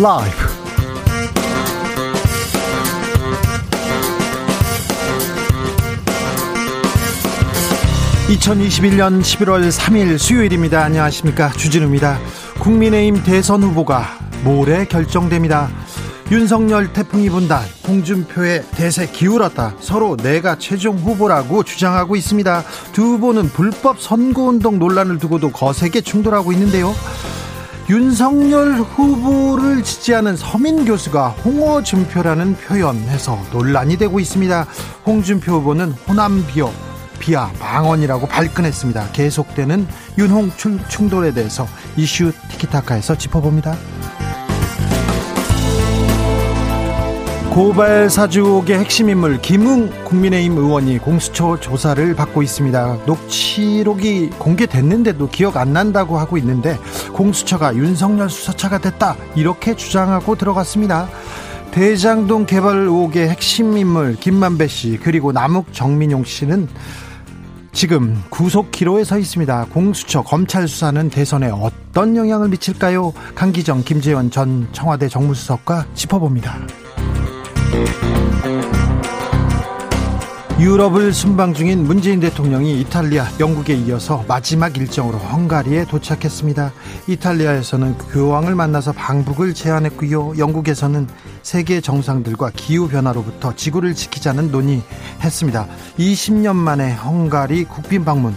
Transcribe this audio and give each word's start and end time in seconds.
라이브. 0.00 0.36
2021년 8.28 9.20
11월 9.22 9.72
3일 9.72 10.18
수요일입니다. 10.18 10.84
안녕하십니까. 10.84 11.50
주진우입니다. 11.50 12.20
국민의힘 12.60 13.24
대선 13.24 13.64
후보가 13.64 14.18
모레 14.44 14.84
결정됩니다. 14.84 15.68
윤석열 16.30 16.92
태풍이 16.92 17.28
분다 17.30 17.62
홍준표의 17.88 18.66
대세 18.72 19.06
기울었다 19.06 19.74
서로 19.80 20.14
내가 20.18 20.58
최종 20.58 20.98
후보라고 20.98 21.62
주장하고 21.62 22.16
있습니다 22.16 22.64
두 22.92 23.02
후보는 23.02 23.48
불법 23.48 23.98
선거운동 23.98 24.78
논란을 24.78 25.18
두고도 25.18 25.52
거세게 25.52 26.02
충돌하고 26.02 26.52
있는데요 26.52 26.92
윤석열 27.88 28.74
후보를 28.74 29.82
지지하는 29.82 30.36
서민 30.36 30.84
교수가 30.84 31.28
홍어준표라는 31.28 32.56
표현해서 32.56 33.38
논란이 33.50 33.96
되고 33.96 34.20
있습니다. 34.20 34.66
홍준표 35.06 35.52
후보는 35.52 35.92
호남 35.92 36.46
비어 36.46 36.70
비하 37.18 37.50
망언이라고 37.58 38.26
발끈했습니다. 38.26 39.12
계속되는 39.12 39.88
윤홍 40.18 40.50
충돌에 40.88 41.32
대해서 41.32 41.66
이슈 41.96 42.32
티키타카에서 42.50 43.16
짚어봅니다 43.16 43.74
고발 47.58 48.08
사주옥의 48.08 48.78
핵심 48.78 49.10
인물 49.10 49.40
김웅 49.40 50.04
국민의힘 50.04 50.56
의원이 50.56 50.98
공수처 50.98 51.58
조사를 51.58 52.14
받고 52.14 52.40
있습니다. 52.44 52.98
녹취록이 53.04 54.30
공개됐는데도 54.38 55.28
기억 55.28 55.56
안 55.56 55.72
난다고 55.72 56.18
하고 56.18 56.38
있는데 56.38 56.78
공수처가 57.14 57.74
윤석열 57.74 58.30
수사차가 58.30 58.78
됐다 58.78 59.16
이렇게 59.34 59.74
주장하고 59.74 60.36
들어갔습니다. 60.36 61.08
대장동 61.72 62.46
개발 62.46 62.76
의혹의 62.76 63.28
핵심 63.28 63.76
인물 63.76 64.14
김만배 64.14 64.68
씨 64.68 64.96
그리고 65.02 65.32
남욱 65.32 65.72
정민용 65.72 66.22
씨는 66.22 66.68
지금 67.72 68.22
구속 68.30 68.70
기로에 68.70 69.02
서 69.02 69.18
있습니다. 69.18 69.66
공수처 69.72 70.22
검찰 70.22 70.68
수사는 70.68 71.10
대선에 71.10 71.50
어떤 71.50 72.14
영향을 72.14 72.50
미칠까요? 72.50 73.12
강기정 73.34 73.82
김재원 73.82 74.30
전 74.30 74.68
청와대 74.70 75.08
정무수석과 75.08 75.86
짚어봅니다. 75.94 76.56
유럽을 80.60 81.12
순방 81.12 81.54
중인 81.54 81.84
문재인 81.84 82.18
대통령이 82.18 82.80
이탈리아, 82.80 83.26
영국에 83.38 83.74
이어서 83.74 84.24
마지막 84.26 84.76
일정으로 84.76 85.16
헝가리에 85.16 85.84
도착했습니다. 85.84 86.72
이탈리아에서는 87.06 87.96
교황을 87.96 88.56
만나서 88.56 88.90
방북을 88.90 89.54
제안했고요. 89.54 90.36
영국에서는 90.36 91.06
세계 91.42 91.80
정상들과 91.80 92.50
기후 92.56 92.88
변화로부터 92.88 93.54
지구를 93.54 93.94
지키자는 93.94 94.50
논의했습니다. 94.50 95.68
20년 95.96 96.56
만에 96.56 96.92
헝가리 96.92 97.62
국빈 97.64 98.04
방문. 98.04 98.34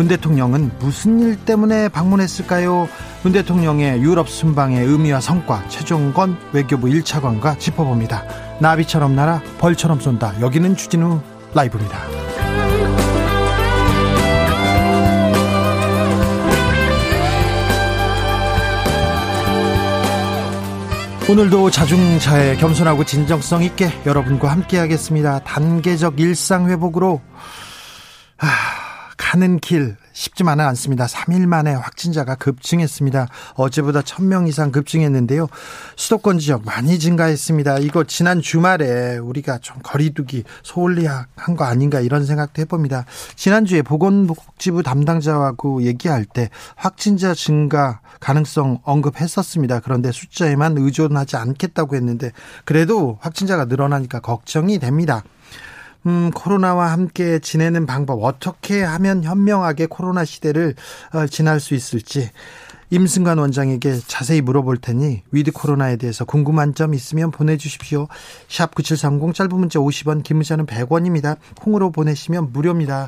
문 0.00 0.08
대통령은 0.08 0.70
무슨 0.78 1.20
일 1.20 1.36
때문에 1.36 1.90
방문했을까요? 1.90 2.88
문 3.22 3.32
대통령의 3.34 4.00
유럽 4.00 4.30
순방의 4.30 4.82
의미와 4.86 5.20
성과 5.20 5.62
최종건 5.68 6.38
외교부 6.54 6.86
1차관과 6.86 7.58
짚어봅니다. 7.58 8.24
나비처럼 8.62 9.14
날아 9.14 9.42
벌처럼 9.58 10.00
쏜다. 10.00 10.40
여기는 10.40 10.74
주진우 10.74 11.20
라이브입니다. 11.52 11.98
오늘도 21.28 21.70
자중차에 21.70 22.56
겸손하고 22.56 23.04
진정성 23.04 23.62
있게 23.64 23.90
여러분과 24.06 24.50
함께하겠습니다. 24.50 25.40
단계적 25.40 26.18
일상 26.20 26.70
회복으로 26.70 27.20
아, 28.38 28.79
가는 29.20 29.60
길 29.60 29.96
쉽지만은 30.14 30.64
않습니다. 30.68 31.04
3일 31.04 31.46
만에 31.46 31.74
확진자가 31.74 32.36
급증했습니다. 32.36 33.28
어제보다 33.54 34.00
1000명 34.00 34.48
이상 34.48 34.72
급증했는데요. 34.72 35.46
수도권 35.96 36.38
지역 36.38 36.64
많이 36.64 36.98
증가했습니다. 36.98 37.80
이거 37.80 38.04
지난 38.04 38.40
주말에 38.40 39.18
우리가 39.18 39.58
좀 39.58 39.76
거리두기 39.82 40.44
소홀히 40.62 41.06
한 41.06 41.56
거 41.56 41.64
아닌가 41.64 42.00
이런 42.00 42.24
생각도 42.24 42.62
해봅니다. 42.62 43.04
지난주에 43.36 43.82
보건복지부 43.82 44.82
담당자하고 44.82 45.82
얘기할 45.82 46.24
때 46.24 46.48
확진자 46.76 47.34
증가 47.34 48.00
가능성 48.20 48.80
언급했었습니다. 48.84 49.80
그런데 49.80 50.12
숫자에만 50.12 50.78
의존하지 50.78 51.36
않겠다고 51.36 51.96
했는데 51.96 52.32
그래도 52.64 53.18
확진자가 53.20 53.66
늘어나니까 53.66 54.20
걱정이 54.20 54.78
됩니다. 54.78 55.22
음, 56.06 56.30
코로나와 56.30 56.92
함께 56.92 57.38
지내는 57.38 57.86
방법 57.86 58.24
어떻게 58.24 58.82
하면 58.82 59.22
현명하게 59.22 59.86
코로나 59.86 60.24
시대를 60.24 60.74
어, 61.12 61.26
지날 61.26 61.60
수 61.60 61.74
있을지 61.74 62.30
임승관 62.90 63.38
원장에게 63.38 64.00
자세히 64.06 64.40
물어볼 64.40 64.78
테니 64.78 65.22
위드 65.30 65.52
코로나에 65.52 65.96
대해서 65.96 66.24
궁금한 66.24 66.74
점 66.74 66.92
있으면 66.92 67.30
보내주십시오. 67.30 68.08
샵 68.48 68.74
9730 68.74 69.34
짧은 69.34 69.54
문자 69.54 69.78
50원 69.78 70.24
긴 70.24 70.38
문자는 70.38 70.66
100원입니다. 70.66 71.36
콩으로 71.60 71.92
보내시면 71.92 72.52
무료입니다. 72.52 73.06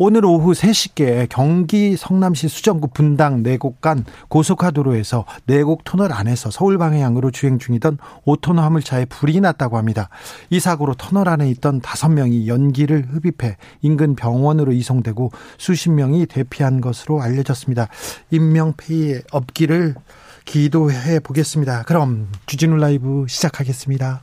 오늘 0.00 0.24
오후 0.24 0.52
3시께 0.52 1.26
경기 1.28 1.96
성남시 1.96 2.46
수정구 2.46 2.90
분당 2.94 3.42
내곡 3.42 3.80
간 3.80 4.04
고속화도로에서 4.28 5.24
내곡 5.46 5.82
터널 5.82 6.12
안에서 6.12 6.52
서울 6.52 6.78
방향으로 6.78 7.32
주행 7.32 7.58
중이던 7.58 7.98
5톤 8.24 8.58
화물차에 8.58 9.06
불이 9.06 9.40
났다고 9.40 9.76
합니다. 9.76 10.08
이 10.50 10.60
사고로 10.60 10.94
터널 10.94 11.28
안에 11.28 11.50
있던 11.50 11.80
5명이 11.80 12.46
연기를 12.46 13.08
흡입해 13.10 13.56
인근 13.82 14.14
병원으로 14.14 14.70
이송되고 14.70 15.32
수십 15.58 15.90
명이 15.90 16.26
대피한 16.26 16.80
것으로 16.80 17.20
알려졌습니다. 17.20 17.88
인명 18.30 18.74
피해 18.76 19.20
없기를 19.32 19.96
기도해 20.44 21.18
보겠습니다. 21.18 21.82
그럼 21.82 22.28
주진우 22.46 22.76
라이브 22.76 23.26
시작하겠습니다. 23.28 24.22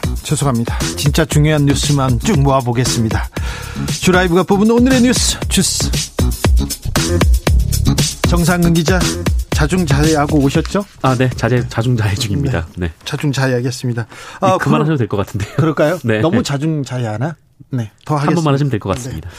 죄송합니다. 0.23 0.77
진짜 0.97 1.25
중요한 1.25 1.65
뉴스만 1.65 2.19
쭉 2.19 2.39
모아보겠습니다. 2.41 3.29
주라이브가 4.01 4.43
뽑은 4.43 4.69
오늘의 4.71 5.01
뉴스 5.01 5.39
주스. 5.49 5.89
정상근 8.29 8.73
기자 8.73 8.99
자중자애하고 9.51 10.39
오셨죠? 10.39 10.85
아, 11.01 11.15
네. 11.15 11.29
자제, 11.35 11.67
자중자애 11.69 12.15
중입니다. 12.15 12.65
네. 12.77 12.87
네. 12.87 12.93
자중자애하겠습니다. 13.05 14.07
아, 14.39 14.57
그만하셔도 14.57 14.97
될 14.97 15.07
것 15.07 15.17
같은데요. 15.17 15.53
그럴까요? 15.55 15.99
네. 16.05 16.19
너무 16.21 16.41
자중자애하나? 16.41 17.35
네. 17.71 17.91
더 18.05 18.15
하겠습니다. 18.15 18.27
한 18.29 18.35
번만 18.35 18.53
하시면 18.53 18.71
될 18.71 18.79
것 18.79 18.89
같습니다. 18.95 19.29
네. 19.29 19.35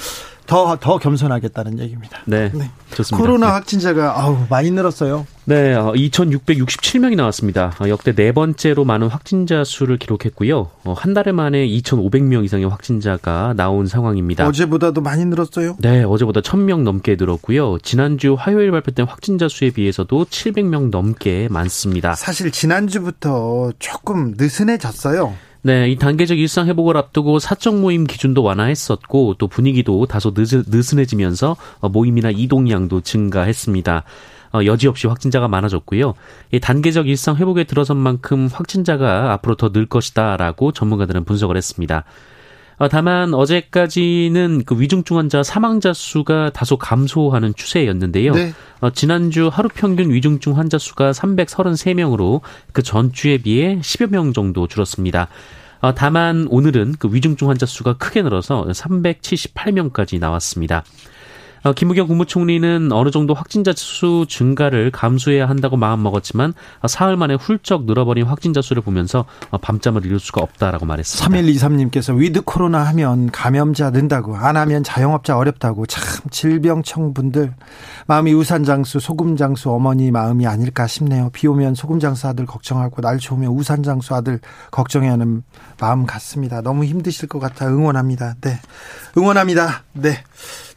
더, 0.46 0.76
더 0.76 0.98
겸손하겠다는 0.98 1.78
얘기입니다. 1.78 2.20
네. 2.26 2.50
네. 2.52 2.70
좋습니다. 2.94 3.16
코로나 3.16 3.46
네. 3.46 3.52
확진자가, 3.52 4.20
아우, 4.20 4.38
많이 4.48 4.70
늘었어요. 4.70 5.26
네. 5.44 5.74
2667명이 5.74 7.14
어, 7.14 7.16
나왔습니다. 7.16 7.74
어, 7.80 7.88
역대 7.88 8.12
네 8.14 8.32
번째로 8.32 8.84
많은 8.84 9.08
확진자 9.08 9.64
수를 9.64 9.96
기록했고요. 9.98 10.70
어, 10.84 10.92
한 10.92 11.14
달에 11.14 11.32
만에 11.32 11.66
2500명 11.66 12.44
이상의 12.44 12.68
확진자가 12.68 13.54
나온 13.56 13.86
상황입니다. 13.86 14.46
어제보다도 14.46 15.00
많이 15.00 15.24
늘었어요? 15.24 15.76
네. 15.80 16.04
어제보다 16.04 16.40
1000명 16.40 16.82
넘게 16.82 17.16
늘었고요. 17.18 17.78
지난주 17.78 18.36
화요일 18.38 18.70
발표된 18.70 19.06
확진자 19.06 19.48
수에 19.48 19.70
비해서도 19.70 20.26
700명 20.26 20.90
넘게 20.90 21.48
많습니다. 21.50 22.14
사실 22.14 22.50
지난주부터 22.50 23.72
조금 23.78 24.34
느슨해졌어요. 24.36 25.34
네, 25.64 25.90
이 25.90 25.96
단계적 25.96 26.38
일상 26.38 26.66
회복을 26.66 26.96
앞두고 26.96 27.38
사적 27.38 27.78
모임 27.78 28.04
기준도 28.04 28.42
완화했었고 28.42 29.36
또 29.38 29.46
분위기도 29.46 30.06
다소 30.06 30.32
느슨해지면서 30.34 31.56
모임이나 31.82 32.30
이동량도 32.30 33.02
증가했습니다. 33.02 34.02
어, 34.54 34.64
여지없이 34.64 35.06
확진자가 35.06 35.46
많아졌고요. 35.46 36.14
이 36.50 36.58
단계적 36.58 37.08
일상 37.08 37.36
회복에 37.36 37.64
들어선 37.64 37.96
만큼 37.96 38.48
확진자가 38.52 39.32
앞으로 39.34 39.54
더 39.54 39.70
늘 39.72 39.86
것이다라고 39.86 40.72
전문가들은 40.72 41.24
분석을 41.24 41.56
했습니다. 41.56 42.04
어, 42.78 42.88
다만 42.88 43.34
어제까지는 43.34 44.64
그 44.64 44.80
위중증 44.80 45.18
환자 45.18 45.42
사망자 45.42 45.92
수가 45.92 46.50
다소 46.50 46.76
감소하는 46.76 47.54
추세였는데요. 47.54 48.32
네. 48.32 48.52
어, 48.80 48.90
지난주 48.90 49.48
하루 49.48 49.68
평균 49.68 50.10
위중증 50.10 50.56
환자 50.56 50.78
수가 50.78 51.12
333명으로 51.12 52.40
그 52.72 52.82
전주에 52.82 53.38
비해 53.38 53.78
10여 53.80 54.10
명 54.10 54.32
정도 54.32 54.66
줄었습니다. 54.66 55.28
어, 55.80 55.94
다만 55.94 56.46
오늘은 56.48 56.94
그 56.98 57.08
위중증 57.12 57.48
환자 57.48 57.66
수가 57.66 57.94
크게 57.94 58.22
늘어서 58.22 58.64
378명까지 58.66 60.18
나왔습니다. 60.18 60.84
어, 61.64 61.72
김부겸 61.72 62.08
국무총리는 62.08 62.90
어느 62.92 63.10
정도 63.10 63.34
확진자 63.34 63.72
수 63.74 64.26
증가를 64.28 64.90
감수해야 64.90 65.48
한다고 65.48 65.76
마음먹었지만 65.76 66.54
어, 66.80 66.88
사흘 66.88 67.16
만에 67.16 67.34
훌쩍 67.34 67.84
늘어버린 67.84 68.26
확진자 68.26 68.60
수를 68.60 68.82
보면서 68.82 69.24
어, 69.50 69.58
밤잠을 69.58 70.04
이룰 70.04 70.18
수가 70.18 70.42
없다라고 70.42 70.86
말했습니다. 70.86 71.40
3123님께서 71.40 72.16
위드 72.16 72.42
코로나 72.42 72.82
하면 72.86 73.30
감염자 73.30 73.90
는다고 73.90 74.36
안 74.36 74.56
하면 74.56 74.82
자영업자 74.82 75.36
어렵다고 75.36 75.86
참 75.86 76.02
질병청 76.30 77.14
분들 77.14 77.54
마음이 78.06 78.32
우산장수 78.32 79.00
소금장수 79.00 79.70
어머니 79.70 80.10
마음이 80.10 80.46
아닐까 80.46 80.86
싶네요. 80.86 81.30
비 81.32 81.46
오면 81.46 81.74
소금장수 81.74 82.26
아들 82.28 82.46
걱정하고 82.46 83.00
날 83.02 83.18
좋으면 83.18 83.50
우산장수 83.52 84.14
아들 84.14 84.40
걱정해야 84.70 85.12
하는 85.12 85.42
마음 85.82 86.06
같습니다. 86.06 86.60
너무 86.60 86.84
힘드실 86.84 87.28
것 87.28 87.40
같아 87.40 87.66
응원합니다. 87.66 88.36
네. 88.40 88.60
응원합니다. 89.18 89.82
네. 89.94 90.22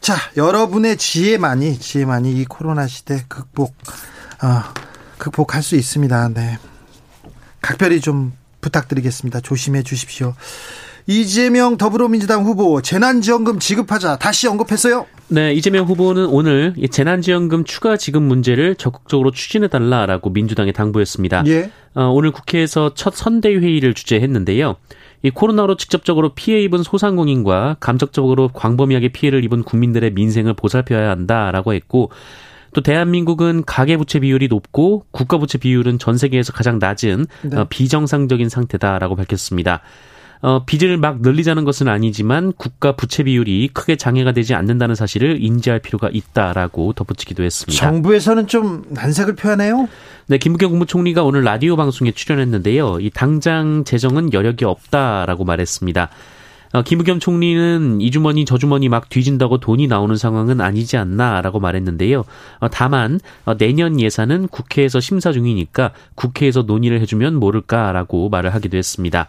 자, 0.01 0.15
여러분의 0.35 0.97
지혜만이, 0.97 1.77
지혜만이 1.77 2.33
이 2.33 2.45
코로나 2.45 2.87
시대 2.87 3.23
극복, 3.27 3.75
어, 4.41 4.63
극복할 5.19 5.61
수 5.61 5.75
있습니다. 5.75 6.29
네. 6.29 6.57
각별히 7.61 8.01
좀 8.01 8.33
부탁드리겠습니다. 8.61 9.41
조심해 9.41 9.83
주십시오. 9.83 10.33
이재명 11.07 11.77
더불어민주당 11.77 12.43
후보 12.43 12.81
재난지원금 12.81 13.59
지급하자 13.59 14.17
다시 14.17 14.47
언급했어요. 14.47 15.05
네, 15.27 15.53
이재명 15.53 15.85
후보는 15.85 16.25
오늘 16.25 16.73
재난지원금 16.89 17.63
추가 17.63 17.95
지급 17.97 18.23
문제를 18.23 18.75
적극적으로 18.75 19.31
추진해 19.31 19.67
달라라고 19.67 20.31
민주당에 20.31 20.71
당부했습니다. 20.71 21.43
예. 21.47 21.71
어, 21.93 22.05
오늘 22.05 22.31
국회에서 22.31 22.93
첫 22.95 23.15
선대회의를 23.15 23.93
주재했는데요. 23.93 24.75
이 25.21 25.29
코로나로 25.29 25.77
직접적으로 25.77 26.33
피해 26.33 26.61
입은 26.61 26.83
소상공인과 26.83 27.77
감적적으로 27.79 28.49
광범위하게 28.49 29.09
피해를 29.09 29.43
입은 29.43 29.63
국민들의 29.63 30.11
민생을 30.11 30.53
보살펴야 30.53 31.09
한다라고 31.09 31.73
했고 31.73 32.11
또 32.73 32.81
대한민국은 32.81 33.63
가계부채 33.65 34.19
비율이 34.19 34.49
높고 34.49 35.05
국가부채 35.11 35.59
비율은 35.59 35.97
전 35.97 36.17
세계에서 36.17 36.51
가장 36.51 36.77
낮은 36.77 37.25
네. 37.43 37.57
어, 37.57 37.65
비정상적인 37.69 38.49
상태다라고 38.49 39.15
밝혔습니다. 39.15 39.81
어, 40.45 40.63
빚을 40.63 40.97
막 40.97 41.23
늘리자는 41.23 41.65
것은 41.65 41.87
아니지만 41.87 42.53
국가 42.55 42.95
부채 42.95 43.23
비율이 43.23 43.71
크게 43.73 43.95
장애가 43.95 44.31
되지 44.33 44.53
않는다는 44.53 44.93
사실을 44.93 45.41
인지할 45.41 45.79
필요가 45.79 46.07
있다라고 46.13 46.93
덧붙이기도 46.93 47.41
했습니다. 47.41 47.83
정부에서는 47.83 48.45
좀 48.45 48.83
난색을 48.89 49.33
표하네요. 49.33 49.89
네, 50.27 50.37
김부겸 50.37 50.69
국무총리가 50.69 51.23
오늘 51.23 51.43
라디오 51.43 51.75
방송에 51.75 52.11
출연했는데요. 52.11 52.99
이 52.99 53.09
당장 53.09 53.83
재정은 53.85 54.33
여력이 54.33 54.65
없다라고 54.65 55.45
말했습니다. 55.45 56.09
어, 56.73 56.81
김부겸 56.83 57.19
총리는 57.19 58.01
이 58.01 58.11
주머니 58.11 58.45
저 58.45 58.59
주머니 58.59 58.87
막 58.87 59.09
뒤진다고 59.09 59.57
돈이 59.59 59.87
나오는 59.87 60.15
상황은 60.15 60.61
아니지 60.61 60.95
않나라고 60.97 61.59
말했는데요. 61.59 62.23
어, 62.59 62.69
다만 62.69 63.19
어, 63.45 63.57
내년 63.57 63.99
예산은 63.99 64.49
국회에서 64.49 64.99
심사 64.99 65.31
중이니까 65.31 65.91
국회에서 66.13 66.61
논의를 66.67 67.01
해주면 67.01 67.33
모를까라고 67.33 68.29
말을 68.29 68.53
하기도 68.53 68.77
했습니다. 68.77 69.27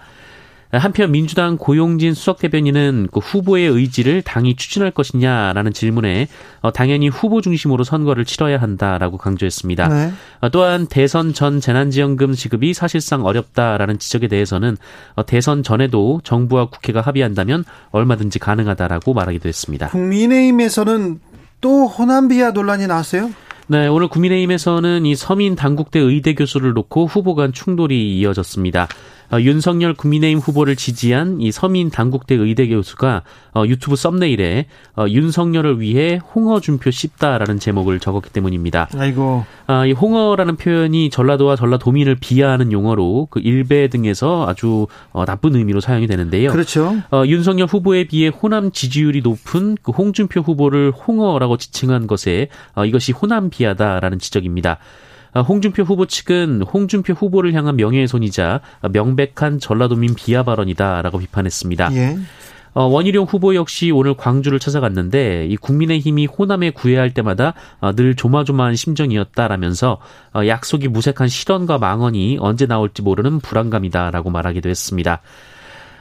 한편 0.72 1.12
민주당 1.12 1.56
고용진 1.56 2.14
수석 2.14 2.38
대변인은 2.38 3.08
그 3.12 3.20
후보의 3.20 3.68
의지를 3.68 4.22
당이 4.22 4.56
추진할 4.56 4.90
것이냐라는 4.90 5.72
질문에 5.72 6.28
어, 6.60 6.72
당연히 6.72 7.08
후보 7.08 7.40
중심으로 7.40 7.84
선거를 7.84 8.24
치러야 8.24 8.60
한다라고 8.60 9.16
강조했습니다. 9.16 9.88
네. 9.88 10.12
어, 10.40 10.48
또한 10.48 10.86
대선 10.86 11.32
전 11.32 11.60
재난지원금 11.60 12.32
지급이 12.32 12.74
사실상 12.74 13.24
어렵다라는 13.24 13.98
지적에 13.98 14.28
대해서는 14.28 14.76
어, 15.14 15.24
대선 15.24 15.62
전에도 15.62 16.20
정부와 16.24 16.66
국회가 16.70 17.00
합의한다면 17.00 17.64
얼마든지 17.92 18.38
가능하다라고 18.38 19.14
말하기도 19.14 19.48
했습니다. 19.48 19.88
국민의힘에서는 19.88 21.20
또 21.60 21.86
호남 21.86 22.28
비하 22.28 22.50
논란이 22.50 22.86
나왔어요? 22.86 23.30
네, 23.68 23.88
오늘 23.88 24.06
국민의힘에서는 24.06 25.06
이 25.06 25.16
서민 25.16 25.56
당국대 25.56 25.98
의대 25.98 26.34
교수를 26.34 26.72
놓고 26.72 27.06
후보 27.06 27.34
간 27.34 27.52
충돌이 27.52 28.16
이어졌습니다. 28.16 28.86
어, 29.32 29.40
윤석열 29.40 29.94
국민의힘 29.94 30.38
후보를 30.38 30.76
지지한 30.76 31.40
이 31.40 31.50
서민 31.50 31.90
당국대 31.90 32.34
의대 32.36 32.68
교수가 32.68 33.22
어, 33.54 33.64
유튜브 33.66 33.96
썸네일에 33.96 34.66
어, 34.96 35.06
윤석열을 35.08 35.80
위해 35.80 36.20
홍어 36.34 36.60
준표 36.60 36.90
씹다라는 36.90 37.58
제목을 37.58 37.98
적었기 37.98 38.30
때문입니다. 38.30 38.88
아이고. 38.94 39.44
아, 39.66 39.84
이 39.84 39.92
홍어라는 39.92 40.56
표현이 40.56 41.10
전라도와 41.10 41.56
전라도민을 41.56 42.16
비하하는 42.20 42.70
용어로 42.70 43.28
그 43.30 43.40
일베 43.40 43.88
등에서 43.88 44.46
아주 44.46 44.86
어, 45.12 45.24
나쁜 45.24 45.56
의미로 45.56 45.80
사용이 45.80 46.06
되는데요. 46.06 46.50
그렇죠. 46.52 46.96
어, 47.10 47.24
윤석열 47.26 47.66
후보에 47.66 48.04
비해 48.04 48.28
호남 48.28 48.70
지지율이 48.70 49.22
높은 49.22 49.76
그 49.82 49.90
홍준표 49.90 50.42
후보를 50.42 50.92
홍어라고 50.92 51.56
지칭한 51.56 52.06
것에 52.06 52.48
어, 52.74 52.84
이것이 52.84 53.10
호남 53.10 53.50
비하다라는 53.56 54.18
지적입니다. 54.18 54.78
아, 55.32 55.40
홍준표 55.40 55.82
후보 55.82 56.06
측은 56.06 56.62
홍준표 56.62 57.12
후보를 57.12 57.52
향한 57.54 57.76
명예훼손이자 57.76 58.60
명백한 58.90 59.58
전라도민 59.60 60.14
비하 60.14 60.42
발언이다라고 60.42 61.18
비판했습니다. 61.18 61.94
예. 61.94 62.16
어, 62.72 62.84
원희룡 62.84 63.24
후보 63.24 63.54
역시 63.54 63.90
오늘 63.90 64.14
광주를 64.14 64.58
찾아갔는데 64.58 65.46
이 65.46 65.56
국민의힘이 65.56 66.26
호남에 66.26 66.70
구애할 66.70 67.14
때마다 67.14 67.54
어, 67.80 67.94
늘 67.94 68.14
조마조마한 68.14 68.76
심정이었다라면서 68.76 69.98
어, 70.34 70.46
약속이 70.46 70.88
무색한 70.88 71.28
실언과 71.28 71.78
망언이 71.78 72.36
언제 72.38 72.66
나올지 72.66 73.00
모르는 73.00 73.40
불안감이다라고 73.40 74.28
말하기도 74.28 74.68
했습니다. 74.68 75.22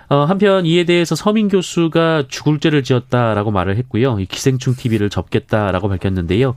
어, 0.10 0.26
한편 0.26 0.66
이에 0.66 0.84
대해서 0.84 1.16
서민 1.16 1.48
교수가 1.48 2.26
죽을 2.28 2.60
죄를 2.60 2.84
지었다라고 2.84 3.52
말을 3.52 3.78
했고요. 3.78 4.18
기생충 4.30 4.76
TV를 4.76 5.10
접겠다라고 5.10 5.88
밝혔는데요. 5.88 6.56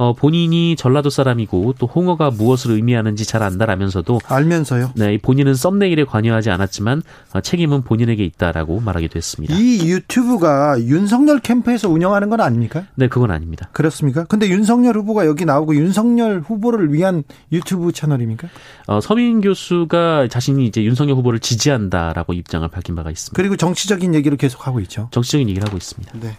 어, 0.00 0.14
본인이 0.14 0.76
전라도 0.76 1.10
사람이고 1.10 1.74
또 1.78 1.86
홍어가 1.86 2.30
무엇을 2.30 2.70
의미하는지 2.70 3.26
잘 3.26 3.42
안다라면서도 3.42 4.20
알면서요. 4.26 4.92
네, 4.96 5.18
본인은 5.18 5.54
썸네일에 5.54 6.04
관여하지 6.04 6.48
않았지만 6.48 7.02
어, 7.34 7.42
책임은 7.42 7.82
본인에게 7.82 8.24
있다라고 8.24 8.80
말하기도 8.80 9.18
했습니다. 9.18 9.54
이 9.54 9.90
유튜브가 9.90 10.80
윤석열 10.80 11.40
캠프에서 11.40 11.90
운영하는 11.90 12.30
건 12.30 12.40
아닙니까? 12.40 12.86
네, 12.94 13.08
그건 13.08 13.30
아닙니다. 13.30 13.68
그렇습니까? 13.72 14.24
근데 14.24 14.48
윤석열 14.48 14.96
후보가 14.96 15.26
여기 15.26 15.44
나오고 15.44 15.74
윤석열 15.74 16.40
후보를 16.40 16.94
위한 16.94 17.22
유튜브 17.52 17.92
채널입니까? 17.92 18.48
어, 18.86 19.02
서민 19.02 19.42
교수가 19.42 20.28
자신이 20.28 20.64
이제 20.64 20.82
윤석열 20.82 21.16
후보를 21.16 21.40
지지한다라고 21.40 22.32
입장을 22.32 22.66
밝힌 22.68 22.94
바가 22.94 23.10
있습니다. 23.10 23.36
그리고 23.36 23.54
정치적인 23.56 24.14
얘기를 24.14 24.38
계속 24.38 24.66
하고 24.66 24.80
있죠. 24.80 25.08
정치적인 25.10 25.46
얘기를 25.50 25.68
하고 25.68 25.76
있습니다. 25.76 26.10
네. 26.20 26.38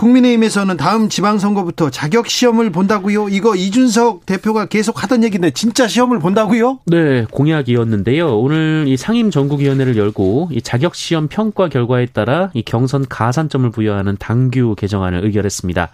국민의힘에서는 0.00 0.78
다음 0.78 1.10
지방선거부터 1.10 1.90
자격 1.90 2.26
시험을 2.26 2.70
본다고요? 2.70 3.28
이거 3.28 3.54
이준석 3.54 4.24
대표가 4.24 4.64
계속 4.64 5.02
하던 5.02 5.22
얘기인데 5.24 5.50
진짜 5.50 5.86
시험을 5.86 6.20
본다고요? 6.20 6.78
네, 6.86 7.26
공약이었는데요. 7.30 8.38
오늘 8.38 8.86
이 8.88 8.96
상임 8.96 9.30
전국위원회를 9.30 9.98
열고 9.98 10.48
이 10.52 10.62
자격 10.62 10.94
시험 10.94 11.28
평가 11.28 11.68
결과에 11.68 12.06
따라 12.06 12.50
이 12.54 12.62
경선 12.62 13.08
가산점을 13.08 13.70
부여하는 13.70 14.16
당규 14.18 14.74
개정안을 14.74 15.22
의결했습니다. 15.22 15.90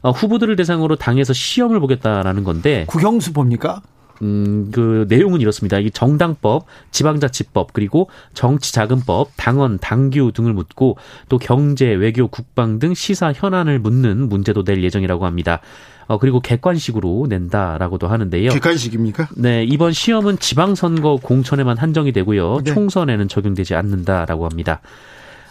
어, 0.00 0.10
후보들을 0.12 0.56
대상으로 0.56 0.96
당에서 0.96 1.34
시험을 1.34 1.78
보겠다라는 1.80 2.42
건데 2.42 2.86
국영수 2.88 3.34
봅니까? 3.34 3.82
음, 4.22 4.70
그 4.72 5.06
내용은 5.08 5.40
이렇습니다. 5.40 5.78
이 5.78 5.90
정당법, 5.90 6.66
지방자치법, 6.90 7.72
그리고 7.72 8.08
정치자금법, 8.34 9.30
당원, 9.36 9.78
당규 9.78 10.32
등을 10.34 10.52
묻고 10.52 10.96
또 11.28 11.38
경제, 11.38 11.86
외교, 11.86 12.28
국방 12.28 12.78
등 12.78 12.94
시사 12.94 13.32
현안을 13.32 13.78
묻는 13.78 14.28
문제도 14.28 14.64
낼 14.64 14.82
예정이라고 14.82 15.26
합니다. 15.26 15.60
어, 16.08 16.18
그리고 16.18 16.40
객관식으로 16.40 17.26
낸다라고도 17.28 18.06
하는데요. 18.06 18.50
객관식입니까? 18.50 19.28
네, 19.36 19.64
이번 19.64 19.92
시험은 19.92 20.38
지방선거 20.38 21.16
공천에만 21.22 21.76
한정이 21.78 22.12
되고요. 22.12 22.60
네. 22.64 22.72
총선에는 22.72 23.28
적용되지 23.28 23.74
않는다라고 23.74 24.44
합니다. 24.44 24.80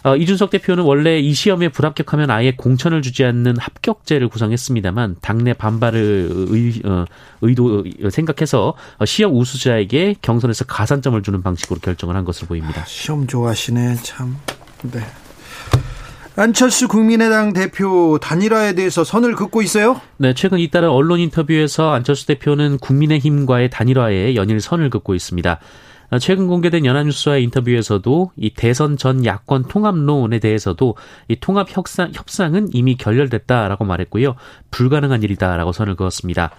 어, 0.06 0.14
이준석 0.14 0.50
대표는 0.50 0.84
원래 0.84 1.18
이 1.18 1.34
시험에 1.34 1.68
불합격하면 1.68 2.30
아예 2.30 2.52
공천을 2.52 3.02
주지 3.02 3.24
않는 3.24 3.56
합격제를 3.58 4.28
구성했습니다만 4.28 5.16
당내 5.20 5.52
반발을 5.52 6.28
의, 6.48 6.80
어, 6.84 7.04
의도 7.40 7.84
어, 8.04 8.10
생각해서 8.10 8.74
시험 9.04 9.36
우수자에게 9.36 10.14
경선에서 10.22 10.66
가산점을 10.66 11.20
주는 11.24 11.42
방식으로 11.42 11.80
결정을 11.80 12.14
한 12.14 12.24
것으로 12.24 12.46
보입니다. 12.46 12.84
시험 12.84 13.26
좋아하시네 13.26 13.96
참. 14.04 14.36
네. 14.82 15.00
안철수 16.36 16.86
국민의당 16.86 17.52
대표 17.52 18.18
단일화에 18.20 18.74
대해서 18.74 19.02
선을 19.02 19.34
긋고 19.34 19.60
있어요? 19.62 20.00
네, 20.18 20.34
최근 20.34 20.60
잇따른 20.60 20.88
언론 20.88 21.18
인터뷰에서 21.18 21.92
안철수 21.92 22.26
대표는 22.26 22.78
국민의힘과의 22.78 23.70
단일화에 23.70 24.36
연일 24.36 24.60
선을 24.60 24.88
긋고 24.90 25.16
있습니다. 25.16 25.58
최근 26.20 26.46
공개된 26.46 26.86
연합뉴스와의 26.86 27.42
인터뷰에서도 27.44 28.30
이 28.36 28.50
대선 28.50 28.96
전 28.96 29.24
야권 29.24 29.64
통합론에 29.64 30.38
대해서도 30.38 30.96
이 31.28 31.36
통합 31.36 31.68
협상, 31.70 32.10
협상은 32.14 32.68
이미 32.72 32.96
결렬됐다라고 32.96 33.84
말했고요. 33.84 34.36
불가능한 34.70 35.22
일이다라고 35.22 35.72
선을 35.72 35.96
그었습니다. 35.96 36.50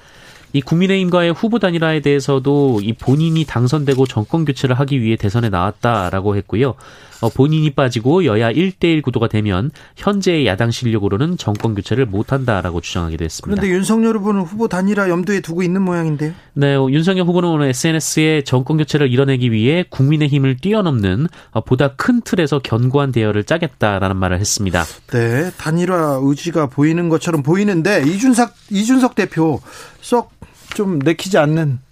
이 0.53 0.61
국민의힘과의 0.61 1.33
후보 1.33 1.59
단일화에 1.59 1.99
대해서도 2.01 2.79
이 2.81 2.93
본인이 2.93 3.43
당선되고 3.45 4.05
정권 4.05 4.45
교체를 4.45 4.79
하기 4.79 5.01
위해 5.01 5.15
대선에 5.15 5.49
나왔다라고 5.49 6.35
했고요. 6.37 6.75
어, 7.21 7.29
본인이 7.29 7.69
빠지고 7.71 8.25
여야 8.25 8.51
1대1 8.51 9.01
구도가 9.01 9.27
되면 9.27 9.71
현재의 9.95 10.45
야당 10.45 10.71
실력으로는 10.71 11.37
정권 11.37 11.75
교체를 11.75 12.05
못한다라고 12.05 12.81
주장하기도 12.81 13.23
했습니다. 13.23 13.59
그런데 13.59 13.75
윤석열 13.75 14.17
후보는 14.17 14.41
후보 14.41 14.67
단일화 14.67 15.09
염두에 15.09 15.41
두고 15.41 15.63
있는 15.63 15.81
모양인데요. 15.81 16.33
네, 16.53 16.75
어, 16.75 16.87
윤석열 16.89 17.25
후보는 17.25 17.49
오늘 17.49 17.67
SNS에 17.67 18.43
정권 18.43 18.77
교체를 18.77 19.11
이뤄내기 19.11 19.51
위해 19.51 19.85
국민의 19.89 20.27
힘을 20.27 20.57
뛰어넘는 20.57 21.27
어, 21.51 21.61
보다 21.61 21.93
큰 21.95 22.21
틀에서 22.21 22.59
견고한 22.59 23.11
대열을 23.11 23.43
짜겠다라는 23.43 24.15
말을 24.15 24.39
했습니다. 24.39 24.83
네, 25.11 25.51
단일화 25.57 26.19
의지가 26.21 26.67
보이는 26.67 27.09
것처럼 27.09 27.43
보이는데 27.43 28.03
이준석 28.07 28.53
이준석 28.71 29.15
대표 29.15 29.59
썩 30.01 30.37
좀 30.77 30.99
내키지 30.99 31.39
않는 31.39 31.79
어, 31.79 31.86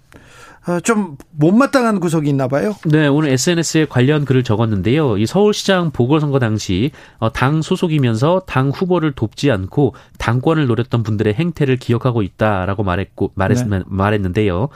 좀 0.82 1.16
못마땅한 1.30 2.00
구석이 2.00 2.28
있나 2.28 2.48
봐요. 2.48 2.74
네, 2.86 3.06
오늘 3.06 3.30
SNS에 3.30 3.86
관련 3.86 4.24
글을 4.24 4.42
적었는데요. 4.42 5.16
이 5.16 5.24
서울시장 5.24 5.92
보궐선거 5.92 6.40
당시 6.40 6.90
어, 7.18 7.32
당 7.32 7.62
소속이면서 7.62 8.42
당 8.46 8.70
후보를 8.70 9.12
돕지 9.12 9.50
않고 9.52 9.94
당권을 10.18 10.66
노렸던 10.66 11.04
분들의 11.04 11.34
행태를 11.34 11.76
기억하고 11.76 12.22
있다라고 12.22 12.82
말했고 12.82 13.30
말했, 13.34 13.64
네. 13.68 13.82
말했는데요. 13.86 14.68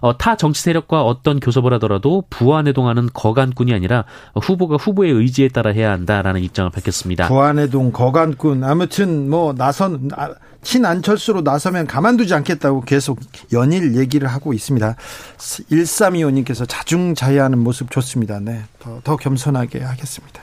어, 0.00 0.18
타 0.18 0.36
정치 0.36 0.62
세력과 0.62 1.02
어떤 1.02 1.40
교섭을 1.40 1.72
하더라도 1.74 2.24
부안해동하는 2.28 3.08
거간꾼이 3.12 3.72
아니라 3.72 4.04
후보가 4.34 4.76
후보의 4.76 5.12
의지에 5.12 5.48
따라 5.48 5.70
해야 5.70 5.92
한다라는 5.92 6.42
입장을 6.42 6.70
밝혔습니다. 6.70 7.28
부안해동 7.28 7.92
거간꾼 7.92 8.64
아무튼 8.64 9.30
뭐 9.30 9.54
나선 9.54 10.10
아, 10.16 10.30
친안철수로 10.66 11.42
나서면 11.42 11.86
가만두지 11.86 12.34
않겠다고 12.34 12.80
계속 12.80 13.20
연일 13.52 13.94
얘기를 13.94 14.26
하고 14.26 14.52
있습니다. 14.52 14.96
1325님께서 15.38 16.66
자중자애하는 16.68 17.56
모습 17.58 17.88
좋습니다. 17.92 18.40
네. 18.40 18.64
더, 18.80 19.00
더 19.04 19.16
겸손하게 19.16 19.82
하겠습니다. 19.82 20.42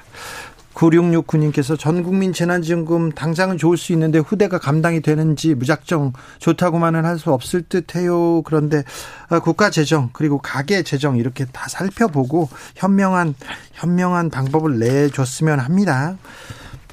9669님께서 0.75 1.77
전 1.77 2.03
국민 2.03 2.32
재난지원금 2.32 3.12
당장은 3.12 3.58
좋을 3.58 3.77
수 3.77 3.92
있는데 3.92 4.18
후대가 4.18 4.58
감당이 4.58 5.01
되는지 5.01 5.56
무작정 5.56 6.13
좋다고만은 6.39 7.03
할 7.06 7.20
수 7.20 7.32
없을 7.32 7.62
듯 7.62 7.96
해요. 7.96 8.42
그런데 8.44 8.84
아, 9.27 9.39
국가 9.39 9.70
재정 9.70 10.10
그리고 10.13 10.39
가계 10.39 10.84
재정 10.84 11.18
이렇게 11.18 11.46
다 11.46 11.68
살펴보고 11.68 12.50
현명한 12.75 13.36
현명한 13.74 14.30
방법을 14.30 14.80
내줬으면 14.80 15.60
합니다. 15.60 16.18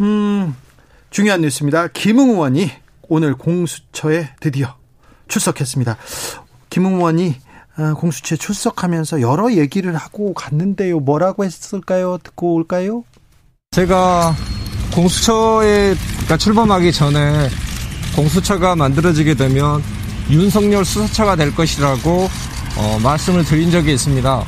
음, 0.01 0.55
중요한 1.11 1.41
뉴스입니다. 1.41 1.89
김웅 1.89 2.31
의원이 2.31 2.71
오늘 3.11 3.35
공수처에 3.35 4.31
드디어 4.39 4.77
출석했습니다. 5.27 5.97
김웅 6.71 6.95
의원이 6.95 7.35
아, 7.77 7.95
공수처에 7.95 8.39
출석하면서 8.39 9.21
여러 9.21 9.53
얘기를 9.53 9.97
하고 9.97 10.33
갔는데요. 10.33 11.01
뭐라고 11.01 11.45
했을까요? 11.45 12.19
듣고 12.23 12.55
올까요? 12.55 13.03
제가 13.73 14.35
공수처에 14.95 15.95
그러니까 15.95 16.37
출범하기 16.37 16.93
전에 16.93 17.49
공수처가 18.15 18.77
만들어지게 18.77 19.35
되면 19.35 19.83
윤석열 20.31 20.85
수사처가 20.85 21.35
될 21.35 21.53
것이라고 21.53 22.29
어, 22.79 22.99
말씀을 23.03 23.45
드린 23.45 23.73
적이 23.73 23.95
있습니다. 23.95 24.45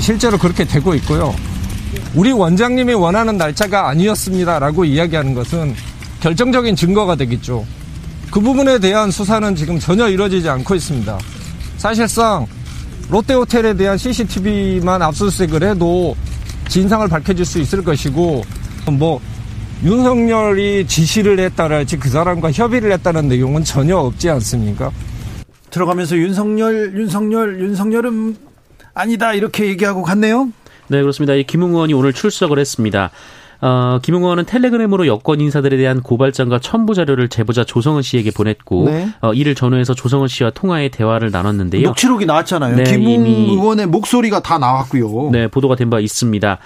실제로 0.00 0.38
그렇게 0.38 0.64
되고 0.64 0.94
있고요. 0.94 1.34
우리 2.14 2.30
원장님이 2.30 2.94
원하는 2.94 3.36
날짜가 3.36 3.88
아니었습니다라고 3.88 4.84
이야기하는 4.84 5.34
것은 5.34 5.74
결정적인 6.20 6.76
증거가 6.76 7.16
되겠죠. 7.16 7.66
그 8.30 8.40
부분에 8.40 8.78
대한 8.78 9.10
수사는 9.10 9.54
지금 9.54 9.78
전혀 9.78 10.08
이루어지지 10.08 10.48
않고 10.48 10.74
있습니다. 10.74 11.18
사실상 11.78 12.46
롯데호텔에 13.10 13.74
대한 13.74 13.96
CCTV만 13.96 15.00
압수수색을 15.00 15.62
해도 15.62 16.14
진상을 16.68 17.08
밝혀질 17.08 17.44
수 17.44 17.58
있을 17.58 17.82
것이고 17.82 18.42
뭐 18.92 19.20
윤석열이 19.82 20.86
지시를 20.86 21.38
했다랄지 21.38 21.98
그 21.98 22.10
사람과 22.10 22.50
협의를 22.52 22.92
했다는 22.92 23.28
내용은 23.28 23.64
전혀 23.64 23.96
없지 23.96 24.28
않습니까? 24.28 24.90
들어가면서 25.70 26.16
윤석열, 26.16 26.92
윤석열, 26.96 27.60
윤석열은 27.60 28.36
아니다 28.92 29.32
이렇게 29.32 29.66
얘기하고 29.66 30.02
갔네요. 30.02 30.50
네 30.88 31.00
그렇습니다. 31.00 31.34
이 31.34 31.44
김웅 31.44 31.74
의원이 31.74 31.94
오늘 31.94 32.12
출석을 32.12 32.58
했습니다. 32.58 33.10
어, 33.60 33.98
김웅 34.02 34.22
의원은 34.22 34.44
텔레그램으로 34.44 35.06
여권 35.08 35.40
인사들에 35.40 35.76
대한 35.76 36.00
고발장과 36.00 36.60
첨부 36.60 36.94
자료를 36.94 37.28
제보자 37.28 37.64
조성은 37.64 38.02
씨에게 38.02 38.30
보냈고 38.30 38.84
네. 38.84 39.08
어, 39.20 39.32
이를 39.32 39.54
전후해서 39.56 39.94
조성은 39.94 40.28
씨와 40.28 40.50
통화의 40.50 40.90
대화를 40.90 41.30
나눴는데요. 41.32 41.86
녹취록이 41.88 42.24
나왔잖아요. 42.26 42.76
네, 42.76 42.84
김웅 42.84 43.24
의원의 43.26 43.86
목소리가 43.86 44.40
다 44.42 44.58
나왔고요. 44.58 45.30
네, 45.32 45.48
보도가 45.48 45.74
된 45.74 45.88
바 45.90 45.98
있습니다. 46.00 46.58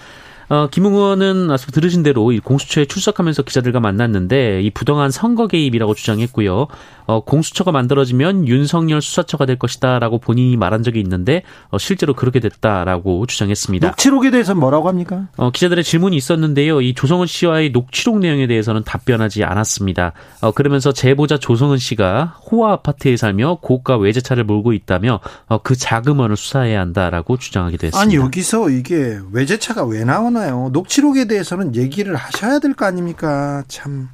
어, 0.48 0.68
김웅 0.70 0.94
의원은 0.94 1.50
앞서 1.50 1.70
들으신 1.70 2.02
대로 2.02 2.30
공수처에 2.42 2.84
출석하면서 2.86 3.42
기자들과 3.42 3.80
만났는데 3.80 4.62
이 4.62 4.70
부당한 4.70 5.10
선거 5.10 5.46
개입이라고 5.46 5.94
주장했고요. 5.94 6.66
어, 7.06 7.20
공수처가 7.20 7.72
만들어지면 7.72 8.48
윤석열 8.48 9.02
수사처가 9.02 9.46
될 9.46 9.58
것이다라고 9.58 10.18
본인이 10.18 10.56
말한 10.56 10.82
적이 10.82 11.00
있는데 11.00 11.42
어, 11.70 11.78
실제로 11.78 12.14
그렇게 12.14 12.40
됐다라고 12.40 13.26
주장했습니다. 13.26 13.88
녹취록에 13.88 14.30
대해서는 14.30 14.60
뭐라고 14.60 14.88
합니까? 14.88 15.28
어, 15.36 15.50
기자들의 15.50 15.84
질문이 15.84 16.16
있었는데요. 16.16 16.80
이 16.80 16.94
조성은 16.94 17.26
씨와의 17.26 17.70
녹취록 17.70 18.18
내용에 18.18 18.46
대해서는 18.46 18.84
답변하지 18.84 19.44
않았습니다. 19.44 20.12
어, 20.40 20.52
그러면서 20.52 20.92
제보자 20.92 21.38
조성은 21.38 21.78
씨가 21.78 22.36
호화 22.50 22.72
아파트에 22.72 23.16
살며 23.16 23.58
고가 23.60 23.96
외제차를 23.96 24.44
몰고 24.44 24.72
있다며 24.72 25.20
어, 25.46 25.58
그 25.58 25.76
자금원을 25.76 26.36
수사해야 26.36 26.80
한다라고 26.80 27.36
주장하기도 27.36 27.88
했습니다. 27.88 28.00
아니 28.00 28.16
여기서 28.16 28.70
이게 28.70 29.18
외제차가 29.32 29.84
왜 29.84 30.04
나오 30.04 30.30
나? 30.32 30.42
있잖아요. 30.42 30.70
녹취록에 30.72 31.26
대해서는 31.26 31.76
얘기를 31.76 32.14
하셔야 32.16 32.58
될 32.58 32.74
거 32.74 32.84
아닙니까? 32.86 33.62
참. 33.68 34.08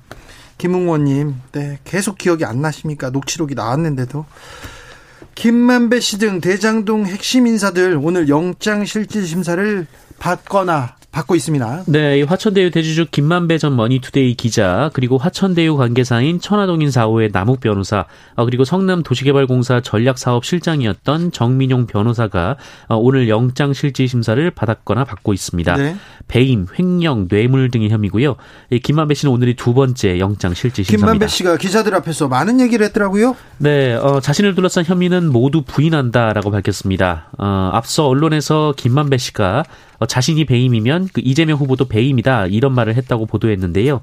김웅 0.59 0.88
의원님, 0.88 1.37
네, 1.53 1.79
계속 1.85 2.19
기억이 2.19 2.45
안 2.45 2.61
나십니까? 2.61 3.11
녹취록이 3.11 3.55
나왔는데도. 3.55 4.25
김만배 5.37 6.01
씨 6.01 6.19
등 6.19 6.41
대장동 6.41 7.07
핵심 7.07 7.47
인사들 7.47 7.99
오늘 8.03 8.29
영장실질심사를 8.29 9.87
받거나 10.19 10.97
받고 11.11 11.35
있습니다. 11.35 11.85
네, 11.87 12.23
화천대유 12.23 12.71
대주주 12.71 13.07
김만배 13.11 13.59
전 13.59 13.75
머니투데이 13.77 14.35
기자 14.35 14.91
그리고 14.93 15.17
화천대유 15.17 15.77
관계사인 15.77 16.39
천화동인 16.41 16.91
4호의 16.91 17.33
남욱 17.33 17.61
변호사 17.61 18.05
어, 18.35 18.45
그리고 18.45 18.65
성남 18.65 19.03
도시개발공사 19.03 19.81
전략사업 19.81 20.45
실장이었던 20.45 21.33
정민용 21.33 21.87
변호사가 21.87 22.57
어, 22.89 22.97
오늘 22.97 23.29
영장 23.29 23.73
실질 23.73 24.07
심사를 24.07 24.51
받았거나 24.51 25.05
받고 25.05 25.33
있습니다. 25.33 25.77
네. 25.77 25.97
배임, 26.29 26.67
횡령, 26.79 27.29
뇌물 27.29 27.71
등의 27.71 27.89
혐의고요. 27.89 28.37
김만배 28.83 29.15
씨는 29.15 29.33
오늘이 29.33 29.57
두 29.57 29.73
번째 29.73 30.19
영장 30.19 30.53
실질 30.53 30.85
심사입니다. 30.85 31.07
김만배 31.07 31.29
씨가 31.29 31.57
기자들 31.57 31.95
앞에서 31.95 32.29
많은 32.29 32.61
얘기를 32.61 32.85
했더라고요. 32.87 33.35
네, 33.57 33.95
어, 33.95 34.21
자신을 34.21 34.55
둘러싼 34.55 34.85
혐의는 34.85 35.33
모두 35.33 35.63
부인한다라고 35.63 36.51
밝혔습니다. 36.51 37.31
어, 37.39 37.71
앞서 37.73 38.07
언론에서 38.07 38.75
김만배 38.77 39.17
씨가 39.17 39.61
어, 39.61 39.88
자신이 40.07 40.45
배임이면 40.45 41.09
그 41.13 41.21
이재명 41.25 41.59
후보도 41.59 41.87
배임이다 41.87 42.47
이런 42.47 42.75
말을 42.75 42.95
했다고 42.95 43.27
보도했는데요. 43.27 44.01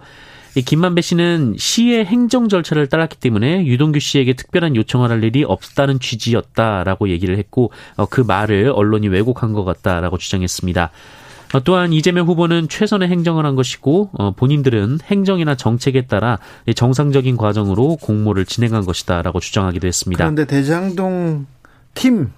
이 0.57 0.61
김만배 0.61 1.01
씨는 1.01 1.55
시의 1.57 2.05
행정 2.05 2.47
절차를 2.47 2.87
따랐기 2.87 3.17
때문에 3.17 3.65
유동규 3.65 3.99
씨에게 3.99 4.33
특별한 4.33 4.77
요청을 4.77 5.09
할 5.09 5.21
일이 5.23 5.43
없다는 5.43 5.99
취지였다라고 5.99 7.09
얘기를 7.09 7.37
했고 7.37 7.71
어, 7.97 8.05
그 8.05 8.21
말을 8.21 8.71
언론이 8.73 9.09
왜곡한 9.09 9.51
것 9.51 9.65
같다라고 9.65 10.17
주장했습니다. 10.17 10.91
어, 11.53 11.59
또한 11.65 11.91
이재명 11.91 12.27
후보는 12.27 12.69
최선의 12.69 13.09
행정을 13.09 13.45
한 13.45 13.55
것이고 13.55 14.11
본인들은 14.37 14.99
행정이나 15.03 15.55
정책에 15.55 16.07
따라 16.07 16.39
정상적인 16.73 17.35
과정으로 17.35 17.97
공모를 17.97 18.45
진행한 18.45 18.85
것이다라고 18.85 19.41
주장하기도 19.41 19.87
했습니다. 19.87 20.23
그런데 20.23 20.45
대장동 20.45 21.47
팀 21.95 22.31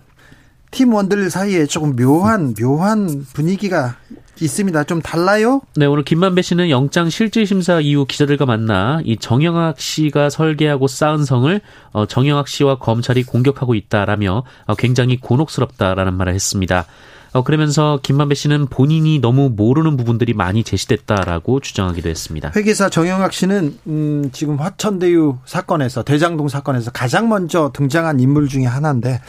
팀원들 0.71 1.29
사이에 1.29 1.65
조금 1.65 1.95
묘한 1.95 2.53
묘한 2.53 3.25
분위기가 3.33 3.95
있습니다. 4.39 4.83
좀 4.83 5.01
달라요? 5.01 5.61
네, 5.75 5.85
오늘 5.85 6.03
김만배 6.03 6.41
씨는 6.41 6.69
영장 6.69 7.09
실질 7.09 7.47
심사 7.47 7.79
이후 7.79 8.05
기자들과 8.05 8.45
만나 8.45 9.01
이 9.03 9.17
정영학 9.17 9.79
씨가 9.79 10.29
설계하고 10.29 10.87
쌓은 10.87 11.25
성을 11.25 11.59
어, 11.91 12.05
정영학 12.05 12.47
씨와 12.47 12.77
검찰이 12.77 13.23
공격하고 13.23 13.73
있다라며 13.73 14.43
어, 14.65 14.75
굉장히 14.75 15.19
곤혹스럽다라는 15.19 16.13
말을 16.13 16.35
했습니다. 16.35 16.85
어, 17.33 17.43
그러면서 17.43 17.99
김만배 18.03 18.35
씨는 18.35 18.67
본인이 18.67 19.19
너무 19.19 19.49
모르는 19.49 19.97
부분들이 19.97 20.33
많이 20.33 20.63
제시됐다라고 20.63 21.59
주장하기도 21.59 22.09
했습니다. 22.09 22.51
회계사 22.55 22.89
정영학 22.89 23.33
씨는 23.33 23.77
음, 23.87 24.29
지금 24.31 24.57
화천대유 24.57 25.37
사건에서 25.45 26.03
대장동 26.03 26.47
사건에서 26.47 26.91
가장 26.91 27.29
먼저 27.29 27.71
등장한 27.73 28.19
인물 28.19 28.47
중에 28.47 28.65
하나인데 28.65 29.19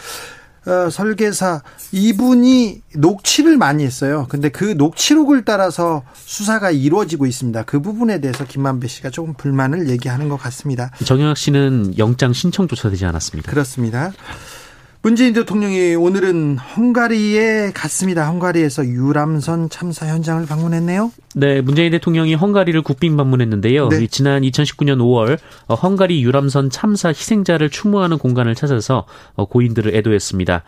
어, 0.69 0.91
설계사 0.91 1.63
이분이 1.93 2.83
녹취를 2.95 3.57
많이 3.57 3.85
했어요. 3.85 4.27
근데 4.29 4.51
그 4.51 4.65
녹취록을 4.65 5.45
따라서 5.45 6.03
수사가 6.15 6.71
이루어지고 6.71 7.25
있습니다. 7.27 7.63
그 7.63 7.81
부분에 7.81 8.21
대해서 8.21 8.45
김만배 8.45 8.87
씨가 8.87 9.11
조금 9.11 9.33
불만을 9.35 9.89
얘기하는 9.89 10.29
것 10.29 10.37
같습니다. 10.37 10.91
정영학 11.05 11.39
씨는 11.39 11.97
영장 11.97 12.33
신청조차 12.33 12.91
되지 12.91 13.07
않았습니다. 13.07 13.51
그렇습니다. 13.51 14.13
문재인 15.01 15.33
대통령이 15.33 15.95
오늘은 15.95 16.59
헝가리에 16.59 17.71
갔습니다. 17.73 18.29
헝가리에서 18.29 18.85
유람선 18.85 19.71
참사 19.71 20.09
현장을 20.09 20.45
방문했네요. 20.47 21.13
네, 21.37 21.61
문재인 21.61 21.93
대통령이 21.93 22.35
헝가리를 22.35 22.83
국빈 22.83 23.17
방문했는데요. 23.17 23.89
네. 23.91 24.07
지난 24.09 24.43
2019년 24.43 24.99
5월 24.99 25.39
어, 25.69 25.75
헝가리 25.75 26.23
유람선 26.23 26.71
참사 26.71 27.11
희생자를 27.11 27.71
추모하는 27.71 28.19
공간을 28.19 28.57
찾아서 28.57 29.07
어, 29.35 29.45
고인들을 29.45 29.95
애도했습니다. 29.95 30.65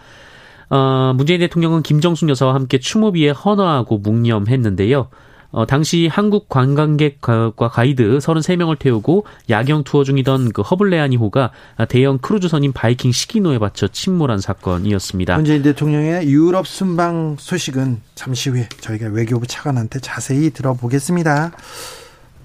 어, 0.71 1.13
문재인 1.17 1.41
대통령은 1.41 1.83
김정숙 1.83 2.29
여사와 2.29 2.55
함께 2.55 2.79
추모비에 2.79 3.31
헌화하고 3.31 3.99
묵념했는데요. 3.99 5.09
어, 5.53 5.67
당시 5.67 6.09
한국 6.11 6.49
관광객과 6.49 7.53
가이드 7.57 8.19
33명을 8.19 8.79
태우고 8.79 9.27
야경 9.49 9.85
투어 9.85 10.05
중이던 10.05 10.53
그 10.53 10.63
허블레아니호가 10.63 11.51
대형 11.89 12.19
크루즈선인 12.19 12.73
바이킹 12.73 13.11
시긴호에 13.11 13.59
받혀 13.59 13.89
침몰한 13.89 14.39
사건이었습니다. 14.39 15.37
문재인 15.37 15.63
대통령의 15.63 16.29
유럽 16.29 16.69
순방 16.69 17.37
소식은 17.39 18.01
잠시 18.15 18.51
후에 18.51 18.69
저희가 18.81 19.09
외교부 19.09 19.47
차관한테 19.47 19.99
자세히 20.01 20.51
들어보겠습니다. 20.51 21.53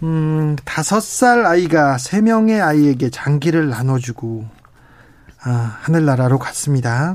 음, 0.03 0.55
다섯 0.65 0.99
살 1.01 1.45
아이가 1.45 1.97
세 1.97 2.21
명의 2.21 2.59
아이에게 2.59 3.09
장기를 3.09 3.69
나눠주고 3.69 4.45
아, 5.43 5.77
하늘나라로 5.81 6.39
갔습니다. 6.39 7.13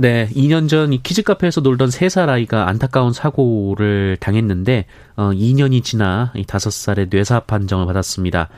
네, 0.00 0.28
2년 0.34 0.66
전 0.68 0.92
이 0.94 1.02
키즈 1.02 1.22
카페에서 1.22 1.60
놀던 1.60 1.90
3살 1.90 2.30
아이가 2.30 2.68
안타까운 2.68 3.12
사고를 3.12 4.16
당했는데 4.18 4.86
어 5.16 5.30
2년이 5.30 5.84
지나 5.84 6.32
이 6.34 6.42
5살의 6.44 7.10
뇌사 7.10 7.40
판정을 7.40 7.84
받았습니다. 7.84 8.48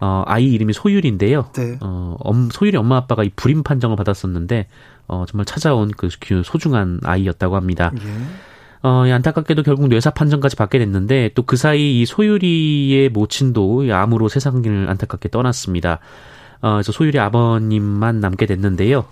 어 0.00 0.22
아이 0.26 0.46
이름이 0.46 0.72
소율인데요. 0.72 1.50
네. 1.54 1.76
어 1.82 2.16
엄, 2.20 2.48
소율이 2.50 2.78
엄마 2.78 2.96
아빠가 2.96 3.22
이 3.22 3.30
불임 3.36 3.62
판정을 3.62 3.96
받았었는데 3.96 4.66
어 5.08 5.24
정말 5.28 5.44
찾아온 5.44 5.90
그 5.94 6.08
소중한 6.42 7.00
아이였다고 7.04 7.54
합니다. 7.56 7.92
예. 8.00 8.08
어, 8.80 9.02
안타깝게도 9.12 9.64
결국 9.64 9.88
뇌사 9.88 10.10
판정까지 10.10 10.54
받게 10.56 10.78
됐는데 10.78 11.30
또 11.34 11.42
그 11.42 11.56
사이 11.56 12.00
이 12.00 12.06
소율이의 12.06 13.10
모친도 13.10 13.92
암으로 13.92 14.28
세상을 14.28 14.88
안타깝게 14.88 15.28
떠났습니다. 15.30 15.98
어, 16.62 16.74
그래서 16.74 16.92
소율이 16.92 17.18
아버님만 17.18 18.20
남게 18.20 18.46
됐는데요. 18.46 19.04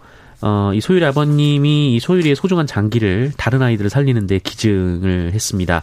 어, 0.43 0.73
이 0.75 0.81
소율이 0.81 1.05
아버님이 1.05 1.95
이 1.95 2.01
소율이의 2.01 2.37
소중한 2.37 2.67
장기를 2.67 3.33
다른 3.37 3.63
아이들을 3.63 3.91
살리는데 3.91 4.39
기증을 4.41 5.33
했습니다. 5.33 5.83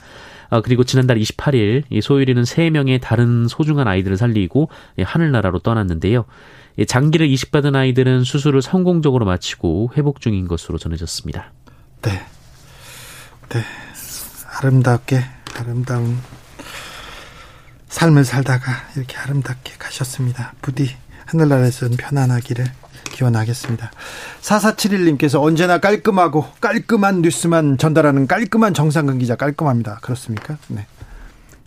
어, 0.49 0.61
그리고 0.61 0.83
지난달 0.83 1.17
28일 1.17 1.83
이 1.89 2.01
소율이는 2.01 2.43
3명의 2.43 3.01
다른 3.01 3.47
소중한 3.47 3.87
아이들을 3.87 4.17
살리고 4.17 4.69
하늘나라로 5.01 5.59
떠났는데요. 5.59 6.25
장기를 6.87 7.27
이식받은 7.27 7.75
아이들은 7.75 8.23
수술을 8.23 8.61
성공적으로 8.61 9.25
마치고 9.25 9.91
회복 9.97 10.21
중인 10.21 10.47
것으로 10.47 10.77
전해졌습니다. 10.77 11.51
네. 12.01 12.11
네. 13.49 13.63
아름답게, 14.59 15.23
아름다운 15.55 16.17
삶을 17.89 18.23
살다가 18.23 18.71
이렇게 18.95 19.17
아름답게 19.17 19.73
가셨습니다. 19.77 20.53
부디 20.61 20.89
하늘나라에서는 21.25 21.97
편안하기를 21.97 22.65
기원하겠습니다. 23.13 23.91
4471님께서 24.41 25.41
언제나 25.41 25.77
깔끔하고 25.77 26.45
깔끔한 26.59 27.21
뉴스만 27.21 27.77
전달하는 27.77 28.27
깔끔한 28.27 28.73
정상근 28.73 29.19
기자 29.19 29.35
깔끔합니다. 29.35 29.99
그렇습니까? 30.01 30.57
네. 30.67 30.85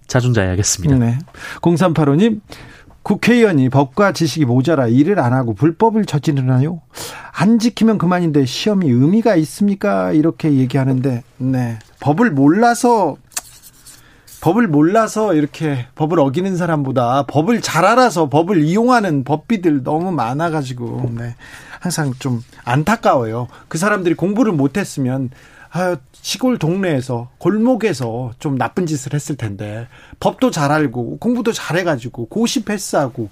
자중자야겠습니다. 0.07 0.97
네. 0.97 1.19
0385님, 1.63 2.41
국회의원이 3.03 3.69
법과 3.69 4.13
지식이 4.13 4.45
모자라 4.45 4.89
일을 4.89 5.21
안 5.21 5.33
하고 5.33 5.55
불법을 5.55 6.05
저지르나요? 6.05 6.83
안 7.33 7.59
지키면 7.59 7.99
그만인데 7.99 8.45
시험이 8.47 8.91
의미가 8.91 9.37
있습니까? 9.37 10.13
이렇게 10.13 10.53
얘기하는데, 10.53 11.23
네. 11.39 11.79
법을 12.01 12.33
몰라서 12.33 13.17
법을 14.41 14.69
몰라서 14.69 15.35
이렇게 15.35 15.87
법을 15.95 16.21
어기는 16.21 16.57
사람보다 16.57 17.25
법을 17.27 17.61
잘 17.63 17.85
알아서 17.85 18.29
법을 18.29 18.63
이용하는 18.63 19.25
법비들 19.25 19.83
너무 19.83 20.13
많아가지고 20.13 21.13
네. 21.17 21.35
항상 21.81 22.13
좀 22.19 22.43
안타까워요. 22.65 23.49
그 23.69 23.79
사람들이 23.79 24.15
공부를 24.15 24.53
못했으면 24.53 25.31
아, 25.73 25.97
시골 26.13 26.59
동네에서 26.59 27.29
골목에서 27.39 28.33
좀 28.39 28.57
나쁜 28.57 28.87
짓을 28.87 29.15
했을 29.15 29.37
텐데 29.37 29.89
법도 30.21 30.51
잘 30.51 30.73
알고 30.73 31.19
공부도 31.19 31.53
잘해가지고 31.53 32.27
고시 32.29 32.65
패스하고 32.65 33.29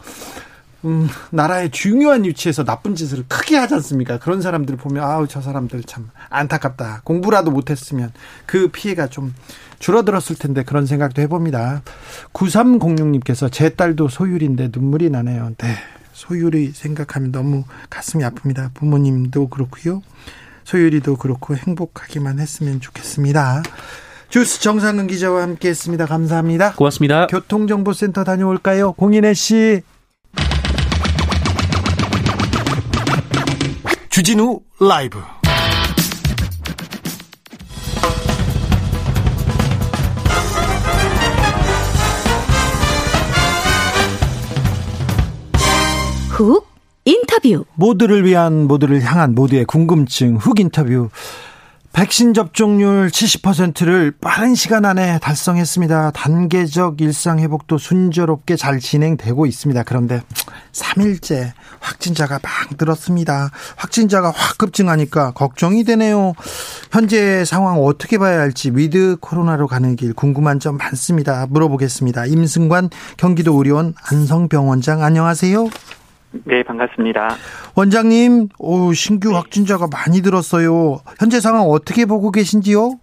음, 0.84 1.08
나라의 1.30 1.70
중요한 1.70 2.24
위치에서 2.24 2.62
나쁜 2.62 2.94
짓을 2.94 3.24
크게 3.26 3.56
하지 3.56 3.74
않습니까? 3.74 4.18
그런 4.18 4.42
사람들 4.42 4.76
보면 4.76 5.02
아우 5.02 5.26
저 5.26 5.40
사람들 5.40 5.84
참 5.84 6.10
안타깝다. 6.28 7.00
공부라도 7.04 7.50
못했으면 7.50 8.12
그 8.44 8.68
피해가 8.68 9.06
좀 9.06 9.34
줄어들었을 9.78 10.37
텐데 10.38 10.62
그런 10.62 10.87
생각도 10.87 11.22
해봅니다. 11.22 11.82
9306님께서 12.32 13.50
제 13.50 13.70
딸도 13.70 14.08
소율인데 14.08 14.70
눈물이 14.72 15.10
나네요. 15.10 15.52
네. 15.58 15.76
소율이 16.12 16.72
생각하면 16.72 17.32
너무 17.32 17.64
가슴이 17.90 18.22
아픕니다. 18.24 18.72
부모님도 18.74 19.48
그렇고요. 19.48 20.02
소율이도 20.64 21.16
그렇고 21.16 21.56
행복하기만 21.56 22.38
했으면 22.38 22.80
좋겠습니다. 22.80 23.62
주스 24.28 24.60
정상근 24.60 25.06
기자와 25.08 25.42
함께했습니다. 25.42 26.06
감사합니다. 26.06 26.72
고맙습니다. 26.74 27.26
교통정보센터 27.26 28.24
다녀올까요? 28.24 28.92
공인혜 28.92 29.34
씨. 29.34 29.82
주진우 34.10 34.60
라이브. 34.80 35.18
훅 46.35 46.66
인터뷰. 47.05 47.64
모두를 47.77 48.25
위한 48.25 48.66
모두를 48.66 49.01
향한 49.05 49.37
모두의 49.37 49.64
궁금증 49.66 50.37
훅 50.37 50.59
인터뷰. 50.59 51.09
백신 51.92 52.35
접종률 52.35 53.09
70%를 53.09 54.12
빠른 54.20 54.57
시간 54.57 54.85
안에 54.85 55.20
달성했습니다. 55.20 56.11
단계적 56.11 57.01
일상 57.01 57.38
회복도 57.38 57.79
순조롭게 57.79 58.57
잘 58.57 58.81
진행되고 58.81 59.47
있습니다. 59.47 59.85
그런데 59.85 60.23
3일째 60.73 61.53
확진자가 61.79 62.40
막 62.42 62.53
늘었습니다. 62.81 63.51
확진자가 63.77 64.33
확 64.35 64.59
급증하니까 64.59 65.31
걱정이 65.35 65.85
되네요. 65.85 66.33
현재 66.90 67.44
상황 67.44 67.77
어떻게 67.77 68.18
봐야 68.18 68.40
할지 68.40 68.73
위드 68.75 69.18
코로나로 69.20 69.68
가는 69.68 69.94
길 69.94 70.14
궁금한 70.14 70.59
점 70.59 70.79
많습니다. 70.79 71.47
물어보겠습니다. 71.49 72.27
임승관 72.27 72.90
경기도 73.18 73.57
의료원 73.57 73.94
안성병원장 74.11 75.05
안녕하세요. 75.05 75.68
네, 76.44 76.62
반갑습니다. 76.62 77.37
원장님, 77.77 78.49
오, 78.59 78.92
신규 78.92 79.31
네. 79.31 79.35
확진자가 79.37 79.87
많이 79.90 80.23
들었어요. 80.23 81.01
현재 81.18 81.40
상황 81.40 81.62
어떻게 81.62 82.07
보고 82.07 82.31
계신지요? 82.31 82.99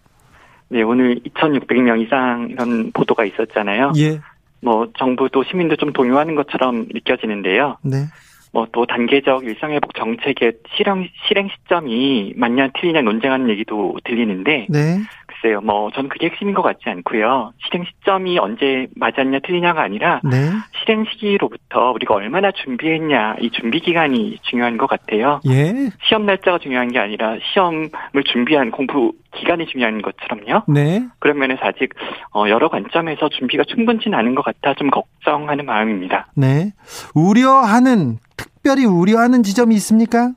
네, 0.69 0.81
오늘 0.81 1.19
2,600명 1.21 2.01
이상 2.01 2.49
이런 2.49 2.91
보도가 2.91 3.25
있었잖아요. 3.25 3.93
예. 3.97 4.19
뭐 4.61 4.87
정부도 4.97 5.43
시민도 5.43 5.77
좀 5.77 5.91
동요하는 5.91 6.35
것처럼 6.35 6.87
느껴지는데요. 6.93 7.77
네. 7.83 8.05
뭐 8.53 8.67
또 8.73 8.85
단계적 8.85 9.45
일상회복 9.45 9.95
정책의 9.95 10.53
실행 10.75 11.07
실행 11.27 11.47
시점이 11.49 12.33
맞냐 12.35 12.69
틀리냐 12.79 13.01
논쟁하는 13.01 13.49
얘기도 13.49 13.97
들리는데 14.03 14.67
네. 14.69 14.99
글쎄요, 15.41 15.61
뭐 15.61 15.89
저는 15.91 16.09
그게 16.09 16.27
핵심인 16.27 16.53
것 16.53 16.61
같지 16.61 16.81
않고요. 16.85 17.53
실행 17.65 17.83
시점이 17.83 18.37
언제 18.37 18.87
맞았냐 18.95 19.39
틀리냐가 19.39 19.81
아니라 19.81 20.21
네. 20.23 20.37
실행 20.79 21.03
시기로부터 21.05 21.91
우리가 21.91 22.13
얼마나 22.13 22.51
준비했냐 22.51 23.37
이 23.41 23.49
준비 23.51 23.79
기간이 23.79 24.37
중요한 24.43 24.77
것 24.77 24.87
같아요. 24.87 25.41
예. 25.49 25.89
시험 26.03 26.25
날짜가 26.25 26.59
중요한 26.59 26.91
게 26.91 26.99
아니라 26.99 27.37
시험을 27.53 28.23
준비한 28.31 28.71
공부 28.71 29.13
기간이 29.35 29.65
중요한 29.67 30.01
것처럼요. 30.01 30.63
네. 30.67 31.03
그런 31.19 31.39
면에서 31.39 31.61
아직 31.63 31.93
어, 32.33 32.47
여러 32.47 32.69
관점에서 32.69 33.29
준비가 33.29 33.63
충분치는 33.63 34.17
않은 34.17 34.35
것 34.35 34.43
같아 34.43 34.73
좀 34.75 34.89
걱정하는 34.89 35.65
마음입니다. 35.65 36.27
네. 36.35 36.71
우려하는 37.15 38.19
특별히 38.37 38.85
우려하는 38.85 39.43
지점이 39.43 39.73
있습니까? 39.75 40.31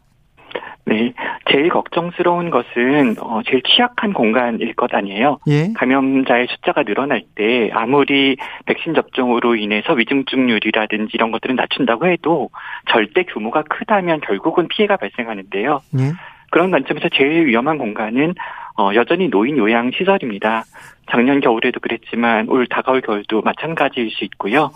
네, 0.87 1.15
제일 1.51 1.71
걱정스러운 1.71 2.51
것은 2.51 3.17
어, 3.19 3.41
제일 3.47 3.63
취약한 3.63 4.13
공간일 4.13 4.75
것 4.75 4.93
아니에요. 4.93 5.39
예? 5.49 5.73
감염자의 5.75 6.49
숫자가 6.51 6.83
늘어날 6.83 7.23
때 7.35 7.71
아무리 7.73 8.37
백신 8.67 8.95
접종으로 8.95 9.57
인해서 9.57 9.95
위중증률이라든지 9.95 11.11
이런 11.15 11.31
것들은 11.31 11.57
낮춘다고 11.57 12.07
해도 12.07 12.51
절대 12.91 13.23
규모가 13.25 13.63
크다면 13.63 14.21
결국은 14.21 14.69
피해가 14.69 14.97
발생하는데요. 14.99 15.81
예? 16.01 16.13
그런 16.51 16.71
관점에서 16.71 17.09
제일 17.15 17.47
위험한 17.47 17.79
공간은 17.79 18.35
어, 18.77 18.91
여전히 18.95 19.29
노인 19.29 19.57
요양 19.57 19.91
시설입니다. 19.91 20.65
작년 21.11 21.41
겨울에도 21.41 21.81
그랬지만 21.81 22.49
올 22.49 22.67
다가올 22.67 23.01
겨울도 23.01 23.43
마찬가지일 23.43 24.11
수 24.11 24.25
있고요. 24.25 24.71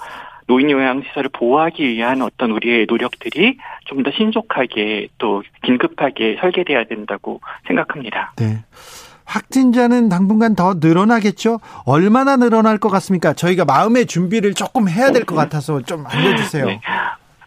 노인 0.48 0.70
요양 0.70 1.02
시설을 1.02 1.28
보호하기 1.32 1.86
위한 1.86 2.22
어떤 2.22 2.50
우리의 2.50 2.86
노력들이 2.88 3.58
좀 3.84 4.02
더 4.02 4.10
신속하게 4.10 5.08
또 5.18 5.42
긴급하게 5.64 6.38
설계돼야 6.40 6.84
된다고 6.84 7.40
생각합니다. 7.66 8.32
네. 8.36 8.64
확진자는 9.24 10.08
당분간 10.08 10.54
더 10.54 10.74
늘어나겠죠? 10.80 11.60
얼마나 11.84 12.36
늘어날 12.36 12.78
것 12.78 12.88
같습니까? 12.88 13.34
저희가 13.34 13.64
마음의 13.66 14.06
준비를 14.06 14.54
조금 14.54 14.88
해야 14.88 15.12
될 15.12 15.24
것 15.26 15.34
같아서 15.34 15.82
좀 15.82 16.04
알려주세요. 16.06 16.64
네. 16.66 16.80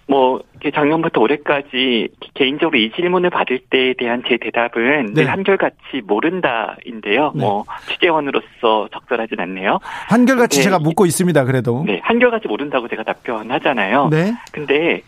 뭐 0.08 0.42
작년부터 0.74 1.22
올해까지 1.22 2.10
개인적으로 2.34 2.78
이 2.78 2.92
질문을 2.92 3.30
받을 3.30 3.60
때에 3.70 3.94
대한 3.98 4.24
제 4.28 4.38
대답은 4.38 5.14
네. 5.14 5.24
한결같이 5.24 6.02
모른다인데요. 6.06 7.32
네. 7.34 7.42
뭐 7.42 7.64
취재원으로서 7.88 8.90
적절하진 8.92 9.40
않네요. 9.40 9.80
한결같이 10.10 10.64
제가 10.64 10.80
묻고 10.80 11.06
있습니다. 11.06 11.46
그래도 11.46 11.84
네, 11.86 12.00
한결같이 12.04 12.48
모른다고 12.48 12.88
제가 12.88 13.04
답변하잖아요. 13.04 14.10
네. 14.10 14.34
근데 14.52 15.02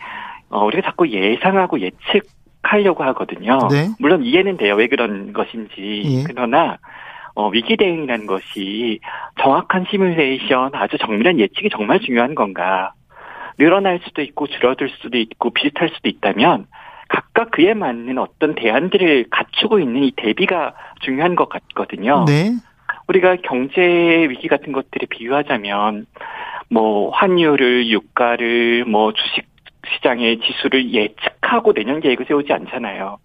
어, 0.48 0.64
우리가 0.64 0.82
자꾸 0.82 1.08
예상하고 1.08 1.80
예측 1.80 2.26
하려고 2.62 3.04
하거든요. 3.04 3.58
네. 3.70 3.88
물론 3.98 4.24
이해는 4.24 4.56
돼요. 4.56 4.74
왜 4.74 4.88
그런 4.88 5.32
것인지. 5.32 6.02
예. 6.04 6.24
그러나 6.26 6.78
어, 7.34 7.48
위기 7.48 7.76
대응이라는 7.76 8.26
것이 8.26 9.00
정확한 9.40 9.86
시뮬레이션, 9.90 10.70
아주 10.74 10.96
정밀한 10.98 11.40
예측이 11.40 11.68
정말 11.70 12.00
중요한 12.00 12.34
건가? 12.34 12.92
늘어날 13.58 14.00
수도 14.04 14.22
있고 14.22 14.46
줄어들 14.46 14.88
수도 15.00 15.18
있고 15.18 15.50
비슷할 15.50 15.90
수도 15.90 16.08
있다면 16.08 16.66
각각 17.08 17.50
그에 17.50 17.74
맞는 17.74 18.18
어떤 18.18 18.54
대안들을 18.54 19.26
갖추고 19.30 19.78
있는 19.78 20.04
이 20.04 20.12
대비가 20.16 20.74
중요한 21.00 21.36
것 21.36 21.48
같거든요. 21.48 22.24
네. 22.26 22.52
우리가 23.08 23.36
경제 23.42 23.82
위기 24.28 24.48
같은 24.48 24.72
것들을 24.72 25.08
비유하자면 25.08 26.06
뭐 26.70 27.10
환율을 27.10 27.88
유가를 27.88 28.84
뭐 28.86 29.12
주식 29.12 29.46
시장의 29.94 30.40
지수를 30.40 30.92
예측하고 30.92 31.74
내년 31.74 32.00
계획을 32.00 32.24
세우지 32.26 32.52
않잖아요. 32.52 33.18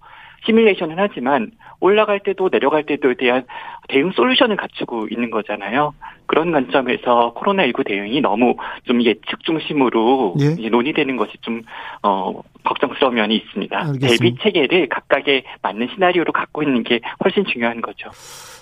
시뮬레이션은 0.45 0.95
하지만 0.97 1.51
올라갈 1.79 2.19
때도 2.19 2.49
내려갈 2.49 2.83
때도에 2.83 3.15
대한 3.15 3.45
대응 3.89 4.12
솔루션을 4.12 4.56
갖추고 4.56 5.08
있는 5.12 5.30
거잖아요. 5.30 5.93
그런 6.28 6.52
관점에서 6.52 7.34
코로나19 7.36 7.88
대응이 7.88 8.21
너무 8.21 8.56
좀 8.84 9.04
예측 9.04 9.43
중심으로 9.43 10.36
예? 10.39 10.69
논의되는 10.69 11.17
것이 11.17 11.34
좀, 11.41 11.63
어, 12.04 12.41
걱정스러운 12.63 13.15
면이 13.15 13.36
있습니다. 13.36 13.78
알겠습니다. 13.78 14.08
대비 14.08 14.36
체계를 14.41 14.89
각각에 14.89 15.43
맞는 15.63 15.89
시나리오로 15.95 16.32
갖고 16.32 16.62
있는 16.62 16.84
게 16.84 16.99
훨씬 17.23 17.45
중요한 17.45 17.82
거죠. 17.82 18.10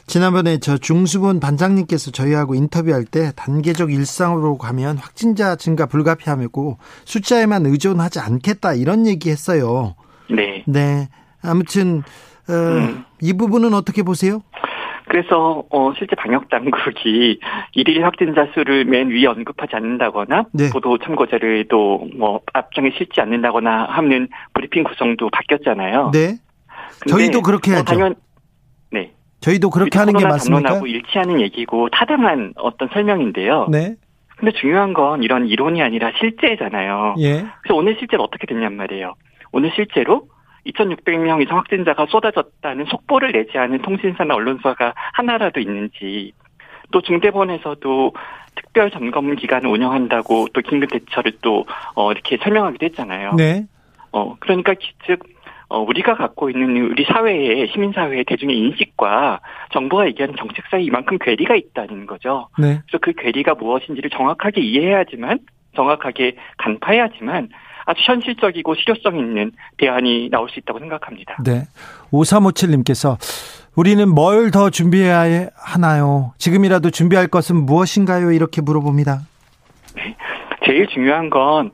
지난번에 0.07 0.59
저 0.59 0.77
중수본 0.77 1.41
반장님께서 1.41 2.11
저희하고 2.11 2.55
인터뷰할 2.55 3.03
때 3.03 3.31
단계적 3.35 3.91
일상으로 3.91 4.57
가면 4.57 4.97
확진자 4.97 5.57
증가 5.57 5.85
불가피하고 5.85 6.77
숫자에만 7.03 7.65
의존하지 7.65 8.19
않겠다 8.19 8.75
이런 8.75 9.05
얘기 9.05 9.29
했어요. 9.29 9.95
네. 10.29 10.63
네. 10.65 11.09
아무튼 11.43 12.03
어, 12.49 12.53
음. 12.53 13.03
이 13.21 13.33
부분은 13.33 13.73
어떻게 13.73 14.03
보세요? 14.03 14.41
그래서 15.09 15.63
어 15.71 15.93
실제 15.97 16.15
방역 16.15 16.49
당국이 16.49 17.39
일일 17.73 18.03
확진자 18.03 18.47
수를 18.53 18.85
맨 18.85 19.09
위에 19.09 19.25
언급하지 19.25 19.75
않는다거나 19.75 20.45
네. 20.53 20.69
보도 20.69 20.97
참고자료에도 20.97 22.09
뭐 22.17 22.41
앞장에 22.53 22.91
실지 22.97 23.21
않는다거나 23.21 23.85
하는 23.85 24.27
브리핑 24.53 24.83
구성도 24.83 25.29
바뀌었잖아요. 25.29 26.11
네. 26.13 26.37
저희도 27.07 27.41
그렇게 27.41 27.71
어, 27.71 27.75
하죠. 27.77 27.85
당연 27.85 28.15
네. 28.91 29.13
저희도 29.39 29.69
그렇게 29.69 29.97
하는 29.97 30.13
게 30.13 30.25
맞습니까? 30.25 30.75
하고 30.75 30.87
일치하는 30.87 31.41
얘기고 31.41 31.89
타당한 31.89 32.53
어떤 32.57 32.89
설명인데요. 32.89 33.67
네. 33.71 33.95
근데 34.37 34.51
중요한 34.59 34.93
건 34.93 35.23
이런 35.23 35.47
이론이 35.47 35.81
아니라 35.81 36.11
실제잖아요. 36.19 37.15
예. 37.19 37.45
그래서 37.61 37.75
오늘 37.75 37.95
실제로 37.97 38.23
어떻게 38.23 38.45
됐냔 38.45 38.75
말이에요. 38.75 39.15
오늘 39.51 39.71
실제로 39.75 40.27
2,600명 40.67 41.41
이상 41.41 41.57
확진자가 41.57 42.05
쏟아졌다는 42.07 42.85
속보를 42.85 43.31
내지 43.31 43.57
않은 43.57 43.81
통신사나 43.81 44.35
언론사가 44.35 44.93
하나라도 45.13 45.59
있는지 45.59 46.33
또 46.91 47.01
중대본에서도 47.01 48.13
특별 48.55 48.91
점검 48.91 49.35
기간을 49.35 49.69
운영한다고 49.69 50.47
또 50.53 50.61
긴급 50.61 50.91
대처를 50.91 51.33
또 51.41 51.65
어, 51.95 52.11
이렇게 52.11 52.37
설명하기도 52.37 52.85
했잖아요. 52.85 53.33
네. 53.35 53.65
어 54.11 54.35
그러니까 54.39 54.73
즉 55.05 55.19
어, 55.69 55.79
우리가 55.79 56.15
갖고 56.15 56.49
있는 56.49 56.91
우리 56.91 57.03
사회의 57.03 57.67
시민사회의 57.67 58.23
대중의 58.23 58.57
인식과 58.57 59.41
정부가 59.73 60.07
얘기하는 60.07 60.35
정책 60.37 60.65
사이 60.71 60.85
이만큼 60.85 61.17
괴리가 61.19 61.55
있다는 61.55 62.05
거죠. 62.05 62.47
네. 62.57 62.79
그래서 62.87 62.99
그 63.01 63.11
괴리가 63.13 63.55
무엇인지를 63.55 64.09
정확하게 64.09 64.61
이해해야지만 64.61 65.39
정확하게 65.75 66.35
간파해야지만 66.57 67.49
아주 67.87 68.01
현실적이고 68.03 68.75
실효성 68.75 69.17
있는 69.17 69.51
대안이 69.77 70.29
나올 70.29 70.49
수 70.49 70.59
있다고 70.59 70.79
생각합니다. 70.79 71.37
네. 71.43 71.63
5357님께서 72.11 73.17
우리는 73.75 74.07
뭘 74.09 74.51
더 74.51 74.69
준비해야 74.69 75.47
하나요? 75.55 76.33
지금이라도 76.37 76.89
준비할 76.91 77.27
것은 77.27 77.65
무엇인가요? 77.65 78.31
이렇게 78.31 78.61
물어봅니다. 78.61 79.21
네. 79.95 80.15
제일 80.65 80.87
중요한 80.87 81.29
건 81.29 81.71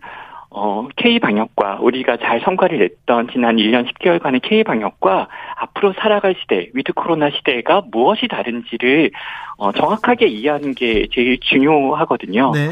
어, 0.51 0.87
K방역과 0.97 1.79
우리가 1.81 2.17
잘 2.17 2.41
성과를 2.41 2.77
냈던 2.77 3.29
지난 3.33 3.55
1년 3.55 3.87
10개월간의 3.91 4.41
K방역과 4.43 5.27
앞으로 5.55 5.93
살아갈 5.99 6.35
시대, 6.39 6.69
위드 6.75 6.93
코로나 6.93 7.31
시대가 7.31 7.81
무엇이 7.91 8.27
다른지를 8.27 9.09
어, 9.57 9.71
정확하게 9.71 10.27
이해하는 10.27 10.75
게 10.75 11.07
제일 11.11 11.39
중요하거든요. 11.39 12.51
네. 12.53 12.71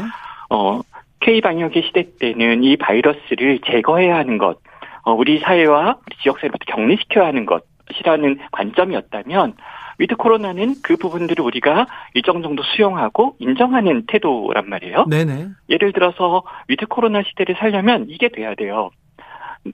어, 0.50 0.80
K방역의 1.22 1.82
시대 1.84 2.06
때는 2.18 2.64
이 2.64 2.76
바이러스를 2.76 3.60
제거해야 3.64 4.16
하는 4.16 4.38
것, 4.38 4.58
어, 5.04 5.12
우리 5.12 5.38
사회와 5.38 5.98
우리 6.06 6.16
지역 6.22 6.38
사회부터 6.40 6.64
격리시켜야 6.66 7.26
하는 7.26 7.46
것이라는 7.46 8.38
관점이었다면 8.52 9.54
위드 9.98 10.16
코로나는 10.16 10.74
그 10.82 10.96
부분들을 10.96 11.44
우리가 11.44 11.86
일정 12.14 12.42
정도 12.42 12.62
수용하고 12.62 13.36
인정하는 13.38 14.04
태도란 14.06 14.68
말이에요. 14.68 15.06
네네. 15.08 15.48
예를 15.68 15.92
들어서 15.92 16.42
위드 16.68 16.86
코로나 16.86 17.22
시대를 17.22 17.56
살려면 17.56 18.06
이게 18.08 18.28
돼야 18.28 18.54
돼요. 18.54 18.90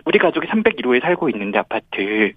우리 0.04 0.18
가족이 0.18 0.46
301호에 0.48 1.00
살고 1.00 1.30
있는데 1.30 1.58
아파트 1.58 2.32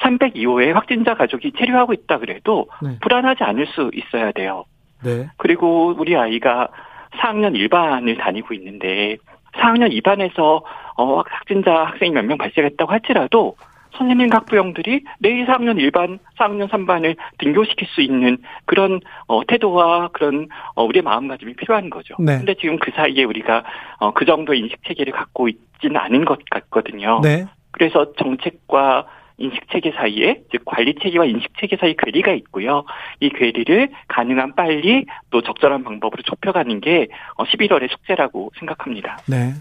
302호에 0.00 0.72
확진자 0.72 1.14
가족이 1.14 1.52
체류하고 1.58 1.92
있다 1.94 2.18
그래도 2.18 2.66
네. 2.82 2.98
불안하지 3.00 3.44
않을 3.44 3.66
수 3.68 3.90
있어야 3.94 4.32
돼요. 4.32 4.64
네. 5.02 5.28
그리고 5.38 5.94
우리 5.96 6.16
아이가 6.16 6.68
4학년 7.16 7.56
1반을 7.56 8.16
다니고 8.16 8.54
있는데 8.54 9.16
4학년 9.54 9.92
2반에서 10.00 10.62
어, 10.96 11.22
확진자 11.28 11.84
학생이 11.86 12.10
몇 12.12 12.24
명 12.24 12.38
발생했다고 12.38 12.90
할지라도 12.90 13.56
선생님 13.96 14.32
학부형들이 14.32 15.04
내일 15.18 15.46
4학년 15.46 15.76
1반, 15.78 16.20
4학년 16.38 16.68
3반을 16.70 17.16
등교시킬 17.38 17.88
수 17.88 18.00
있는 18.00 18.38
그런 18.64 19.00
어, 19.26 19.44
태도와 19.44 20.08
그런 20.12 20.46
어, 20.74 20.84
우리의 20.84 21.02
마음가짐이 21.02 21.54
필요한 21.54 21.90
거죠. 21.90 22.14
네. 22.20 22.38
근데 22.38 22.54
지금 22.54 22.78
그 22.78 22.92
사이에 22.94 23.24
우리가 23.24 23.64
어, 23.98 24.12
그 24.12 24.24
정도 24.24 24.54
인식 24.54 24.78
체계를 24.86 25.12
갖고 25.12 25.48
있지는 25.48 25.96
않은 25.96 26.24
것 26.24 26.38
같거든요. 26.50 27.20
네. 27.22 27.46
그래서 27.72 28.12
정책과 28.12 29.06
인식 29.40 29.68
체계 29.72 29.90
사이에 29.92 30.42
즉 30.52 30.62
관리 30.64 30.94
체계와 31.02 31.24
인식 31.24 31.50
체계 31.58 31.76
사이 31.76 31.96
괴리가 31.96 32.32
있고요. 32.32 32.84
이 33.20 33.30
괴리를 33.30 33.88
가능한 34.08 34.54
빨리 34.54 35.06
또 35.30 35.42
적절한 35.42 35.82
방법으로 35.82 36.22
좁혀가는 36.22 36.80
게 36.80 37.08
11월의 37.38 37.84
어, 37.84 37.88
숙제라고 37.90 38.52
생각합니다. 38.58 39.18
네. 39.26 39.54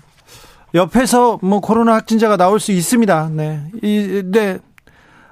옆에서 0.75 1.39
뭐 1.41 1.61
코로나 1.61 1.95
확진자가 1.95 2.37
나올 2.37 2.59
수 2.59 2.71
있습니다. 2.71 3.29
네. 3.29 3.59
이, 3.81 4.21
네. 4.25 4.59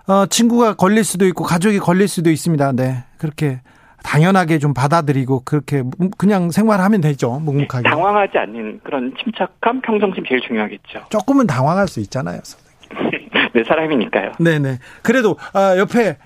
어, 0.08 0.26
친구가 0.26 0.76
걸릴 0.76 1.04
수도 1.04 1.28
있고 1.28 1.44
가족이 1.44 1.80
걸릴 1.80 2.08
수도 2.08 2.32
있습니다. 2.32 2.72
네. 2.72 3.04
그렇게 3.18 3.60
당연하게 4.04 4.58
좀 4.60 4.74
받아들이고 4.74 5.42
그렇게 5.44 5.84
그냥 6.18 6.50
생활하면 6.50 7.02
되죠. 7.02 7.40
묵묵하게. 7.40 7.84
네, 7.84 7.90
당황하지 7.90 8.38
않는 8.38 8.80
그런 8.84 9.14
침착함, 9.22 9.82
평정심 9.82 10.24
제일 10.26 10.40
중요하겠죠. 10.40 11.08
조금은 11.10 11.46
당황할 11.46 11.90
수 11.90 12.00
있잖아요. 12.00 12.40
네, 13.58 13.64
사람이니까요. 13.64 14.34
네네. 14.40 14.78
그래도 15.02 15.36
아, 15.54 15.76
옆에 15.78 16.18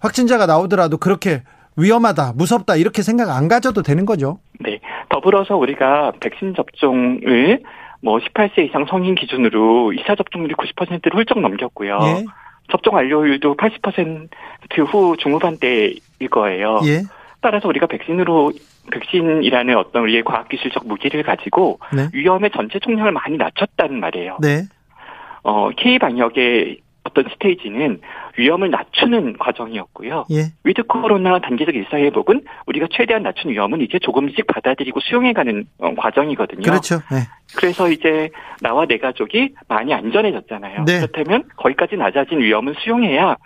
확진자가 0.00 0.44
나오더라도 0.44 0.98
그렇게 0.98 1.42
위험하다, 1.78 2.34
무섭다 2.36 2.76
이렇게 2.76 3.02
생각 3.02 3.30
안 3.30 3.48
가져도 3.48 3.82
되는 3.82 4.04
거죠. 4.04 4.38
네. 4.60 4.80
더불어서 5.08 5.56
우리가 5.56 6.12
백신 6.20 6.54
접종을 6.54 7.60
뭐 8.02 8.18
18세 8.18 8.66
이상 8.68 8.84
성인 8.88 9.14
기준으로 9.14 9.92
2차 9.96 10.16
접종률이 10.18 10.54
90%를 10.54 11.14
훌쩍 11.14 11.40
넘겼고요. 11.40 11.98
예. 12.02 12.24
접종 12.70 12.94
완료율도 12.94 13.56
80%후 13.56 15.16
중후반대일 15.16 16.00
거예요. 16.30 16.80
예. 16.84 17.02
따라서 17.40 17.68
우리가 17.68 17.86
백신으로 17.86 18.52
백신이라는 18.92 19.76
어떤 19.76 20.02
우리의 20.02 20.22
과학기술적 20.22 20.86
무기를 20.86 21.22
가지고 21.22 21.78
네. 21.94 22.08
위험의 22.12 22.50
전체 22.54 22.78
총량을 22.78 23.12
많이 23.12 23.38
낮췄다는 23.38 24.00
말이에요. 24.00 24.38
네. 24.40 24.64
어, 25.44 25.70
K 25.70 25.98
방역의 25.98 26.78
어떤 27.04 27.24
스테이지는 27.32 28.00
위험을 28.38 28.70
낮추는 28.70 29.36
과정이었고요. 29.38 30.24
예. 30.30 30.52
위드 30.64 30.84
코로나 30.84 31.38
단계적 31.38 31.74
일상회복은 31.74 32.44
우리가 32.66 32.88
최대한 32.90 33.22
낮춘 33.22 33.50
위험은 33.50 33.82
이제 33.82 33.98
조금씩 33.98 34.46
받아들이고 34.46 35.00
수용해가는 35.00 35.66
어, 35.78 35.94
과정이거든요. 35.94 36.62
그렇죠. 36.62 36.96
네. 37.12 37.28
그래서 37.56 37.90
이제 37.90 38.30
나와 38.60 38.86
내 38.86 38.98
가족이 38.98 39.54
많이 39.68 39.92
안전해졌잖아요. 39.92 40.84
네. 40.86 41.00
그렇다면 41.00 41.44
거기까지 41.56 41.96
낮아진 41.96 42.40
위험은 42.40 42.74
수용해야 42.82 43.36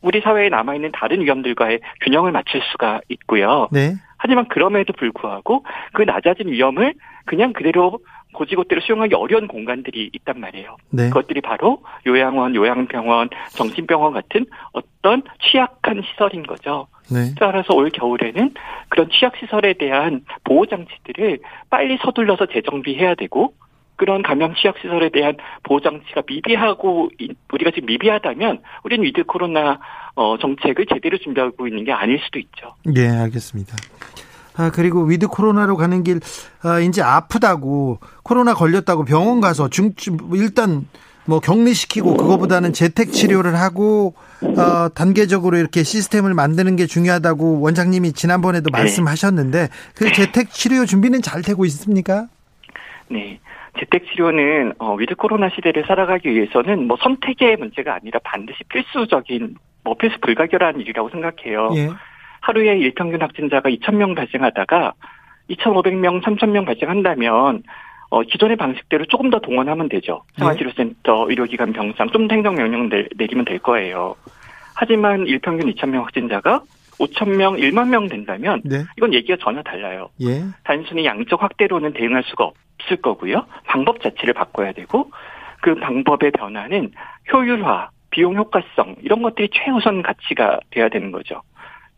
우리 0.00 0.20
사회에 0.20 0.48
남아있는 0.48 0.92
다른 0.92 1.20
위험들과의 1.20 1.80
균형을 2.02 2.32
맞출 2.32 2.62
수가 2.72 3.00
있고요. 3.08 3.68
네. 3.72 3.94
하지만 4.18 4.46
그럼에도 4.48 4.92
불구하고 4.92 5.64
그 5.92 6.02
낮아진 6.02 6.48
위험을 6.48 6.94
그냥 7.24 7.52
그대로 7.52 7.98
고지고대로 8.34 8.80
수용하기 8.80 9.14
어려운 9.14 9.48
공간들이 9.48 10.10
있단 10.12 10.38
말이에요. 10.38 10.76
네. 10.90 11.08
그것들이 11.08 11.40
바로 11.40 11.82
요양원, 12.06 12.54
요양병원, 12.54 13.30
정신병원 13.50 14.12
같은 14.12 14.46
어떤 14.72 15.22
취약한 15.40 16.02
시설인 16.02 16.46
거죠. 16.46 16.86
네. 17.10 17.34
따라서 17.38 17.74
올 17.74 17.90
겨울에는 17.90 18.52
그런 18.90 19.08
취약시설에 19.10 19.74
대한 19.74 20.24
보호장치들을 20.44 21.38
빨리 21.70 21.96
서둘러서 21.98 22.46
재정비해야 22.46 23.14
되고 23.14 23.54
그런 23.98 24.22
감염 24.22 24.54
취약 24.54 24.76
시설에 24.80 25.10
대한 25.10 25.36
보호장치가 25.64 26.22
미비하고 26.26 27.10
우리가 27.52 27.72
지금 27.72 27.86
미비하다면 27.86 28.62
우리는 28.84 29.04
위드 29.04 29.24
코로나 29.24 29.78
어, 30.14 30.38
정책을 30.38 30.86
제대로 30.86 31.18
준비하고 31.18 31.66
있는 31.68 31.84
게 31.84 31.92
아닐 31.92 32.18
수도 32.24 32.38
있죠. 32.38 32.74
네, 32.84 33.08
알겠습니다. 33.08 33.76
아, 34.56 34.70
그리고 34.72 35.02
위드 35.02 35.28
코로나로 35.28 35.76
가는 35.76 36.02
길, 36.02 36.20
아, 36.62 36.80
이제 36.80 37.02
아프다고, 37.02 38.00
코로나 38.24 38.54
걸렸다고 38.54 39.04
병원 39.04 39.40
가서 39.40 39.68
중, 39.68 39.92
일단 40.32 40.86
뭐 41.26 41.40
격리시키고 41.40 42.16
그거보다는 42.16 42.72
재택 42.72 43.12
치료를 43.12 43.54
하고 43.56 44.14
어, 44.40 44.88
단계적으로 44.94 45.58
이렇게 45.58 45.82
시스템을 45.82 46.32
만드는 46.32 46.76
게 46.76 46.86
중요하다고 46.86 47.60
원장님이 47.60 48.12
지난번에도 48.14 48.70
네. 48.72 48.78
말씀하셨는데 48.78 49.68
그 49.94 50.10
재택 50.12 50.50
치료 50.50 50.86
준비는 50.86 51.20
잘 51.20 51.42
되고 51.42 51.66
있습니까? 51.66 52.28
네. 53.10 53.38
재택 53.78 54.06
치료는 54.06 54.74
어, 54.78 54.94
위드 54.94 55.14
코로나 55.14 55.48
시대를 55.50 55.84
살아가기 55.86 56.30
위해서는 56.30 56.86
뭐 56.86 56.96
선택의 57.00 57.56
문제가 57.56 57.94
아니라 57.94 58.20
반드시 58.24 58.64
필수적인 58.68 59.56
뭐 59.84 59.94
필수 59.96 60.18
불가결한 60.20 60.80
일이라고 60.80 61.08
생각해요. 61.10 61.70
예. 61.76 61.88
하루에 62.40 62.78
일평균 62.78 63.22
확진자가 63.22 63.68
2,000명 63.68 64.14
발생하다가 64.14 64.94
2,500명, 65.50 66.22
3,000명 66.22 66.66
발생한다면 66.66 67.62
어, 68.10 68.22
기존의 68.22 68.56
방식대로 68.56 69.04
조금 69.06 69.30
더 69.30 69.38
동원하면 69.38 69.88
되죠. 69.88 70.22
생활치료센터, 70.36 71.26
의료기관 71.28 71.72
병상 71.72 72.10
좀 72.10 72.30
행정명령 72.30 72.88
내리면 73.16 73.44
될 73.44 73.58
거예요. 73.58 74.16
하지만 74.74 75.26
일평균 75.26 75.70
2,000명 75.72 76.02
확진자가 76.02 76.62
5,000명, 76.98 77.58
1만 77.58 77.88
명 77.88 78.08
된다면 78.08 78.60
네. 78.64 78.84
이건 78.96 79.14
얘기가 79.14 79.36
전혀 79.40 79.62
달라요. 79.62 80.10
예. 80.20 80.42
단순히 80.64 81.04
양적 81.04 81.42
확대로는 81.42 81.92
대응할 81.92 82.22
수가 82.24 82.44
없을 82.44 82.96
거고요. 82.96 83.46
방법 83.66 84.00
자체를 84.00 84.34
바꿔야 84.34 84.72
되고 84.72 85.10
그 85.60 85.74
방법의 85.74 86.32
변화는 86.32 86.92
효율화, 87.32 87.90
비용 88.10 88.36
효과성 88.36 88.96
이런 89.02 89.22
것들이 89.22 89.48
최우선 89.52 90.02
가치가 90.02 90.58
돼야 90.70 90.88
되는 90.88 91.12
거죠. 91.12 91.42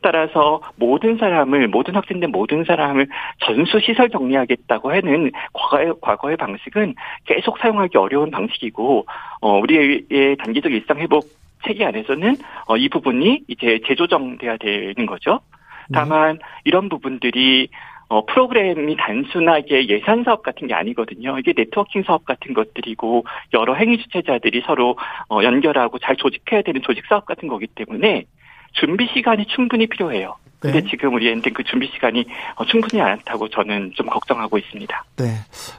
따라서 0.03 0.63
모든 0.77 1.19
사람을 1.19 1.69
모든 1.69 1.95
확진된 1.95 2.31
모든 2.31 2.65
사람을 2.65 3.07
전수 3.41 3.81
시설 3.81 4.09
격리하겠다고 4.09 4.91
하는 4.91 5.31
과거의 5.53 5.93
과거의 6.01 6.37
방식은 6.37 6.95
계속 7.27 7.59
사용하기 7.59 7.99
어려운 7.99 8.31
방식이고 8.31 9.07
어 9.43 9.59
우리의 9.59 10.37
단기적 10.39 10.73
일상 10.73 10.99
회복 10.99 11.27
체계 11.67 11.85
안에서는 11.85 12.37
어, 12.67 12.77
이 12.77 12.89
부분이 12.89 13.45
이제 13.49 13.81
재조정돼야 13.87 14.57
되는 14.59 15.07
거죠. 15.07 15.41
네. 15.89 15.99
다만 15.99 16.39
이런 16.65 16.89
부분들이 16.89 17.69
어, 18.09 18.27
프로그램이 18.27 18.97
단순하게 18.97 19.89
예산 19.89 20.25
사업 20.25 20.43
같은 20.43 20.67
게 20.67 20.75
아니거든요. 20.75 21.39
이게 21.39 21.53
네트워킹 21.57 22.03
사업 22.03 22.25
같은 22.25 22.55
것들이고 22.55 23.25
여러 23.55 23.75
행위 23.75 23.99
주체자들이 23.99 24.63
서로 24.67 24.97
어, 25.29 25.43
연결하고 25.45 26.01
잘 26.01 26.17
조직해야 26.17 26.63
되는 26.63 26.83
조직 26.83 27.05
사업 27.09 27.25
같은 27.25 27.49
거기 27.49 27.69
때문에 27.69 28.25
준비 28.73 29.09
시간이 29.15 29.47
충분히 29.47 29.87
필요해요. 29.87 30.37
근데 30.59 30.83
네. 30.83 30.91
지금 30.91 31.15
우리한텐 31.15 31.55
그 31.55 31.63
준비 31.63 31.87
시간이 31.87 32.27
어, 32.57 32.65
충분치 32.67 33.01
않다고 33.01 33.49
저는 33.49 33.93
좀 33.95 34.07
걱정하고 34.07 34.59
있습니다. 34.59 35.05
네. 35.17 35.27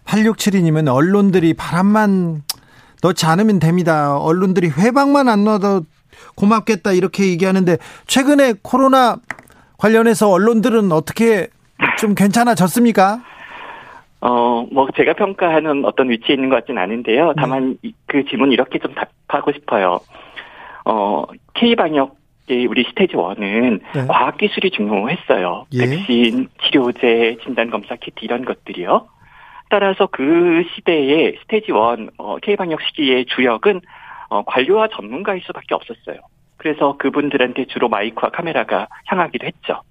8672님은 0.05 0.87
언론들이 0.93 1.53
바람만 1.53 2.43
넣지 3.01 3.25
않으면 3.25 3.59
됩니다. 3.59 4.17
언론들이 4.17 4.69
회방만 4.69 5.27
안 5.27 5.43
넣어도 5.43 5.81
고맙겠다 6.35 6.93
이렇게 6.93 7.27
얘기하는데 7.27 7.77
최근에 8.07 8.53
코로나 8.61 9.17
관련해서 9.77 10.29
언론들은 10.29 10.91
어떻게 10.91 11.47
좀 11.97 12.13
괜찮아졌습니까? 12.15 13.21
어, 14.21 14.67
뭐 14.71 14.87
제가 14.95 15.13
평가하는 15.13 15.83
어떤 15.83 16.09
위치에 16.09 16.35
있는 16.35 16.49
것 16.49 16.57
같지는 16.57 16.81
않은데요. 16.81 17.33
다만 17.37 17.77
네. 17.83 17.91
그 18.05 18.23
질문 18.25 18.51
이렇게 18.51 18.77
좀 18.77 18.93
답하고 18.93 19.51
싶어요. 19.51 19.99
어, 20.85 21.23
K 21.55 21.75
방역 21.75 22.21
우리 22.67 22.83
스테이지 22.89 23.13
1은 23.13 23.79
네. 23.95 24.07
과학기술이 24.07 24.71
중요했어요. 24.71 25.65
예. 25.73 25.85
백신, 25.85 26.49
치료제, 26.63 27.37
진단검사 27.43 27.95
키트 27.95 28.25
이런 28.25 28.43
것들이요. 28.43 29.07
따라서 29.71 30.05
그 30.05 30.65
시대에 30.75 31.37
스테이지 31.43 31.67
1 31.67 32.09
어, 32.17 32.37
K방역 32.39 32.81
시기의 32.81 33.25
주역은 33.25 33.79
어, 34.29 34.43
관료와 34.43 34.89
전문가일 34.89 35.41
수밖에 35.43 35.73
없었어요. 35.73 36.19
그래서 36.57 36.97
그분들한테 36.97 37.65
주로 37.65 37.87
마이크와 37.87 38.31
카메라가 38.31 38.89
향하기도 39.05 39.47
했죠. 39.47 39.81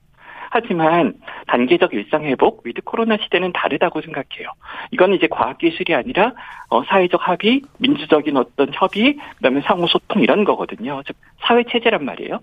하지만 0.51 1.15
단계적 1.47 1.95
일상 1.95 2.25
회복 2.25 2.67
위드 2.67 2.83
코로나 2.83 3.17
시대는 3.17 3.53
다르다고 3.55 4.03
생각해요. 4.03 4.53
이건 4.91 5.15
이제 5.15 5.29
과학 5.29 5.57
기술이 5.57 5.95
아니라 5.95 6.35
어, 6.69 6.85
사회적 6.85 7.27
합의, 7.27 7.63
민주적인 7.79 8.37
어떤 8.37 8.71
협의, 8.75 9.17
그다음에 9.37 9.63
상호 9.63 9.87
소통 9.87 10.21
이런 10.21 10.45
거거든요. 10.45 11.01
즉 11.07 11.17
사회 11.41 11.65
체제란 11.65 12.05
말이에요. 12.05 12.41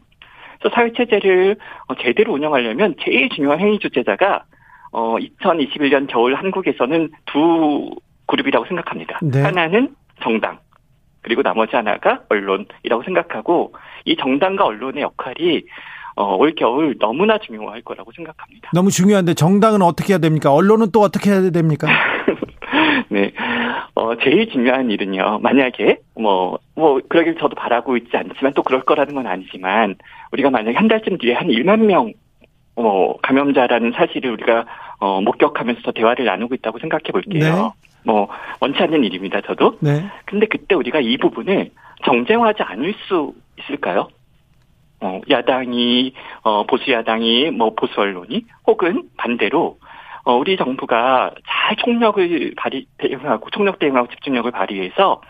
그래서 0.59 0.75
사회 0.75 0.91
체제를 0.91 1.57
어, 1.87 1.95
제대로 2.01 2.33
운영하려면 2.33 2.95
제일 3.01 3.29
중요한 3.29 3.59
행위 3.59 3.77
주체자가 3.77 4.45
어 4.91 5.17
2021년 5.17 6.07
겨울 6.07 6.35
한국에서는 6.35 7.09
두 7.25 7.91
그룹이라고 8.27 8.65
생각합니다. 8.65 9.19
네. 9.21 9.41
하나는 9.41 9.95
정당 10.21 10.59
그리고 11.21 11.41
나머지 11.43 11.75
하나가 11.75 12.21
언론이라고 12.29 13.03
생각하고 13.03 13.73
이 14.05 14.15
정당과 14.15 14.65
언론의 14.65 15.03
역할이 15.03 15.65
어, 16.15 16.35
올 16.35 16.53
겨울 16.55 16.95
너무나 16.99 17.37
중요할 17.37 17.81
거라고 17.81 18.11
생각합니다. 18.15 18.71
너무 18.73 18.89
중요한데 18.89 19.35
정당은 19.35 19.81
어떻게 19.83 20.13
해야 20.13 20.17
됩니까? 20.17 20.51
언론은 20.51 20.91
또 20.91 21.01
어떻게 21.01 21.29
해야 21.29 21.51
됩니까? 21.51 21.87
네. 23.09 23.31
어, 23.93 24.15
제일 24.23 24.49
중요한 24.49 24.89
일은요. 24.89 25.39
만약에 25.41 25.99
뭐, 26.15 26.59
뭐, 26.75 26.99
그러길 27.07 27.35
저도 27.35 27.55
바라고 27.55 27.97
있지 27.97 28.15
않지만 28.15 28.53
또 28.53 28.63
그럴 28.63 28.81
거라는 28.81 29.13
건 29.13 29.27
아니지만 29.27 29.95
우리가 30.31 30.49
만약에 30.49 30.75
한 30.75 30.87
달쯤 30.87 31.19
뒤에 31.19 31.33
한 31.33 31.47
1만 31.47 31.85
명 31.85 32.13
어, 32.77 33.17
감염자라는 33.23 33.91
사실을 33.93 34.31
우리가 34.31 34.65
어, 34.99 35.19
목격하면서 35.21 35.91
대화를 35.91 36.25
나누고 36.25 36.55
있다고 36.55 36.79
생각해 36.79 37.11
볼게요. 37.11 37.73
네. 37.73 37.89
뭐 38.03 38.29
원치 38.61 38.81
않는 38.81 39.03
일입니다. 39.03 39.41
저도. 39.41 39.77
네. 39.81 40.05
근데 40.25 40.45
그때 40.45 40.75
우리가 40.75 40.99
이 41.01 41.17
부분을 41.17 41.71
정쟁화하지 42.05 42.63
않을 42.63 42.93
수 43.07 43.33
있을까요? 43.59 44.07
어, 45.01 45.21
야당이 45.29 46.13
어, 46.43 46.65
보수 46.65 46.91
야당이 46.91 47.51
뭐 47.51 47.73
보수 47.75 47.99
언론이 47.99 48.45
혹은 48.65 49.03
반대로 49.17 49.77
어, 50.23 50.35
우리 50.35 50.55
정부가 50.57 51.31
잘 51.47 51.75
총력을 51.77 52.53
발휘 52.57 52.85
대응하고 52.97 53.49
총력 53.51 53.79
대응하고 53.79 54.07
집중력을 54.07 54.51
발휘해서 54.51 55.21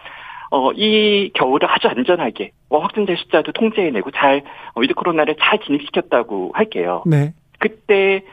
어, 0.49 0.71
이 0.71 1.31
겨울을 1.33 1.69
아주 1.69 1.88
안전하게, 1.88 2.51
어, 2.69 2.79
확진자 2.79 3.15
숫자도 3.15 3.51
통제해내고 3.51 4.12
잘, 4.12 4.43
어, 4.73 4.81
위드 4.81 4.93
코로나를 4.93 5.36
잘 5.39 5.60
진입시켰다고 5.60 6.51
할게요. 6.53 7.03
네. 7.05 7.33
그때, 7.60 8.23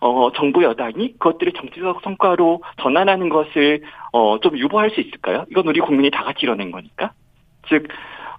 어, 0.00 0.30
정부 0.32 0.62
여당이 0.62 1.14
그것들을 1.14 1.52
정치적 1.54 2.02
성과로 2.02 2.62
전환하는 2.82 3.28
것을, 3.28 3.82
어, 4.12 4.38
좀 4.40 4.56
유보할 4.58 4.90
수 4.90 5.00
있을까요? 5.00 5.44
이건 5.50 5.66
우리 5.66 5.80
국민이 5.80 6.10
다 6.10 6.22
같이 6.22 6.40
이뤄낸 6.42 6.70
거니까. 6.70 7.12
즉, 7.68 7.88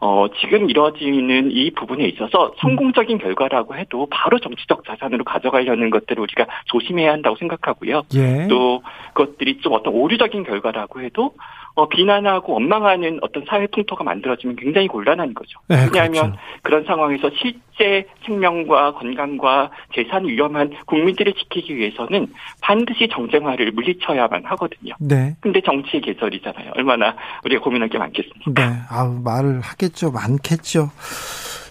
어, 0.01 0.27
지금 0.39 0.69
이루어지는 0.69 1.51
이 1.51 1.71
부분에 1.71 2.05
있어서 2.05 2.53
성공적인 2.59 3.17
결과라고 3.17 3.75
해도 3.75 4.07
바로 4.11 4.39
정치적 4.39 4.85
자산으로 4.85 5.23
가져가려는 5.23 5.89
것들을 5.89 6.21
우리가 6.21 6.45
조심해야 6.65 7.11
한다고 7.11 7.35
생각하고요. 7.37 8.03
예. 8.15 8.47
또 8.47 8.83
그것들이 9.13 9.59
좀 9.61 9.73
어떤 9.73 9.93
오류적인 9.93 10.43
결과라고 10.43 11.01
해도 11.01 11.33
어, 11.75 11.89
비난하고 11.89 12.53
원망하는 12.53 13.19
어떤 13.21 13.43
사회 13.49 13.67
풍토가 13.67 14.03
만들어지면 14.05 14.55
굉장히 14.55 14.88
곤란한 14.88 15.33
거죠. 15.33 15.59
네, 15.67 15.75
왜냐하면 15.91 16.31
그렇죠. 16.31 16.38
그런 16.61 16.85
상황에서 16.85 17.29
실제 17.38 18.07
생명과 18.25 18.93
건강과 18.93 19.71
재산 19.93 20.25
위험한 20.25 20.71
국민들을 20.85 21.33
지키기 21.33 21.75
위해서는 21.75 22.27
반드시 22.61 23.09
정쟁화를 23.11 23.71
물리쳐야만 23.73 24.45
하거든요. 24.45 24.95
네. 24.99 25.35
근데 25.41 25.59
정치의 25.61 26.01
계절이잖아요. 26.01 26.71
얼마나 26.77 27.13
우리가 27.43 27.61
고민할 27.61 27.89
게 27.89 27.97
많겠습니까? 27.97 28.51
네. 28.53 28.75
아, 28.89 29.03
말을 29.23 29.59
하겠죠. 29.59 30.11
많겠죠. 30.11 30.89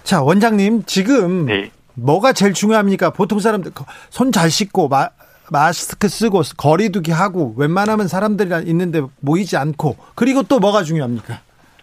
자, 0.02 0.22
원장님, 0.22 0.82
지금 0.84 1.46
네. 1.46 1.70
뭐가 1.94 2.34
제일 2.34 2.52
중요합니까? 2.52 3.10
보통 3.10 3.38
사람들 3.38 3.70
손 4.10 4.32
잘 4.32 4.50
씻고 4.50 4.88
마, 4.88 5.08
마스크 5.54 6.08
쓰고 6.08 6.42
거리두기 6.58 7.12
하고 7.12 7.54
웬만하면 7.56 8.08
사람들이 8.08 8.68
있는데 8.68 9.02
모이지 9.20 9.56
않고 9.56 9.96
그리고 10.16 10.42
또 10.42 10.58
뭐가 10.58 10.82
중요합니까? 10.82 11.38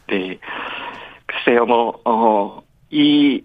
네. 0.07 0.37
글쎄요, 1.25 1.65
뭐, 1.65 1.97
어, 2.03 2.61
이 2.89 3.41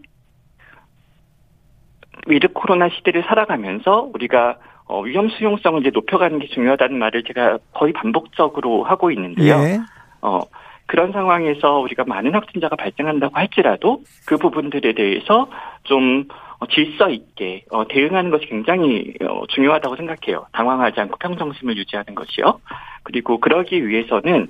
위드 2.26 2.48
코로나 2.48 2.88
시대를 2.88 3.22
살아가면서 3.28 4.10
우리가 4.12 4.56
어, 4.86 5.00
위험 5.02 5.28
수용성을 5.28 5.80
이제 5.80 5.90
높여가는 5.94 6.40
게 6.40 6.48
중요하다는 6.48 6.98
말을 6.98 7.22
제가 7.22 7.58
거의 7.72 7.92
반복적으로 7.92 8.82
하고 8.82 9.12
있는데요. 9.12 9.54
예. 9.54 9.78
어, 10.22 10.40
그런 10.86 11.12
상황에서 11.12 11.78
우리가 11.78 12.04
많은 12.04 12.34
확진자가 12.34 12.74
발생한다고 12.74 13.36
할지라도 13.36 14.02
그 14.26 14.36
부분들에 14.36 14.92
대해서 14.92 15.48
좀 15.84 16.26
어, 16.28 16.45
질서 16.66 17.10
있게 17.10 17.64
어, 17.70 17.86
대응하는 17.86 18.30
것이 18.30 18.46
굉장히 18.46 19.12
어, 19.20 19.46
중요하다고 19.48 19.96
생각해요. 19.96 20.46
당황하지 20.52 20.98
않고 21.00 21.18
평정심을 21.18 21.76
유지하는 21.76 22.14
것이요. 22.14 22.60
그리고 23.02 23.38
그러기 23.38 23.86
위해서는 23.86 24.48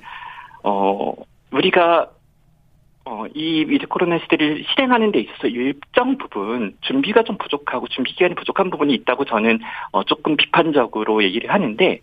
어 0.62 1.12
우리가 1.51 2.11
어, 3.05 3.25
이 3.35 3.64
위드 3.69 3.87
코로나 3.87 4.19
시대를 4.19 4.64
실행하는 4.69 5.12
데 5.12 5.21
있어서 5.21 5.47
일정 5.47 6.19
부분 6.19 6.77
준비가 6.81 7.23
좀 7.23 7.38
부족하고 7.38 7.87
준비 7.88 8.12
기간이 8.12 8.35
부족한 8.35 8.71
부분이 8.71 8.92
있다고 8.95 9.25
저는 9.25 9.61
어, 9.92 10.03
조금 10.05 10.37
비판적으로 10.37 11.23
얘기를 11.23 11.51
하는데 11.53 12.01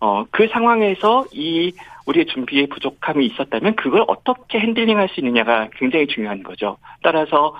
어, 0.00 0.24
그 0.30 0.48
상황에서 0.48 1.24
이 1.32 1.72
우리의 2.06 2.26
준비에 2.26 2.66
부족함이 2.66 3.26
있었다면 3.26 3.76
그걸 3.76 4.04
어떻게 4.08 4.58
핸들링 4.58 4.98
할 4.98 5.08
수 5.08 5.20
있느냐가 5.20 5.68
굉장히 5.76 6.06
중요한 6.06 6.42
거죠. 6.42 6.78
따라서 7.02 7.54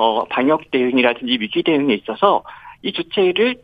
어, 0.00 0.24
방역 0.24 0.70
대응이라든지 0.70 1.38
위기 1.40 1.62
대응에 1.62 1.92
있어서 1.92 2.42
이 2.80 2.90
주체를 2.90 3.56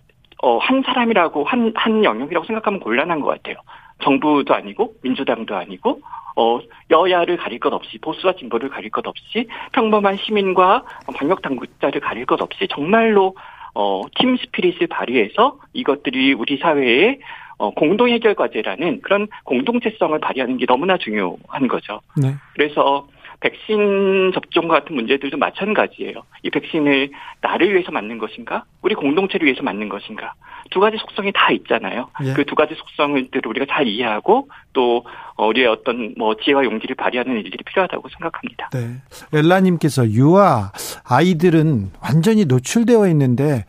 어, 0.43 0.59
한 0.59 0.83
사람이라고 0.83 1.45
한, 1.45 1.73
한 1.75 2.05
영역이라고 2.05 2.45
생각하면 2.45 2.81
곤란한 2.81 3.21
것 3.21 3.29
같아요. 3.29 3.57
정부도 4.03 4.55
아니고 4.55 4.93
민주당도 5.03 5.57
아니고 5.57 6.01
어 6.37 6.59
여야를 6.91 7.39
가릴 7.39 7.59
것 7.59 7.73
없이 7.73 7.97
보수와 7.97 8.35
진보를 8.35 8.69
가릴 8.69 8.91
것 8.91 9.07
없이 9.07 9.49
평범한 9.73 10.19
시민과 10.19 10.85
방역 11.17 11.41
당국자를 11.41 12.03
가릴 12.03 12.27
것 12.27 12.43
없이 12.43 12.69
정말로 12.69 13.35
어 13.73 14.03
팀 14.19 14.37
스피릿을 14.37 14.89
발휘해서 14.89 15.59
이것들이 15.73 16.35
우리 16.35 16.59
사회에 16.59 17.19
어, 17.59 17.71
공동 17.71 18.11
해결 18.11 18.35
과제라는 18.35 19.01
그런 19.01 19.29
공동체성을 19.45 20.19
발휘하는 20.19 20.59
게 20.59 20.67
너무나 20.67 20.99
중요한 20.99 21.69
거죠. 21.69 22.01
네. 22.21 22.35
그래서 22.53 23.09
백신 23.41 24.33
접종과 24.35 24.81
같은 24.81 24.95
문제들도 24.97 25.37
마찬가지예요. 25.37 26.23
이 26.43 26.51
백신을 26.51 27.11
나를 27.41 27.73
위해서 27.73 27.93
맞는 27.93 28.19
것인가? 28.19 28.65
우리 28.83 28.95
공동체를 28.95 29.47
위해서 29.47 29.63
맞는 29.63 29.89
것인가? 29.89 30.35
두 30.71 30.81
가지 30.81 30.97
속성이 30.97 31.33
다 31.33 31.51
있잖아요. 31.53 32.09
예. 32.25 32.33
그두 32.33 32.55
가지 32.55 32.75
속성을 32.75 33.29
우리가 33.47 33.67
잘 33.69 33.87
이해하고 33.87 34.49
또 34.73 35.05
우리의 35.39 35.67
어떤 35.67 36.15
뭐 36.17 36.35
지혜와 36.35 36.65
용기를 36.65 36.97
발휘하는 36.97 37.37
일들이 37.37 37.63
필요하다고 37.65 38.09
생각합니다. 38.09 38.71
네. 38.73 39.39
엘라님께서 39.39 40.09
유아 40.11 40.73
아이들은 41.09 41.91
완전히 42.03 42.47
노출되어 42.47 43.07
있는데 43.09 43.65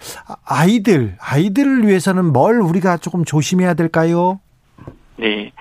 아이들 0.45 1.15
아이들을 1.21 1.87
위해서는 1.87 2.31
뭘 2.33 2.61
우리가 2.61 2.97
조금 2.97 3.25
조심해야 3.25 3.73
될까요? 3.73 4.39
네. 5.17 5.51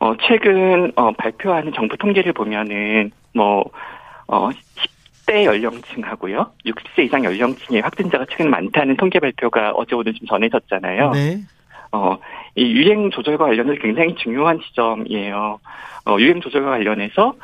어, 0.00 0.14
최근 0.28 0.92
어, 0.96 1.12
발표하는 1.12 1.72
정부 1.74 1.96
통계를 1.96 2.32
보면은 2.32 3.10
뭐 3.34 3.64
어, 4.26 4.48
10대 5.26 5.44
연령층하고요. 5.44 6.52
60세 6.64 7.04
이상 7.04 7.24
연령층의 7.24 7.82
확진자가 7.82 8.26
최근 8.30 8.50
많다는 8.50 8.96
통계 8.96 9.18
발표가 9.20 9.72
어제 9.72 9.94
오늘 9.94 10.14
좀 10.14 10.26
전해졌잖아요. 10.26 11.10
네. 11.10 11.40
어, 11.92 12.18
이 12.56 12.72
유행 12.72 13.10
조절과 13.10 13.44
관련해서 13.44 13.80
굉장히 13.80 14.14
중요한 14.16 14.60
지점이에요. 14.60 15.60
어, 16.06 16.16
유행 16.18 16.40
조절과 16.40 16.70
관련해서 16.70 17.28
어, 17.28 17.34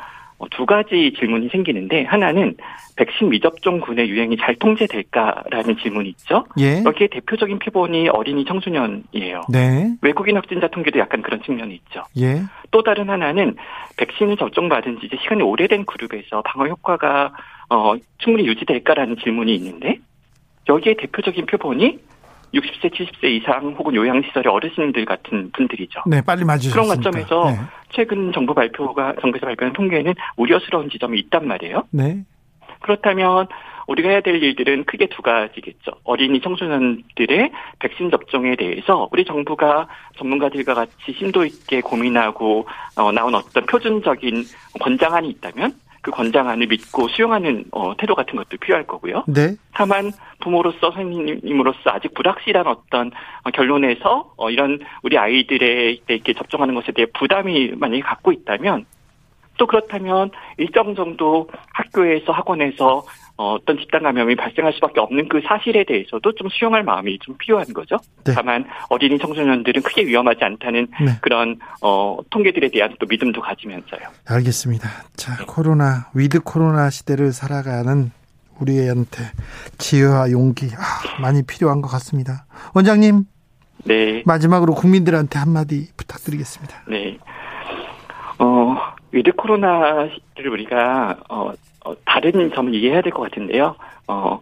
두 0.51 0.67
가지 0.67 1.13
질문이 1.19 1.49
생기는데 1.49 2.05
하나는 2.05 2.57
백신 2.97 3.29
미접종군의 3.29 4.09
유행이 4.09 4.37
잘 4.39 4.55
통제될까라는 4.57 5.77
질문이 5.79 6.09
있죠. 6.11 6.45
예. 6.59 6.83
여기에 6.85 7.09
대표적인 7.09 7.59
표본이 7.59 8.09
어린이 8.09 8.45
청소년이에요. 8.45 9.43
네. 9.51 9.95
외국인 10.03 10.37
확진자 10.37 10.69
통계도 10.69 10.99
약간 10.99 11.23
그런 11.23 11.43
측면이 11.43 11.75
있죠. 11.75 12.03
예. 12.19 12.43
또 12.71 12.83
다른 12.83 13.11
하나는 13.11 13.57
백신을 13.97 14.37
접종받은 14.37 15.01
지 15.01 15.07
이제 15.07 15.17
시간이 15.23 15.43
오래된 15.43 15.85
그룹에서 15.87 16.43
방어 16.43 16.67
효과가 16.67 17.33
어, 17.71 17.95
충분히 18.19 18.47
유지될까라는 18.47 19.17
질문이 19.23 19.55
있는데 19.55 19.99
여기에 20.69 20.97
대표적인 20.99 21.47
표본이 21.47 21.99
60세, 22.55 22.93
70세 22.93 23.25
이상 23.25 23.75
혹은 23.79 23.95
요양시설의 23.95 24.53
어르신들 24.53 25.05
같은 25.05 25.51
분들이죠. 25.53 26.03
네, 26.07 26.21
빨리 26.23 26.45
맞으셨습니다. 26.45 26.73
그런 26.75 26.89
관점에서 26.89 27.51
네. 27.51 27.67
최근 27.91 28.33
정부 28.33 28.55
발표가 28.55 29.15
정부에서 29.21 29.47
발표한 29.47 29.73
통계에는 29.73 30.15
우려스러운 30.37 30.91
지점이 30.91 31.19
있단 31.21 31.47
말이에요. 31.47 31.85
네. 31.91 32.25
그렇다면 32.81 33.47
우리가 33.87 34.09
해야 34.09 34.21
될 34.21 34.43
일들은 34.43 34.85
크게 34.85 35.07
두 35.07 35.21
가지겠죠. 35.21 35.93
어린이 36.05 36.41
청소년들의 36.41 37.51
백신 37.81 38.11
접종에 38.11 38.55
대해서 38.55 39.09
우리 39.11 39.25
정부가 39.25 39.89
전문가들과 40.17 40.75
같이 40.75 41.13
심도 41.19 41.45
있게 41.45 41.81
고민하고 41.81 42.67
어, 42.97 43.13
나온 43.13 43.35
어떤 43.35 43.67
표준적인 43.67 44.45
권장안이 44.81 45.29
있다면 45.29 45.75
그 46.03 46.11
권장안을 46.11 46.67
믿고 46.67 47.09
수용하는 47.09 47.65
어, 47.73 47.97
태도 47.97 48.15
같은 48.15 48.37
것도 48.37 48.57
필요할 48.59 48.87
거고요. 48.87 49.25
네. 49.27 49.55
다만 49.75 50.11
부모로서 50.41 50.93
선생님으로서 50.93 51.79
아직 51.87 52.15
불확실한 52.15 52.67
어떤 52.67 53.11
결론에서 53.53 54.33
어, 54.37 54.51
이런 54.51 54.81
우리 55.03 55.19
아이들의 55.19 56.01
이렇게 56.09 56.33
접종하는 56.33 56.75
것에 56.75 56.93
대해 56.93 57.07
부담이 57.13 57.73
만약에 57.77 58.01
갖고 58.01 58.33
있다면 58.33 58.87
또 59.59 59.67
그렇다면 59.67 60.31
일정 60.57 60.95
정도 60.95 61.51
학교에서 61.75 62.33
학원에서 62.33 63.05
어, 63.41 63.55
어떤 63.55 63.79
집단 63.79 64.03
감염이 64.03 64.37
발생할 64.37 64.75
수밖에 64.75 65.01
없는 65.01 65.31
그 65.31 65.41
사실에 65.41 65.85
대해서도 65.85 66.35
좀 66.35 66.51
수용할 66.51 66.83
마음이 66.83 67.19
좀 67.21 67.39
필요한 67.39 67.65
거죠. 67.73 67.97
네. 68.23 68.35
다만 68.35 68.67
어린이 68.91 69.19
청소년들은 69.19 69.81
크게 69.81 70.05
위험하지 70.05 70.45
않다는 70.45 70.89
네. 71.03 71.13
그런 71.23 71.59
어, 71.81 72.19
통계들에 72.29 72.69
대한 72.69 72.95
또 73.01 73.07
믿음도 73.09 73.41
가지면서요. 73.41 74.03
알겠습니다. 74.29 74.91
자, 75.17 75.43
코로나 75.47 76.11
위드 76.13 76.41
코로나 76.41 76.91
시대를 76.91 77.33
살아가는 77.33 78.11
우리한테 78.61 79.23
지혜와 79.79 80.33
용기 80.33 80.67
아, 80.77 81.23
많이 81.23 81.43
필요한 81.43 81.81
것 81.81 81.89
같습니다. 81.89 82.45
원장님. 82.75 83.25
네. 83.85 84.23
마지막으로 84.27 84.75
국민들한테 84.75 85.39
한마디 85.39 85.89
부탁드리겠습니다. 85.97 86.83
네. 86.89 87.17
어, 88.39 88.77
위드 89.13 89.33
코로나를 89.33 90.49
우리가 90.53 91.17
어, 91.31 91.53
어, 91.85 91.95
다른 92.05 92.53
점을 92.55 92.75
이해해야 92.75 93.01
될 93.03 93.13
것 93.13 93.23
같은데요. 93.23 93.75
어, 94.09 94.41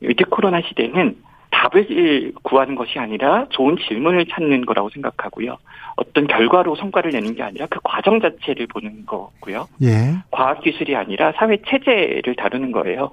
위드 0.00 0.24
코로나 0.26 0.60
시대는 0.62 1.16
답을 1.50 2.32
구하는 2.42 2.74
것이 2.74 2.98
아니라 2.98 3.46
좋은 3.50 3.76
질문을 3.76 4.26
찾는 4.26 4.64
거라고 4.66 4.88
생각하고요. 4.90 5.56
어떤 5.96 6.26
결과로 6.26 6.76
성과를 6.76 7.10
내는 7.12 7.34
게 7.34 7.42
아니라 7.42 7.66
그 7.68 7.80
과정 7.82 8.20
자체를 8.20 8.66
보는 8.68 9.04
거고요. 9.06 9.68
예. 9.82 10.14
과학 10.30 10.60
기술이 10.62 10.96
아니라 10.96 11.32
사회 11.36 11.58
체제를 11.66 12.34
다루는 12.36 12.72
거예요. 12.72 13.10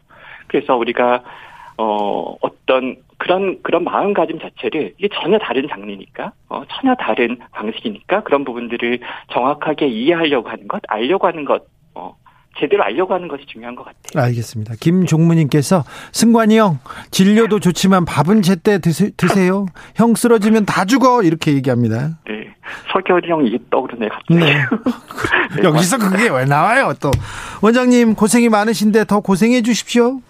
그래서 0.48 0.76
우리가 0.78 1.24
어 1.78 2.36
어떤 2.42 2.96
그런 3.18 3.62
그런 3.64 3.84
마음가짐 3.84 4.40
자체를 4.40 4.94
이게 4.98 5.10
전혀 5.22 5.38
다른 5.40 5.68
장르니까 5.68 6.32
어 6.50 6.64
전혀 6.70 6.96
다른 6.96 7.38
방식이니까 7.52 8.22
그런 8.24 8.46
부분들을 8.46 9.00
정확하게 9.34 9.88
이해하려고 9.88 10.50
하는 10.50 10.68
것, 10.68 10.82
알려고 10.88 11.28
하는 11.28 11.44
것 11.44 11.66
어, 11.96 12.16
제대로 12.60 12.84
알려고 12.84 13.14
하는 13.14 13.28
것이 13.28 13.46
중요한 13.46 13.76
것 13.76 13.86
같아요. 13.86 14.24
알겠습니다. 14.24 14.76
김종무님께서 14.80 15.84
승관이 16.12 16.58
형 16.58 16.80
진료도 17.12 17.60
좋지만 17.60 18.06
밥은 18.06 18.42
제때 18.42 18.80
드세요. 18.80 19.66
형 19.96 20.16
쓰러지면 20.16 20.66
다 20.66 20.86
죽어 20.86 21.24
이렇게 21.24 21.54
얘기합니다. 21.54 22.18
네, 22.28 22.54
서결이 22.92 23.30
형 23.30 23.46
이게 23.46 23.58
떠오르네 23.70 24.08
갑자기. 24.10 24.40
네. 24.40 24.56
네 25.56 25.64
여기서 25.64 25.98
그게 25.98 26.30
왜 26.30 26.46
나와요? 26.46 26.94
또 27.00 27.12
원장님 27.62 28.16
고생이 28.16 28.50
많으신데 28.50 29.06
더 29.06 29.20
고생해 29.20 29.62
주십시오. 29.62 30.22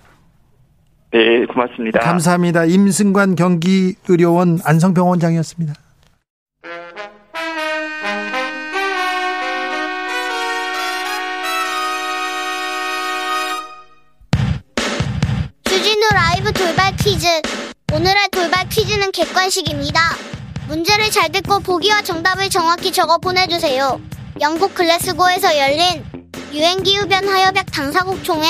네, 1.11 1.45
고맙습니다. 1.45 1.99
감사합니다. 1.99 2.65
임승관 2.65 3.35
경기의료원 3.35 4.59
안성병원장이었습니다. 4.65 5.73
객관식입니다. 19.17 19.99
문제를 20.67 21.09
잘 21.09 21.31
듣고 21.31 21.59
보기와 21.61 22.03
정답을 22.03 22.51
정확히 22.51 22.91
적어 22.91 23.17
보내주세요. 23.17 23.99
영국 24.39 24.75
글래스고에서 24.75 25.57
열린 25.57 26.05
유엔기후변 26.53 27.27
화협약 27.27 27.71
당사국 27.71 28.23
총회 28.23 28.47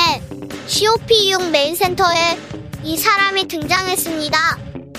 COP6 0.67 1.49
메인센터에 1.51 2.37
이 2.83 2.97
사람이 2.97 3.47
등장했습니다. 3.47 4.37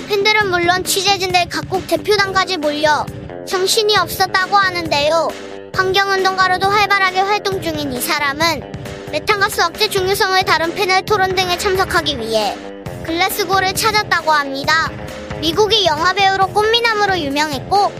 팬들은 0.09 0.49
물론 0.49 0.83
취재진들 0.83 1.51
각국 1.51 1.87
대표단까지 1.87 2.57
몰려 2.57 3.05
정신이 3.47 3.99
없었다고 3.99 4.57
하는데요. 4.57 5.29
환경운동가로도 5.75 6.67
활발하게 6.69 7.21
활동 7.21 7.61
중인 7.61 7.93
이 7.93 8.01
사람은 8.01 8.73
메탄가스 9.13 9.61
억제 9.61 9.91
중요성을 9.91 10.43
다룬 10.45 10.75
패널 10.75 11.05
토론 11.05 11.35
등에 11.35 11.59
참석하기 11.59 12.19
위해 12.19 12.57
글래스고를 13.05 13.75
찾았다고 13.75 14.33
합니다. 14.33 14.91
미국의 15.41 15.87
영화 15.87 16.13
배우로 16.13 16.49
꽃미남으로 16.49 17.19
유명했고 17.21 17.93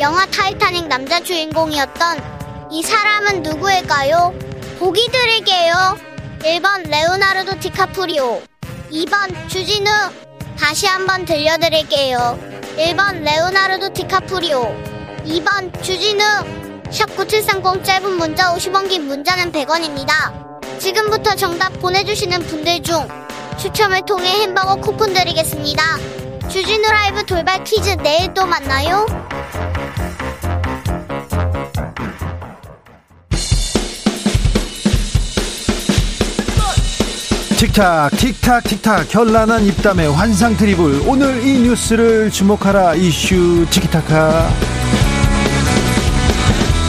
영화 0.00 0.26
타이타닉 0.26 0.88
남자 0.88 1.20
주인공이었던 1.20 2.68
이 2.70 2.82
사람은 2.82 3.42
누구일까요? 3.42 4.34
보기 4.78 5.08
드릴게요. 5.10 5.96
1번 6.40 6.88
레오나르도 6.88 7.60
디카프리오 7.60 8.42
2번 8.90 9.48
주진우 9.48 9.90
다시 10.58 10.86
한번 10.86 11.24
들려드릴게요. 11.24 12.38
1번 12.76 13.22
레오나르도 13.22 13.92
디카프리오 13.94 14.74
2번 15.24 15.82
주진우 15.82 16.22
샵9730 16.90 17.84
짧은 17.84 18.12
문자 18.12 18.54
50원 18.54 18.88
긴 18.88 19.06
문자는 19.06 19.50
100원입니다. 19.50 20.78
지금부터 20.78 21.36
정답 21.36 21.70
보내주시는 21.80 22.40
분들 22.40 22.82
중 22.82 23.08
추첨을 23.58 24.02
통해 24.04 24.42
햄버거 24.42 24.76
쿠폰 24.76 25.14
드리겠습니다. 25.14 26.21
주진우 26.48 26.82
라이브 26.90 27.24
돌발 27.24 27.62
퀴즈 27.64 27.90
내일 28.02 28.32
또 28.34 28.44
만나요. 28.46 29.06
틱탁 37.56 38.10
틱탁 38.16 38.64
틱탁 38.64 39.08
현란한 39.08 39.64
입담의 39.64 40.12
환상 40.12 40.56
드리블 40.56 41.02
오늘 41.06 41.46
이 41.46 41.60
뉴스를 41.60 42.30
주목하라 42.30 42.96
이슈 42.96 43.64
티키타카 43.70 44.50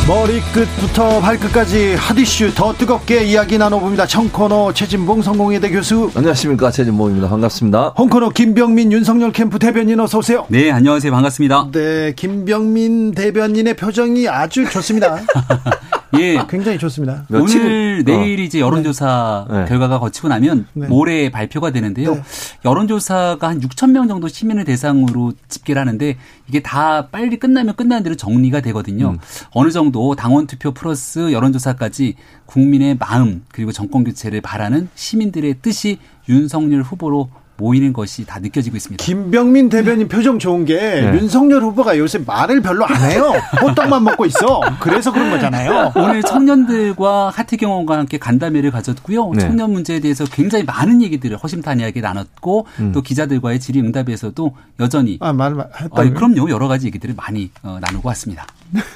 머리끝부터 0.05 1.21
발끝까지 1.21 1.95
핫이슈 1.95 2.53
더 2.55 2.73
뜨겁게 2.73 3.23
이야기 3.23 3.57
나눠봅니다. 3.57 4.05
청코너 4.05 4.73
최진봉 4.73 5.21
성공회대 5.21 5.69
교수. 5.69 6.11
안녕하십니까 6.13 6.71
최진봉입니다. 6.71 7.29
반갑습니다. 7.29 7.93
홍코너 7.97 8.29
김병민 8.31 8.91
윤석열 8.91 9.31
캠프 9.31 9.59
대변인 9.59 10.01
어서 10.01 10.17
오세요. 10.17 10.45
네 10.49 10.71
안녕하세요 10.71 11.09
반갑습니다. 11.09 11.69
네 11.71 12.11
김병민 12.17 13.13
대변인의 13.13 13.75
표정이 13.77 14.27
아주 14.27 14.69
좋습니다. 14.69 15.21
예, 16.19 16.37
굉장히 16.49 16.77
좋습니다. 16.77 17.25
오늘 17.31 18.01
어. 18.01 18.03
내일 18.03 18.39
이제 18.39 18.59
여론조사 18.59 19.47
네. 19.49 19.59
네. 19.61 19.65
결과가 19.65 19.99
거치고 19.99 20.27
나면 20.27 20.67
네. 20.73 20.87
모레 20.87 21.31
발표가 21.31 21.71
되는데요. 21.71 22.15
네. 22.15 22.21
여론조사가 22.65 23.47
한 23.47 23.59
6천 23.59 23.91
명 23.91 24.07
정도 24.07 24.27
시민을 24.27 24.65
대상으로 24.65 25.33
집계를 25.47 25.79
하는데 25.79 26.17
이게 26.47 26.61
다 26.61 27.07
빨리 27.07 27.37
끝나면 27.37 27.75
끝나는 27.75 28.03
대로 28.03 28.15
정리가 28.15 28.61
되거든요. 28.61 29.11
음. 29.11 29.17
어느 29.51 29.71
정도 29.71 30.15
당원 30.15 30.47
투표 30.47 30.71
플러스 30.71 31.31
여론조사까지 31.31 32.15
국민의 32.45 32.97
마음 32.99 33.43
그리고 33.51 33.71
정권 33.71 34.03
교체를 34.03 34.41
바라는 34.41 34.89
시민들의 34.95 35.55
뜻이 35.61 35.97
윤석열 36.29 36.81
후보로 36.81 37.29
모이는 37.57 37.93
것이 37.93 38.25
다 38.25 38.39
느껴지고 38.39 38.77
있습니다. 38.77 39.03
김병민 39.03 39.69
대변인 39.69 40.07
표정 40.07 40.39
좋은 40.39 40.65
게 40.65 40.75
네. 40.77 41.17
윤석열 41.17 41.61
후보가 41.61 41.97
요새 41.97 42.19
말을 42.19 42.61
별로 42.61 42.85
안 42.85 43.11
해요. 43.11 43.33
호떡만 43.61 44.03
먹고 44.03 44.25
있어. 44.25 44.61
그래서 44.79 45.11
그런 45.11 45.29
거잖아요. 45.29 45.93
오늘 45.95 46.21
청년들과 46.23 47.29
하태경 47.29 47.69
의원과 47.69 47.97
함께 47.99 48.17
간담회를 48.17 48.71
가졌고요. 48.71 49.31
네. 49.33 49.39
청년 49.39 49.71
문제에 49.71 49.99
대해서 49.99 50.25
굉장히 50.25 50.63
많은 50.63 51.01
얘기들을 51.01 51.37
허심탄회하게 51.37 52.01
나눴고 52.01 52.67
음. 52.79 52.91
또 52.91 53.01
기자들과의 53.01 53.59
질의응답에서도 53.59 54.55
여전히 54.79 55.17
아, 55.21 55.33
말 55.33 55.53
했다. 55.53 55.89
아, 55.91 56.09
그럼요. 56.09 56.49
여러 56.49 56.67
가지 56.67 56.87
얘기들을 56.87 57.15
많이 57.15 57.51
어, 57.61 57.77
나누고 57.81 58.07
왔습니다. 58.09 58.45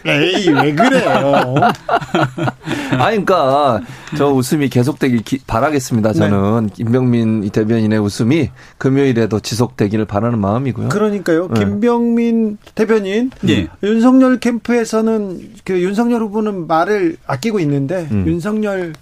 에이 0.05 0.49
왜 0.49 0.73
그래요? 0.73 1.55
아니 2.91 3.23
그러니까 3.25 3.81
저 4.17 4.27
웃음이 4.29 4.69
계속되길 4.69 5.21
기, 5.23 5.39
바라겠습니다. 5.45 6.13
저는 6.13 6.67
네. 6.67 6.73
김병민 6.75 7.49
대변인의 7.49 7.99
웃음이 7.99 8.49
금요일에도 8.77 9.39
지속되기를 9.39 10.05
바라는 10.05 10.39
마음이고요. 10.39 10.89
그러니까요. 10.89 11.49
네. 11.49 11.59
김병민 11.59 12.57
대변인 12.75 13.31
네. 13.41 13.67
윤석열 13.83 14.39
캠프에서는 14.39 15.53
그 15.63 15.81
윤석열 15.81 16.21
후보는 16.23 16.67
말을 16.67 17.17
아끼고 17.27 17.59
있는데 17.59 18.07
음. 18.11 18.25
윤석열 18.27 18.93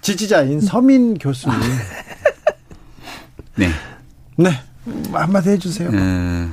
지지자인 0.00 0.60
서민 0.60 1.18
교수님 1.18 1.58
네. 3.56 3.68
네. 4.36 4.50
한마디 5.12 5.50
해주세요. 5.50 5.88
음. 5.90 6.52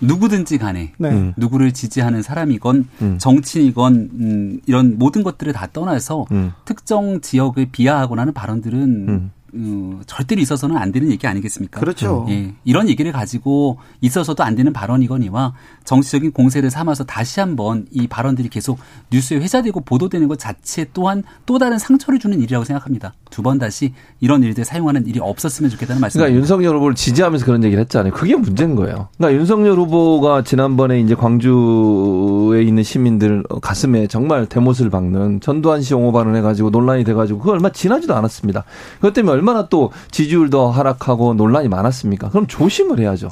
누구든지 0.00 0.58
간에 0.58 0.92
네. 0.98 1.10
음. 1.10 1.34
누구를 1.36 1.72
지지하는 1.72 2.22
사람이건 2.22 2.88
음. 3.02 3.18
정치인이건 3.18 3.94
음, 3.94 4.60
이런 4.66 4.98
모든 4.98 5.22
것들을 5.22 5.52
다 5.52 5.66
떠나서 5.72 6.26
음. 6.32 6.52
특정 6.64 7.20
지역을 7.20 7.66
비하하거나 7.72 8.22
하는 8.22 8.32
발언들은 8.32 9.08
음. 9.08 9.30
어, 9.52 10.00
절대로 10.06 10.40
있어서는 10.40 10.76
안 10.76 10.92
되는 10.92 11.10
얘기 11.10 11.26
아니겠습니까? 11.26 11.80
그렇죠. 11.80 12.26
예, 12.28 12.54
이런 12.64 12.88
얘기를 12.88 13.10
가지고 13.10 13.78
있어서도 14.00 14.44
안 14.44 14.54
되는 14.54 14.72
발언이거니와 14.72 15.54
정치적인 15.90 16.30
공세를 16.30 16.70
삼아서 16.70 17.02
다시 17.02 17.40
한번 17.40 17.84
이 17.90 18.06
발언들이 18.06 18.48
계속 18.48 18.78
뉴스에 19.10 19.38
회자되고 19.38 19.80
보도되는 19.80 20.28
것 20.28 20.38
자체 20.38 20.86
또한 20.92 21.24
또 21.46 21.58
다른 21.58 21.78
상처를 21.78 22.20
주는 22.20 22.40
일이라고 22.40 22.64
생각합니다. 22.64 23.12
두 23.30 23.42
번 23.42 23.58
다시 23.58 23.92
이런 24.20 24.44
일들 24.44 24.64
사용하는 24.64 25.06
일이 25.08 25.18
없었으면 25.18 25.68
좋겠다는 25.70 26.00
말씀. 26.00 26.18
그러니까 26.20 26.38
윤석열 26.38 26.76
후보를 26.76 26.94
지지하면서 26.94 27.44
그런 27.44 27.64
얘기를 27.64 27.80
했잖아요. 27.82 28.12
그게 28.12 28.36
문제인 28.36 28.76
거예요. 28.76 29.08
그러니까 29.16 29.40
윤석열 29.40 29.78
후보가 29.78 30.44
지난번에 30.44 31.00
이제 31.00 31.16
광주에 31.16 32.62
있는 32.62 32.82
시민들 32.84 33.42
가슴에 33.60 34.06
정말 34.06 34.46
대못을 34.46 34.90
박는 34.90 35.40
전두환 35.40 35.82
씨 35.82 35.94
옹호 35.94 36.12
발언 36.12 36.36
해가지고 36.36 36.70
논란이 36.70 37.02
돼가지고 37.02 37.40
그 37.40 37.50
얼마 37.50 37.70
지나지도 37.70 38.14
않았습니다. 38.14 38.62
그것 38.96 39.12
때문에 39.12 39.32
얼마나 39.32 39.66
또 39.68 39.90
지지율도 40.12 40.70
하락하고 40.70 41.34
논란이 41.34 41.68
많았습니까? 41.68 42.28
그럼 42.28 42.46
조심을 42.46 43.00
해야죠. 43.00 43.30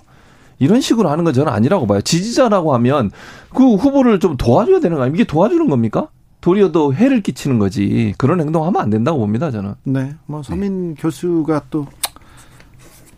이런 0.59 0.81
식으로 0.81 1.09
하는 1.09 1.25
건 1.25 1.33
저는 1.33 1.53
아니라고 1.53 1.87
봐요. 1.87 2.01
지지자라고 2.01 2.75
하면 2.75 3.11
그 3.55 3.75
후보를 3.75 4.21
좀 4.21 4.37
도와줘야 4.37 4.81
되는 4.81 4.97
거 4.97 5.05
아니에요? 5.05 5.15
이게 5.15 5.25
도와주는 5.25 5.69
겁니까? 5.69 6.09
도리어 6.41 6.73
더 6.73 6.93
해를 6.93 7.21
끼치는 7.23 7.59
거지. 7.59 8.15
그런 8.17 8.41
행동하면 8.41 8.81
안 8.81 8.91
된다고 8.91 9.19
봅니다, 9.19 9.51
저는. 9.51 9.75
네. 9.85 10.15
뭐 10.27 10.43
서민 10.43 10.95
네. 10.95 11.01
교수가 11.01 11.63
또, 11.71 11.87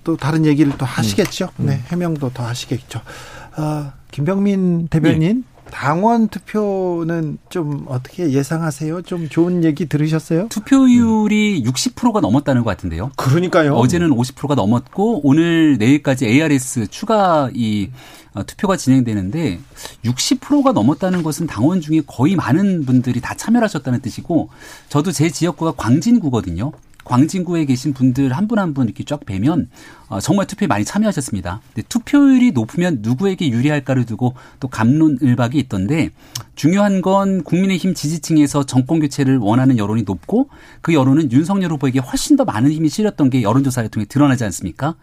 또 0.05 0.17
다른 0.17 0.47
얘기를 0.47 0.73
또 0.79 0.87
하시겠죠. 0.87 1.51
음. 1.61 1.67
네. 1.67 1.81
해명도 1.89 2.31
더 2.31 2.45
하시겠죠. 2.45 3.01
아, 3.57 3.93
김병민 4.11 4.89
대변인. 4.89 5.45
네. 5.47 5.50
당원 5.71 6.29
투표는 6.29 7.39
좀 7.49 7.85
어떻게 7.89 8.31
예상하세요? 8.31 9.03
좀 9.03 9.29
좋은 9.29 9.65
얘기 9.65 9.87
들으셨어요? 9.87 10.49
투표율이 10.49 11.63
60%가 11.65 12.21
넘었다는 12.21 12.63
것 12.63 12.71
같은데요. 12.71 13.11
그러니까요. 13.17 13.75
어제는 13.75 14.11
50%가 14.11 14.55
넘었고 14.55 15.27
오늘 15.27 15.79
내일까지 15.79 16.27
ARS 16.27 16.89
추가 16.89 17.51
이 17.55 17.91
어, 18.33 18.45
투표가 18.45 18.77
진행되는데 18.77 19.59
60%가 20.05 20.73
넘었다는 20.73 21.23
것은 21.23 21.47
당원 21.47 21.81
중에 21.81 22.03
거의 22.07 22.37
많은 22.37 22.85
분들이 22.85 23.21
다 23.21 23.35
참여하셨다는 23.35 24.01
뜻이고 24.01 24.51
저도 24.89 25.11
제 25.11 25.31
지역구가 25.31 25.73
광진구거든요. 25.77 26.73
광진구에 27.05 27.65
계신 27.65 27.93
분들 27.95 28.33
한 28.33 28.47
분 28.47 28.59
한 28.59 28.75
분 28.75 28.87
이렇게 28.87 29.05
쫙 29.05 29.25
뵈면 29.25 29.69
어, 30.09 30.21
정말 30.21 30.47
투표에 30.47 30.67
많이 30.69 30.85
참여하셨습니다. 30.85 31.61
근데 31.75 31.87
투표율이 31.89 32.53
높으면 32.53 32.99
누구에게 33.01 33.49
유리할까를 33.49 34.05
두고 34.07 34.35
또 34.61 34.69
감론을박이 34.69 35.59
있던데 35.59 36.11
중요한 36.55 37.01
건 37.01 37.43
국민의힘 37.45 37.95
지지층에서 37.95 38.65
정권 38.67 39.01
교체를 39.01 39.39
원하는 39.39 39.79
여론이 39.79 40.03
높고 40.03 40.49
그 40.83 40.93
여론은 40.95 41.33
윤석열 41.33 41.71
후보에게 41.73 42.01
훨씬 42.01 42.37
더 42.37 42.45
많은 42.45 42.71
힘이 42.73 42.89
실렸던 42.89 43.31
게 43.31 43.43
여론조사를 43.43 43.89
통해 43.91 44.07
드러나지 44.09 44.45
않습니까? 44.45 44.97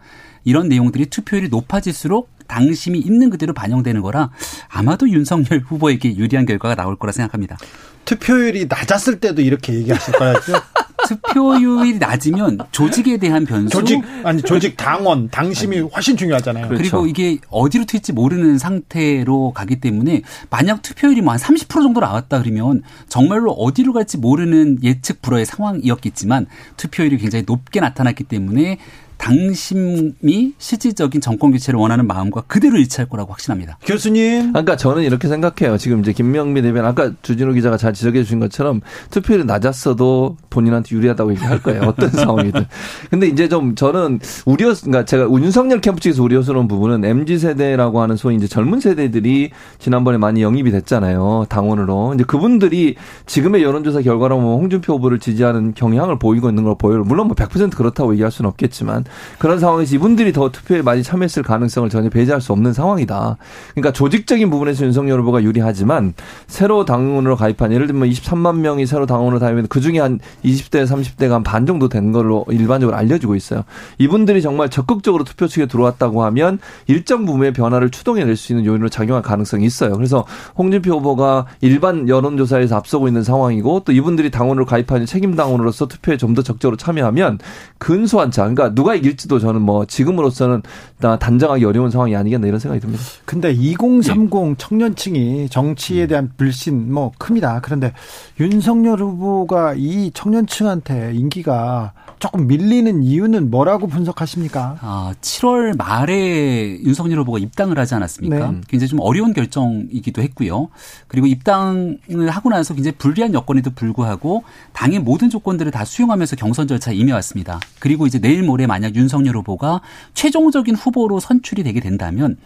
이런 0.44 0.68
내용들이 0.68 1.06
투표율이 1.06 1.48
높아질수록 1.48 2.30
당심이 2.48 2.98
있는 2.98 3.30
그대로 3.30 3.52
반영되는 3.52 4.02
거라 4.02 4.30
아마도 4.68 5.08
윤석열 5.08 5.60
후보에게 5.66 6.16
유리한 6.16 6.46
결과가 6.46 6.74
나올 6.74 6.96
거라 6.96 7.12
생각합니다. 7.12 7.56
투표율이 8.04 8.66
낮았을 8.68 9.20
때도 9.20 9.42
이렇게 9.42 9.74
얘기하실 9.74 10.14
거였죠? 10.14 10.52
투표율이 11.08 11.98
낮으면 11.98 12.58
조직에 12.72 13.18
대한 13.18 13.44
변수. 13.46 13.70
조직, 13.70 14.02
아니, 14.24 14.42
조직 14.42 14.76
당원, 14.76 15.28
당심이 15.30 15.78
아니, 15.78 15.88
훨씬 15.88 16.16
중요하잖아요. 16.16 16.68
그리고 16.68 17.02
그렇죠. 17.02 17.06
이게 17.06 17.38
어디로 17.50 17.84
튈지 17.86 18.12
모르는 18.12 18.58
상태로 18.58 19.52
가기 19.54 19.76
때문에 19.80 20.22
만약 20.50 20.82
투표율이 20.82 21.20
뭐 21.22 21.32
한 21.32 21.38
30% 21.38 21.68
정도 21.68 22.00
나왔다 22.00 22.42
그러면 22.42 22.82
정말로 23.08 23.52
어디로 23.52 23.92
갈지 23.92 24.16
모르는 24.18 24.78
예측 24.82 25.22
불허의 25.22 25.46
상황이었겠지만 25.46 26.46
투표율이 26.76 27.18
굉장히 27.18 27.44
높게 27.46 27.80
나타났기 27.80 28.24
때문에 28.24 28.78
당심이 29.18 30.54
실질적인 30.58 31.20
정권 31.20 31.50
교체를 31.50 31.78
원하는 31.78 32.06
마음과 32.06 32.42
그대로 32.46 32.78
일치할 32.78 33.08
거라고 33.08 33.32
확신합니다. 33.32 33.78
교수님. 33.84 34.52
그러니까 34.52 34.76
저는 34.76 35.02
이렇게 35.02 35.28
생각해요. 35.28 35.76
지금 35.76 36.00
이제 36.00 36.12
김명미 36.12 36.62
대변 36.62 36.84
아까 36.86 37.12
주진우 37.22 37.52
기자가 37.52 37.76
잘 37.76 37.92
지적해 37.92 38.22
주신 38.22 38.38
것처럼 38.38 38.80
투표율이 39.10 39.44
낮았어도 39.44 40.36
본인한테 40.50 40.94
유리하다고 40.94 41.32
얘기할 41.32 41.62
거예요. 41.62 41.82
어떤 41.82 42.08
상황이든. 42.10 42.64
근데 43.10 43.26
이제 43.26 43.48
좀 43.48 43.74
저는 43.74 44.20
우려, 44.46 44.72
그러니까 44.74 45.04
제가 45.04 45.24
윤석열 45.30 45.80
캠프 45.80 46.00
측에서 46.00 46.22
우려스러운 46.22 46.68
부분은 46.68 47.04
MZ 47.04 47.38
세대라고 47.38 48.00
하는 48.00 48.16
소위 48.16 48.36
이제 48.36 48.46
젊은 48.46 48.80
세대들이 48.80 49.50
지난번에 49.78 50.16
많이 50.16 50.42
영입이 50.42 50.70
됐잖아요. 50.70 51.46
당원으로. 51.48 52.14
이제 52.14 52.24
그분들이 52.24 52.94
지금의 53.26 53.62
여론조사 53.62 54.02
결과로 54.02 54.40
뭐 54.40 54.56
홍준표 54.58 54.94
후보를 54.94 55.18
지지하는 55.18 55.74
경향을 55.74 56.18
보이고 56.18 56.48
있는 56.48 56.64
걸 56.64 56.76
보여요. 56.78 57.02
물론 57.04 57.26
뭐 57.26 57.34
100% 57.36 57.76
그렇다고 57.76 58.12
얘기할 58.12 58.30
수는 58.30 58.48
없겠지만 58.48 59.04
그런 59.38 59.58
상황에서 59.58 59.94
이분들이 59.94 60.32
더 60.32 60.50
투표에 60.50 60.82
많이 60.82 61.02
참여했을 61.02 61.42
가능성을 61.42 61.88
전혀 61.90 62.08
배제할 62.08 62.40
수 62.40 62.52
없는 62.52 62.72
상황이다. 62.72 63.36
그러니까 63.74 63.92
조직적인 63.92 64.50
부분에서 64.50 64.84
윤석열 64.84 65.20
후보가 65.20 65.42
유리하지만 65.42 66.14
새로 66.46 66.84
당원으로 66.84 67.36
가입한 67.36 67.72
예를 67.72 67.86
들면 67.86 68.08
23만 68.10 68.58
명이 68.58 68.86
새로 68.86 69.06
당원으로 69.06 69.40
가입했는데 69.40 69.68
그 69.68 69.80
중에 69.80 69.98
한 69.98 70.20
20대 70.44 70.86
30대가 70.86 71.30
한 71.30 71.42
반 71.42 71.64
정도 71.66 71.88
된 71.88 72.12
걸로 72.12 72.44
일반적으로 72.50 72.96
알려지고 72.96 73.34
있어요. 73.34 73.64
이분들이 73.98 74.42
정말 74.42 74.68
적극적으로 74.68 75.24
투표 75.24 75.48
측에 75.48 75.66
들어왔다고 75.66 76.22
하면 76.24 76.58
일정 76.86 77.24
부분의 77.24 77.52
변화를 77.52 77.90
추동해낼 77.90 78.36
수 78.36 78.52
있는 78.52 78.64
요인으로 78.66 78.88
작용할 78.90 79.22
가능성이 79.22 79.64
있어요. 79.64 79.94
그래서 79.94 80.24
홍준표 80.58 80.92
후보가 80.98 81.46
일반 81.62 82.08
여론조사에서 82.08 82.76
앞서고 82.76 83.08
있는 83.08 83.22
상황이고 83.22 83.82
또 83.84 83.92
이분들이 83.92 84.30
당원으로 84.30 84.66
가입하는 84.66 85.06
책임 85.06 85.34
당원으로서 85.36 85.88
투표에 85.88 86.16
좀 86.16 86.28
더 86.34 86.42
적극적으로 86.42 86.76
참여하면 86.76 87.38
근소한 87.78 88.30
차. 88.30 88.42
그러니까 88.42 88.74
누가 88.74 88.94
이길지도 88.98 89.38
저는 89.38 89.62
뭐 89.62 89.84
지금으로서는 89.84 90.62
단정하기 90.98 91.64
어려운 91.64 91.90
상황이 91.90 92.14
아니겠나 92.14 92.46
이런 92.46 92.60
생각이 92.60 92.80
듭니다. 92.80 93.02
근데 93.24 93.52
2030 93.52 94.32
예. 94.34 94.54
청년층이 94.58 95.48
정치에 95.48 96.06
대한 96.06 96.30
불신 96.36 96.92
뭐 96.92 97.12
큽니다. 97.18 97.60
그런데 97.62 97.92
윤석열 98.40 99.00
후보가 99.00 99.74
이 99.76 100.10
청년층한테 100.12 101.12
인기가 101.14 101.92
조금 102.18 102.48
밀리는 102.48 103.02
이유는 103.02 103.50
뭐라고 103.50 103.86
분석하십니까? 103.86 104.78
아, 104.80 105.14
7월 105.20 105.76
말에 105.76 106.80
윤석열 106.82 107.20
후보가 107.20 107.38
입당을 107.38 107.78
하지 107.78 107.94
않았습니까? 107.94 108.50
네. 108.50 108.60
굉장히 108.68 108.88
좀 108.88 108.98
어려운 109.00 109.32
결정이기도 109.32 110.20
했고요. 110.22 110.68
그리고 111.06 111.28
입당을 111.28 112.28
하고 112.30 112.50
나서 112.50 112.74
굉장히 112.74 112.96
불리한 112.96 113.34
여건에도 113.34 113.70
불구하고 113.70 114.42
당의 114.72 114.98
모든 114.98 115.30
조건들을 115.30 115.70
다 115.70 115.84
수용하면서 115.84 116.36
경선 116.36 116.66
절차에 116.66 116.96
임해왔습니다. 116.96 117.60
그리고 117.78 118.06
이제 118.06 118.18
내일 118.18 118.42
모레 118.42 118.66
만약 118.66 118.87
윤석열 118.94 119.36
후보가 119.36 119.80
최종적인 120.14 120.74
후보로 120.74 121.20
선출이 121.20 121.62
되게 121.62 121.80
된다면 121.80 122.36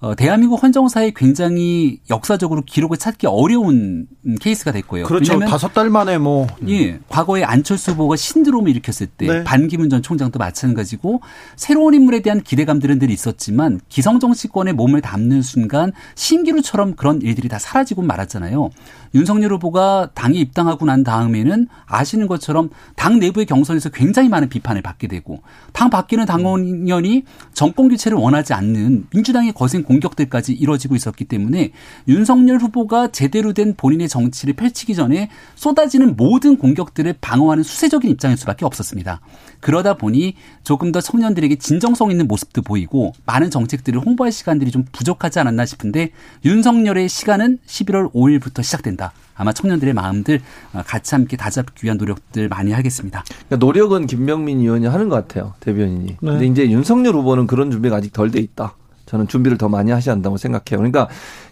어, 0.00 0.14
대한민국 0.14 0.62
헌정사에 0.62 1.12
굉장히 1.14 2.00
역사적으로 2.08 2.62
기록을 2.62 2.96
찾기 2.96 3.26
어려운 3.26 4.06
케이스가 4.40 4.72
됐고요. 4.72 5.04
그렇죠. 5.04 5.38
다섯 5.40 5.74
달 5.74 5.90
만에 5.90 6.16
뭐. 6.16 6.46
예. 6.68 6.98
과거에 7.10 7.42
안철수 7.42 7.92
후보가 7.92 8.16
신드롬을 8.16 8.70
일으켰을 8.70 9.08
때 9.08 9.26
네. 9.26 9.44
반기문 9.44 9.90
전 9.90 10.00
총장도 10.02 10.38
마찬가지고 10.38 11.20
새로운 11.56 11.92
인물에 11.92 12.20
대한 12.20 12.40
기대감들은 12.40 12.98
늘 12.98 13.10
있었지만 13.10 13.80
기성 13.90 14.20
정치권에 14.20 14.72
몸을 14.72 15.02
담는 15.02 15.42
순간 15.42 15.92
신기루처럼 16.14 16.94
그런 16.94 17.20
일들이 17.20 17.48
다 17.48 17.58
사라지고 17.58 18.00
말았잖아요. 18.00 18.70
윤석열 19.14 19.52
후보가 19.54 20.10
당에 20.14 20.38
입당하고 20.38 20.86
난 20.86 21.04
다음에는 21.04 21.66
아시는 21.84 22.26
것처럼 22.26 22.70
당 22.96 23.18
내부의 23.18 23.44
경선에서 23.44 23.90
굉장히 23.90 24.30
많은 24.30 24.48
비판을 24.48 24.80
받게 24.80 25.08
되고 25.08 25.42
당 25.80 25.88
바뀌는 25.88 26.26
당원연이 26.26 27.24
정권 27.54 27.88
교체를 27.88 28.18
원하지 28.18 28.52
않는 28.52 29.06
민주당의 29.14 29.54
거센 29.54 29.82
공격들까지 29.82 30.52
이뤄지고 30.52 30.94
있었기 30.94 31.24
때문에 31.24 31.70
윤석열 32.06 32.58
후보가 32.58 33.12
제대로 33.12 33.54
된 33.54 33.72
본인의 33.74 34.10
정치를 34.10 34.52
펼치기 34.56 34.94
전에 34.94 35.30
쏟아지는 35.54 36.16
모든 36.16 36.58
공격들을 36.58 37.14
방어하는 37.22 37.62
수세적인 37.62 38.10
입장일 38.10 38.36
수밖에 38.36 38.66
없었습니다. 38.66 39.22
그러다 39.60 39.94
보니 39.94 40.34
조금 40.64 40.92
더 40.92 41.00
청년들에게 41.00 41.56
진정성 41.56 42.10
있는 42.10 42.28
모습도 42.28 42.60
보이고 42.60 43.14
많은 43.24 43.50
정책들을 43.50 44.04
홍보할 44.04 44.32
시간들이 44.32 44.70
좀 44.70 44.84
부족하지 44.92 45.38
않았나 45.38 45.64
싶은데 45.64 46.10
윤석열의 46.44 47.08
시간은 47.08 47.56
11월 47.66 48.12
5일부터 48.12 48.62
시작된다. 48.62 49.14
아마 49.34 49.52
청년들의 49.52 49.94
마음들 49.94 50.40
같이 50.86 51.14
함께 51.14 51.36
다잡기 51.36 51.84
위한 51.84 51.96
노력들 51.96 52.48
많이 52.48 52.72
하겠습니다. 52.72 53.24
그러니까 53.46 53.56
노력은 53.64 54.06
김명민 54.06 54.60
의원이 54.60 54.86
하는 54.86 55.08
것 55.08 55.16
같아요. 55.16 55.54
대변인이. 55.60 56.06
네. 56.06 56.16
근데 56.20 56.46
이제 56.46 56.70
윤석열 56.70 57.14
후보는 57.14 57.46
그런 57.46 57.70
준비가 57.70 57.96
아직 57.96 58.12
덜 58.12 58.30
돼 58.30 58.40
있다. 58.40 58.74
저는 59.06 59.26
준비를 59.26 59.58
더 59.58 59.68
많이 59.68 59.90
하셔야 59.90 60.14
한다고 60.14 60.36
생각해요. 60.36 60.78
그러니까 60.78 61.08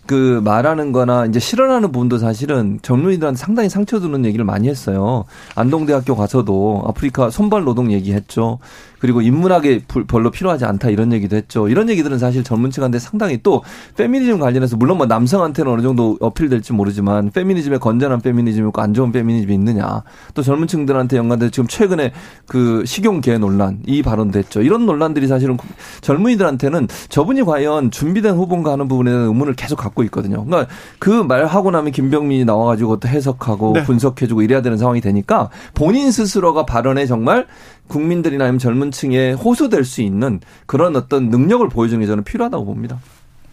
그 0.06 0.40
말하는 0.44 0.92
거나 0.92 1.26
이제 1.26 1.40
실현하는 1.40 1.90
부분도 1.90 2.18
사실은 2.18 2.78
젊은이들한테 2.82 3.36
상당히 3.36 3.68
상처 3.68 3.98
주는 3.98 4.24
얘기를 4.24 4.44
많이 4.44 4.68
했어요. 4.68 5.24
안동대학교 5.56 6.14
가서도 6.14 6.84
아프리카 6.86 7.30
손발 7.30 7.64
노동 7.64 7.90
얘기했죠. 7.90 8.60
그리고 8.98 9.20
인문학에 9.20 9.82
별로 10.06 10.30
필요하지 10.30 10.64
않다 10.64 10.88
이런 10.88 11.12
얘기도 11.12 11.36
했죠. 11.36 11.68
이런 11.68 11.88
얘기들은 11.90 12.18
사실 12.18 12.42
젊은 12.42 12.70
층한테 12.70 12.98
상당히 12.98 13.40
또 13.42 13.62
페미니즘 13.96 14.38
관련해서 14.38 14.76
물론 14.76 14.96
뭐 14.96 15.06
남성한테는 15.06 15.70
어느 15.70 15.82
정도 15.82 16.16
어필될지 16.20 16.72
모르지만 16.72 17.30
페미니즘에 17.30 17.78
건전한 17.78 18.20
페미니즘이 18.20 18.68
있고 18.68 18.80
안 18.80 18.94
좋은 18.94 19.12
페미니즘이 19.12 19.52
있느냐. 19.54 20.02
또 20.34 20.42
젊은 20.42 20.66
층들한테 20.66 21.16
연관돼서 21.16 21.50
지금 21.50 21.66
최근에 21.66 22.12
그 22.46 22.84
식용계 22.86 23.36
논란 23.38 23.80
이 23.86 24.02
발언도 24.02 24.38
했죠. 24.38 24.62
이런 24.62 24.86
논란들이 24.86 25.26
사실은 25.26 25.58
젊은이들한테는 26.00 26.88
저분이 27.08 27.42
과연 27.42 27.90
준비된 27.90 28.34
후보인가 28.36 28.72
하는 28.72 28.88
부분에 28.88 29.10
대한 29.10 29.26
의문을 29.26 29.54
계속 29.54 29.76
갖고 29.76 29.98
갖고 29.98 30.02
있거든요. 30.04 30.44
그러니까 30.44 30.72
그 30.98 31.24
말 31.28 31.44
하고 31.44 31.70
나면 31.70 31.92
김병민이 31.92 32.44
나와가지고 32.44 33.00
또 33.00 33.08
해석하고 33.08 33.72
네. 33.74 33.82
분석해주고 33.84 34.42
이래야 34.42 34.62
되는 34.62 34.78
상황이 34.78 35.00
되니까 35.00 35.50
본인 35.74 36.10
스스로가 36.10 36.64
발언에 36.64 37.06
정말 37.06 37.46
국민들이나 37.88 38.44
아니면 38.44 38.58
젊은 38.58 38.90
층에 38.90 39.32
호소될 39.32 39.84
수 39.84 40.02
있는 40.02 40.40
그런 40.66 40.96
어떤 40.96 41.30
능력을 41.30 41.68
보여주는 41.68 42.00
게 42.00 42.06
저는 42.06 42.24
필요하다고 42.24 42.64
봅니다. 42.64 43.00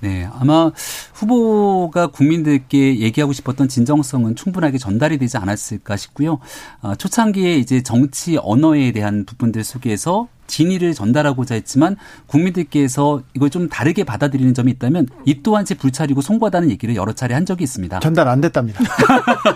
네, 0.01 0.29
아마 0.39 0.71
후보가 1.13 2.07
국민들께 2.07 2.99
얘기하고 2.99 3.33
싶었던 3.33 3.67
진정성은 3.67 4.35
충분하게 4.35 4.77
전달이 4.77 5.17
되지 5.17 5.37
않았을까 5.37 5.97
싶고요. 5.97 6.39
어, 6.81 6.95
초창기에 6.95 7.55
이제 7.55 7.81
정치 7.81 8.37
언어에 8.37 8.91
대한 8.91 9.25
부분들 9.25 9.63
속에서 9.63 10.27
진의를 10.47 10.93
전달하고자 10.93 11.55
했지만 11.55 11.97
국민들께서 12.27 13.21
이걸 13.35 13.49
좀 13.49 13.69
다르게 13.69 14.03
받아들이는 14.03 14.53
점이 14.53 14.71
있다면 14.71 15.07
이 15.25 15.41
또한 15.43 15.65
제 15.65 15.75
불찰이고 15.75 16.21
송구하다는 16.21 16.71
얘기를 16.71 16.95
여러 16.95 17.13
차례 17.13 17.35
한 17.35 17.45
적이 17.45 17.63
있습니다. 17.65 17.99
전달 17.99 18.27
안 18.27 18.41
됐답니다. 18.41 18.79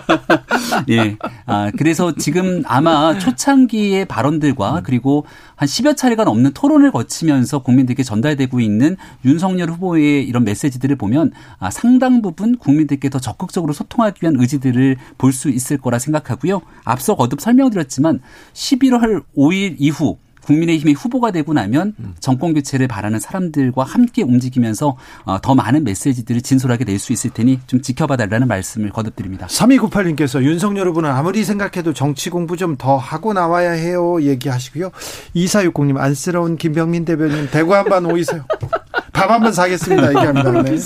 예. 0.90 1.16
아, 1.46 1.70
그래서 1.76 2.14
지금 2.14 2.62
아마 2.66 3.18
초창기의 3.18 4.04
발언들과 4.04 4.82
그리고 4.84 5.24
한 5.56 5.66
10여 5.68 5.96
차례가 5.96 6.24
넘는 6.24 6.52
토론을 6.52 6.90
거치면서 6.92 7.60
국민들께 7.60 8.02
전달되고 8.02 8.60
있는 8.60 8.96
윤석열 9.24 9.70
후보의 9.70 10.24
이런 10.24 10.44
메시지들을 10.44 10.96
보면 10.96 11.32
아, 11.58 11.70
상당 11.70 12.22
부분 12.22 12.56
국민들께 12.56 13.08
더 13.10 13.18
적극적으로 13.18 13.72
소통하기 13.72 14.18
위한 14.22 14.36
의지들을 14.38 14.96
볼 15.18 15.30
수 15.40 15.48
있을 15.48 15.78
거라 15.78 15.98
생각하고요. 15.98 16.60
앞서 16.84 17.14
거듭 17.14 17.40
설명드렸지만 17.40 18.20
11월 18.52 19.22
5일 19.36 19.76
이후 19.78 20.18
국민의힘이 20.50 20.92
후보가 20.94 21.30
되고 21.30 21.52
나면 21.52 21.94
음. 21.98 22.14
정권 22.20 22.54
교체를 22.54 22.88
바라는 22.88 23.20
사람들과 23.20 23.84
함께 23.84 24.22
움직이면서 24.22 24.96
어, 25.24 25.40
더 25.40 25.54
많은 25.54 25.84
메시지들을 25.84 26.40
진솔하게 26.42 26.84
낼 26.84 27.00
수 27.00 27.12
있을 27.14 27.30
테니 27.30 27.60
좀 27.66 27.80
지켜봐 27.80 28.16
달라는 28.16 28.46
말씀을 28.46 28.90
거듭드립니다. 28.90 29.46
3298님께서 29.46 30.42
윤석열 30.42 30.86
후보는 30.88 31.08
아무리 31.10 31.44
생각해도 31.44 31.92
정치 31.94 32.28
공부 32.30 32.56
좀 32.56 32.76
더 32.78 32.96
하고 32.96 33.32
나와야 33.32 33.72
해요 33.72 34.22
얘기하시고요. 34.22 34.90
2460님 35.34 35.96
안쓰러운 35.98 36.56
김병민 36.56 37.04
대변인 37.04 37.48
대구 37.50 37.74
한번 37.74 38.06
오이세요. 38.06 38.44
밥 39.12 39.30
한번 39.30 39.52
사겠습니다 39.52 40.08
얘기합니다. 40.08 40.62
네. 40.62 40.76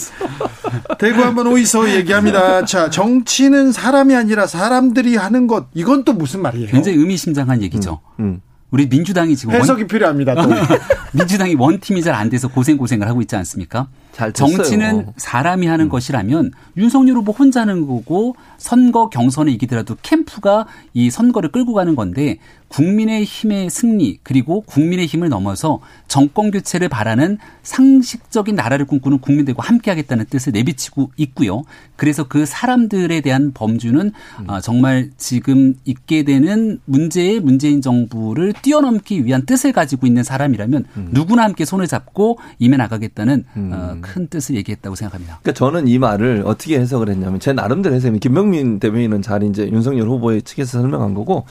대구 0.98 1.22
한번 1.22 1.46
오이소 1.46 1.90
얘기합니다. 1.90 2.64
자 2.64 2.90
정치는 2.90 3.72
사람이 3.72 4.14
아니라 4.14 4.46
사람들이 4.46 5.16
하는 5.16 5.46
것 5.46 5.66
이건 5.74 6.04
또 6.04 6.12
무슨 6.14 6.42
말이에요? 6.42 6.68
굉장히 6.68 6.98
의미심장한 6.98 7.62
얘기죠. 7.62 8.00
음, 8.20 8.24
음. 8.24 8.40
우리 8.74 8.88
민주당이 8.88 9.36
지금 9.36 9.54
해석이 9.54 9.82
원, 9.82 9.86
필요합니다. 9.86 10.34
또. 10.34 10.48
민주당이 11.14 11.54
원팀이 11.54 12.02
잘 12.02 12.14
안 12.14 12.28
돼서 12.28 12.48
고생 12.48 12.76
고생을 12.76 13.06
하고 13.06 13.20
있지 13.20 13.36
않습니까? 13.36 13.86
정치는 14.32 15.12
사람이 15.16 15.68
하는 15.68 15.86
음. 15.86 15.88
것이라면 15.88 16.50
윤석열 16.76 17.16
후보 17.16 17.30
혼자 17.30 17.60
하는 17.60 17.86
거고 17.86 18.34
선거 18.58 19.08
경선에 19.10 19.52
이기더라도 19.52 19.96
캠프가 20.02 20.66
이 20.92 21.08
선거를 21.10 21.52
끌고 21.52 21.72
가는 21.72 21.94
건데 21.94 22.38
국민의 22.74 23.22
힘의 23.22 23.70
승리 23.70 24.18
그리고 24.24 24.62
국민의 24.62 25.06
힘을 25.06 25.28
넘어서 25.28 25.78
정권 26.08 26.50
교체를 26.50 26.88
바라는 26.88 27.38
상식적인 27.62 28.56
나라를 28.56 28.84
꿈꾸는 28.84 29.20
국민들과 29.20 29.62
함께하겠다는 29.62 30.24
뜻을 30.28 30.52
내비치고 30.52 31.12
있고요. 31.16 31.62
그래서 31.94 32.24
그 32.24 32.44
사람들에 32.44 33.20
대한 33.20 33.52
범주는 33.54 34.00
음. 34.40 34.50
어, 34.50 34.60
정말 34.60 35.10
지금 35.16 35.74
있게 35.84 36.24
되는 36.24 36.80
문제의 36.84 37.38
문재인 37.38 37.80
정부를 37.80 38.52
뛰어넘기 38.62 39.24
위한 39.24 39.46
뜻을 39.46 39.70
가지고 39.72 40.08
있는 40.08 40.24
사람이라면 40.24 40.84
음. 40.96 41.08
누구나 41.12 41.44
함께 41.44 41.64
손을 41.64 41.86
잡고 41.86 42.38
임해 42.58 42.76
나가겠다는 42.76 43.44
음. 43.56 43.70
어, 43.72 43.96
큰 44.00 44.26
뜻을 44.26 44.56
얘기했다고 44.56 44.96
생각합니다. 44.96 45.38
그러니까 45.42 45.56
저는 45.56 45.86
이 45.86 45.98
말을 45.98 46.42
어떻게 46.44 46.80
해석을 46.80 47.08
했냐면 47.08 47.38
제 47.38 47.52
나름대로 47.52 47.94
해석이 47.94 48.18
김명민 48.18 48.80
대변인은 48.80 49.22
잘 49.22 49.44
이제 49.44 49.68
윤석열 49.68 50.08
후보의 50.08 50.42
측에서 50.42 50.80
설명한 50.80 51.14
거고 51.14 51.46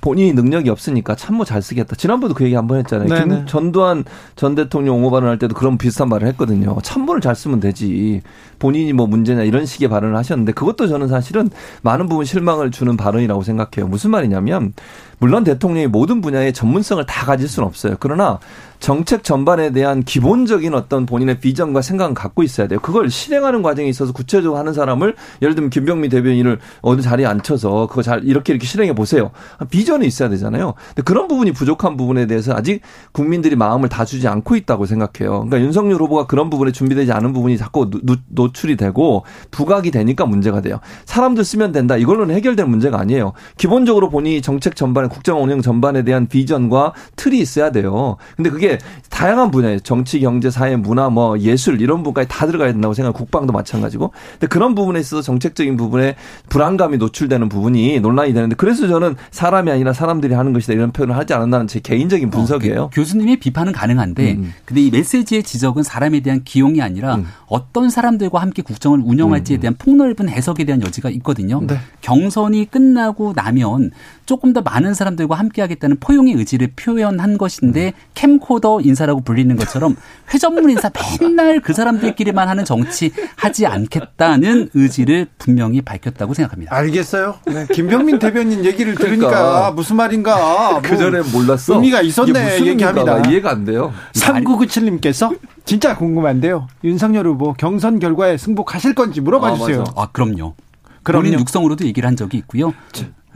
본인이 0.00 0.34
능력 0.34 0.63
이 0.66 0.70
없으니까 0.70 1.14
참모 1.16 1.44
잘 1.44 1.60
쓰겠다. 1.62 1.96
지난번도 1.96 2.34
그 2.34 2.44
얘기 2.44 2.54
한 2.54 2.66
번 2.66 2.78
했잖아요. 2.78 3.08
김, 3.38 3.46
전두환 3.46 4.04
전 4.36 4.54
대통령 4.54 4.96
옹호 4.96 5.10
발언할 5.10 5.38
때도 5.38 5.54
그런 5.54 5.76
비슷한 5.78 6.08
말을 6.08 6.26
했거든요. 6.28 6.76
참모를 6.82 7.20
잘 7.20 7.34
쓰면 7.34 7.60
되지. 7.60 8.22
본인이 8.64 8.94
뭐 8.94 9.06
문제냐 9.06 9.42
이런 9.42 9.66
식의 9.66 9.90
발언을 9.90 10.16
하셨는데 10.16 10.52
그것도 10.52 10.88
저는 10.88 11.06
사실은 11.06 11.50
많은 11.82 12.08
부분 12.08 12.24
실망을 12.24 12.70
주는 12.70 12.96
발언이라고 12.96 13.42
생각해요. 13.42 13.86
무슨 13.86 14.10
말이냐면 14.10 14.72
물론 15.18 15.44
대통령이 15.44 15.86
모든 15.86 16.22
분야의 16.22 16.54
전문성을 16.54 17.04
다 17.04 17.26
가질 17.26 17.46
수는 17.46 17.66
없어요. 17.66 17.96
그러나 18.00 18.38
정책 18.80 19.24
전반에 19.24 19.70
대한 19.70 20.02
기본적인 20.02 20.74
어떤 20.74 21.06
본인의 21.06 21.40
비전과 21.40 21.80
생각은 21.80 22.12
갖고 22.12 22.42
있어야 22.42 22.66
돼요. 22.66 22.80
그걸 22.80 23.08
실행하는 23.08 23.62
과정에 23.62 23.88
있어서 23.88 24.12
구체적으로 24.12 24.58
하는 24.58 24.74
사람을 24.74 25.14
예를 25.40 25.54
들면 25.54 25.70
김병민 25.70 26.10
대변인을 26.10 26.58
어느 26.82 27.00
자리에 27.00 27.24
앉혀서 27.24 27.86
그거 27.86 28.02
잘 28.02 28.24
이렇게 28.24 28.52
이렇게 28.52 28.66
실행해 28.66 28.94
보세요. 28.94 29.30
비전이 29.70 30.06
있어야 30.06 30.28
되잖아요. 30.28 30.74
근데 30.88 31.02
그런 31.02 31.28
부분이 31.28 31.52
부족한 31.52 31.96
부분에 31.96 32.26
대해서 32.26 32.52
아직 32.54 32.82
국민들이 33.12 33.56
마음을 33.56 33.88
다 33.88 34.04
주지 34.04 34.28
않고 34.28 34.56
있다고 34.56 34.84
생각해요. 34.84 35.44
그러니까 35.44 35.60
윤석열 35.60 36.02
후보가 36.02 36.26
그런 36.26 36.50
부분에 36.50 36.72
준비되지 36.72 37.12
않은 37.12 37.32
부분이 37.32 37.56
자꾸 37.56 37.88
노 38.02 38.52
출이 38.54 38.76
되고 38.76 39.24
부각이 39.50 39.90
되니까 39.90 40.24
문제가 40.24 40.60
돼요. 40.62 40.80
사람들 41.04 41.44
쓰면 41.44 41.72
된다. 41.72 41.96
이걸로는 41.96 42.34
해결될 42.34 42.66
문제가 42.66 42.98
아니에요. 42.98 43.32
기본적으로 43.58 44.08
본인이 44.08 44.40
정책 44.40 44.76
전반에 44.76 45.08
국정 45.08 45.42
운영 45.42 45.60
전반에 45.60 46.02
대한 46.02 46.26
비전과 46.26 46.94
틀이 47.16 47.38
있어야 47.38 47.70
돼요. 47.70 48.16
근데 48.36 48.50
그게 48.50 48.78
다양한 49.10 49.50
분야에 49.50 49.80
정치, 49.80 50.20
경제, 50.20 50.50
사회, 50.50 50.76
문화, 50.76 51.10
뭐 51.10 51.38
예술 51.38 51.80
이런 51.80 51.98
부분까지 51.98 52.28
다 52.28 52.46
들어가야 52.46 52.72
된다고 52.72 52.94
생각해요. 52.94 53.12
국방도 53.12 53.52
마찬가지고. 53.52 54.12
근데 54.32 54.46
그런 54.46 54.74
부분에 54.74 55.00
있어서 55.00 55.22
정책적인 55.22 55.76
부분에 55.76 56.14
불안감이 56.48 56.96
노출되는 56.98 57.48
부분이 57.48 58.00
논란이 58.00 58.32
되는데 58.32 58.54
그래서 58.56 58.88
저는 58.88 59.16
사람이 59.30 59.70
아니라 59.70 59.92
사람들이 59.92 60.34
하는 60.34 60.52
것이다 60.52 60.72
이런 60.72 60.92
표현을 60.92 61.16
하지 61.16 61.34
않았다는 61.34 61.66
제 61.66 61.80
개인적인 61.80 62.30
분석이에요. 62.30 62.82
어, 62.82 62.90
그 62.92 63.00
교수님의 63.00 63.36
비판은 63.38 63.72
가능한데 63.72 64.32
음. 64.34 64.52
근데 64.64 64.82
이 64.82 64.90
메시지의 64.90 65.42
지적은 65.42 65.82
사람에 65.82 66.20
대한 66.20 66.44
기용이 66.44 66.80
아니라 66.80 67.16
음. 67.16 67.26
어떤 67.46 67.90
사람들과 67.90 68.33
함께 68.38 68.62
국정을 68.62 69.00
운영할지에 69.04 69.58
음. 69.58 69.60
대한 69.60 69.74
폭넓은 69.78 70.28
해석에 70.28 70.64
대한 70.64 70.82
여지가 70.82 71.10
있거든요. 71.10 71.60
네. 71.66 71.78
경선이 72.00 72.70
끝나고 72.70 73.32
나면 73.34 73.90
조금 74.26 74.52
더 74.52 74.62
많은 74.62 74.94
사람들과 74.94 75.34
함께하겠다는 75.34 75.98
포용의 76.00 76.34
의지를 76.34 76.68
표현한 76.76 77.38
것인데 77.38 77.88
음. 77.88 77.92
캠코더 78.14 78.80
인사라고 78.80 79.20
불리는 79.20 79.54
것처럼 79.56 79.96
회전문 80.32 80.70
인사 80.70 80.90
맨날 81.20 81.60
그 81.60 81.72
사람들끼리만 81.72 82.48
하는 82.48 82.64
정치 82.64 83.12
하지 83.36 83.66
않겠다는 83.66 84.70
의지를 84.74 85.26
분명히 85.38 85.80
밝혔다고 85.82 86.34
생각합니다. 86.34 86.74
알겠어요. 86.74 87.36
네. 87.46 87.66
김병민 87.72 88.18
대변인 88.18 88.64
얘기를 88.64 88.94
들으니까 88.94 89.28
그러니까. 89.28 89.70
무슨 89.72 89.96
말인가. 89.96 90.80
그 90.82 90.96
전에 90.96 91.20
몰랐어. 91.32 91.74
의미가 91.74 92.02
있었네 92.02 92.60
얘기합니다. 92.66 93.20
이해가 93.28 93.50
안 93.50 93.64
돼요. 93.64 93.92
3997님께서 94.14 95.36
진짜 95.64 95.96
궁금한데요. 95.96 96.68
윤석열 96.84 97.26
후보 97.26 97.54
경선 97.54 97.98
결과에 97.98 98.36
승복하실 98.36 98.94
건지 98.94 99.20
물어봐 99.20 99.48
아, 99.48 99.54
주세요. 99.56 99.84
아, 99.96 100.08
그럼요. 100.12 100.54
그럼요. 101.02 101.22
본인 101.24 101.40
육성으로도 101.40 101.84
얘기를 101.86 102.06
한 102.06 102.16
적이 102.16 102.38
있고요. 102.38 102.72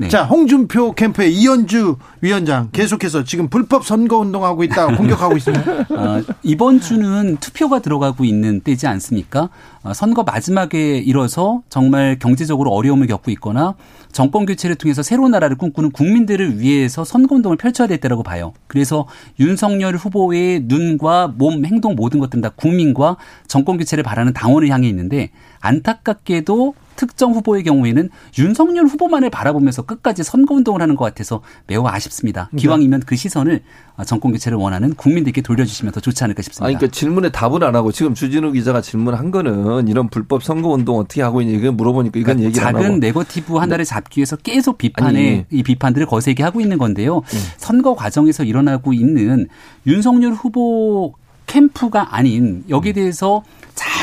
네. 0.01 0.07
자, 0.07 0.23
홍준표 0.23 0.93
캠프의 0.93 1.35
이현주 1.35 1.97
위원장 2.21 2.69
계속해서 2.71 3.25
지금 3.25 3.49
불법 3.49 3.85
선거 3.85 4.19
운동하고 4.19 4.63
있다 4.63 4.97
공격하고 4.97 5.37
있습니다. 5.37 5.65
아, 5.91 6.23
이번 6.45 6.81
주는 6.81 7.37
투표가 7.39 7.81
들어가고 7.81 8.25
있는 8.25 8.61
때지 8.61 8.87
않습니까? 8.87 9.49
아, 9.83 9.93
선거 9.93 10.23
마지막에 10.23 10.99
이뤄서 10.99 11.63
정말 11.69 12.17
경제적으로 12.21 12.71
어려움을 12.71 13.09
겪고 13.09 13.33
있거나 13.33 13.75
정권 14.13 14.47
교체를 14.47 14.77
통해서 14.77 15.03
새로운 15.03 15.33
나라를 15.33 15.57
꿈꾸는 15.57 15.91
국민들을 15.91 16.61
위해서 16.61 17.03
선거 17.03 17.35
운동을 17.35 17.57
펼쳐야 17.57 17.89
될 17.89 17.99
때라고 17.99 18.23
봐요. 18.23 18.53
그래서 18.69 19.09
윤석열 19.41 19.97
후보의 19.97 20.63
눈과 20.67 21.35
몸, 21.37 21.65
행동 21.65 21.97
모든 21.97 22.21
것들은 22.21 22.41
다 22.41 22.51
국민과 22.51 23.17
정권 23.49 23.79
교체를 23.79 24.05
바라는 24.05 24.33
당원을 24.33 24.69
향해 24.69 24.89
있는데 24.89 25.31
안타깝게도 25.61 26.75
특정 26.99 27.33
후보의 27.33 27.63
경우에는 27.63 28.11
윤석열 28.39 28.87
후보만을 28.87 29.31
바라보면서 29.31 29.83
끝까지 29.83 30.25
선거 30.25 30.55
운동을 30.55 30.83
하는 30.83 30.97
것 30.97 31.05
같아서 31.05 31.43
매우 31.69 31.87
아쉽습니다. 31.87 32.51
네. 32.53 32.61
기왕이면 32.61 33.05
그 33.07 33.15
시선을 33.15 33.63
정권 34.05 34.33
교체를 34.33 34.59
원하는 34.59 34.95
국민들께 34.95 35.41
돌려주시면 35.41 35.93
더 35.93 36.01
좋지 36.01 36.25
않을까 36.25 36.43
싶습니다. 36.43 36.67
아니, 36.67 36.75
그러니까 36.75 36.93
질문에 36.93 37.31
답을 37.31 37.63
안 37.63 37.77
하고 37.77 37.93
지금 37.93 38.15
주진우 38.15 38.51
기자가 38.53 38.81
질문한 38.81 39.31
거는 39.31 39.87
이런 39.87 40.09
불법 40.09 40.43
선거 40.43 40.71
운동 40.71 40.99
어떻게 40.99 41.23
하고 41.23 41.41
있냐 41.41 41.57
이걸 41.57 41.71
물어보니까 41.73 42.19
이건 42.19 42.37
그러니까 42.39 42.49
얘기 42.49 42.61
안 42.61 42.75
하고 42.75 42.83
작은 42.83 43.01
네거티브 43.01 43.55
하나를 43.55 43.85
네. 43.85 43.89
잡기 43.89 44.19
위해서 44.19 44.35
계속 44.35 44.77
비판에 44.77 45.47
이 45.51 45.63
비판들을 45.63 46.05
거세게 46.09 46.43
하고 46.43 46.61
있는 46.61 46.79
건데요. 46.79 47.23
네. 47.29 47.39
선거 47.59 47.95
과정에서 47.95 48.43
일어나고 48.43 48.93
있는 48.93 49.47
윤석열 49.87 50.33
후보 50.33 51.15
캠프가 51.47 52.17
아닌 52.17 52.65
여기에 52.69 52.93
대해서 52.93 53.43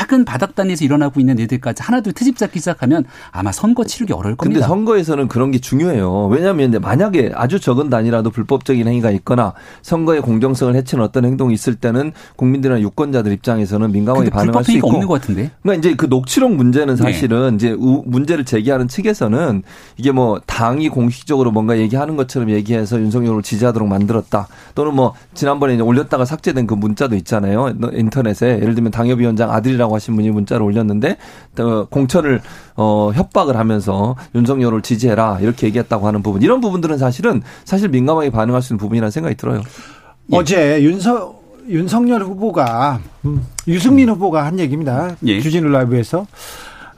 작은 0.06 0.24
바닥 0.24 0.54
단에서 0.54 0.84
일어나고 0.84 1.20
있는 1.20 1.38
일들까지 1.38 1.82
하나둘 1.82 2.12
트집 2.14 2.36
잡기 2.36 2.58
시작하면 2.58 3.04
아마 3.30 3.52
선거 3.52 3.84
치르기 3.84 4.12
어려울 4.12 4.36
겁니다. 4.36 4.60
근데 4.60 4.66
선거에서는 4.66 5.28
그런 5.28 5.50
게 5.50 5.58
중요해요. 5.58 6.26
왜냐하면 6.26 6.72
만약에 6.80 7.32
아주 7.34 7.60
적은 7.60 7.90
단위라도 7.90 8.30
불법적인 8.30 8.86
행위가 8.86 9.10
있거나 9.12 9.52
선거의 9.82 10.22
공정성을 10.22 10.74
해치는 10.74 11.04
어떤 11.04 11.24
행동이 11.24 11.54
있을 11.54 11.74
때는 11.74 12.12
국민들이나 12.36 12.80
유권자들 12.80 13.32
입장에서는 13.32 13.92
민감하게 13.92 14.30
반응할 14.30 14.64
수 14.64 14.72
있고. 14.72 14.88
없는 14.88 15.06
것 15.06 15.20
같은데. 15.20 15.50
그러니까 15.62 15.80
이제 15.86 15.96
그 15.96 16.06
녹취록 16.06 16.52
문제는 16.52 16.96
네. 16.96 17.02
사실은 17.02 17.50
네. 17.50 17.54
이제 17.56 17.76
문제를 17.76 18.44
제기하는 18.44 18.88
측에서는 18.88 19.62
이게 19.96 20.12
뭐 20.12 20.40
당이 20.46 20.88
공식적으로 20.88 21.50
뭔가 21.50 21.78
얘기하는 21.78 22.16
것처럼 22.16 22.50
얘기해서 22.50 22.98
윤석열을 23.00 23.42
지지하도록 23.42 23.88
만들었다. 23.88 24.48
또는 24.74 24.94
뭐 24.94 25.14
지난번에 25.34 25.78
올렸다가 25.80 26.24
삭제된 26.24 26.66
그 26.66 26.74
문자도 26.74 27.16
있잖아요. 27.16 27.72
인터넷에 27.92 28.60
예를 28.60 28.74
들면 28.74 28.92
당협위원장 28.92 29.50
아들 29.50 29.66
아들이라고 29.66 29.95
하신 29.96 30.16
분이 30.16 30.30
문자를 30.30 30.62
올렸는데 30.64 31.16
공천을 31.90 32.40
어 32.76 33.10
협박을 33.14 33.56
하면서 33.56 34.16
윤석열을 34.34 34.82
지지해라 34.82 35.38
이렇게 35.40 35.66
얘기했다고 35.66 36.06
하는 36.06 36.22
부분 36.22 36.42
이런 36.42 36.60
부분들은 36.60 36.98
사실은 36.98 37.42
사실 37.64 37.88
민감하게 37.88 38.30
반응할 38.30 38.62
수 38.62 38.72
있는 38.72 38.78
부분이라는 38.78 39.10
생각이 39.10 39.34
들어요. 39.36 39.62
예. 40.32 40.36
어제 40.36 40.82
윤석 40.82 41.44
윤석열 41.68 42.22
후보가 42.22 43.00
음, 43.24 43.46
유승민 43.66 44.08
후보가 44.08 44.44
한 44.44 44.58
얘기입니다. 44.58 45.16
예. 45.26 45.40
주진우 45.40 45.68
라이브에서 45.68 46.26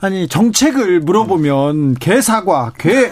아니 0.00 0.28
정책을 0.28 1.00
물어보면 1.00 1.94
개 1.94 2.20
사과 2.20 2.72
개 2.78 3.10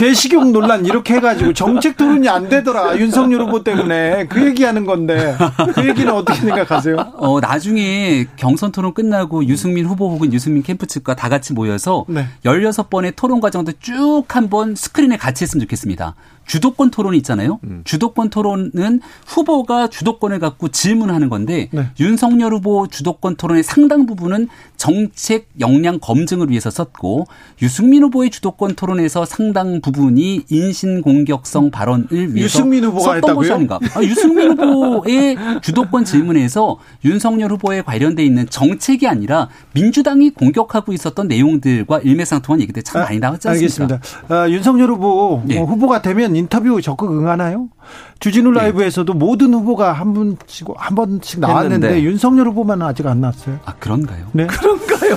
개식용 0.00 0.52
논란 0.52 0.86
이렇게 0.86 1.16
해가지고 1.16 1.52
정책 1.52 1.98
토론이 1.98 2.26
안 2.26 2.48
되더라 2.48 2.96
윤석열 2.96 3.42
후보 3.42 3.62
때문에 3.62 4.28
그 4.28 4.46
얘기하는 4.46 4.86
건데 4.86 5.36
그 5.74 5.86
얘기는 5.86 6.10
어떻게 6.10 6.40
생각하세요? 6.40 6.96
어 7.16 7.38
나중에 7.38 8.24
경선 8.36 8.72
토론 8.72 8.94
끝나고 8.94 9.44
유승민 9.44 9.84
후보 9.84 10.08
혹은 10.08 10.32
유승민 10.32 10.62
캠프 10.62 10.86
측과 10.86 11.16
다 11.16 11.28
같이 11.28 11.52
모여서 11.52 12.06
네. 12.08 12.26
16번의 12.46 13.14
토론 13.14 13.40
과정도 13.40 13.72
쭉 13.78 14.24
한번 14.28 14.74
스크린에 14.74 15.18
같이 15.18 15.44
했으면 15.44 15.60
좋겠습니다. 15.64 16.14
주도권 16.50 16.90
토론이 16.90 17.16
있잖아요. 17.18 17.60
음. 17.62 17.82
주도권 17.84 18.28
토론은 18.28 19.00
후보가 19.24 19.86
주도권을 19.86 20.40
갖고 20.40 20.66
질문하는 20.66 21.28
건데 21.28 21.68
네. 21.70 21.86
윤석열 22.00 22.54
후보 22.54 22.88
주도권 22.88 23.36
토론의 23.36 23.62
상당 23.62 24.04
부분은 24.04 24.48
정책 24.76 25.48
역량 25.60 26.00
검증을 26.00 26.50
위해서 26.50 26.68
썼고 26.68 27.26
유승민 27.62 28.02
후보의 28.02 28.30
주도권 28.30 28.74
토론에서 28.74 29.26
상당 29.26 29.80
부분이 29.80 30.46
인신 30.48 31.02
공격성 31.02 31.70
발언을 31.70 32.08
위해서 32.10 32.58
유승민 32.58 32.82
후보가 32.82 33.20
썼던 33.20 33.36
것이 33.36 33.52
아닌가. 33.52 33.78
아, 33.94 34.02
유승민 34.02 34.50
후보의 34.50 35.36
주도권 35.62 36.04
질문에서 36.04 36.78
윤석열 37.04 37.52
후보에 37.52 37.82
관련돼 37.82 38.24
있는 38.24 38.48
정책이 38.50 39.06
아니라 39.06 39.48
민주당이 39.72 40.30
공격하고 40.30 40.92
있었던 40.94 41.28
내용들과 41.28 42.00
일맥상통한 42.00 42.60
얘기들 42.62 42.82
참 42.82 43.02
아, 43.02 43.04
많이 43.04 43.20
나왔지 43.20 43.46
않습니까? 43.46 43.84
알겠습니다. 43.84 44.34
아, 44.34 44.50
윤석열 44.50 44.90
후보 44.90 45.42
네. 45.44 45.56
후보가 45.60 46.02
되면 46.02 46.39
인터뷰 46.40 46.80
적극 46.82 47.12
응하나요? 47.12 47.68
주진우 48.18 48.50
네. 48.52 48.60
라이브에서도 48.60 49.12
모든 49.14 49.54
후보가 49.54 49.92
한 49.92 50.12
분씩 50.12 50.68
한 50.76 50.94
번씩 50.94 51.40
나왔는데 51.40 51.86
했는데. 51.86 52.02
윤석열 52.02 52.48
후보만 52.48 52.82
아직 52.82 53.06
안 53.06 53.20
나왔어요. 53.20 53.58
아 53.64 53.74
그런가요? 53.78 54.26
네. 54.32 54.46
그런가요? 54.50 55.16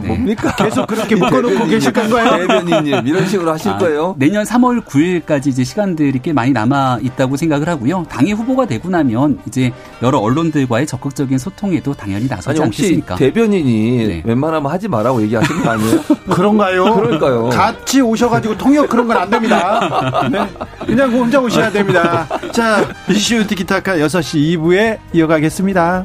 네. 0.00 0.08
뭡니까? 0.08 0.54
계속 0.56 0.86
그렇게 0.86 1.14
묶어놓고 1.16 1.66
계실 1.66 1.92
건가요? 1.92 2.46
대변인님 2.46 3.06
이런 3.06 3.26
식으로 3.26 3.52
하실 3.52 3.72
아, 3.72 3.78
거예요? 3.78 4.14
내년 4.18 4.44
3월 4.44 4.84
9일까지 4.84 5.48
이제 5.48 5.64
시간들이 5.64 6.20
꽤 6.22 6.32
많이 6.32 6.52
남아 6.52 6.98
있다고 7.02 7.36
생각을 7.36 7.68
하고요. 7.68 8.04
당의 8.08 8.32
후보가 8.34 8.66
되고 8.66 8.88
나면 8.88 9.38
이제 9.46 9.72
여러 10.02 10.18
언론들과의 10.18 10.86
적극적인 10.86 11.38
소통에도 11.38 11.94
당연히 11.94 12.26
나서지 12.28 12.60
아니, 12.60 12.66
않겠습니까? 12.66 13.16
대변인이 13.16 14.06
네. 14.06 14.22
웬만하면 14.24 14.70
하지 14.70 14.88
마라고 14.88 15.22
얘기하신 15.22 15.62
거 15.62 15.70
아니에요? 15.70 16.00
그런가요? 16.30 16.94
그러니까요. 16.94 17.48
같이 17.50 18.00
오셔가지고 18.00 18.58
통역 18.58 18.88
그런 18.88 19.06
건 19.08 19.14
안 19.14 19.30
됩니다. 19.30 20.28
네. 20.30 20.40
그냥 20.84 21.10
혼자 21.12 21.38
오셔야 21.40 21.70
됩니다. 21.70 22.26
자, 22.52 22.84
이슈 23.08 23.46
티키타카 23.46 23.96
6시 23.98 24.58
2부에 24.58 24.98
이어가겠습니다. 25.12 26.04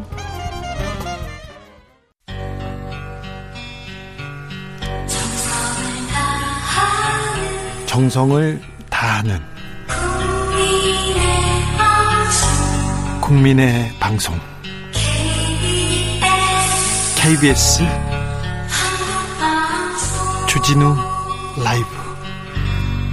정성을 8.00 8.62
다하는 8.90 9.40
국민의 13.20 13.92
방송 14.00 14.40
KBS 17.18 17.84
주진우 20.48 20.96
라이브 21.62 21.86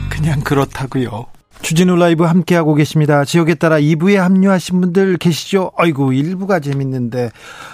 그냥 0.09 0.41
그렇다고요. 0.43 1.27
주진우 1.63 1.97
라이브 1.97 2.23
함께하고 2.23 2.75
계십니다. 2.77 3.25
지역에 3.25 3.57
따라 3.57 3.81
2부에 3.81 4.15
합류하신 4.15 4.81
분들 4.83 5.17
계시죠? 5.17 5.73
아이고 5.77 6.13
1부가 6.13 6.63
재밌는데 6.63 7.31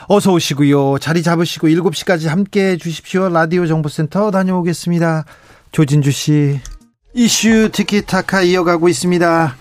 어서 0.09 0.33
오시고요. 0.33 0.97
자리 0.99 1.23
잡으시고 1.23 1.69
7시까지 1.69 2.29
함께 2.29 2.71
해 2.71 2.77
주십시오. 2.79 3.29
라디오 3.29 3.67
정보센터 3.67 4.31
다녀오겠습니다. 4.31 5.27
조진주 5.73 6.11
씨 6.11 6.61
이슈 7.15 7.69
티키타카 7.71 8.43
이어가고 8.43 8.89
있습니다. 8.89 9.57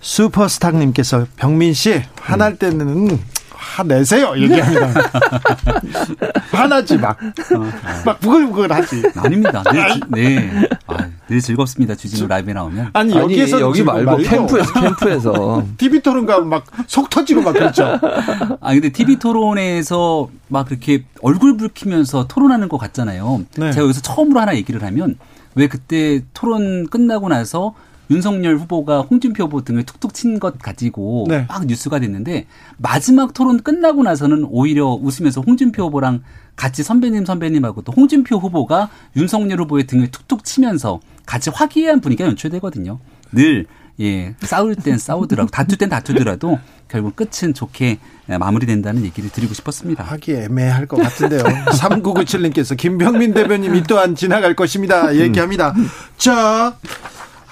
슈퍼스타님께서 0.00 1.26
병민 1.36 1.74
씨 1.74 2.02
화날 2.20 2.56
때는 2.56 3.18
화내세요 3.54 4.34
얘기합니다. 4.38 4.88
화나지 6.52 6.96
막. 6.96 7.18
막 8.04 8.20
부글부글 8.20 8.70
하지. 8.72 9.02
아닙니다. 9.16 9.62
네. 9.72 10.38
네. 10.38 10.68
아, 10.86 10.96
늘 11.28 11.40
즐겁습니다. 11.40 11.94
주진우 11.94 12.28
라이브에 12.28 12.52
나오면. 12.54 12.90
아니, 12.92 13.14
여기에서 13.14 13.60
여기 13.60 13.82
말고, 13.82 14.04
말고 14.04 14.22
캠프에서 14.22 14.72
캠프에서 14.80 15.66
TV 15.76 16.00
토론 16.00 16.26
가면 16.26 16.48
막 16.48 16.64
속 16.86 17.10
터지고 17.10 17.40
막 17.42 17.52
그렇죠. 17.52 17.98
아 18.60 18.72
근데 18.72 18.90
TV 18.90 19.16
토론에서 19.16 20.28
막 20.48 20.66
그렇게 20.66 21.04
얼굴 21.22 21.56
붉히면서 21.56 22.26
토론하는 22.28 22.68
것 22.68 22.78
같잖아요. 22.78 23.44
네. 23.56 23.72
제가 23.72 23.84
여기서 23.84 24.00
처음으로 24.02 24.40
하나 24.40 24.54
얘기를 24.54 24.82
하면 24.84 25.16
왜 25.54 25.68
그때 25.68 26.22
토론 26.34 26.86
끝나고 26.88 27.28
나서 27.28 27.74
윤석열 28.10 28.56
후보가 28.58 29.00
홍준표 29.00 29.44
후보 29.44 29.62
등을 29.62 29.84
툭툭 29.84 30.12
친 30.12 30.38
것 30.38 30.58
가지고 30.58 31.24
네. 31.28 31.46
막 31.48 31.64
뉴스가 31.66 32.00
됐는데 32.00 32.46
마지막 32.76 33.32
토론 33.32 33.62
끝나고 33.62 34.02
나서는 34.02 34.44
오히려 34.50 34.88
웃으면서 34.88 35.40
홍준표 35.40 35.84
후보랑 35.84 36.22
같이 36.54 36.82
선배님 36.82 37.24
선배님하고 37.24 37.82
또 37.82 37.92
홍준표 37.92 38.36
후보가 38.36 38.90
윤석열 39.16 39.60
후보의 39.62 39.86
등을 39.86 40.10
툭툭 40.10 40.44
치면서 40.44 41.00
같이 41.24 41.50
화기애애한 41.50 42.00
분위기가 42.00 42.28
연출되거든요. 42.28 42.98
늘 43.32 43.66
예, 44.00 44.34
싸울 44.40 44.74
땐 44.74 44.98
싸우더라도 44.98 45.50
다툴 45.50 45.78
땐 45.78 45.88
다투더라도 45.88 46.58
결국 46.88 47.14
끝은 47.16 47.54
좋게 47.54 47.98
마무리된다는 48.26 49.04
얘기를 49.04 49.30
드리고 49.30 49.54
싶었습니다. 49.54 50.02
하기 50.04 50.32
애매할 50.32 50.86
것 50.86 50.96
같은데요. 50.96 51.42
3997님께서 51.70 52.76
김병민 52.76 53.34
대변인 53.34 53.74
이 53.76 53.82
또한 53.84 54.14
지나갈 54.16 54.54
것입니다. 54.54 55.14
얘기합니다. 55.16 55.74
자, 56.16 56.76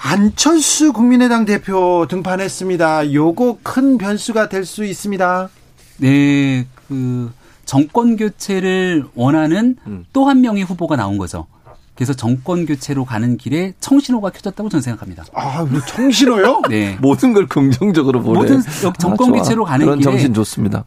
안철수 0.01 0.91
국민의당 0.91 1.45
대표 1.45 2.05
등판했습니다. 2.09 3.13
요거 3.13 3.59
큰 3.63 3.97
변수가 3.97 4.49
될 4.49 4.65
수 4.65 4.83
있습니다. 4.83 5.49
네, 5.97 6.67
그 6.89 7.31
정권 7.65 8.17
교체를 8.17 9.05
원하는 9.15 9.77
음. 9.87 10.05
또한 10.11 10.41
명의 10.41 10.63
후보가 10.63 10.97
나온 10.97 11.17
거죠. 11.17 11.47
그래서 11.95 12.13
정권 12.13 12.65
교체로 12.65 13.05
가는 13.05 13.37
길에 13.37 13.73
청신호가 13.79 14.31
켜졌다고 14.31 14.69
저는 14.69 14.81
생각합니다. 14.81 15.25
아, 15.33 15.65
청신호요? 15.87 16.63
네. 16.69 16.97
모든 16.99 17.33
걸 17.33 17.47
긍정적으로 17.47 18.21
보네. 18.21 18.39
모든 18.39 18.61
정권 18.99 19.29
아, 19.29 19.37
교체로 19.37 19.63
가는 19.63 19.85
그런 19.85 19.99
길에 19.99 20.11
정신 20.11 20.33
좋습니다. 20.33 20.85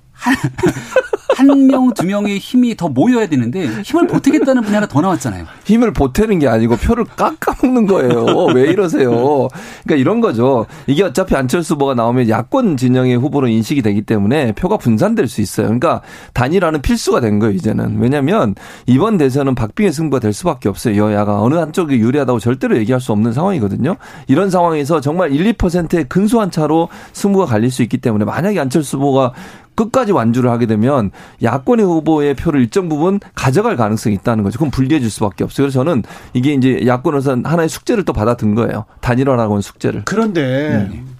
한 1.36 1.66
명, 1.66 1.92
두 1.92 2.06
명의 2.06 2.38
힘이 2.38 2.74
더 2.74 2.88
모여야 2.88 3.26
되는데 3.26 3.66
힘을 3.82 4.06
보태겠다는 4.06 4.62
분이 4.62 4.74
하나 4.74 4.86
더 4.86 5.02
나왔잖아요. 5.02 5.44
힘을 5.64 5.92
보태는 5.92 6.38
게 6.38 6.48
아니고 6.48 6.76
표를 6.76 7.04
깎아먹는 7.04 7.86
거예요. 7.86 8.46
왜 8.54 8.70
이러세요? 8.70 9.48
그러니까 9.84 9.96
이런 9.96 10.22
거죠. 10.22 10.64
이게 10.86 11.02
어차피 11.02 11.36
안철수 11.36 11.74
후보가 11.74 11.92
나오면 11.92 12.30
야권 12.30 12.78
진영의 12.78 13.18
후보로 13.18 13.48
인식이 13.48 13.82
되기 13.82 14.00
때문에 14.00 14.52
표가 14.52 14.78
분산될 14.78 15.28
수 15.28 15.42
있어요. 15.42 15.66
그러니까 15.66 16.00
단일화는 16.32 16.80
필수가 16.80 17.20
된 17.20 17.38
거예요, 17.38 17.54
이제는. 17.54 17.98
왜냐하면 18.00 18.54
이번 18.86 19.18
대선은 19.18 19.54
박빙의 19.54 19.92
승부가 19.92 20.20
될 20.20 20.32
수밖에 20.32 20.70
없어요. 20.70 20.96
여야가 20.96 21.42
어느 21.42 21.56
한쪽이 21.56 21.96
유리하다고 21.96 22.38
절대로 22.38 22.78
얘기할 22.78 22.98
수 22.98 23.12
없는 23.12 23.34
상황이거든요. 23.34 23.96
이런 24.26 24.48
상황에서 24.48 25.02
정말 25.02 25.32
1, 25.32 25.52
2%의 25.52 26.06
근소한 26.08 26.50
차로 26.50 26.88
승부가 27.12 27.44
갈릴 27.44 27.70
수 27.70 27.82
있기 27.82 27.98
때문에 27.98 28.24
만약에 28.24 28.58
안철수 28.58 28.96
후보가 28.96 29.34
끝까지 29.76 30.12
완주를 30.12 30.50
하게 30.50 30.66
되면 30.66 31.10
야권의 31.42 31.86
후보의 31.86 32.34
표를 32.34 32.60
일정 32.60 32.88
부분 32.88 33.20
가져갈 33.34 33.76
가능성이 33.76 34.16
있다는 34.16 34.42
거죠. 34.42 34.58
그럼 34.58 34.70
불리해 34.70 35.00
질 35.00 35.10
수밖에 35.10 35.44
없어요. 35.44 35.66
그래서 35.66 35.78
저는 35.80 36.02
이게 36.32 36.52
이제 36.54 36.84
야권에서 36.86 37.38
하나의 37.44 37.68
숙제를 37.68 38.04
또 38.04 38.12
받아든 38.12 38.54
거예요. 38.54 38.86
단일화라고 39.00 39.54
하는 39.54 39.62
숙제를. 39.62 40.02
그런데 40.04 40.88
음. 40.92 41.15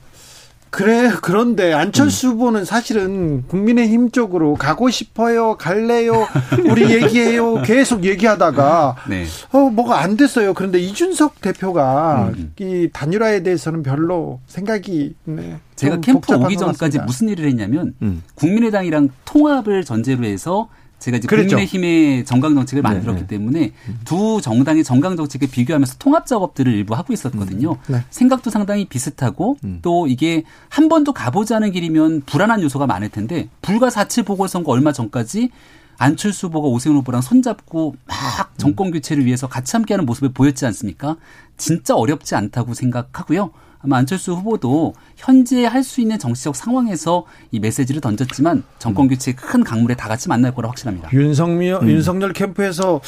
그래 0.71 1.11
그런데 1.23 1.73
안철수 1.73 2.29
음. 2.29 2.33
후보는 2.33 2.65
사실은 2.65 3.47
국민의힘 3.47 4.11
쪽으로 4.11 4.55
가고 4.55 4.91
싶어요 4.91 5.57
갈래요 5.57 6.27
우리 6.69 6.91
얘기해요 6.93 7.63
계속 7.63 8.05
얘기하다가 8.05 8.97
네. 9.09 9.25
어 9.53 9.71
뭐가 9.71 10.01
안 10.01 10.17
됐어요 10.17 10.55
그런데 10.55 10.79
이준석 10.79 11.41
대표가 11.41 12.33
음. 12.37 12.53
이 12.59 12.89
단일화에 12.93 13.43
대해서는 13.43 13.83
별로 13.83 14.41
생각이 14.47 15.15
네, 15.25 15.59
제가 15.77 16.01
캠프 16.01 16.35
오기 16.35 16.57
전까지 16.57 17.01
무슨 17.01 17.29
일을 17.29 17.47
했냐면 17.49 17.95
음. 18.03 18.23
국민의당이랑 18.35 19.11
통합을 19.25 19.85
전제로 19.85 20.25
해서 20.25 20.69
제가 20.99 21.19
이제 21.19 21.29
그랬죠. 21.29 21.57
국민의힘의 21.57 22.25
정강 22.25 22.55
정책을 22.55 22.83
네, 22.83 22.89
만들었기 22.89 23.23
네. 23.23 23.27
때문에 23.27 23.73
두 24.05 24.41
정당의 24.41 24.83
정강 24.83 25.17
정책을 25.17 25.49
비교하면서 25.51 25.97
통합 25.99 26.27
작업들을 26.27 26.73
일부 26.73 26.95
하고 26.95 27.13
있었거든요. 27.13 27.73
음. 27.73 27.77
네. 27.93 28.05
생각도 28.11 28.51
상당히 28.51 28.87
비슷하고 28.87 29.57
음. 29.65 29.81
또 29.83 30.07
이게 30.07 30.45
한 30.69 30.89
번도 30.89 31.13
가보지 31.13 31.55
않은 31.55 31.73
길이면 31.73 32.23
불안한 32.27 32.63
요소가 32.63 32.87
많을 32.87 33.09
텐데 33.11 33.49
불과 33.63 33.89
4.7 33.89 34.25
보궐선거 34.25 34.73
얼마 34.73 34.93
전까지 34.93 35.51
안철수 35.99 36.49
후보가 36.49 36.69
오세훈 36.69 36.97
후보랑 36.99 37.23
손잡고 37.23 37.97
막 38.07 38.17
음. 38.17 38.59
정권 38.59 38.91
교체를 38.91 39.25
위해서 39.25 39.49
같이 39.49 39.77
함께하는 39.77 40.07
모습을 40.07 40.31
보였지 40.31 40.67
않습니까? 40.67 41.17
진짜 41.57 41.95
어렵지 41.95 42.35
않다고 42.35 42.75
생각하고요. 42.75 43.51
아마 43.81 43.97
안철수 43.99 44.33
후보도 44.35 44.95
현재 45.17 45.65
할 45.65 45.83
수 45.87 46.01
있는 46.01 46.19
정치적 46.19 46.57
상황에서 46.57 47.25
이 47.53 47.61
메시지를 47.61 48.01
던졌지만 48.01 48.65
정권 48.79 49.07
교체의 49.09 49.37
큰 49.37 49.63
강물에 49.63 49.95
다 49.95 50.09
같이 50.09 50.29
만날 50.29 50.53
거라 50.53 50.69
확신합니다. 50.71 51.11
윤석열 51.13 51.83
음. 51.83 51.89
윤석열 51.89 52.33
캠프에서 52.33 53.01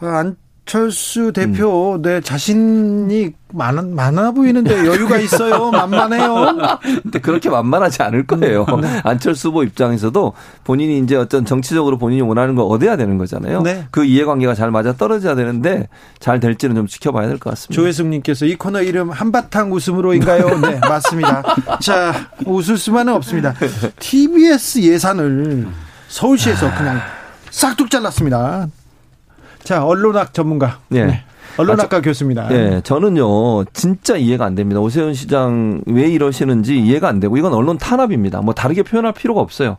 안 0.00 0.36
안철수 0.66 1.30
대표, 1.32 1.96
음. 1.96 2.02
네, 2.02 2.22
자신이 2.22 3.32
많아, 3.52 3.82
많아 3.82 4.30
보이는데 4.30 4.86
여유가 4.86 5.18
있어요. 5.18 5.70
만만해요. 5.72 6.56
근데 7.02 7.18
그렇게 7.20 7.50
만만하지 7.50 8.02
않을 8.02 8.26
거예요. 8.26 8.64
네. 8.80 9.00
안철수 9.04 9.48
후보 9.48 9.62
입장에서도 9.62 10.32
본인이 10.64 10.98
이제 11.00 11.16
어떤 11.16 11.44
정치적으로 11.44 11.98
본인이 11.98 12.22
원하는 12.22 12.54
걸 12.54 12.64
얻어야 12.66 12.96
되는 12.96 13.18
거잖아요. 13.18 13.60
네. 13.60 13.86
그 13.90 14.04
이해관계가 14.06 14.54
잘 14.54 14.70
맞아 14.70 14.94
떨어져야 14.94 15.34
되는데 15.34 15.88
잘 16.18 16.40
될지는 16.40 16.74
좀 16.76 16.86
지켜봐야 16.86 17.28
될 17.28 17.38
것 17.38 17.50
같습니다. 17.50 17.74
조혜숙님께서 17.74 18.46
이 18.46 18.56
코너 18.56 18.80
이름 18.80 19.10
한바탕 19.10 19.70
웃음으로인가요? 19.70 20.48
네, 20.60 20.80
맞습니다. 20.80 21.42
자, 21.82 22.30
웃을 22.46 22.78
수만은 22.78 23.12
없습니다. 23.12 23.54
TBS 24.00 24.78
예산을 24.80 25.68
서울시에서 26.08 26.74
그냥 26.74 27.00
싹둑 27.50 27.90
잘랐습니다. 27.90 28.66
자, 29.64 29.84
언론학 29.84 30.32
전문가. 30.32 30.78
네. 30.88 31.06
네. 31.06 31.24
언론학과 31.56 31.98
아, 31.98 32.00
교수입니다. 32.00 32.48
네, 32.48 32.80
저는요 32.82 33.64
진짜 33.72 34.16
이해가 34.16 34.44
안 34.44 34.54
됩니다. 34.54 34.80
오세훈 34.80 35.14
시장 35.14 35.82
왜 35.86 36.08
이러시는지 36.08 36.78
이해가 36.80 37.08
안 37.08 37.20
되고 37.20 37.36
이건 37.36 37.54
언론 37.54 37.78
탄압입니다. 37.78 38.40
뭐 38.40 38.54
다르게 38.54 38.82
표현할 38.82 39.12
필요가 39.12 39.40
없어요. 39.40 39.76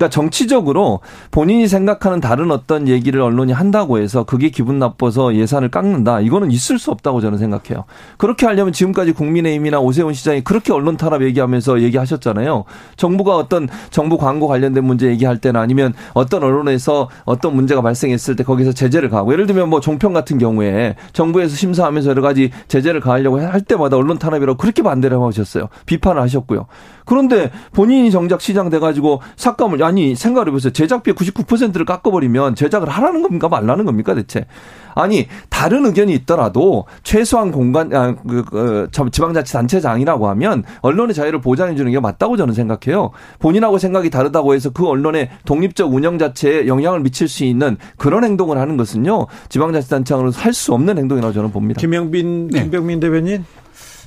그러니까 0.00 0.08
정치적으로 0.08 1.00
본인이 1.30 1.68
생각하는 1.68 2.22
다른 2.22 2.50
어떤 2.50 2.88
얘기를 2.88 3.20
언론이 3.20 3.52
한다고 3.52 3.98
해서 3.98 4.24
그게 4.24 4.48
기분 4.48 4.78
나빠서 4.78 5.34
예산을 5.34 5.70
깎는다. 5.70 6.20
이거는 6.20 6.50
있을 6.50 6.78
수 6.78 6.90
없다고 6.90 7.20
저는 7.20 7.36
생각해요. 7.36 7.84
그렇게 8.16 8.46
하려면 8.46 8.72
지금까지 8.72 9.12
국민의힘이나 9.12 9.78
오세훈 9.78 10.14
시장이 10.14 10.42
그렇게 10.42 10.72
언론 10.72 10.96
탄압 10.96 11.20
얘기하면서 11.22 11.82
얘기하셨잖아요. 11.82 12.64
정부가 12.96 13.36
어떤 13.36 13.68
정부 13.90 14.16
광고 14.16 14.48
관련된 14.48 14.82
문제 14.82 15.06
얘기할 15.08 15.36
때나 15.36 15.60
아니면 15.60 15.92
어떤 16.14 16.42
언론에서 16.44 17.10
어떤 17.26 17.54
문제가 17.54 17.82
발생했을 17.82 18.36
때 18.36 18.42
거기서 18.42 18.72
제재를 18.72 19.10
가고 19.10 19.34
예를 19.34 19.46
들면 19.46 19.68
뭐 19.68 19.80
종편 19.80 20.14
같은 20.14 20.38
경우에 20.38 20.96
정부에서 21.12 21.54
심사하면서 21.54 22.08
여러 22.08 22.22
가지 22.22 22.50
제재를 22.68 23.00
가하려고 23.00 23.38
할 23.38 23.60
때마다 23.60 23.98
언론 23.98 24.18
탄압이라고 24.18 24.56
그렇게 24.56 24.82
반대를 24.82 25.20
하셨어요. 25.20 25.68
비판을 25.84 26.22
하셨고요. 26.22 26.66
그런데 27.10 27.50
본인이 27.72 28.08
정작 28.12 28.40
시장 28.40 28.70
돼가지고 28.70 29.20
삭감을 29.34 29.82
아니 29.82 30.14
생각을 30.14 30.46
해보세요. 30.46 30.72
제작비 30.72 31.10
99%를 31.10 31.84
깎아버리면 31.84 32.54
제작을 32.54 32.88
하라는 32.88 33.22
겁니까 33.22 33.48
말라는 33.48 33.84
겁니까 33.84 34.14
대체? 34.14 34.46
아니 34.94 35.26
다른 35.48 35.86
의견이 35.86 36.12
있더라도 36.14 36.84
최소한 37.02 37.50
공간 37.50 37.92
아, 37.92 38.14
그, 38.14 38.44
그, 38.44 38.88
지방자치단체장이라고 39.10 40.28
하면 40.28 40.62
언론의 40.82 41.14
자유를 41.14 41.40
보장해 41.40 41.74
주는 41.74 41.90
게 41.90 41.98
맞다고 41.98 42.36
저는 42.36 42.54
생각해요. 42.54 43.10
본인하고 43.40 43.78
생각이 43.78 44.08
다르다고 44.10 44.54
해서 44.54 44.70
그 44.70 44.86
언론의 44.86 45.30
독립적 45.46 45.92
운영 45.92 46.16
자체에 46.16 46.68
영향을 46.68 47.00
미칠 47.00 47.26
수 47.26 47.42
있는 47.42 47.76
그런 47.96 48.22
행동을 48.22 48.56
하는 48.58 48.76
것은요 48.76 49.26
지방자치단체장으로서 49.48 50.40
할 50.40 50.50
수 50.52 50.74
없는 50.74 50.98
행동이라고 50.98 51.32
저는 51.32 51.50
봅니다. 51.50 51.80
김영빈 51.80 52.48
네. 52.48 52.62
김병민 52.62 53.00
대변인 53.00 53.44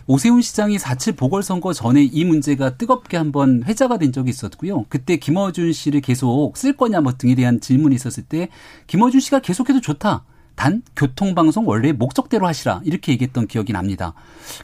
오세훈 0.05 0.41
시장이 0.41 0.77
4.7 0.77 1.15
보궐선거 1.15 1.71
전에 1.71 2.03
이 2.03 2.25
문제가 2.25 2.75
뜨겁게 2.75 3.15
한번 3.15 3.63
회자가 3.63 3.97
된 3.97 4.11
적이 4.11 4.31
있었고요. 4.31 4.85
그때 4.89 5.17
김어준 5.17 5.71
씨를 5.71 6.01
계속 6.01 6.57
쓸 6.57 6.75
거냐 6.75 7.01
뭐 7.01 7.13
등에 7.17 7.35
대한 7.35 7.61
질문이 7.61 7.95
있었을 7.95 8.23
때 8.23 8.49
김어준 8.87 9.21
씨가 9.21 9.39
계속해도 9.39 9.79
좋다. 9.79 10.25
단 10.55 10.81
교통방송 10.95 11.67
원래 11.67 11.91
목적대로 11.91 12.47
하시라 12.47 12.81
이렇게 12.83 13.11
얘기했던 13.11 13.47
기억이 13.47 13.73
납니다. 13.73 14.13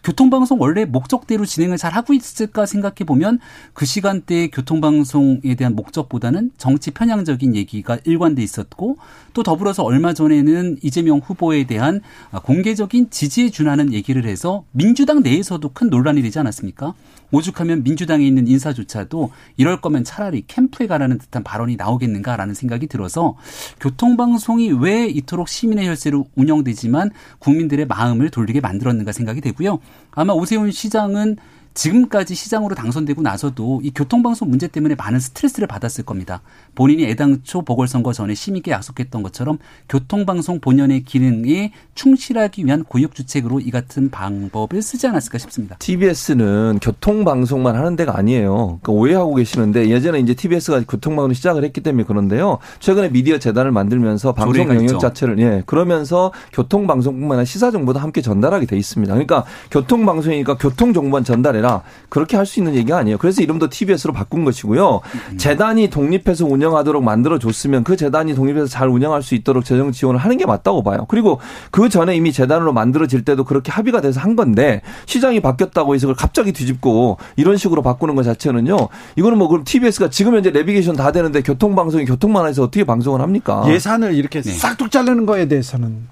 교통방송 0.04 0.62
원래 0.62 0.86
목적대로 0.86 1.46
진행을 1.46 1.78
잘 1.78 1.94
하고 1.94 2.14
있을까 2.14 2.66
생각해 2.66 3.06
보면 3.06 3.40
그 3.74 3.86
시간대에 3.86 4.50
교통방송에 4.50 5.56
대한 5.58 5.76
목적보다는 5.76 6.52
정치 6.58 6.92
편향적인 6.92 7.56
얘기가 7.56 7.98
일관돼 8.04 8.42
있었고 8.44 8.98
또 9.34 9.44
더불어서 9.44 9.84
얼마 9.84 10.14
전에는 10.14 10.78
이재명 10.84 11.20
후보에 11.20 11.66
대한 11.66 12.02
공개적인 12.44 13.10
지지에 13.10 13.50
준하는 13.50 13.94
얘기를 13.94 14.26
해서 14.26 14.64
민주당 14.72 15.22
내에서도 15.22 15.68
큰 15.74 15.90
논란이 15.90 16.22
되지 16.22 16.40
않았습니까? 16.40 16.94
오죽하면 17.32 17.84
민주당에 17.84 18.26
있는 18.26 18.48
인사조차도 18.48 19.32
이럴 19.58 19.82
거면 19.82 20.04
차라리 20.04 20.44
캠프에 20.48 20.88
가라는 20.88 21.18
듯한 21.18 21.44
발언이 21.44 21.76
나오겠는가라는 21.76 22.54
생각이 22.54 22.88
들어서 22.88 23.36
교통방송이 23.80 24.72
왜 24.74 25.06
이토록 25.08 25.48
시민의 25.48 25.88
혈세로 25.88 26.28
운영되지만 26.36 27.12
국민들의 27.40 27.86
마음을 27.88 28.30
돌리게 28.30 28.62
만들었는가 28.62 29.12
생각이 29.12 29.42
되고요. 29.42 29.80
아마 30.12 30.34
오세훈 30.34 30.72
시장은 30.72 31.38
지금까지 31.74 32.36
시장으로 32.36 32.76
당선되고 32.76 33.22
나서도 33.22 33.82
이 33.84 33.92
교통방송 33.92 34.50
문제 34.50 34.68
때문에 34.68 34.96
많은 34.96 35.20
스트레스를 35.20 35.68
받았을 35.68 36.04
겁니다. 36.04 36.42
본인이 36.80 37.04
애당초 37.08 37.62
보궐선거 37.62 38.14
전에 38.14 38.34
시민께 38.34 38.72
약속했던 38.72 39.22
것처럼 39.22 39.58
교통방송 39.90 40.62
본연의 40.62 41.04
기능에 41.04 41.74
충실하기 41.94 42.66
위한 42.66 42.86
고육주책으로 42.86 43.60
이 43.60 43.70
같은 43.70 44.10
방법을 44.10 44.82
쓰지 44.82 45.06
않았을까 45.08 45.38
싶습니다. 45.40 45.76
TBS는 45.78 46.80
교통방송만 46.82 47.76
하는 47.76 47.98
데가 47.98 48.18
아니에요. 48.18 48.80
그러니까 48.82 48.94
오해하고 48.94 49.36
계시는데 49.36 49.90
예전에 49.90 50.20
이제 50.20 50.34
TBS가 50.34 50.84
교통방송 50.88 51.34
시작을 51.34 51.66
했기 51.66 51.82
때문에 51.82 52.06
그런데요. 52.06 52.60
최근에 52.80 53.10
미디어 53.10 53.38
재단을 53.40 53.72
만들면서 53.72 54.34
방송 54.34 54.70
영역 54.70 54.84
있죠. 54.84 54.98
자체를 55.00 55.38
예 55.40 55.64
그러면서 55.66 56.32
교통방송뿐만 56.54 57.40
아니라 57.40 57.46
시사 57.46 57.72
정보도 57.72 58.00
함께 58.00 58.22
전달하게 58.22 58.66
돼 58.66 58.78
있습니다. 58.78 59.14
그러니까 59.14 59.44
교통방송이니까 59.70 60.56
교통 60.58 60.94
정보만 60.94 61.26
전달해 61.26 61.60
아니라 61.60 61.84
그렇게 62.08 62.38
할 62.38 62.50
수 62.50 62.60
있는 62.60 62.74
얘기가 62.74 62.98
아니에요. 62.98 63.20
그래서 63.20 63.44
이름도 63.44 63.70
TBS로 63.70 64.12
바꾼 64.12 64.44
것이고요. 64.44 65.02
재단이 65.38 65.90
독립해서 65.90 66.46
운영 66.46 66.69
하도록 66.78 67.04
만들어 67.04 67.40
줬으면 67.40 67.84
그 67.84 67.96
재단이 67.96 68.36
독립해서 68.36 68.68
잘 68.68 68.90
운영할 68.90 69.24
수 69.24 69.36
있도록 69.36 69.66
재정 69.66 69.92
지원을 69.92 70.20
하는 70.20 70.38
게 70.38 70.46
맞다고 70.46 70.84
봐요. 70.84 71.06
그리고 71.08 71.40
그 71.72 71.90
전에 71.90 72.16
이미 72.16 72.32
재단으로 72.32 72.74
만들어질 72.74 73.26
때도 73.26 73.44
그렇게 73.44 73.72
합의가 73.72 74.02
돼서 74.02 74.20
한 74.20 74.36
건데 74.36 74.82
시장이 75.06 75.40
바뀌었다고 75.40 75.96
해서 75.96 76.08
그걸 76.08 76.16
갑자기 76.16 76.52
뒤집고 76.52 77.18
이런 77.36 77.58
식으로 77.58 77.82
바꾸는 77.82 78.16
것 78.16 78.24
자체는요. 78.24 78.78
이거는 79.16 79.38
뭐 79.38 79.48
그럼 79.48 79.64
TBS가 79.64 80.10
지금 80.10 80.36
현재 80.36 80.52
내비게이션 80.52 80.96
다 80.96 81.12
되는데 81.12 81.42
교통방송이 81.42 82.06
교통만 82.06 82.48
해서 82.48 82.64
어떻게 82.64 82.84
방송을 82.84 83.22
합니까? 83.22 83.64
예산을 83.68 84.14
이렇게 84.14 84.42
네. 84.42 84.52
싹둑 84.52 84.92
자르는 84.92 85.26
거에 85.26 85.48
대해서는 85.48 86.08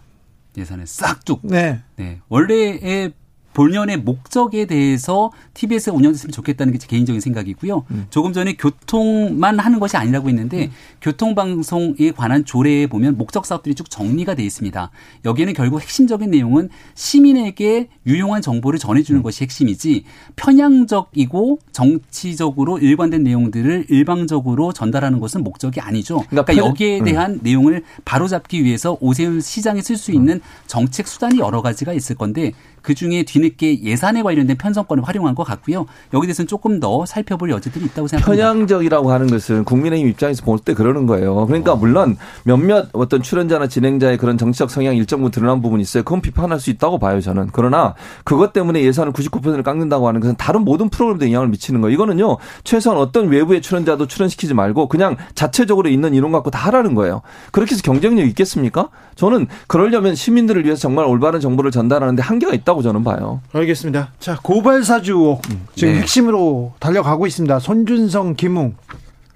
예산을 0.58 0.88
싹둑. 0.88 1.42
네. 1.44 1.82
네. 1.96 2.20
원래의 2.30 3.14
본연의 3.58 3.98
목적에 3.98 4.66
대해서 4.66 5.32
TBS가 5.56 5.96
운영됐으면 5.96 6.32
좋겠다는 6.32 6.74
게 6.74 6.78
제 6.78 6.86
개인적인 6.88 7.20
생각이고요. 7.20 7.86
음. 7.90 8.06
조금 8.12 8.34
전에 8.34 8.54
교통만 8.54 9.58
하는 9.58 9.80
것이 9.80 9.98
아니라고 9.98 10.30
했는데 10.30 10.66
음. 10.66 10.72
교통방송에 11.02 12.12
관한 12.16 12.46
조례에 12.46 12.86
보면 12.86 13.18
목적 13.18 13.48
사업들이 13.48 13.74
쭉 13.74 13.90
정리가 13.90 14.36
돼 14.36 14.44
있습니다. 14.44 14.92
여기에는 15.26 15.54
결국 15.54 15.82
핵심적인 15.82 16.30
내용은 16.30 16.70
시민에게 16.94 17.90
유용한 18.06 18.44
정보를 18.44 18.78
전해주는 18.78 19.20
음. 19.20 19.24
것이 19.24 19.44
핵심이지 19.44 20.04
편향적이고 20.36 21.60
정치적으로 21.72 22.78
일관된 22.78 23.24
내용들을 23.24 23.88
일방적으로 23.90 24.72
전달하는 24.72 25.20
것은 25.20 25.44
목적이 25.44 25.82
아니죠. 25.82 26.18
그러니까, 26.30 26.46
그러니까 26.46 26.68
여기에 26.68 27.00
음. 27.00 27.06
대한 27.06 27.32
음. 27.34 27.40
내용을 27.42 27.84
바로잡기 28.06 28.64
위해서 28.64 28.98
오세훈 29.02 29.42
시장에 29.42 29.82
쓸수 29.82 30.12
있는 30.12 30.42
정책 30.68 31.08
수단이 31.08 31.40
여러 31.40 31.62
가지가 31.62 31.94
있을 31.94 32.16
건데 32.16 32.52
그 32.88 32.96
중에 32.96 33.24
뒤늦게 33.24 33.84
예산에 33.84 34.24
관련된 34.24 34.56
편성권을 34.56 35.06
활용한 35.06 35.36
것 35.36 35.44
같고요. 35.44 35.88
여기 36.14 36.26
대해서는 36.26 36.48
조금 36.48 36.80
더 36.80 37.06
살펴볼 37.06 37.50
여지들이 37.50 37.84
있다고 37.84 38.08
생각합니다. 38.08 38.46
편향적이라고 38.48 39.12
하는 39.12 39.28
것은 39.28 39.66
국민의힘 39.66 40.08
입장에서 40.08 40.46
볼 40.46 40.58
때 40.60 40.74
그러는 40.74 41.06
거예요. 41.06 41.46
그러니까 41.48 41.74
어. 41.74 41.76
물론 41.76 42.16
몇몇 42.44 42.88
어떤 42.94 43.22
출연자나 43.22 43.68
진행자의 43.68 44.18
그런 44.18 44.38
정치적 44.38 44.72
성향이 44.72 44.98
일정 44.98 45.20
부분 45.20 45.32
드러난 45.32 45.62
부분이 45.62 45.82
있어요. 45.82 46.04
그건 46.04 46.22
비판할 46.22 46.62
수 46.62 46.70
있다고 46.70 46.98
봐요, 46.98 47.20
저는. 47.20 47.50
그러나 47.52 47.94
그것 48.24 48.54
때문에 48.54 48.82
예산을 48.84 49.12
99%를 49.12 49.64
깎는다고 49.64 50.08
하는 50.08 50.22
것은 50.22 50.36
다른 50.38 50.62
모든 50.62 50.88
프로그램도 50.90 51.26
영향을 51.26 51.50
미치는 51.50 51.82
거예요. 51.82 51.94
이거는요, 51.94 52.38
최소한 52.64 52.98
어떤 53.00 53.28
외부의 53.28 53.62
출연자도 53.62 54.08
출연시키지 54.08 54.54
말고 54.54 54.88
그냥 54.88 55.18
자체적으로 55.36 55.90
있는 55.90 56.14
인원 56.14 56.32
갖고 56.32 56.52
다 56.52 56.60
하라는 56.68 56.96
거예요. 56.96 57.22
그렇게 57.52 57.74
해서 57.74 57.82
경쟁력 57.84 58.26
있겠습니까? 58.30 58.90
저는 59.16 59.48
그러려면 59.68 60.16
시민들을 60.16 60.64
위해서 60.64 60.80
정말 60.82 61.06
올바른 61.06 61.40
정보를 61.42 61.72
전달하는데 61.72 62.22
한계가 62.24 62.54
있다고 62.54 62.77
저는 62.82 63.04
봐요. 63.04 63.42
알겠습니다. 63.54 64.12
자, 64.20 64.38
고발 64.42 64.84
사주 64.84 65.14
의혹 65.14 65.42
지금 65.76 65.94
네. 65.94 66.00
핵심으로 66.02 66.74
달려가고 66.80 67.28
있습니다. 67.28 67.60
손준성, 67.60 68.36
김웅. 68.36 68.76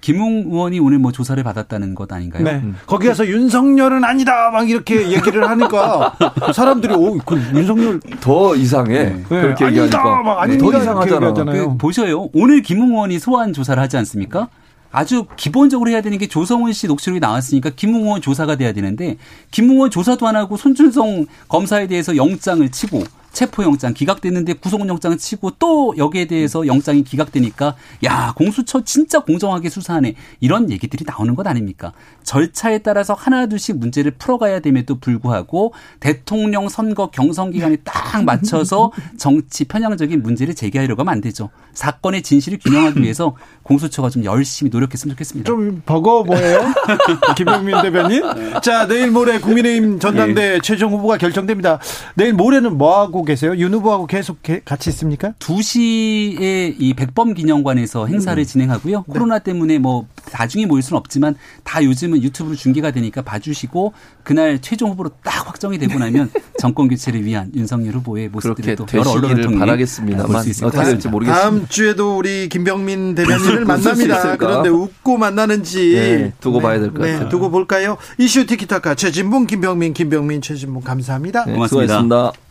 김웅 0.02 0.46
의원이 0.52 0.80
오늘 0.80 0.98
뭐 0.98 1.12
조사를 1.12 1.42
받았다는 1.44 1.94
것 1.94 2.12
아닌가요? 2.12 2.44
네. 2.44 2.54
음. 2.56 2.76
거기 2.88 3.08
가서 3.08 3.28
윤석열은 3.28 4.04
아니다 4.04 4.50
막 4.50 4.68
이렇게 4.68 5.12
얘기를 5.12 5.48
하니까 5.48 6.16
사람들이 6.56 6.96
오, 6.96 7.18
그 7.20 7.36
윤석열 7.54 8.00
더 8.20 8.56
이상해. 8.56 9.04
네. 9.06 9.24
그렇게 9.30 9.66
네. 9.66 9.70
얘기하니까 9.72 10.24
막 10.24 10.42
아니다, 10.42 10.66
더 10.66 10.78
이상하잖아. 10.78 11.34
그 11.34 11.78
보셔요. 11.78 12.30
오늘 12.34 12.64
김웅 12.64 12.94
의원이 12.94 13.20
소환 13.20 13.54
조사를 13.54 13.82
하지 13.82 13.98
않습니까? 13.98 14.50
아주 14.92 15.26
기본적으로 15.38 15.90
해야 15.90 16.02
되는 16.02 16.18
게 16.18 16.28
조성은 16.28 16.74
씨 16.74 16.88
녹취록이 16.88 17.20
나왔으니까 17.20 17.72
김웅원 17.76 18.22
조사가 18.22 18.58
돼야 18.58 18.74
되는데 18.74 19.18
김웅원 19.52 19.90
조사도 19.90 20.28
안 20.28 20.36
하고 20.36 20.58
손준성 20.58 21.26
검사에 21.48 21.88
대해서 21.88 22.16
영장을 22.16 22.68
치고 22.70 23.04
체포영장 23.32 23.94
기각됐는데 23.94 24.54
구속영장 24.54 25.18
치고 25.18 25.52
또 25.60 25.94
여기에 25.98 26.26
대해서 26.26 26.68
영장이 26.68 27.04
기각되니까 27.04 27.76
야 28.04 28.34
공수처 28.36 28.84
진짜 28.84 29.20
공정하게 29.20 29.70
수사하네 29.70 30.16
이런 30.40 30.70
얘기들이 30.70 31.06
나오는 31.08 31.36
것 31.36 31.48
아닙니까? 31.48 31.94
절차에 32.24 32.80
따라서 32.80 33.14
하나 33.14 33.46
둘씩 33.48 33.78
문제를 33.78 34.12
풀어가야 34.12 34.60
됨에도 34.60 35.00
불구하고 35.00 35.74
대통령 36.00 36.70
선거 36.70 37.08
경선 37.08 37.52
기간에 37.52 37.78
딱 37.84 38.24
맞춰서 38.24 38.92
정치 39.18 39.66
편향적인 39.66 40.22
문제를 40.22 40.54
제기하려고 40.54 41.02
하면 41.02 41.14
안 41.14 41.22
되죠. 41.22 41.50
사건의 41.74 42.22
진실을 42.22 42.60
규명하기 42.60 43.02
위해서 43.02 43.36
공수처가 43.64 44.10
좀 44.10 44.26
열심히 44.26 44.70
노력했으면 44.70 45.16
좋겠습니다. 45.16 45.48
좀 45.48 45.82
버거워 45.86 46.24
보여요? 46.24 46.62
김병민 47.38 47.82
대변인. 47.82 48.24
자 48.62 48.88
내일 48.88 49.12
모레 49.12 49.40
국민의힘 49.40 50.00
전당대 50.00 50.54
네. 50.54 50.60
최종 50.62 50.92
후보가 50.94 51.18
결정됩니다. 51.18 51.80
내일 52.16 52.34
모레는 52.34 52.78
뭐 52.78 53.00
하고 53.00 53.21
하고 53.22 53.26
계세요? 53.26 53.56
윤 53.58 53.74
후보하고 53.74 54.08
계속 54.08 54.40
같이 54.66 54.90
있습니까? 54.90 55.34
2시에 55.40 56.76
이 56.78 56.94
백범 56.96 57.34
기념관에서 57.34 58.08
행사를 58.08 58.42
음. 58.42 58.46
진행하고요. 58.46 58.98
네. 58.98 59.04
코로나 59.08 59.40
때문에 59.40 59.78
뭐 59.78 60.08
나중에 60.34 60.66
모일 60.66 60.82
수는 60.82 60.98
없지만 60.98 61.36
다 61.64 61.84
요즘은 61.84 62.24
유튜브로 62.24 62.56
중계가 62.56 62.92
되니까 62.92 63.22
봐주시고 63.22 63.94
그날 64.24 64.60
최종 64.60 64.92
후보로 64.92 65.12
딱 65.24 65.48
확정이 65.48 65.78
되고 65.78 65.98
나면 66.00 66.32
정권 66.60 66.88
교체를 66.88 67.24
위한 67.24 67.52
윤석열 67.56 67.94
후보의 67.96 68.30
모습들이 68.30 68.76
또 68.76 68.86
여러 68.94 69.12
언론을 69.12 69.42
통해 69.42 69.60
바라겠습니다만 69.60 70.36
어떻게 70.64 70.84
될지 70.84 71.08
모르겠습니다. 71.08 71.42
다음 71.42 71.68
주에도 71.68 72.18
우리 72.18 72.50
김병민 72.50 73.16
대변인을 73.16 73.66
만납니다. 73.66 74.38
그런데 74.38 74.70
웃고 74.70 75.18
만나는지 75.18 75.94
네, 75.94 76.34
두고 76.40 76.58
네, 76.58 76.64
봐야 76.64 76.80
될것 76.80 77.02
네, 77.02 77.14
같아요. 77.14 77.30
두고 77.30 77.52
볼까요? 77.52 77.98
이슈 78.18 78.46
티키타카 78.46 78.96
최진봉 78.96 79.46
김병민 79.46 79.94
김병민 79.94 80.42
최진봉 80.42 80.82
감사합니다. 80.82 81.46
네, 81.46 81.54
고맙습니다. 81.54 81.68
수고하셨습니다. 81.68 82.51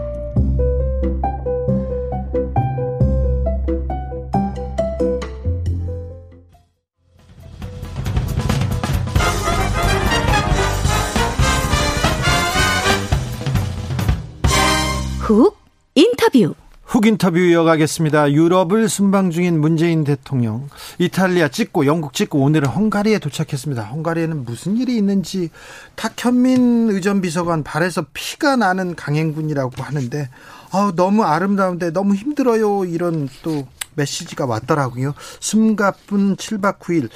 훅 15.31 15.57
인터뷰. 15.95 16.55
훅 16.83 17.05
인터뷰 17.05 17.39
이어가겠습니다. 17.39 18.33
유럽을 18.33 18.89
순방 18.89 19.31
중인 19.31 19.61
문재인 19.61 20.03
대통령. 20.03 20.67
이탈리아 20.99 21.47
찍고 21.47 21.85
영국 21.85 22.13
찍고 22.13 22.37
오늘은 22.39 22.67
헝가리에 22.67 23.19
도착했습니다. 23.19 23.81
헝가리에는 23.81 24.43
무슨 24.43 24.75
일이 24.75 24.97
있는지 24.97 25.49
탁현민 25.95 26.89
의전비서관 26.89 27.63
발에서 27.63 28.07
피가 28.11 28.57
나는 28.57 28.93
강행군이라고 28.93 29.81
하는데 29.81 30.29
아, 30.71 30.91
너무 30.97 31.23
아름다운데 31.23 31.91
너무 31.91 32.13
힘들어요. 32.13 32.83
이런 32.83 33.29
또 33.41 33.65
메시지가 33.95 34.45
왔더라고요. 34.45 35.13
숨가쁜 35.39 36.35
7박 36.35 36.79
9일 36.79 37.07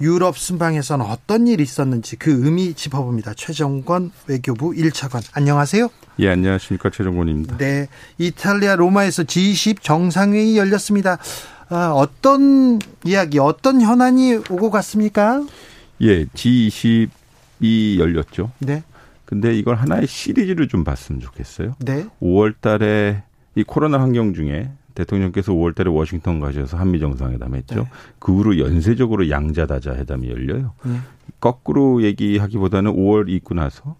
유럽 0.00 0.36
순방에서는 0.36 1.06
어떤 1.06 1.46
일이 1.46 1.62
있었는지 1.62 2.16
그 2.16 2.32
의미 2.44 2.74
짚어봅니다. 2.74 3.34
최정권 3.34 4.10
외교부 4.26 4.72
1차관. 4.72 5.22
안녕하세요. 5.34 5.88
예, 6.20 6.28
안녕하십니까. 6.28 6.90
최정권입니다. 6.90 7.56
네. 7.56 7.88
이탈리아 8.18 8.76
로마에서 8.76 9.22
G20 9.22 9.80
정상회의 9.80 10.58
열렸습니다. 10.58 11.16
아, 11.70 11.92
어떤 11.94 12.78
이야기, 13.04 13.38
어떤 13.38 13.80
현안이 13.80 14.34
오고 14.50 14.70
갔습니까? 14.70 15.42
예, 16.02 16.26
G20이 16.26 17.98
열렸죠. 17.98 18.50
네. 18.58 18.82
근데 19.24 19.56
이걸 19.56 19.76
하나의 19.76 20.06
시리즈로 20.06 20.68
좀 20.68 20.84
봤으면 20.84 21.22
좋겠어요. 21.22 21.76
네. 21.78 22.04
5월 22.20 22.54
달에 22.60 23.22
이 23.54 23.62
코로나 23.62 23.98
환경 23.98 24.34
중에 24.34 24.70
대통령께서 24.94 25.52
5월 25.52 25.74
달에 25.74 25.88
워싱턴 25.88 26.38
가셔서 26.38 26.76
한미 26.76 27.00
정상회담 27.00 27.54
했죠. 27.54 27.76
네. 27.76 27.90
그 28.18 28.34
후로 28.34 28.58
연쇄적으로 28.58 29.30
양자다자 29.30 29.94
회담이 29.94 30.28
열려요. 30.28 30.74
네. 30.82 30.96
거꾸로 31.40 32.02
얘기하기보다는 32.02 32.92
5월 32.92 33.30
있고 33.30 33.54
나서 33.54 33.96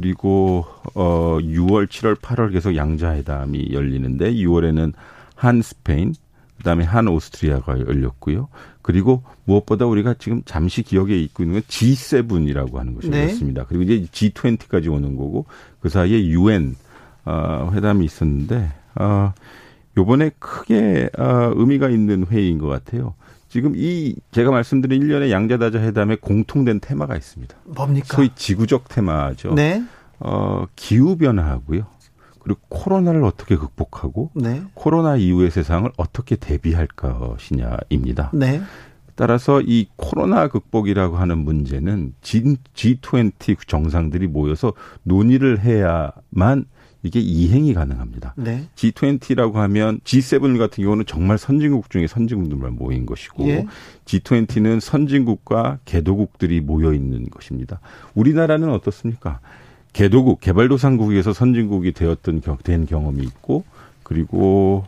그리고 0.00 0.64
어 0.94 1.36
6월, 1.42 1.86
7월, 1.86 2.16
8월 2.16 2.52
계속 2.52 2.74
양자회담이 2.74 3.68
열리는데 3.72 4.32
6월에는 4.32 4.94
한 5.34 5.60
스페인, 5.60 6.14
그다음에 6.56 6.84
한 6.84 7.06
오스트리아가 7.06 7.78
열렸고요. 7.78 8.48
그리고 8.80 9.22
무엇보다 9.44 9.84
우리가 9.84 10.14
지금 10.18 10.40
잠시 10.46 10.82
기억에 10.82 11.16
있고 11.16 11.42
있는 11.42 11.60
건 11.60 11.62
G7이라고 11.68 12.76
하는 12.76 12.94
것이 12.94 13.10
네. 13.10 13.28
그리고 13.68 13.82
이제 13.82 14.06
G20까지 14.10 14.90
오는 14.90 15.16
거고 15.16 15.44
그 15.80 15.90
사이에 15.90 16.24
UN 16.24 16.76
어, 17.26 17.70
회담이 17.74 18.02
있었는데 18.06 18.72
어, 18.94 19.34
요번에 19.98 20.30
크게 20.38 21.10
어, 21.18 21.52
의미가 21.56 21.90
있는 21.90 22.24
회의인 22.26 22.56
것 22.56 22.68
같아요. 22.68 23.12
지금 23.50 23.72
이 23.74 24.14
제가 24.30 24.52
말씀드린 24.52 25.02
1년의 25.02 25.30
양자다자 25.30 25.80
회담에 25.80 26.16
공통된 26.16 26.78
테마가 26.78 27.16
있습니다. 27.16 27.56
뭡니까? 27.64 28.06
소위 28.06 28.30
지구적 28.36 28.88
테마죠. 28.88 29.54
네. 29.54 29.82
어, 30.20 30.66
기후 30.76 31.16
변화하고요. 31.16 31.84
그리고 32.38 32.60
코로나를 32.68 33.24
어떻게 33.24 33.56
극복하고 33.56 34.30
네. 34.34 34.62
코로나 34.74 35.16
이후의 35.16 35.50
세상을 35.50 35.90
어떻게 35.96 36.36
대비할 36.36 36.86
것이냐입니다. 36.86 38.30
네. 38.32 38.62
따라서 39.16 39.60
이 39.60 39.88
코로나 39.96 40.46
극복이라고 40.46 41.16
하는 41.16 41.38
문제는 41.38 42.14
G20 42.22 43.66
정상들이 43.66 44.28
모여서 44.28 44.74
논의를 45.02 45.58
해야만 45.58 46.66
이게 47.02 47.18
이행이 47.18 47.72
가능합니다. 47.74 48.34
네. 48.36 48.68
G20라고 48.76 49.54
하면 49.54 50.00
G7 50.00 50.58
같은 50.58 50.84
경우는 50.84 51.06
정말 51.06 51.38
선진국 51.38 51.88
중에 51.88 52.06
선진국들만 52.06 52.76
모인 52.76 53.06
것이고 53.06 53.48
예. 53.48 53.66
G20는 54.04 54.80
선진국과 54.80 55.78
개도국들이 55.84 56.60
모여 56.60 56.92
있는 56.92 57.30
것입니다. 57.30 57.80
우리나라는 58.14 58.70
어떻습니까? 58.70 59.40
개도국, 59.92 60.40
개발도상국에서 60.40 61.32
선진국이 61.32 61.92
되었던 61.92 62.42
된 62.62 62.86
경험이 62.86 63.24
있고 63.24 63.64
그리고 64.02 64.84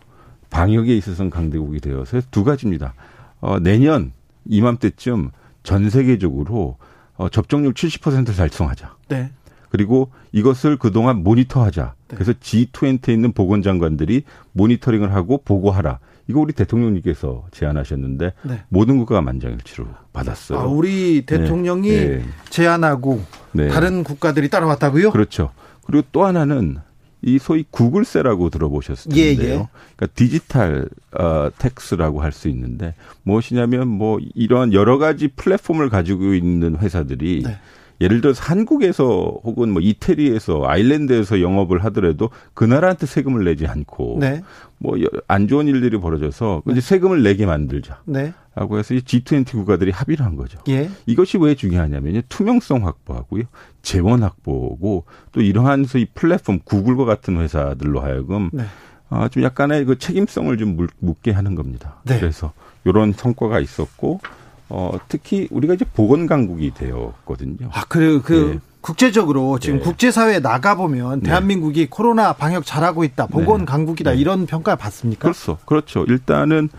방역에 0.50 0.94
있어서는 0.96 1.30
강대국이 1.30 1.80
되어서 1.80 2.20
두 2.30 2.44
가지입니다. 2.44 2.94
어, 3.40 3.58
내년 3.58 4.12
이맘때쯤 4.44 5.30
전 5.62 5.90
세계적으로 5.90 6.76
어, 7.16 7.28
접종률 7.28 7.72
70%를 7.72 8.34
달성하자. 8.34 8.96
네. 9.08 9.30
그리고 9.70 10.10
이것을 10.32 10.76
그동안 10.76 11.22
모니터하자. 11.22 11.94
네. 12.12 12.16
그래서 12.16 12.32
G20에 12.32 13.08
있는 13.08 13.32
보건장관들이 13.32 14.22
모니터링을 14.52 15.14
하고 15.14 15.38
보고하라. 15.44 15.98
이거 16.28 16.40
우리 16.40 16.52
대통령님께서 16.52 17.46
제안하셨는데 17.50 18.32
네. 18.42 18.62
모든 18.68 18.98
국가가 18.98 19.20
만장일치로 19.22 19.86
받았어요. 20.12 20.58
아, 20.58 20.64
우리 20.66 21.24
네. 21.26 21.38
대통령이 21.38 21.88
네. 21.90 22.22
제안하고 22.50 23.22
네. 23.52 23.68
다른 23.68 24.04
국가들이 24.04 24.48
따라왔다고요? 24.48 25.10
그렇죠. 25.10 25.50
그리고 25.84 26.06
또 26.12 26.24
하나는 26.24 26.78
이 27.22 27.38
소위 27.38 27.64
구글세라고 27.70 28.50
들어보셨을 28.50 29.12
예, 29.16 29.34
텐데요. 29.34 29.48
예, 29.48 29.54
예. 29.54 29.68
그러니까 29.96 30.06
디지털 30.14 30.88
어 31.12 31.50
tax라고 31.57 32.20
할 32.20 32.32
수 32.32 32.48
있는데 32.48 32.94
무엇이냐면 33.22 33.88
뭐 33.88 34.18
이런 34.34 34.72
여러 34.72 34.98
가지 34.98 35.28
플랫폼을 35.28 35.88
가지고 35.88 36.34
있는 36.34 36.76
회사들이 36.76 37.42
네. 37.46 37.58
예를 38.03 38.20
들어서 38.20 38.42
한국에서 38.42 39.40
혹은 39.44 39.70
뭐 39.70 39.80
이태리에서 39.80 40.64
아일랜드에서 40.66 41.40
영업을 41.40 41.84
하더라도 41.84 42.30
그 42.53 42.64
나라한테 42.64 43.07
세금을 43.07 43.44
내지 43.44 43.66
않고 43.66 44.18
네. 44.20 44.42
뭐안 44.78 45.46
좋은 45.48 45.68
일들이 45.68 45.98
벌어져서 45.98 46.62
네. 46.66 46.72
이제 46.72 46.80
세금을 46.80 47.22
내게 47.22 47.46
만들자. 47.46 48.03
네. 48.05 48.32
라고 48.55 48.78
해서 48.78 48.92
이 48.92 48.98
G20 48.98 49.53
국가들이 49.53 49.92
합의를 49.92 50.26
한 50.26 50.36
거죠. 50.36 50.59
예. 50.68 50.90
이것이 51.07 51.38
왜 51.38 51.55
중요하냐면요. 51.55 52.22
투명성 52.28 52.86
확보하고요. 52.86 53.44
재원 53.80 54.22
확보고 54.22 55.05
또 55.30 55.40
이러한 55.40 55.84
소위 55.84 56.07
플랫폼 56.12 56.59
구글과 56.64 57.05
같은 57.05 57.38
회사들로 57.38 58.00
하여금 58.00 58.50
네. 58.53 58.64
아, 59.09 59.28
좀 59.28 59.42
약간의 59.42 59.84
그 59.84 59.98
책임성을 59.98 60.57
좀 60.59 60.88
묻게 60.98 61.30
하는 61.30 61.55
겁니다. 61.55 62.00
네. 62.05 62.18
그래서 62.18 62.53
이런 62.84 63.12
성과가 63.12 63.61
있었고 63.61 64.20
어, 64.74 64.98
특히 65.06 65.48
우리가 65.50 65.74
이제 65.74 65.84
보건 65.84 66.26
강국이 66.26 66.72
되었거든요. 66.72 67.68
아, 67.72 67.84
그래요. 67.84 68.22
그 68.22 68.52
네. 68.54 68.60
국제적으로 68.80 69.58
지금 69.58 69.78
네. 69.78 69.84
국제사회에 69.84 70.38
나가보면 70.38 71.20
네. 71.20 71.26
대한민국이 71.28 71.90
코로나 71.90 72.32
방역 72.32 72.64
잘하고 72.64 73.04
있다, 73.04 73.26
보건 73.26 73.60
네. 73.60 73.64
강국이다, 73.66 74.12
네. 74.12 74.16
이런 74.16 74.46
평가 74.46 74.74
받습니까? 74.74 75.20
그렇죠. 75.20 75.58
그렇죠. 75.66 76.04
일단은 76.08 76.70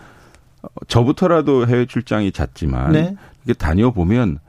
저부터라도 0.88 1.68
해외 1.68 1.86
출장이 1.86 2.32
잦지만 2.32 2.92
네. 2.92 3.16
이게 3.44 3.54
다녀보면 3.54 4.40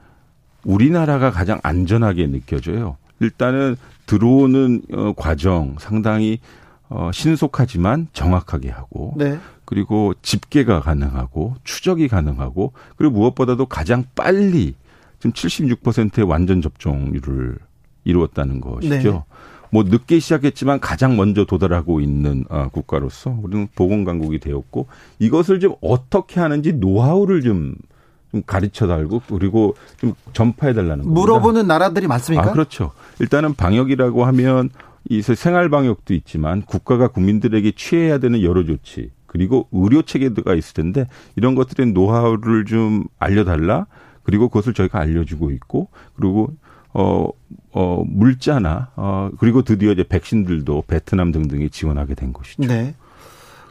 우리나라가 0.64 1.30
가장 1.30 1.60
안전하게 1.62 2.26
느껴져요. 2.26 2.96
일단은 3.20 3.76
들어오는 4.06 4.82
어, 4.92 5.12
과정 5.16 5.76
상당히 5.78 6.40
어, 6.88 7.10
신속하지만 7.12 8.08
정확하게 8.12 8.70
하고 8.70 9.14
네. 9.16 9.38
그리고 9.64 10.14
집계가 10.22 10.80
가능하고 10.80 11.56
추적이 11.64 12.08
가능하고 12.08 12.72
그리고 12.96 13.14
무엇보다도 13.14 13.66
가장 13.66 14.04
빨리 14.14 14.74
지금 15.18 15.32
76%의 15.32 16.24
완전 16.24 16.62
접종률을 16.62 17.58
이루었다는 18.04 18.60
것이죠. 18.60 19.12
네. 19.12 19.22
뭐 19.70 19.82
늦게 19.82 20.20
시작했지만 20.20 20.80
가장 20.80 21.16
먼저 21.16 21.44
도달하고 21.44 22.00
있는 22.00 22.44
어, 22.48 22.68
국가로서 22.72 23.36
우리는 23.42 23.68
보건 23.74 24.04
강국이 24.04 24.38
되었고 24.38 24.86
이것을 25.18 25.60
좀 25.60 25.74
어떻게 25.80 26.40
하는지 26.40 26.72
노하우를 26.72 27.42
좀좀 27.42 27.76
가르쳐 28.46 28.86
달고 28.86 29.22
그리고 29.28 29.74
좀 29.96 30.14
전파해 30.32 30.72
달라는. 30.72 31.08
물어보는 31.12 31.66
나라들이 31.66 32.06
많습니까? 32.06 32.48
아, 32.48 32.52
그렇죠. 32.52 32.92
일단은 33.18 33.54
방역이라고 33.54 34.24
하면 34.26 34.70
이 35.08 35.22
생활 35.22 35.68
방역도 35.68 36.14
있지만 36.14 36.62
국가가 36.62 37.08
국민들에게 37.08 37.72
취해야 37.76 38.18
되는 38.18 38.42
여러 38.42 38.64
조치 38.64 39.10
그리고 39.26 39.68
의료 39.72 40.02
체계가 40.02 40.54
있을 40.54 40.74
텐데 40.74 41.06
이런 41.36 41.54
것들의 41.54 41.92
노하우를 41.92 42.64
좀 42.64 43.04
알려달라. 43.18 43.86
그리고 44.22 44.48
그것을 44.48 44.74
저희가 44.74 44.98
알려주고 44.98 45.52
있고 45.52 45.88
그리고 46.16 46.50
어, 46.92 47.28
어, 47.72 48.02
물자나, 48.06 48.88
어, 48.96 49.30
그리고 49.38 49.62
드디어 49.62 49.92
이제 49.92 50.02
백신들도 50.02 50.84
베트남 50.88 51.30
등등이 51.30 51.68
지원하게 51.68 52.14
된 52.14 52.32
것이죠. 52.32 52.62
네. 52.66 52.94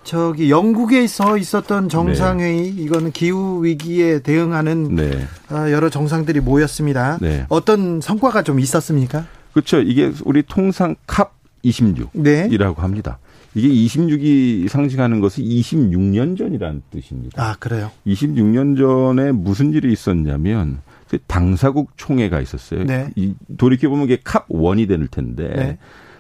저기 0.04 0.52
영국에서 0.52 1.36
있었던 1.36 1.90
정상회의 1.90 2.72
네. 2.72 2.84
이거는 2.84 3.12
기후 3.12 3.66
위기에 3.66 4.20
대응하는 4.20 4.96
네. 4.96 5.28
아, 5.50 5.72
여러 5.72 5.90
정상들이 5.90 6.40
모였습니다. 6.42 7.18
네. 7.20 7.48
어떤 7.50 8.00
성과가 8.00 8.44
좀 8.44 8.60
있었습니까? 8.60 9.26
그렇죠. 9.56 9.80
이게 9.80 10.12
우리 10.26 10.44
통상 10.44 10.98
캅 11.08 11.34
26이라고 11.64 12.76
합니다. 12.80 13.20
이게 13.56 13.70
26이 13.70 14.68
상징하는 14.68 15.22
것은 15.22 15.46
26년 15.46 16.38
전이라는 16.38 16.82
뜻입니다. 16.92 17.42
아, 17.42 17.56
그래요? 17.58 17.90
26년 18.06 18.78
전에 18.78 19.32
무슨 19.32 19.72
일이 19.72 19.94
있었냐면 19.94 20.82
그 21.08 21.20
당사국 21.26 21.92
총회가 21.96 22.42
있었어요. 22.42 22.84
네. 22.84 23.10
이 23.16 23.34
돌이켜 23.58 23.88
보면 23.88 24.04
이게 24.04 24.18
캅 24.26 24.44
원이 24.50 24.88
될 24.88 25.08
텐데 25.08 25.48
네. 25.48 25.78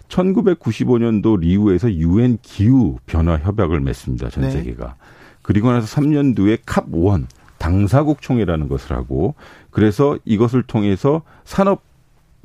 1995년도 0.07 1.41
리우에서 1.41 1.91
유엔 1.91 2.37
기후 2.41 2.99
변화 3.05 3.37
협약을 3.37 3.81
맺습니다. 3.81 4.29
전 4.29 4.45
네. 4.45 4.51
세계가. 4.51 4.95
그리고 5.41 5.73
나서 5.73 5.93
3년 5.99 6.37
뒤에 6.37 6.59
캅 6.65 6.85
1 6.87 7.25
당사국 7.57 8.21
총회라는 8.21 8.69
것을 8.69 8.95
하고 8.95 9.35
그래서 9.71 10.17
이것을 10.23 10.63
통해서 10.63 11.21
산업 11.43 11.83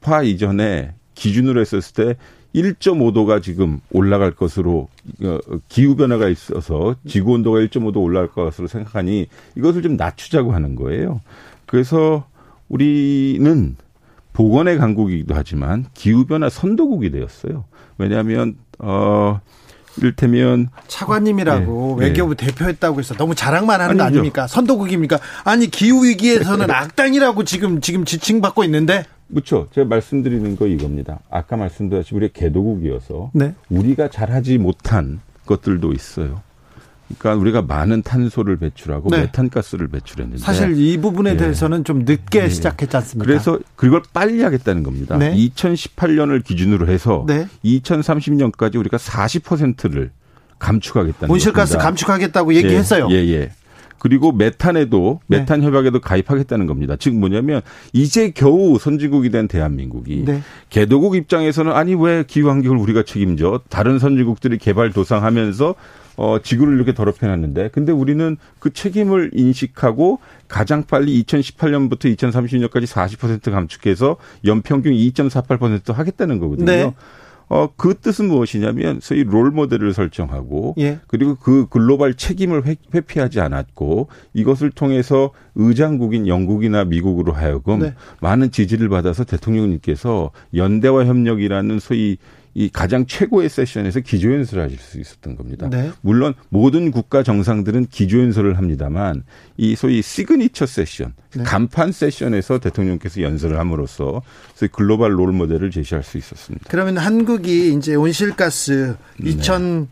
화 0.02 0.22
이전에 0.22 0.94
기준으로 1.14 1.60
했었을 1.60 1.94
때 1.94 2.16
1.5도가 2.54 3.42
지금 3.42 3.80
올라갈 3.92 4.32
것으로 4.32 4.88
어, 5.22 5.38
기후 5.68 5.94
변화가 5.94 6.28
있어서 6.28 6.96
지구 7.06 7.32
온도가 7.32 7.60
1.5도 7.60 8.02
올라갈 8.02 8.28
것으로 8.28 8.66
생각하니 8.66 9.26
이것을 9.56 9.82
좀 9.82 9.96
낮추자고 9.96 10.52
하는 10.52 10.74
거예요. 10.74 11.20
그래서 11.66 12.26
우리는 12.68 13.76
보건의 14.32 14.78
강국이기도 14.78 15.34
하지만 15.34 15.86
기후 15.94 16.24
변화 16.24 16.48
선도국이 16.48 17.10
되었어요. 17.10 17.64
왜냐하면 17.98 18.56
어 18.78 19.40
이를테면 20.00 20.68
차관님이라고 20.88 21.96
네, 22.00 22.06
외교부 22.06 22.34
네. 22.34 22.46
대표했다고 22.46 22.98
해서 22.98 23.14
너무 23.14 23.34
자랑만 23.34 23.80
하는 23.80 23.90
아니죠. 23.92 23.98
거 23.98 24.04
아닙니까? 24.04 24.46
선도국입니까? 24.46 25.18
아니 25.44 25.70
기후 25.70 26.04
위기에서는 26.04 26.70
악당이라고 26.70 27.44
지금 27.44 27.80
지금 27.80 28.04
지칭받고 28.04 28.64
있는데 28.64 29.04
그렇죠. 29.30 29.68
제가 29.72 29.86
말씀드리는 29.88 30.56
거 30.56 30.66
이겁니다. 30.66 31.20
아까 31.30 31.56
말씀드렸듯이 31.56 32.14
우리 32.14 32.32
개도국이어서 32.32 33.30
네. 33.32 33.54
우리가 33.68 34.08
잘하지 34.08 34.58
못한 34.58 35.20
것들도 35.46 35.92
있어요. 35.92 36.42
그러니까 37.18 37.40
우리가 37.40 37.62
많은 37.62 38.02
탄소를 38.02 38.56
배출하고 38.56 39.10
네. 39.10 39.22
메탄가스를 39.22 39.88
배출했는데 39.88 40.42
사실 40.42 40.76
이 40.78 40.98
부분에 40.98 41.32
네. 41.32 41.36
대해서는 41.36 41.84
좀 41.84 42.00
늦게 42.00 42.42
네. 42.42 42.48
시작했지 42.48 42.96
않습니까? 42.96 43.26
그래서 43.26 43.58
그걸 43.76 44.02
빨리 44.12 44.42
하겠다는 44.42 44.82
겁니다. 44.82 45.18
2018년을 45.18 46.44
기준으로 46.44 46.88
해서 46.88 47.26
2030년까지 47.64 48.76
우리가 48.76 48.96
40%를 48.96 50.10
감축하겠다는 50.58 51.32
온실가스 51.32 51.72
겁니다. 51.72 51.84
감축하겠다고 51.84 52.54
얘기했어요. 52.54 53.08
예, 53.10 53.14
예. 53.14 53.32
예. 53.32 53.50
그리고 54.00 54.32
메탄에도 54.32 55.20
네. 55.26 55.40
메탄 55.40 55.60
네. 55.60 55.66
협약에도 55.66 56.00
가입하겠다는 56.00 56.66
겁니다. 56.66 56.96
즉 56.98 57.14
뭐냐면 57.14 57.60
이제 57.92 58.30
겨우 58.30 58.78
선진국이 58.78 59.30
된 59.30 59.46
대한민국이 59.46 60.24
네. 60.26 60.42
개도국 60.70 61.16
입장에서는 61.16 61.72
아니 61.72 61.94
왜 61.94 62.24
기후 62.26 62.48
환경을 62.48 62.78
우리가 62.78 63.02
책임져 63.02 63.60
다른 63.68 63.98
선진국들이 63.98 64.56
개발 64.56 64.90
도상하면서 64.90 65.74
어, 66.20 66.38
지구를 66.42 66.74
이렇게 66.74 66.92
더럽혀놨는데, 66.92 67.70
근데 67.72 67.92
우리는 67.92 68.36
그 68.58 68.74
책임을 68.74 69.30
인식하고 69.32 70.18
가장 70.48 70.84
빨리 70.84 71.24
2018년부터 71.24 72.14
2030년까지 72.14 72.84
40% 72.84 73.50
감축해서 73.50 74.18
연평균 74.44 74.92
2.48% 74.92 75.94
하겠다는 75.94 76.38
거거든요. 76.38 76.66
네. 76.66 76.94
어, 77.48 77.70
그 77.74 77.94
뜻은 77.94 78.28
무엇이냐면 78.28 79.00
소위 79.00 79.24
롤 79.24 79.50
모델을 79.50 79.94
설정하고 79.94 80.74
예. 80.78 81.00
그리고 81.06 81.36
그 81.36 81.66
글로벌 81.70 82.12
책임을 82.12 82.66
회, 82.66 82.76
회피하지 82.94 83.40
않았고 83.40 84.08
이것을 84.34 84.70
통해서 84.70 85.30
의장국인 85.54 86.28
영국이나 86.28 86.84
미국으로 86.84 87.32
하여금 87.32 87.80
네. 87.80 87.94
많은 88.20 88.50
지지를 88.50 88.90
받아서 88.90 89.24
대통령님께서 89.24 90.32
연대와 90.54 91.06
협력이라는 91.06 91.80
소위 91.80 92.18
이 92.54 92.68
가장 92.68 93.06
최고의 93.06 93.48
세션에서 93.48 94.00
기조연설을 94.00 94.64
하실 94.64 94.78
수 94.78 94.98
있었던 94.98 95.36
겁니다. 95.36 95.68
네. 95.70 95.90
물론 96.00 96.34
모든 96.48 96.90
국가 96.90 97.22
정상들은 97.22 97.86
기조연설을 97.86 98.58
합니다만 98.58 99.22
이 99.56 99.76
소위 99.76 100.02
signature 100.02 100.66
session, 100.66 101.14
네. 101.34 101.44
간판 101.44 101.92
세션에서 101.92 102.58
대통령께서 102.58 103.22
연설을 103.22 103.58
함으로써 103.58 104.22
글로벌 104.72 105.18
롤 105.18 105.32
모델을 105.32 105.70
제시할 105.70 106.02
수 106.02 106.18
있었습니다. 106.18 106.66
그러면 106.68 106.98
한국이 106.98 107.74
이제 107.74 107.94
온실가스 107.94 108.96
2000 109.22 109.88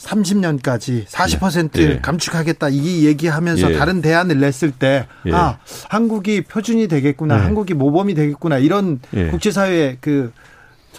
30년까지 0.00 1.04
40% 1.06 1.72
네. 1.72 2.00
감축하겠다 2.00 2.70
이 2.70 3.04
얘기하면서 3.06 3.72
예. 3.72 3.76
다른 3.76 4.00
대안을 4.00 4.40
냈을 4.40 4.70
때 4.70 5.06
예. 5.26 5.32
아, 5.32 5.58
한국이 5.88 6.42
표준이 6.42 6.88
되겠구나. 6.88 7.36
네. 7.36 7.42
한국이 7.44 7.74
모범이 7.74 8.14
되겠구나. 8.14 8.58
이런 8.58 9.00
예. 9.14 9.28
국제사회의 9.28 9.98
그 10.00 10.32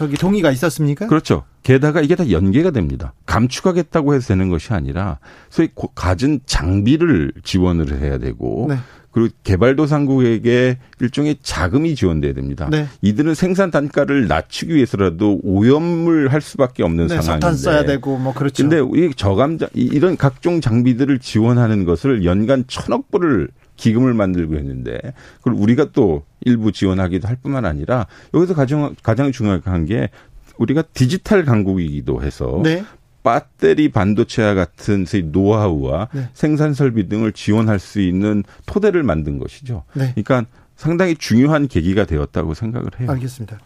저기 0.02 0.16
동의가 0.16 0.50
있었습니까? 0.50 1.06
그렇죠. 1.06 1.44
게다가 1.62 2.00
이게 2.00 2.16
다 2.16 2.28
연계가 2.28 2.72
됩니다. 2.72 3.12
감축하겠다고 3.26 4.14
해서 4.14 4.26
되는 4.26 4.48
것이 4.48 4.72
아니라 4.72 5.20
소위 5.48 5.68
가진 5.94 6.40
장비를 6.44 7.32
지원을 7.44 8.00
해야 8.00 8.18
되고 8.18 8.66
네. 8.68 8.78
그리고 9.12 9.32
개발도상국에게 9.44 10.78
일종의 10.98 11.36
자금이 11.40 11.94
지원돼야 11.94 12.32
됩니다. 12.32 12.66
네. 12.68 12.88
이들은 13.00 13.34
생산 13.34 13.70
단가를 13.70 14.26
낮추기 14.26 14.74
위해서라도 14.74 15.38
오염을 15.44 16.32
할 16.32 16.40
수밖에 16.40 16.82
없는 16.82 17.06
네, 17.06 17.20
상황인데. 17.20 17.46
석탄 17.46 17.56
써야 17.56 17.84
되고 17.84 18.18
뭐 18.18 18.34
그렇죠. 18.34 18.68
근데 18.68 18.80
이 18.98 19.12
저감자 19.14 19.68
이런 19.74 20.16
각종 20.16 20.60
장비들을 20.60 21.20
지원하는 21.20 21.84
것을 21.84 22.24
연간 22.24 22.64
천억 22.66 23.08
불을 23.12 23.50
기금을 23.82 24.14
만들고 24.14 24.54
했는데 24.54 25.00
그걸 25.38 25.54
우리가 25.54 25.88
또 25.92 26.22
일부 26.40 26.70
지원하기도 26.70 27.26
할 27.26 27.34
뿐만 27.34 27.64
아니라 27.64 28.06
여기서 28.32 28.54
가장 28.54 28.94
가장 29.02 29.32
중요한 29.32 29.86
게 29.86 30.08
우리가 30.56 30.82
디지털 30.94 31.44
강국이기도 31.44 32.22
해서 32.22 32.60
네. 32.62 32.84
배터리 33.24 33.90
반도체와 33.90 34.54
같은 34.54 35.04
노하우와 35.32 36.08
네. 36.12 36.28
생산 36.32 36.74
설비 36.74 37.08
등을 37.08 37.32
지원할 37.32 37.80
수 37.80 38.00
있는 38.00 38.44
토대를 38.66 39.02
만든 39.02 39.40
것이죠. 39.40 39.82
네. 39.94 40.12
그러니까 40.14 40.44
상당히 40.76 41.16
중요한 41.16 41.66
계기가 41.66 42.04
되었다고 42.04 42.54
생각을 42.54 42.88
해요. 43.00 43.10
알겠습니다. 43.10 43.58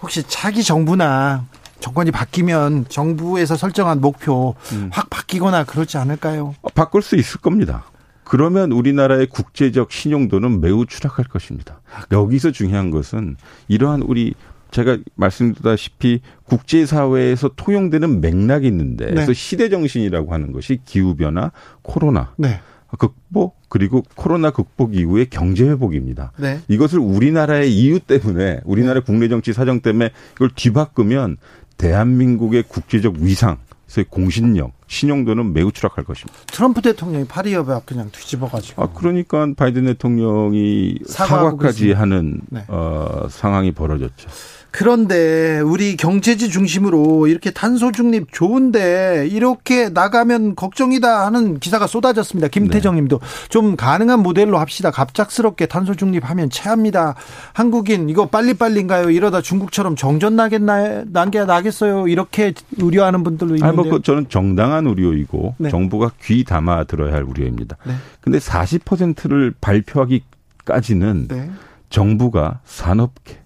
혹시 0.00 0.22
차기 0.28 0.62
정부나 0.62 1.46
정권이 1.80 2.12
바뀌면 2.12 2.86
정부에서 2.88 3.56
설정한 3.56 4.00
목표 4.00 4.54
음. 4.72 4.90
확 4.92 5.10
바뀌거나 5.10 5.64
그렇지 5.64 5.96
않을까요? 5.98 6.54
어, 6.62 6.68
바꿀 6.70 7.02
수 7.02 7.16
있을 7.16 7.40
겁니다. 7.40 7.84
그러면 8.28 8.72
우리나라의 8.72 9.26
국제적 9.26 9.90
신용도는 9.90 10.60
매우 10.60 10.84
추락할 10.84 11.24
것입니다. 11.24 11.80
여기서 12.12 12.50
중요한 12.50 12.90
것은 12.90 13.36
이러한 13.68 14.02
우리 14.02 14.34
제가 14.70 14.98
말씀드렸다시피 15.14 16.20
국제사회에서 16.44 17.52
통용되는 17.56 18.20
맥락이 18.20 18.66
있는데 18.66 19.06
네. 19.06 19.14
그래서 19.14 19.32
시대 19.32 19.70
정신이라고 19.70 20.34
하는 20.34 20.52
것이 20.52 20.78
기후변화, 20.84 21.52
코로나, 21.80 22.34
네. 22.36 22.60
극복 22.98 23.56
그리고 23.70 24.02
코로나 24.14 24.50
극복 24.50 24.94
이후의 24.94 25.30
경제 25.30 25.66
회복입니다. 25.66 26.32
네. 26.36 26.60
이것을 26.68 26.98
우리나라의 26.98 27.74
이유 27.74 27.98
때문에 27.98 28.60
우리나라 28.64 29.00
네. 29.00 29.06
국내 29.06 29.28
정치 29.28 29.54
사정 29.54 29.80
때문에 29.80 30.10
이걸 30.34 30.50
뒤바꾸면 30.54 31.38
대한민국의 31.78 32.64
국제적 32.64 33.14
위상 33.20 33.56
그래서 33.90 34.08
공신력, 34.10 34.72
신용도는 34.86 35.54
매우 35.54 35.72
추락할 35.72 36.04
것입니다. 36.04 36.38
트럼프 36.46 36.82
대통령이 36.82 37.24
파리 37.26 37.54
협약 37.54 37.86
그냥 37.86 38.10
뒤집어가지고. 38.12 38.82
아 38.82 38.92
그러니까 38.92 39.46
바이든 39.56 39.86
대통령이 39.86 40.98
사과까지 41.06 41.92
하는 41.92 42.40
네. 42.50 42.64
어, 42.68 43.26
상황이 43.30 43.72
벌어졌죠. 43.72 44.28
그런데 44.70 45.60
우리 45.60 45.96
경제지 45.96 46.50
중심으로 46.50 47.26
이렇게 47.26 47.50
탄소 47.50 47.90
중립 47.90 48.32
좋은데 48.32 49.26
이렇게 49.30 49.88
나가면 49.88 50.56
걱정이다 50.56 51.26
하는 51.26 51.58
기사가 51.58 51.86
쏟아졌습니다. 51.86 52.48
김태정 52.48 52.94
네. 52.94 53.00
님도 53.00 53.20
좀 53.48 53.76
가능한 53.76 54.20
모델로 54.20 54.58
합시다. 54.58 54.90
갑작스럽게 54.90 55.66
탄소 55.66 55.94
중립하면 55.94 56.50
체합니다. 56.50 57.14
한국인 57.54 58.10
이거 58.10 58.26
빨리빨리인가요? 58.26 59.10
이러다 59.10 59.40
중국처럼 59.40 59.96
정전 59.96 60.36
나겠나 60.36 61.04
난게 61.06 61.44
나겠어요. 61.44 62.06
이렇게 62.08 62.52
우려하는 62.80 63.24
분들도 63.24 63.56
있는데. 63.56 63.74
뭐그 63.74 64.02
저는 64.02 64.26
정당한 64.28 64.86
우려이고 64.86 65.54
네. 65.58 65.70
정부가 65.70 66.12
귀 66.22 66.44
담아 66.44 66.84
들어야 66.84 67.14
할 67.14 67.22
우려입니다. 67.22 67.76
네. 67.86 67.94
근데 68.20 68.38
40%를 68.38 69.54
발표하기까지는 69.60 71.28
네. 71.28 71.50
정부가 71.88 72.60
산업계 72.66 73.38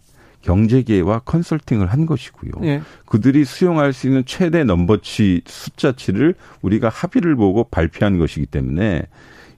경제계와 0.43 1.21
컨설팅을 1.21 1.87
한 1.87 2.07
것이고요. 2.07 2.53
예. 2.65 2.83
그들이 3.07 3.45
수용할 3.45 3.93
수 3.93 4.07
있는 4.07 4.25
최대 4.27 4.65
넘버치 4.65 5.43
숫자치를 5.47 6.35
우리가 6.61 6.89
합의를 6.89 7.37
보고 7.37 7.65
발표한 7.65 8.19
것이기 8.19 8.47
때문에 8.47 9.07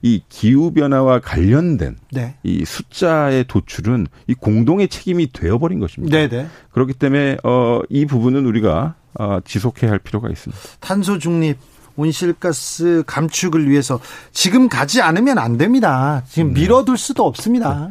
이 0.01 0.21
기후 0.29 0.71
변화와 0.71 1.19
관련된 1.19 1.97
네. 2.11 2.35
이 2.43 2.63
숫자의 2.63 3.45
도출은 3.47 4.05
이 4.27 4.35
공동의 4.35 4.87
책임이 4.87 5.31
되어버린 5.31 5.79
것입니다. 5.79 6.15
네네. 6.15 6.43
네. 6.43 6.49
그렇기 6.71 6.93
때문에 6.93 7.37
어이 7.43 8.05
부분은 8.05 8.45
우리가 8.45 8.95
어 9.15 9.39
지속해야 9.43 9.89
할 9.91 9.99
필요가 9.99 10.29
있습니다. 10.29 10.61
탄소 10.79 11.17
중립 11.17 11.57
온실가스 11.95 13.03
감축을 13.07 13.69
위해서 13.69 13.99
지금 14.31 14.69
가지 14.69 15.01
않으면 15.01 15.37
안 15.39 15.57
됩니다. 15.57 16.23
지금 16.27 16.53
네. 16.53 16.61
미뤄둘 16.61 16.97
수도 16.97 17.25
없습니다. 17.25 17.89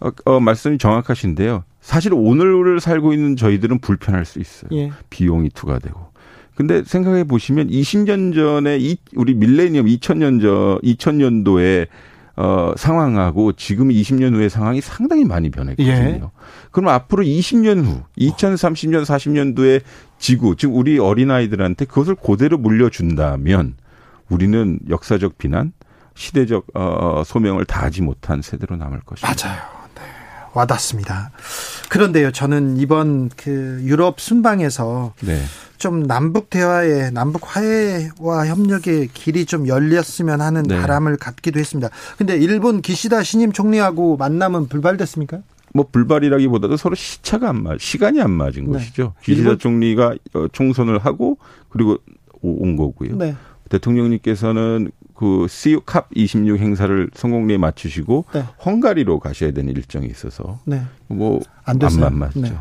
어, 0.00 0.10
어, 0.26 0.40
말씀이 0.40 0.78
정확하신데요. 0.78 1.64
사실 1.86 2.12
오늘을 2.12 2.80
살고 2.80 3.12
있는 3.12 3.36
저희들은 3.36 3.78
불편할 3.78 4.24
수 4.24 4.40
있어요. 4.40 4.68
예. 4.72 4.90
비용이 5.08 5.50
투과되고. 5.50 6.06
근데 6.56 6.82
생각해 6.82 7.22
보시면 7.22 7.68
20년 7.68 8.34
전에 8.34 8.76
이 8.80 8.96
우리 9.14 9.34
밀레니엄 9.34 9.86
2000년 9.86 10.42
전 10.42 10.80
2000년도에 10.80 11.86
어 12.34 12.72
상황하고 12.76 13.52
지금 13.52 13.88
20년 13.90 14.34
후의 14.34 14.50
상황이 14.50 14.80
상당히 14.80 15.24
많이 15.24 15.48
변했거든요. 15.48 15.92
예. 15.94 16.22
그럼 16.72 16.88
앞으로 16.88 17.22
20년 17.22 17.84
후 17.84 18.02
2030년 18.18 19.04
40년도에 19.04 19.82
지구 20.18 20.56
즉 20.56 20.74
우리 20.74 20.98
어린아이들한테 20.98 21.84
그것을 21.84 22.16
그대로 22.16 22.58
물려준다면 22.58 23.74
우리는 24.28 24.80
역사적 24.88 25.38
비난, 25.38 25.72
시대적 26.16 26.66
어 26.74 27.22
소명을 27.24 27.64
다하지 27.64 28.02
못한 28.02 28.42
세대로 28.42 28.74
남을 28.74 29.02
것입니다. 29.06 29.48
맞아요. 29.48 29.62
네. 29.94 30.02
와닿습니다. 30.52 31.30
그런데요, 31.88 32.32
저는 32.32 32.76
이번 32.76 33.28
그 33.36 33.80
유럽 33.82 34.20
순방에서 34.20 35.14
네. 35.22 35.40
좀 35.78 36.06
남북 36.06 36.50
대화에 36.50 37.10
남북 37.10 37.56
화해와 37.56 38.46
협력의 38.46 39.08
길이 39.12 39.46
좀 39.46 39.68
열렸으면 39.68 40.40
하는 40.40 40.62
네. 40.62 40.80
바람을 40.80 41.16
갖기도 41.16 41.60
했습니다. 41.60 41.90
근데 42.18 42.36
일본 42.36 42.80
기시다 42.82 43.22
신임 43.22 43.52
총리하고 43.52 44.16
만남은 44.16 44.68
불발됐습니까? 44.68 45.40
뭐 45.74 45.86
불발이라기보다도 45.92 46.76
서로 46.76 46.94
시차가 46.94 47.50
안 47.50 47.62
맞, 47.62 47.80
시간이 47.80 48.20
안 48.20 48.30
맞은 48.30 48.64
네. 48.64 48.72
것이죠. 48.72 49.14
기시다 49.22 49.50
일본... 49.50 49.58
총리가 49.58 50.14
어, 50.34 50.46
총선을 50.52 50.98
하고 50.98 51.38
그리고 51.68 51.98
온 52.42 52.76
거고요. 52.76 53.16
네. 53.16 53.34
대통령님께서는 53.68 54.90
그 55.16 55.46
CU 55.48 55.80
캅26 55.80 56.58
행사를 56.58 57.10
성공리에 57.14 57.56
맞추시고 57.58 58.26
네. 58.34 58.44
헝가리로 58.64 59.18
가셔야 59.18 59.52
되는 59.52 59.74
일정이 59.74 60.06
있어서 60.06 60.58
네. 60.64 60.82
뭐안 61.08 61.78
맞죠. 62.18 62.40
네. 62.40 62.52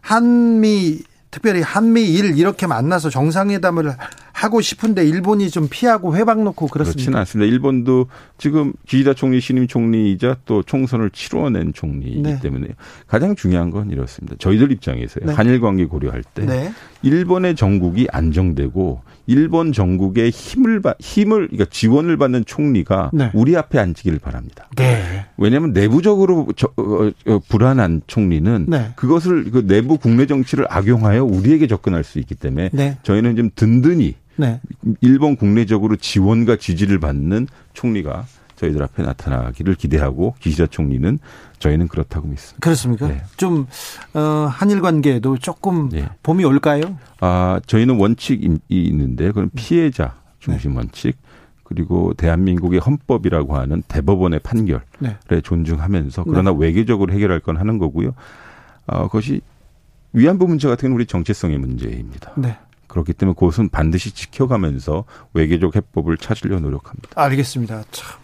한미 0.00 1.02
특별히 1.30 1.62
한미일 1.62 2.36
이렇게 2.38 2.66
만나서 2.66 3.10
정상회담을 3.10 3.96
하고 4.32 4.60
싶은데 4.60 5.06
일본이 5.06 5.50
좀 5.50 5.68
피하고 5.70 6.16
회방 6.16 6.44
놓고 6.44 6.68
그렇습니다. 6.68 6.96
그렇지는 6.96 7.18
않습니다. 7.18 7.50
일본도 7.50 8.06
지금 8.38 8.72
기시다 8.86 9.14
총리 9.14 9.40
신임 9.40 9.66
총리이자 9.66 10.38
또 10.44 10.62
총선을 10.62 11.10
치러낸 11.10 11.72
총리이기 11.72 12.22
네. 12.22 12.40
때문에 12.40 12.68
가장 13.06 13.36
중요한 13.36 13.70
건 13.70 13.90
이렇습니다. 13.90 14.36
저희들 14.38 14.72
입장에서요. 14.72 15.26
네. 15.26 15.32
한일 15.32 15.60
관계 15.60 15.84
고려할 15.84 16.22
때 16.34 16.44
네. 16.44 16.72
일본의 17.02 17.56
정국이 17.56 18.06
안정되고 18.10 19.02
일본 19.26 19.72
정국의 19.72 20.30
힘을 20.30 20.82
힘을 20.98 21.48
그러니까 21.48 21.66
지원을 21.70 22.16
받는 22.16 22.44
총리가 22.44 23.10
네. 23.12 23.30
우리 23.34 23.56
앞에 23.56 23.78
앉기를 23.78 24.18
바랍니다. 24.18 24.68
네. 24.76 25.26
왜냐하면 25.36 25.72
내부적으로 25.72 26.48
저, 26.56 26.68
어, 26.76 27.10
어, 27.26 27.40
불안한 27.48 28.02
총리는 28.06 28.66
네. 28.68 28.92
그것을 28.96 29.50
그 29.50 29.66
내부 29.66 29.98
국내 29.98 30.26
정치를 30.26 30.66
악용하여 30.68 31.24
우리에게 31.24 31.66
접근할 31.66 32.04
수 32.04 32.18
있기 32.18 32.34
때문에 32.34 32.70
네. 32.72 32.98
저희는 33.02 33.36
좀 33.36 33.50
든든히 33.54 34.14
네. 34.36 34.60
일본 35.00 35.36
국내적으로 35.36 35.96
지원과 35.96 36.56
지지를 36.56 36.98
받는 36.98 37.46
총리가 37.74 38.26
저희들 38.56 38.82
앞에 38.82 39.02
나타나기를 39.02 39.74
기대하고 39.74 40.34
기시다 40.38 40.66
총리는 40.66 41.18
저희는 41.58 41.88
그렇다고 41.88 42.28
믿습니다. 42.28 42.60
그렇습니까? 42.60 43.08
네. 43.08 43.22
좀 43.36 43.66
어, 44.14 44.48
한일 44.50 44.80
관계에도 44.80 45.36
조금 45.38 45.88
네. 45.88 46.08
봄이 46.22 46.44
올까요? 46.44 46.96
아 47.20 47.60
저희는 47.66 47.98
원칙이 47.98 48.58
있는데 48.68 49.26
그건 49.28 49.50
피해자 49.54 50.16
중심 50.38 50.72
네. 50.72 50.78
원칙 50.78 51.16
그리고 51.64 52.14
대한민국의 52.14 52.80
헌법이라고 52.80 53.56
하는 53.56 53.82
대법원의 53.88 54.40
판결에 54.40 54.80
네. 55.00 55.40
존중하면서 55.42 56.24
그러나 56.24 56.50
네. 56.52 56.56
외교적으로 56.58 57.12
해결할 57.12 57.40
건 57.40 57.56
하는 57.56 57.78
거고요. 57.78 58.12
어, 58.86 59.06
그것이 59.06 59.40
위안부 60.12 60.46
문제 60.46 60.68
같은 60.68 60.92
우리 60.92 61.06
정체성의 61.06 61.58
문제입니다. 61.58 62.32
네. 62.36 62.56
그렇기 62.92 63.14
때문에 63.14 63.34
그것은 63.38 63.70
반드시 63.70 64.10
지켜가면서 64.10 65.04
외교적 65.32 65.76
해법을 65.76 66.18
찾으려 66.18 66.60
노력합니다. 66.60 67.08
알겠습니다. 67.14 67.84
참. 67.90 68.20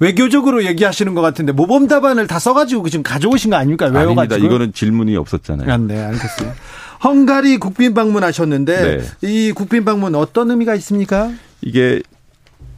외교적으로 0.00 0.64
얘기하시는 0.64 1.12
것 1.14 1.20
같은데 1.20 1.52
모범 1.52 1.86
답안을 1.86 2.26
다 2.26 2.38
써가지고 2.38 2.88
지금 2.88 3.02
가져오신 3.02 3.50
거 3.50 3.56
아닙니까? 3.56 3.86
외워가지고. 3.86 4.20
아닙니다. 4.20 4.36
이거는 4.36 4.72
질문이 4.72 5.16
없었잖아요. 5.16 5.70
아, 5.70 5.76
네, 5.76 6.02
알겠어요. 6.02 6.54
헝가리 7.04 7.58
국빈 7.58 7.92
방문하셨는데 7.94 8.98
네. 8.98 9.28
이 9.28 9.52
국빈 9.52 9.84
방문 9.84 10.14
어떤 10.14 10.50
의미가 10.50 10.74
있습니까? 10.76 11.30
이게 11.60 12.00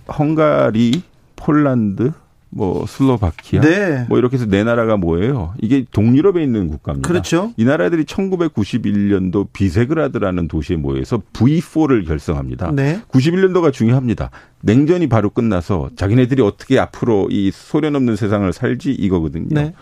헝가리, 0.09 1.03
폴란드, 1.37 2.13
뭐 2.51 2.85
슬로바키아 2.87 3.61
네. 3.61 4.07
뭐 4.09 4.19
이렇게 4.19 4.37
해서 4.37 4.45
네 4.47 4.65
나라가 4.65 4.97
뭐예요? 4.97 5.55
이게 5.61 5.85
동유럽에 5.91 6.43
있는 6.43 6.69
국가입니다. 6.69 7.09
그렇죠. 7.09 7.53
이 7.57 7.65
나라들이 7.65 8.05
1991년도 8.05 9.49
비세그라드라는 9.53 10.49
도시에 10.49 10.77
모여서 10.77 11.23
V4를 11.33 12.07
결성합니다. 12.07 12.73
네. 12.73 13.01
91년도가 13.09 13.73
중요합니다. 13.73 14.31
냉전이 14.63 15.09
바로 15.09 15.31
끝나서 15.31 15.91
자기네들이 15.95 16.43
어떻게 16.43 16.79
앞으로 16.79 17.29
이 17.31 17.51
소련 17.53 17.95
없는 17.95 18.17
세상을 18.17 18.53
살지 18.53 18.93
이거거든요. 18.93 19.49
네. 19.51 19.73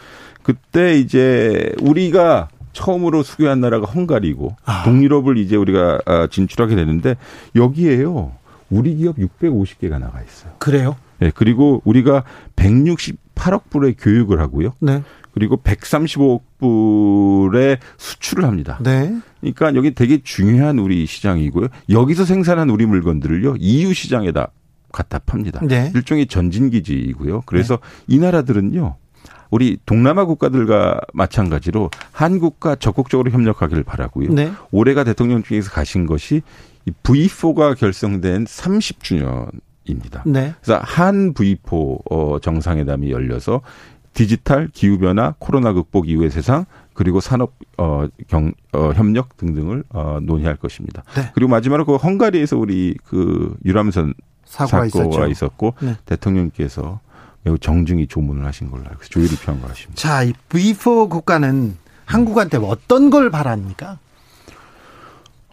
그때 0.42 0.98
이제 0.98 1.72
우리가 1.80 2.48
처음으로 2.74 3.22
수교한 3.22 3.60
나라가 3.60 3.86
헝가리고 3.86 4.56
아. 4.64 4.84
동유럽을 4.84 5.38
이제 5.38 5.56
우리가 5.56 6.00
아, 6.04 6.28
진출하게 6.30 6.76
되는데 6.76 7.16
여기에요. 7.56 8.32
우리 8.70 8.94
기업 8.96 9.16
650개가 9.16 9.98
나가 9.98 10.20
있어요. 10.22 10.52
그래요? 10.58 10.96
네, 11.20 11.30
그리고 11.34 11.82
우리가 11.84 12.24
168억 12.56 13.70
불의 13.70 13.96
교육을 13.98 14.40
하고요. 14.40 14.72
네. 14.80 15.02
그리고 15.32 15.56
135억 15.56 16.40
불의 16.58 17.78
수출을 17.96 18.44
합니다. 18.44 18.78
네. 18.82 19.16
그러니까 19.40 19.74
여기 19.74 19.94
되게 19.94 20.18
중요한 20.22 20.78
우리 20.78 21.06
시장이고요. 21.06 21.68
여기서 21.90 22.24
생산한 22.24 22.70
우리 22.70 22.86
물건들을요, 22.86 23.56
EU 23.58 23.92
시장에다 23.92 24.48
갖다 24.90 25.18
팝니다. 25.18 25.60
네. 25.62 25.92
일종의 25.94 26.26
전진기지이고요. 26.26 27.42
그래서 27.46 27.76
네. 27.76 28.16
이 28.16 28.18
나라들은요, 28.18 28.96
우리 29.50 29.78
동남아 29.86 30.24
국가들과 30.24 31.00
마찬가지로 31.12 31.90
한국과 32.12 32.76
적극적으로 32.76 33.30
협력하기를 33.30 33.82
바라고요. 33.82 34.32
네. 34.32 34.50
올해가 34.70 35.04
대통령 35.04 35.42
중에서 35.42 35.70
가신 35.70 36.06
것이 36.06 36.42
V4가 37.02 37.78
결성된 37.78 38.44
30주년 38.44 39.50
입니다. 39.92 40.22
네. 40.26 40.54
그래서 40.60 40.80
한 40.82 41.34
V4 41.34 42.02
어, 42.10 42.38
정상회담이 42.40 43.10
열려서 43.10 43.60
디지털 44.14 44.68
기후 44.72 44.98
변화, 44.98 45.34
코로나 45.38 45.72
극복 45.72 46.08
이후의 46.08 46.30
세상 46.30 46.64
그리고 46.92 47.20
산업 47.20 47.52
어, 47.76 48.08
경, 48.26 48.52
어, 48.72 48.90
협력 48.92 49.36
등등을 49.36 49.84
어, 49.90 50.18
논의할 50.20 50.56
것입니다. 50.56 51.04
네. 51.14 51.30
그리고 51.34 51.50
마지막으로 51.50 51.84
그 51.84 51.94
헝가리에서 51.94 52.56
우리 52.56 52.96
그 53.04 53.54
유람선 53.64 54.14
사고가, 54.44 54.88
사고가 54.88 55.26
있었고 55.28 55.74
네. 55.80 55.94
대통령께서 56.06 57.00
매우 57.44 57.58
정중히 57.58 58.06
조문을 58.08 58.44
하신 58.46 58.70
걸로 58.70 58.84
알고 58.88 59.04
조율을 59.04 59.36
표한 59.44 59.60
것 59.60 59.68
같습니다. 59.68 59.94
자, 59.94 60.24
이 60.24 60.32
V4 60.48 61.08
국가는 61.08 61.76
한국한테 62.04 62.56
어떤 62.56 63.10
걸 63.10 63.30
바랍니까? 63.30 63.98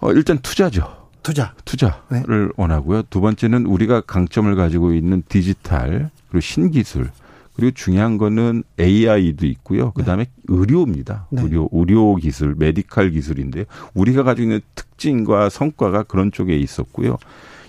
어, 0.02 0.12
일단 0.12 0.40
투자죠. 0.40 1.05
투자. 1.26 1.56
투자를 1.65 1.97
네. 2.11 2.47
원하고요. 2.56 3.02
두 3.10 3.19
번째는 3.19 3.65
우리가 3.65 4.02
강점을 4.02 4.56
가지고 4.56 4.93
있는 4.93 5.23
디지털 5.27 6.11
그리고 6.30 6.39
신기술 6.39 7.10
그리고 7.56 7.72
중요한 7.72 8.19
거는 8.19 8.64
AI도 8.80 9.47
있고요. 9.47 9.89
그다음에 9.93 10.26
네. 10.26 10.31
의료입니다. 10.47 11.26
네. 11.31 11.41
의료 11.41 11.68
의료 11.72 12.15
기술, 12.15 12.53
메디칼 12.56 13.10
기술인데요. 13.10 13.65
우리가 13.95 14.22
가지고 14.22 14.43
있는 14.43 14.61
특징과 14.76 15.49
성과가 15.49 16.03
그런 16.03 16.31
쪽에 16.31 16.56
있었고요. 16.56 17.18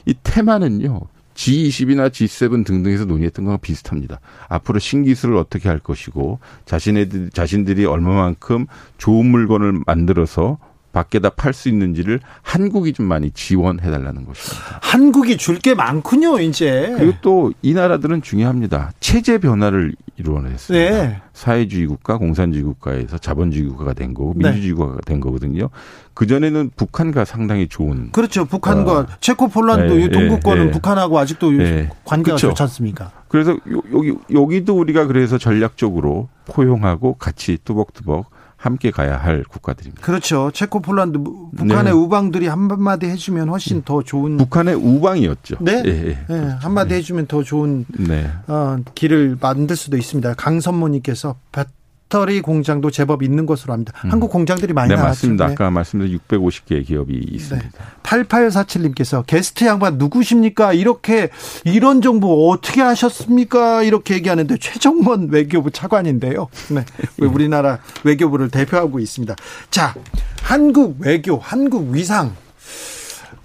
이 0.05 0.15
테마는요. 0.23 1.01
G20이나 1.35 2.11
G7 2.11 2.67
등등에서 2.67 3.07
논의했던 3.07 3.47
거랑 3.47 3.59
비슷합니다. 3.63 4.21
앞으로 4.49 4.79
신기술을 4.79 5.35
어떻게 5.37 5.71
할 5.71 5.79
것이고 5.79 6.41
자신의 6.67 7.31
자신들이 7.33 7.87
얼마만큼 7.87 8.67
좋은 8.99 9.25
물건을 9.25 9.81
만들어서 9.87 10.59
밖에다 10.97 11.29
팔 11.31 11.53
수 11.53 11.69
있는지를 11.69 12.21
한국이 12.43 12.95
좀 12.95 13.05
많이 13.07 13.31
지원해 13.31 13.91
달라는 13.91 14.25
것입니다. 14.25 14.79
한국이 14.83 15.37
줄 15.37 15.57
게 15.59 15.75
많군요, 15.75 16.39
이제. 16.41 16.95
그리고 16.97 17.13
또 17.21 17.53
이 17.63 17.73
나라들은 17.75 18.23
중요합니다. 18.23 18.93
체제 19.01 19.39
변화를 19.39 19.95
이루어냈습니다. 20.17 20.91
네. 21.07 21.21
사회주의 21.35 21.87
국가, 21.87 22.17
공산주의 22.19 22.63
국가에서 22.65 23.19
자본주의 23.19 23.67
국가가 23.69 23.93
된 23.93 24.15
거고 24.15 24.33
네. 24.37 24.49
민주주의 24.51 24.73
네. 24.73 24.77
국가가 24.77 25.01
된 25.05 25.21
거거든요. 25.21 25.69
그 26.15 26.27
전에는 26.27 26.71
북한과 26.77 27.25
상당히 27.27 27.69
좋은 27.69 28.11
그렇죠. 28.13 28.45
북한과 28.47 28.99
어. 28.99 29.07
체코 29.21 29.49
폴란드 29.49 29.93
네, 29.93 30.09
동구권은 30.09 30.67
네, 30.67 30.71
북한하고 30.73 31.19
아직도 31.19 31.51
네. 31.51 31.91
관계가 32.05 32.37
그렇죠. 32.37 32.49
좋지 32.49 32.63
않습니까? 32.63 33.13
그래서 33.29 33.57
여기 33.93 34.15
여기도 34.33 34.79
우리가 34.79 35.07
그래서 35.07 35.37
전략적으로 35.37 36.29
포용하고 36.47 37.15
같이 37.15 37.59
뚜벅뚜벅 37.65 38.31
함께 38.67 38.91
가야 38.91 39.17
할 39.17 39.45
국가들입니다. 39.45 40.03
그렇죠. 40.03 40.51
체코, 40.53 40.81
폴란드, 40.81 41.19
북한의 41.57 41.85
네. 41.85 41.91
우방들이 41.93 42.47
한마디 42.49 43.07
해주면 43.07 43.49
훨씬 43.49 43.83
더 43.83 44.03
좋은. 44.03 44.37
북한의 44.37 44.75
우방이었죠. 44.75 45.57
네. 45.61 45.83
예, 45.87 45.91
예. 46.09 46.19
네. 46.29 46.49
한마디 46.61 46.91
네. 46.91 46.97
해주면 46.97 47.27
더 47.27 47.43
좋은 47.43 47.87
네. 47.99 48.31
어, 48.49 48.77
길을 48.95 49.39
만들 49.41 49.77
수도 49.77 49.97
있습니다. 49.97 50.35
강선모님께서 50.35 51.37
배터리 52.09 52.41
공장도 52.41 52.91
제법 52.91 53.23
있는 53.23 53.47
것으로 53.47 53.73
합니다. 53.73 53.93
음. 54.05 54.13
한국 54.13 54.31
공장들이 54.31 54.73
많이 54.73 54.91
네, 54.91 54.95
나왔죠. 54.95 55.09
맞습니다. 55.09 55.47
네. 55.49 55.53
아까 55.53 55.71
말씀드린 55.71 56.19
650개의 56.29 56.87
기업이 56.87 57.15
있습니다. 57.15 57.69
네. 57.69 57.85
8847님께서 58.03 59.25
게스트 59.27 59.65
양반 59.65 59.99
누구십니까? 59.99 60.73
이렇게 60.73 61.31
이런 61.65 62.01
정보 62.03 62.51
어떻게 62.51 62.81
하셨습니까? 62.81 63.83
이렇게 63.83 64.15
얘기하는데 64.15 64.57
최정원 64.59 65.29
외교부 65.31 65.71
차관인데요. 65.71 66.49
네. 66.71 66.85
우리나라 67.27 67.79
외교부를 68.05 68.51
대표하고 68.51 69.01
있습니다. 69.01 69.35
자, 69.71 69.95
한국 70.43 70.97
외교, 71.01 71.39
한국 71.39 71.93
위상 71.93 72.35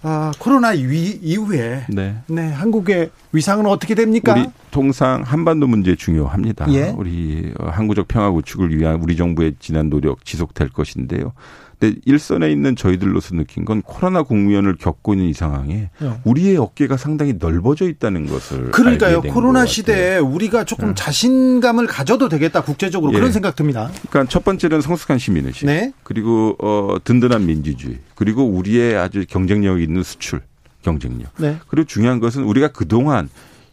아, 0.04 0.32
코로나 0.40 0.70
위, 0.70 1.20
이후에 1.22 1.86
네. 1.90 2.16
네, 2.28 2.52
한국의 2.52 3.12
위상은 3.32 3.68
어떻게 3.68 3.94
됩니까? 3.94 4.34
우리 4.34 4.48
통상 4.72 5.22
한반도 5.22 5.68
문제 5.68 5.96
중요합니다. 5.96 6.74
예? 6.74 6.94
우리 6.98 7.54
항구적 7.60 8.08
평화 8.08 8.32
구축을 8.32 8.76
위한 8.78 9.02
우리 9.02 9.16
정부의 9.16 9.56
지난 9.60 9.90
노력 9.90 10.26
지속될 10.26 10.70
것인데요. 10.70 11.34
근데 11.82 12.00
일선에 12.06 12.52
있는 12.52 12.76
저희들로서 12.76 13.34
느낀 13.34 13.66
건 13.66 13.82
코로나 13.82 14.22
국면을 14.22 14.76
겪고 14.76 15.16
있는 15.16 15.28
이 15.28 15.34
상황에 15.34 15.90
네. 16.00 16.20
우리의 16.24 16.58
어깨가 16.58 16.96
상당히 16.96 17.34
넓어져 17.40 17.90
있다는 17.90 18.28
것을 18.28 18.70
그러니까요. 18.70 19.24
코로나 19.24 19.66
시대에 19.66 20.20
우리가 20.20 20.64
조금 20.64 20.90
네. 20.90 20.94
자신감을 20.96 21.88
가져도 21.88 22.30
되겠다 22.30 22.62
국제적으로 22.62 23.12
예. 23.14 23.18
그런 23.18 23.32
생각 23.32 23.56
듭니다. 23.56 23.90
그러니까 24.12 24.32
첫 24.32 24.44
번째는 24.44 24.82
성숙한 24.82 25.18
시민의식, 25.18 25.66
네. 25.66 25.92
그리고 26.04 26.56
어, 26.60 26.98
든든한 27.04 27.48
민주주의, 27.48 27.98
그리고 28.14 28.44
우리의 28.44 28.96
아주 28.96 29.26
경쟁력 29.28 29.82
있는 29.82 30.04
수출 30.04 30.42
경쟁력. 30.84 31.32
네. 31.38 31.58
그리고 31.68 31.88
중요한 31.88 32.20
것은 32.20 32.44
우리가 32.44 32.68
그동안 32.68 33.28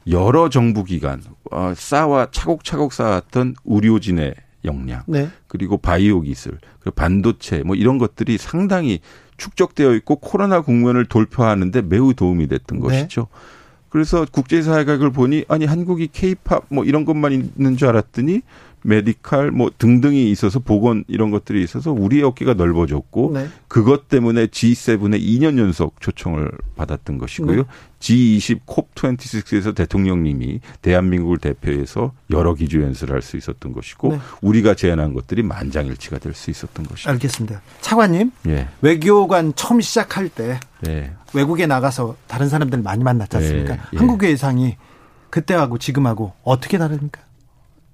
여러 0.09 0.48
정부 0.48 0.82
기관 0.85 1.20
어, 1.51 1.74
쌓아 1.76 2.28
차곡차곡 2.30 2.94
쌓았던 2.94 3.56
의료진의 3.66 4.35
역량, 4.64 5.02
네. 5.06 5.28
그리고 5.47 5.76
바이오 5.76 6.22
기술, 6.22 6.59
그리고 6.80 6.94
반도체 6.94 7.62
뭐 7.64 7.76
이런 7.76 7.98
것들이 7.98 8.39
상당히 8.39 9.01
축적되어 9.36 9.94
있고 9.94 10.16
코로나 10.16 10.60
국면을 10.60 11.05
돌파하는데 11.05 11.82
매우 11.82 12.14
도움이 12.14 12.48
됐던 12.48 12.80
네. 12.80 12.82
것이죠. 12.82 13.28
그래서 13.89 14.26
국제사회가 14.30 14.94
그걸 14.94 15.10
보니 15.10 15.44
아니 15.48 15.64
한국이 15.64 16.09
케이팝 16.12 16.66
뭐 16.68 16.85
이런 16.85 17.05
것만 17.05 17.32
있는 17.32 17.76
줄 17.76 17.89
알았더니 17.89 18.43
메디칼 18.82 19.51
뭐 19.51 19.70
등등이 19.76 20.30
있어서 20.30 20.59
보건 20.60 21.05
이런 21.09 21.30
것들이 21.30 21.62
있어서 21.62 21.93
우리의 21.93 22.22
어깨가 22.22 22.55
넓어졌고 22.55 23.32
네. 23.35 23.48
그것 23.66 24.09
때문에 24.09 24.47
G7에 24.47 25.20
2년 25.20 25.59
연속 25.59 26.01
초청을 26.01 26.51
받았던 26.76 27.18
것이고요. 27.18 27.56
네. 27.56 27.64
G20 28.01 28.61
콥26에서 28.66 29.75
대통령님이 29.75 30.61
대한민국을 30.83 31.39
대표해서 31.39 32.12
여러 32.31 32.55
기조 32.55 32.83
연설을 32.83 33.15
할 33.15 33.23
수 33.23 33.37
있었던 33.37 33.73
것이고 33.73 34.12
네. 34.12 34.20
우리가 34.41 34.75
제안한 34.75 35.12
것들이 35.15 35.43
만장일치가 35.43 36.19
될 36.19 36.35
수 36.35 36.51
있었던 36.51 36.87
것이죠. 36.87 37.11
알겠습니다. 37.11 37.61
차관님, 37.81 38.31
예. 38.47 38.69
외교관 38.81 39.55
처음 39.57 39.81
시작할 39.81 40.29
때 40.29 40.61
예. 40.87 41.12
외국에 41.35 41.66
나가서 41.66 42.16
다른 42.29 42.49
사람들 42.49 42.81
많이 42.83 43.03
만났지 43.03 43.37
않습니까? 43.39 43.75
예. 43.75 43.79
예. 43.93 43.97
한국의 43.99 44.31
예상이 44.31 44.77
그때하고 45.31 45.79
지금하고 45.79 46.33
어떻게 46.45 46.79
다릅니까? 46.79 47.20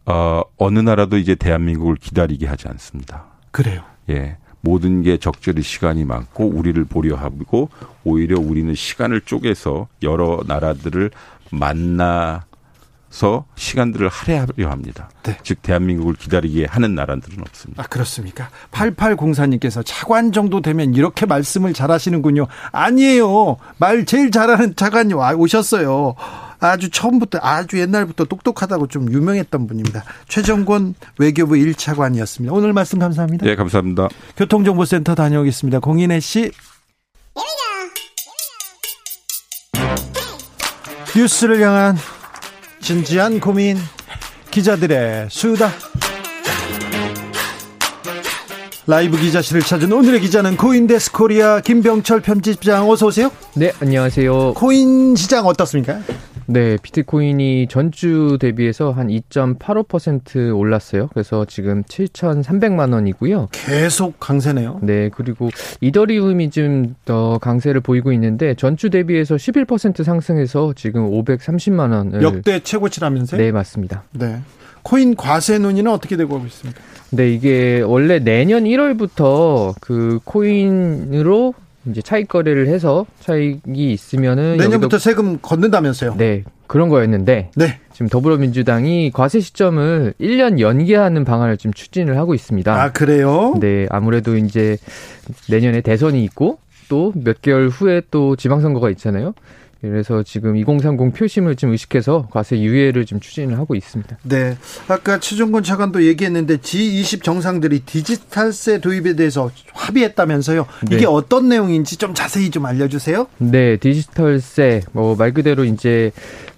어, 0.06 0.42
어느 0.58 0.78
나라도 0.80 1.16
이제 1.16 1.34
대한민국을 1.34 1.96
기다리게 1.96 2.46
하지 2.46 2.68
않습니다. 2.68 3.24
그래요. 3.50 3.82
예. 4.10 4.36
모든 4.64 5.02
게 5.02 5.18
적절히 5.18 5.62
시간이 5.62 6.06
많고 6.06 6.46
우리를 6.46 6.82
보려 6.86 7.16
하고 7.16 7.68
오히려 8.02 8.40
우리는 8.40 8.74
시간을 8.74 9.20
쪼개서 9.20 9.88
여러 10.02 10.40
나라들을 10.46 11.10
만나서 11.50 13.44
시간들을 13.56 14.08
할애하려 14.08 14.70
합니다. 14.70 15.10
네. 15.22 15.36
즉 15.42 15.60
대한민국을 15.60 16.14
기다리게 16.14 16.64
하는 16.64 16.94
나라들은 16.94 17.40
없습니다. 17.42 17.82
아 17.82 17.86
그렇습니까? 17.86 18.48
8804님께서 18.72 19.82
차관 19.84 20.32
정도 20.32 20.62
되면 20.62 20.94
이렇게 20.94 21.26
말씀을 21.26 21.74
잘하시는군요. 21.74 22.46
아니에요. 22.72 23.58
말 23.76 24.06
제일 24.06 24.30
잘하는 24.30 24.76
차관이 24.76 25.12
오셨어요. 25.12 26.14
아주 26.64 26.88
처음부터 26.88 27.38
아주 27.42 27.78
옛날부터 27.78 28.24
똑똑하다고 28.24 28.86
좀 28.88 29.12
유명했던 29.12 29.66
분입니다. 29.66 30.02
최종건 30.28 30.94
외교부 31.18 31.56
1차관이었습니다. 31.56 32.50
오늘 32.52 32.72
말씀 32.72 32.98
감사합니다. 32.98 33.44
네, 33.44 33.54
감사합니다. 33.54 34.08
교통정보센터 34.38 35.14
다녀오겠습니다. 35.14 35.80
공인혜 35.80 36.20
씨. 36.20 36.50
뉴스를 41.14 41.60
향한 41.60 41.96
진지한 42.80 43.40
고민 43.40 43.76
기자들의 44.50 45.28
수다. 45.30 45.70
라이브 48.86 49.18
기자실을 49.18 49.62
찾은 49.62 49.92
오늘의 49.92 50.20
기자는 50.20 50.56
코인데스크 50.56 51.12
코리아 51.12 51.60
김병철 51.60 52.20
편집장 52.20 52.88
어서 52.88 53.06
오세요. 53.06 53.30
네, 53.54 53.72
안녕하세요. 53.80 54.54
코인 54.54 55.14
시장 55.14 55.46
어떻습니까? 55.46 56.00
네, 56.46 56.76
비트코인이 56.82 57.68
전주 57.68 58.36
대비해서 58.40 58.92
한 58.92 59.08
2.85% 59.08 60.56
올랐어요. 60.56 61.08
그래서 61.12 61.44
지금 61.44 61.82
7,300만 61.84 62.92
원이고요. 62.92 63.48
계속 63.52 64.20
강세네요. 64.20 64.80
네, 64.82 65.10
그리고 65.14 65.50
이더리움이 65.80 66.50
좀더 66.50 67.38
강세를 67.40 67.80
보이고 67.80 68.12
있는데 68.12 68.54
전주 68.54 68.90
대비해서 68.90 69.36
11% 69.36 70.04
상승해서 70.04 70.74
지금 70.76 71.10
530만 71.10 71.92
원을 71.92 72.22
역대 72.22 72.60
최고치라면서요? 72.60 73.40
네, 73.40 73.52
맞습니다. 73.52 74.04
네. 74.12 74.40
코인 74.82 75.16
과세 75.16 75.58
논의는 75.58 75.90
어떻게 75.90 76.16
되고 76.16 76.38
있습니까? 76.46 76.80
네, 77.10 77.32
이게 77.32 77.80
원래 77.80 78.18
내년 78.18 78.64
1월부터 78.64 79.74
그 79.80 80.20
코인으로 80.24 81.54
이제 81.90 82.00
차익 82.02 82.28
거래를 82.28 82.66
해서 82.68 83.06
차익이 83.20 83.92
있으면은 83.92 84.56
내년부터 84.56 84.98
세금 84.98 85.38
걷는다면서요? 85.40 86.16
네. 86.16 86.44
그런 86.66 86.88
거였는데 86.88 87.50
네. 87.56 87.78
지금 87.92 88.08
더불어민주당이 88.08 89.10
과세 89.12 89.40
시점을 89.40 90.14
1년 90.20 90.60
연기하는 90.60 91.24
방안을 91.24 91.58
지금 91.58 91.72
추진을 91.74 92.16
하고 92.16 92.34
있습니다. 92.34 92.82
아, 92.82 92.90
그래요? 92.92 93.54
네. 93.60 93.86
아무래도 93.90 94.36
이제 94.36 94.78
내년에 95.50 95.80
대선이 95.82 96.24
있고 96.24 96.58
또 96.88 97.12
몇 97.14 97.40
개월 97.42 97.68
후에 97.68 98.02
또 98.10 98.36
지방선거가 98.36 98.90
있잖아요. 98.90 99.34
그래서 99.90 100.22
지금 100.22 100.56
2030 100.56 101.14
표심을 101.14 101.56
좀 101.56 101.70
의식해서 101.72 102.28
과세 102.30 102.58
유예를 102.58 103.04
좀 103.06 103.20
추진을 103.20 103.58
하고 103.58 103.74
있습니다. 103.74 104.18
네. 104.22 104.56
아까 104.88 105.18
최종권 105.20 105.62
차관도 105.62 106.04
얘기했는데 106.04 106.58
G20 106.58 107.22
정상들이 107.22 107.80
디지털세 107.80 108.80
도입에 108.80 109.14
대해서 109.16 109.50
합의했다면서요. 109.72 110.66
이게 110.86 110.96
네. 110.98 111.04
어떤 111.06 111.48
내용인지 111.48 111.96
좀 111.96 112.14
자세히 112.14 112.50
좀 112.50 112.66
알려주세요. 112.66 113.26
네. 113.38 113.76
디지털세 113.76 114.82
뭐 114.92 115.14
말 115.16 115.32
그대로 115.32 115.64
이제 115.64 116.10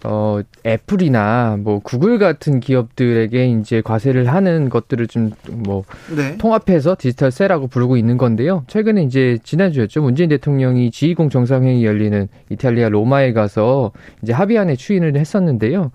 어 0.04 0.40
애플이나 0.64 1.56
뭐 1.58 1.80
구글 1.80 2.18
같은 2.18 2.60
기업들에게 2.60 3.48
이제 3.48 3.80
과세를 3.80 4.26
하는 4.32 4.68
것들을 4.68 5.06
좀 5.08 5.32
뭐 5.48 5.84
네. 6.14 6.36
통합해서 6.38 6.96
디지털세라고 6.98 7.66
부르고 7.68 7.96
있는 7.96 8.18
건데요. 8.18 8.64
최근에 8.68 9.02
이제 9.02 9.38
지난주였죠. 9.42 10.02
문재인 10.02 10.28
대통령이 10.28 10.90
G20 10.90 11.30
정상회의 11.30 11.84
열리는 11.84 12.28
이탈리아 12.50 12.88
로마 12.88 13.15
로마에 13.16 13.32
가서 13.32 13.92
이제 14.22 14.32
합의안에 14.32 14.76
추인을 14.76 15.16
했었는데요. 15.16 15.90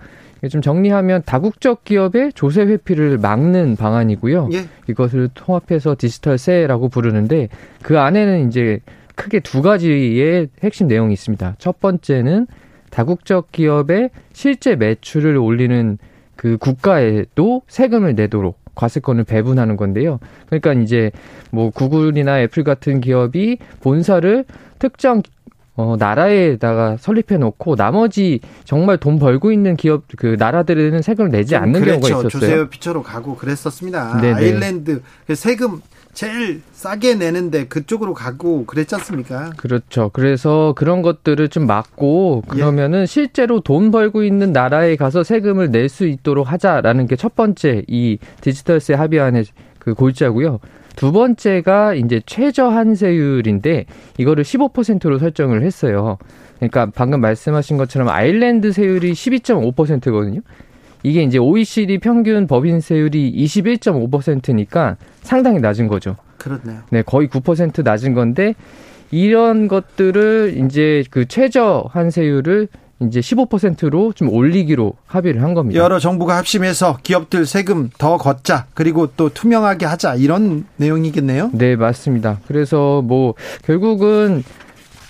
좀 0.49 0.61
정리하면 0.61 1.21
다국적 1.25 1.83
기업의 1.83 2.33
조세 2.33 2.63
회피를 2.63 3.19
막는 3.19 3.75
방안이고요. 3.75 4.49
예. 4.53 4.65
이것을 4.89 5.29
통합해서 5.35 5.95
디지털세라고 5.97 6.89
부르는데 6.89 7.49
그 7.83 7.99
안에는 7.99 8.47
이제 8.47 8.79
크게 9.15 9.39
두 9.39 9.61
가지의 9.61 10.49
핵심 10.63 10.87
내용이 10.87 11.13
있습니다. 11.13 11.55
첫 11.59 11.79
번째는 11.79 12.47
다국적 12.89 13.51
기업의 13.51 14.09
실제 14.33 14.75
매출을 14.75 15.37
올리는 15.37 15.99
그 16.35 16.57
국가에도 16.57 17.61
세금을 17.67 18.15
내도록 18.15 18.59
과세권을 18.73 19.25
배분하는 19.25 19.77
건데요. 19.77 20.19
그러니까 20.47 20.73
이제 20.73 21.11
뭐 21.51 21.69
구글이나 21.69 22.41
애플 22.41 22.63
같은 22.63 22.99
기업이 22.99 23.59
본사를 23.81 24.45
특정 24.79 25.21
어, 25.75 25.95
나라에다가 25.97 26.97
설립해 26.99 27.37
놓고 27.39 27.75
나머지 27.75 28.39
정말 28.65 28.97
돈 28.97 29.17
벌고 29.19 29.51
있는 29.51 29.75
기업 29.77 30.03
그 30.17 30.35
나라들에는 30.37 31.01
세금을 31.01 31.31
내지 31.31 31.55
않는 31.55 31.79
그랬죠. 31.79 31.99
경우가 32.01 32.07
있었어요. 32.27 32.29
조세호 32.29 32.65
피처로 32.69 33.03
가고 33.03 33.35
그랬었습니다. 33.35 34.19
네네. 34.21 34.33
아일랜드 34.35 35.01
그 35.27 35.35
세금 35.35 35.81
제일 36.13 36.61
싸게 36.73 37.15
내는데 37.15 37.67
그쪽으로 37.67 38.13
가고 38.13 38.65
그랬지 38.65 38.95
않습니까? 38.95 39.51
그렇죠. 39.55 40.09
그래서 40.11 40.73
그런 40.75 41.01
것들을 41.01 41.47
좀 41.47 41.65
막고 41.67 42.43
그러면은 42.49 43.03
예. 43.03 43.05
실제로 43.05 43.61
돈 43.61 43.91
벌고 43.91 44.23
있는 44.25 44.51
나라에 44.51 44.97
가서 44.97 45.23
세금을 45.23 45.71
낼 45.71 45.87
수 45.87 46.05
있도록 46.05 46.51
하자라는 46.51 47.07
게 47.07 47.15
첫 47.15 47.33
번째 47.35 47.83
이 47.87 48.17
디지털세 48.41 48.93
합의안의 48.93 49.45
그 49.79 49.93
골자고요. 49.93 50.59
두 51.01 51.11
번째가 51.11 51.95
이제 51.95 52.21
최저 52.27 52.67
한세율인데 52.67 53.85
이거를 54.19 54.43
15%로 54.43 55.17
설정을 55.17 55.63
했어요. 55.63 56.19
그러니까 56.57 56.91
방금 56.93 57.21
말씀하신 57.21 57.77
것처럼 57.77 58.07
아일랜드 58.07 58.71
세율이 58.71 59.13
12.5%거든요. 59.13 60.41
이게 61.01 61.23
이제 61.23 61.39
OECD 61.39 61.97
평균 61.97 62.45
법인세율이 62.45 63.33
21.5%니까 63.35 64.97
상당히 65.23 65.59
낮은 65.59 65.87
거죠. 65.87 66.17
그렇네요. 66.37 66.81
네, 66.91 67.01
거의 67.01 67.27
9% 67.29 67.83
낮은 67.83 68.13
건데 68.13 68.53
이런 69.09 69.67
것들을 69.67 70.53
이제 70.63 71.03
그 71.09 71.25
최저 71.25 71.83
한세율을 71.89 72.67
이제 73.01 73.19
15%로 73.19 74.13
좀 74.13 74.29
올리기로 74.29 74.93
합의를 75.05 75.41
한 75.41 75.53
겁니다. 75.53 75.81
여러 75.81 75.99
정부가 75.99 76.37
합심해서 76.37 76.99
기업들 77.03 77.45
세금 77.45 77.89
더 77.97 78.17
걷자 78.17 78.67
그리고 78.73 79.07
또 79.17 79.29
투명하게 79.29 79.85
하자 79.85 80.15
이런 80.15 80.65
내용이겠네요. 80.77 81.51
네, 81.53 81.75
맞습니다. 81.75 82.39
그래서 82.47 83.01
뭐 83.01 83.33
결국은 83.63 84.43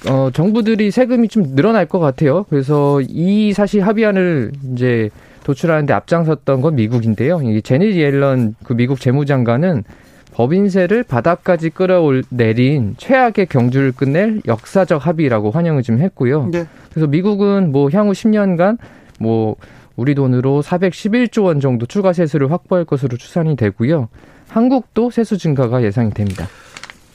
어 0.10 0.30
정부들이 0.34 0.90
세금이 0.90 1.28
좀 1.28 1.56
늘어날 1.56 1.86
것 1.86 2.00
같아요. 2.00 2.46
그래서 2.50 3.02
이 3.02 3.54
사실 3.54 3.82
합의안을 3.86 4.52
이제 4.74 5.10
도출하는데 5.44 5.94
앞장섰던 5.94 6.62
건 6.62 6.76
미국인데요. 6.76 7.42
이 7.42 7.62
제니 7.62 7.98
옐런 8.00 8.56
그 8.64 8.74
미국 8.74 9.00
재무장관은 9.00 9.84
법인세를 10.34 11.04
바닥까지 11.04 11.72
끌어내린 11.72 12.96
최악의 12.98 13.48
경주를 13.48 13.92
끝낼 13.92 14.42
역사적 14.48 15.06
합의라고 15.06 15.52
환영을 15.52 15.84
좀 15.84 16.00
했고요. 16.00 16.50
네. 16.52 16.66
그래서 16.90 17.08
미국은 17.08 17.72
뭐 17.72 17.90
향후 17.92 18.12
10년간 18.12 18.78
뭐 19.20 19.56
우리 19.96 20.16
돈으로 20.16 20.62
411조 20.62 21.44
원 21.44 21.60
정도 21.60 21.86
추가 21.86 22.14
세수를 22.14 22.52
확보할 22.52 22.86
것으로 22.86 23.18
추산이 23.18 23.56
되고요. 23.56 24.08
한국도 24.48 25.12
세수 25.12 25.38
증가가 25.38 25.84
예상이 25.84 26.12
됩니다. 26.12 26.48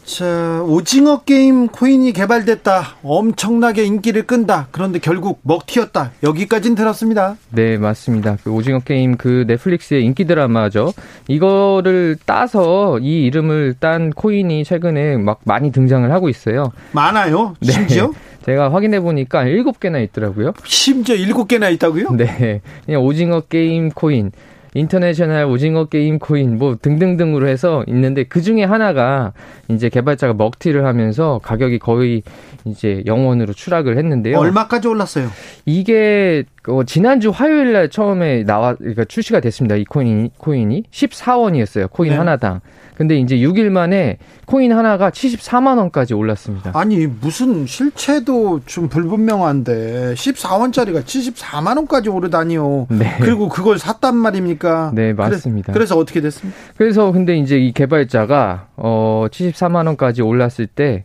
자, 0.06 0.62
오징어 0.64 1.22
게임 1.24 1.66
코인이 1.66 2.12
개발됐다. 2.12 2.98
엄청나게 3.02 3.82
인기를 3.84 4.22
끈다. 4.22 4.68
그런데 4.70 5.00
결국 5.00 5.40
먹튀였다. 5.42 6.12
여기까지는 6.22 6.76
들었습니다. 6.76 7.36
네, 7.50 7.76
맞습니다. 7.76 8.36
그 8.44 8.52
오징어 8.52 8.78
게임 8.78 9.16
그 9.16 9.44
넷플릭스의 9.48 10.04
인기 10.04 10.24
드라마죠. 10.24 10.92
이거를 11.26 12.16
따서 12.24 13.00
이 13.00 13.24
이름을 13.24 13.74
딴 13.80 14.10
코인이 14.10 14.62
최근에 14.62 15.16
막 15.16 15.40
많이 15.42 15.72
등장을 15.72 16.10
하고 16.12 16.28
있어요. 16.28 16.70
많아요? 16.92 17.56
네. 17.60 17.72
심지어? 17.72 18.12
제가 18.46 18.72
확인해 18.72 19.00
보니까 19.00 19.42
7개나 19.42 20.02
있더라고요. 20.04 20.52
심지어 20.62 21.16
7개나 21.16 21.72
있다고요? 21.74 22.10
네. 22.12 22.60
그냥 22.86 23.02
오징어 23.02 23.40
게임 23.40 23.88
코인. 23.88 24.30
international 24.76 25.44
오징어 25.46 25.86
게임 25.86 26.18
코인 26.18 26.58
뭐 26.58 26.76
등등등으로 26.80 27.48
해서 27.48 27.84
있는데 27.88 28.24
그 28.24 28.42
중에 28.42 28.64
하나가 28.64 29.32
이제 29.68 29.88
개발자가 29.88 30.34
먹튀를 30.34 30.84
하면서 30.84 31.40
가격이 31.42 31.78
거의 31.78 32.22
이제 32.64 33.02
영원으로 33.06 33.52
추락을 33.52 33.96
했는데요. 33.96 34.38
얼마까지 34.38 34.88
올랐어요? 34.88 35.28
이게 35.64 36.44
어, 36.68 36.84
지난주 36.84 37.30
화요일 37.30 37.72
날 37.72 37.88
처음에 37.88 38.44
나와 38.44 38.74
그러니까 38.74 39.04
출시가 39.04 39.40
됐습니다. 39.40 39.76
이 39.76 39.84
코인이 39.84 40.32
코인이 40.36 40.84
14원이었어요. 40.90 41.90
코인 41.90 42.10
네. 42.10 42.16
하나당. 42.18 42.60
근데 42.96 43.18
이제 43.18 43.36
6일 43.36 43.68
만에 43.68 44.18
코인 44.46 44.72
하나가 44.72 45.10
74만 45.10 45.78
원까지 45.78 46.14
올랐습니다. 46.14 46.72
아니 46.74 47.06
무슨 47.06 47.66
실체도 47.66 48.62
좀 48.64 48.88
불분명한데 48.88 50.14
14원짜리가 50.14 51.02
74만 51.04 51.76
원까지 51.76 52.08
오르다니요. 52.08 52.86
네. 52.90 53.16
그리고 53.20 53.48
그걸 53.48 53.78
샀단 53.78 54.16
말입니까? 54.16 54.92
네 54.94 55.12
맞습니다. 55.12 55.72
그래, 55.72 55.84
서 55.84 55.96
어떻게 55.98 56.20
됐습니까? 56.20 56.58
그래서 56.76 57.12
근데 57.12 57.36
이제 57.36 57.58
이 57.58 57.72
개발자가 57.72 58.68
어 58.76 59.26
74만 59.30 59.86
원까지 59.86 60.22
올랐을 60.22 60.66
때 60.74 61.04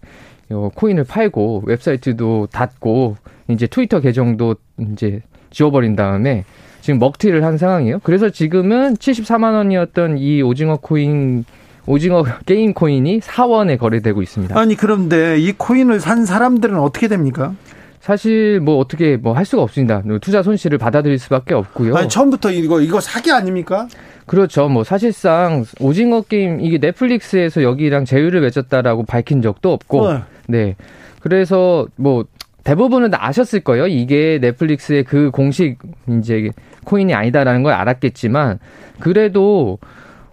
어, 0.50 0.70
코인을 0.74 1.04
팔고 1.04 1.64
웹사이트도 1.66 2.48
닫고 2.52 3.18
이제 3.50 3.68
트위터 3.68 4.00
계정도 4.00 4.56
이제 4.94 5.22
지워버린 5.50 5.96
다음에 5.96 6.46
지금 6.82 7.00
먹튀를 7.00 7.44
한 7.44 7.58
상황이에요. 7.58 8.00
그래서 8.04 8.30
지금은 8.30 8.96
74만 8.96 9.54
원이었던 9.54 10.18
이 10.18 10.42
오징어 10.42 10.78
코인 10.78 11.46
오징어 11.86 12.24
게임 12.46 12.74
코인이 12.74 13.20
4원에 13.20 13.78
거래되고 13.78 14.22
있습니다. 14.22 14.58
아니 14.60 14.76
그런데 14.76 15.40
이 15.40 15.52
코인을 15.54 16.00
산 16.00 16.26
사람들은 16.26 16.78
어떻게 16.80 17.08
됩니까? 17.08 17.54
사실 18.00 18.60
뭐 18.60 18.78
어떻게 18.78 19.16
뭐 19.18 19.34
할 19.34 19.46
수가 19.46 19.62
없습니다. 19.62 20.02
투자 20.22 20.42
손실을 20.42 20.78
받아들일 20.78 21.20
수밖에 21.20 21.54
없고요. 21.54 21.96
아니 21.96 22.10
처음부터 22.10 22.52
이거 22.52 22.82
이거 22.82 23.00
사기 23.00 23.32
아닙니까? 23.32 23.88
그렇죠. 24.26 24.70
뭐 24.70 24.84
사실상 24.84 25.66
오징어 25.80 26.22
게임 26.22 26.62
이게 26.62 26.78
넷플릭스에서 26.80 27.64
여기랑 27.64 28.06
제휴를 28.06 28.42
맺었다라고 28.42 29.04
밝힌 29.04 29.42
적도 29.42 29.74
없고, 29.74 30.14
네. 30.14 30.22
네. 30.48 30.76
그래서 31.20 31.88
뭐 31.96 32.26
대부분은 32.64 33.12
아셨을 33.14 33.60
거예요. 33.62 33.88
이게 33.88 34.40
넷플릭스의 34.42 35.04
그 35.04 35.32
공식 35.32 35.78
이제 36.20 36.50
코인이 36.86 37.14
아니다라는 37.14 37.64
걸 37.64 37.74
알았겠지만 37.74 38.60
그래도 39.00 39.80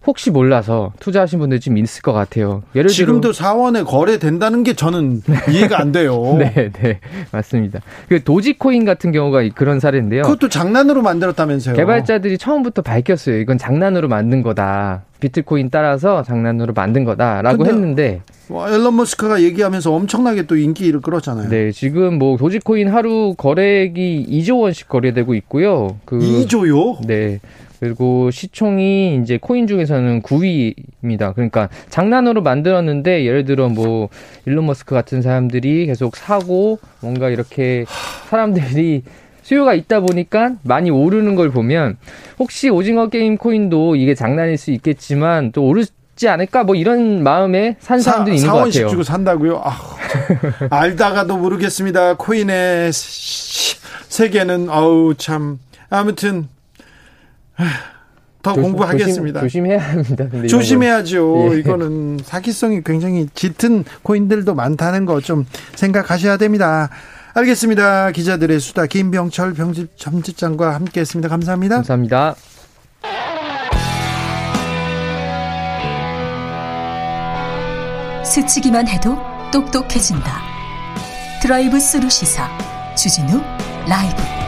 혹시 0.06 0.30
몰라서 0.30 0.92
투자하신 1.00 1.38
분들 1.38 1.60
좀 1.60 1.76
있을 1.76 2.02
것 2.02 2.12
같아요. 2.12 2.62
예를 2.74 2.88
지금도 2.88 3.32
4원에 3.32 3.84
거래된다는 3.84 4.62
게 4.62 4.72
저는 4.74 5.22
이해가 5.50 5.80
안 5.80 5.92
돼요. 5.92 6.36
네, 6.38 6.70
네. 6.72 7.00
맞습니다. 7.30 7.80
그 8.08 8.22
도지코인 8.22 8.84
같은 8.84 9.12
경우가 9.12 9.46
그런 9.54 9.80
사례인데요. 9.80 10.22
그것도 10.22 10.48
장난으로 10.48 11.02
만들었다면서요. 11.02 11.76
개발자들이 11.76 12.38
처음부터 12.38 12.82
밝혔어요. 12.82 13.38
이건 13.38 13.58
장난으로 13.58 14.08
만든 14.08 14.42
거다. 14.42 15.02
비트코인 15.20 15.70
따라서 15.70 16.22
장난으로 16.22 16.72
만든 16.74 17.04
거다라고 17.04 17.66
했는데 17.66 18.22
뭐 18.48 18.68
앨런 18.68 18.96
머스크가 18.96 19.42
얘기하면서 19.42 19.92
엄청나게 19.92 20.46
또 20.46 20.56
인기를 20.56 21.00
끌었잖아요. 21.00 21.48
네, 21.48 21.72
지금 21.72 22.18
뭐 22.18 22.36
도지코인 22.36 22.88
하루 22.88 23.34
거래액이 23.36 24.26
2조 24.30 24.60
원씩 24.60 24.88
거래되고 24.88 25.34
있고요. 25.34 25.98
그 26.04 26.18
2조요? 26.18 27.04
네. 27.06 27.40
그리고 27.80 28.30
시총이 28.30 29.20
이제 29.22 29.38
코인 29.40 29.66
중에서는 29.66 30.22
9위입니다. 30.22 31.34
그러니까 31.34 31.68
장난으로 31.88 32.42
만들었는데 32.42 33.24
예를 33.24 33.44
들어 33.44 33.68
뭐 33.68 34.09
일론 34.46 34.66
머스크 34.66 34.94
같은 34.94 35.22
사람들이 35.22 35.86
계속 35.86 36.16
사고 36.16 36.78
뭔가 37.00 37.28
이렇게 37.30 37.84
사람들이 38.28 39.02
수요가 39.42 39.74
있다 39.74 40.00
보니까 40.00 40.52
많이 40.62 40.90
오르는 40.90 41.34
걸 41.34 41.50
보면 41.50 41.96
혹시 42.38 42.68
오징어 42.68 43.09
게임 43.09 43.36
코인도 43.36 43.96
이게 43.96 44.14
장난일 44.14 44.59
수 44.59 44.72
있겠지만 44.72 45.52
또 45.52 45.64
오르 45.64 45.84
지 46.16 46.28
않을까 46.28 46.64
뭐 46.64 46.74
이런 46.74 47.22
마음에 47.22 47.76
산 47.78 48.00
사람들이 48.00 48.36
있는 48.38 48.50
것 48.50 48.64
같아요. 48.64 48.88
주고 48.88 49.05
산다고요? 49.05 49.62
아, 49.64 49.78
알다가도 50.68 51.36
모르겠습니다. 51.36 52.14
코인의 52.16 52.90
세계는 54.09 54.68
아우 54.68 55.14
참 55.16 55.60
아무튼 55.88 56.48
더 58.43 58.52
조심, 58.55 58.62
공부하겠습니다. 58.62 59.40
조심, 59.40 59.66
해야 59.66 59.78
합니다. 59.80 60.24
조심해야죠. 60.48 61.51
예. 61.55 61.59
이거는 61.59 62.18
사기성이 62.24 62.82
굉장히 62.85 63.28
짙은 63.35 63.85
코인들도 64.02 64.55
많다는 64.55 65.06
거 65.06 65.20
좀 65.20 65.44
생각하셔야 65.74 66.36
됩니다. 66.36 66.89
알겠습니다. 67.35 68.12
기자들의 68.12 68.59
수다 68.60 68.86
김병철 68.86 69.55
병집 69.55 69.97
점집장과 69.97 70.74
함께했습니다. 70.74 71.28
감사합니다. 71.28 71.76
감사합니다. 71.76 72.36
스치기만 78.24 78.86
해도 78.89 79.16
똑똑해진다. 79.52 80.40
드라이브 81.43 81.80
스루 81.80 82.09
시사 82.10 82.48
주진우 82.97 83.40
라이브. 83.89 84.47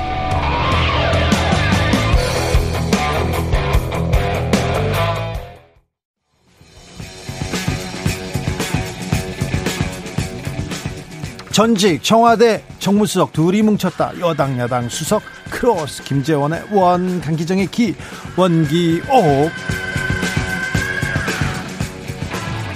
전직 11.60 12.02
청와대 12.02 12.64
정무수석 12.78 13.34
둘이 13.34 13.60
뭉쳤다. 13.60 14.18
여당 14.18 14.58
야당 14.58 14.88
수석 14.88 15.20
크로스 15.50 16.02
김재원의 16.04 16.62
원 16.72 17.20
강기정의 17.20 17.66
기 17.66 17.94
원기옥 18.34 19.50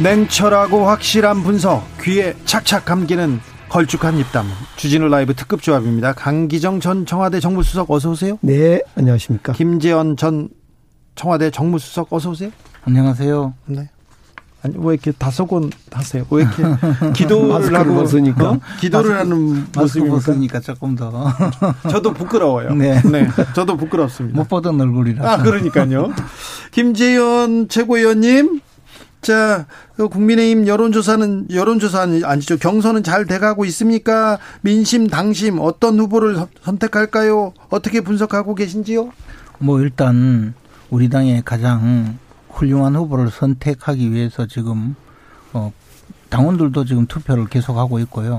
냉철하고 0.02 0.86
확실한 0.86 1.43
분석 1.43 1.82
귀에 2.02 2.35
착착 2.44 2.85
감기는 2.85 3.40
걸쭉한 3.70 4.19
입담 4.19 4.44
주진우 4.77 5.09
라이브 5.09 5.32
특급 5.35 5.62
조합입니다. 5.62 6.12
강기정 6.12 6.81
전 6.81 7.06
청와대 7.06 7.40
정무수석 7.40 7.90
어서 7.90 8.11
오세요. 8.11 8.36
네, 8.43 8.82
안녕하십니까. 8.97 9.55
김재원 9.55 10.19
전 10.19 10.51
청와대 11.15 11.51
정무수석 11.51 12.12
어서 12.12 12.28
오세요. 12.28 12.51
안녕하세요. 12.85 13.55
네. 13.65 13.89
아니 14.65 14.74
왜 14.78 14.95
이렇게 14.95 15.12
다소곤 15.12 15.70
하세요? 15.93 16.24
왜 16.31 16.43
이렇게 16.43 16.62
기도를 17.15 17.74
하고 17.74 17.95
벗으니까 17.97 18.51
어? 18.51 18.61
기도를 18.81 19.19
하는 19.19 19.66
모습이 19.77 20.09
벗으니까 20.09 20.59
조금 20.61 20.97
더 20.97 21.12
저도 21.91 22.15
부끄러워요. 22.15 22.74
네. 22.74 23.01
네. 23.03 23.28
저도 23.55 23.77
부끄럽습니다. 23.77 24.39
못 24.39 24.49
보던 24.49 24.81
얼굴이라. 24.81 25.31
아 25.32 25.43
그러니까요. 25.43 26.12
김재현 26.73 27.69
최고위원님 27.69 28.61
자, 29.20 29.66
그 29.97 30.09
국민의힘 30.09 30.66
여론조사는 30.66 31.47
여론조사는 31.51 32.24
아니죠. 32.24 32.59
경선은 32.59 33.03
잘 33.03 33.24
돼가고 33.24 33.65
있습니까? 33.66 34.39
민심, 34.61 35.07
당심 35.07 35.59
어떤 35.61 35.99
후보를 35.99 36.36
선택할까요? 36.62 37.55
어떻게 37.70 38.03
분석하고 38.03 38.55
계신지요? 38.55 39.11
뭐 39.61 39.81
일단 39.81 40.53
우리 40.91 41.09
당의 41.09 41.41
가장 41.43 42.19
훌륭한 42.55 42.97
후보를 42.97 43.31
선택하기 43.31 44.12
위해서 44.12 44.47
지금 44.47 44.94
어 45.52 45.72
당원들도 46.31 46.85
지금 46.85 47.06
투표를 47.06 47.47
계속하고 47.47 47.98
있고요. 48.01 48.39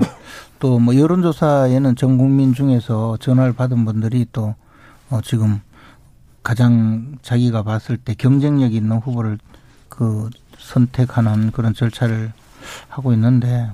또 0.58 0.78
뭐 0.78 0.96
여론조사에는 0.96 1.96
전 1.96 2.16
국민 2.18 2.54
중에서 2.54 3.16
전화를 3.18 3.52
받은 3.52 3.84
분들이 3.84 4.26
또 4.32 4.54
어 5.08 5.20
지금 5.22 5.60
가장 6.42 7.16
자기가 7.22 7.62
봤을 7.62 7.96
때 7.96 8.14
경쟁력 8.14 8.74
있는 8.74 8.96
후보를 8.98 9.38
그 9.88 10.28
선택하는 10.58 11.52
그런 11.52 11.74
절차를 11.74 12.32
하고 12.88 13.12
있는데 13.12 13.70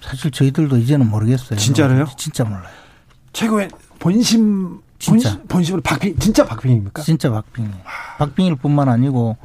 사실 0.00 0.30
저희들도 0.30 0.78
이제는 0.78 1.10
모르겠어요. 1.10 1.58
진짜로요? 1.58 2.06
진짜 2.16 2.44
몰라요. 2.44 2.64
최고의 3.34 3.68
본심 3.98 4.80
진짜 5.02 5.30
본심, 5.30 5.46
본심 5.48 5.74
으로 5.74 5.82
박빙 5.82 6.16
진짜 6.18 6.44
박빙입니까? 6.46 7.02
진짜 7.02 7.30
박빙이에요. 7.30 7.74
박빙일 8.18 8.54
뿐만 8.56 8.88
아니고 8.88 9.36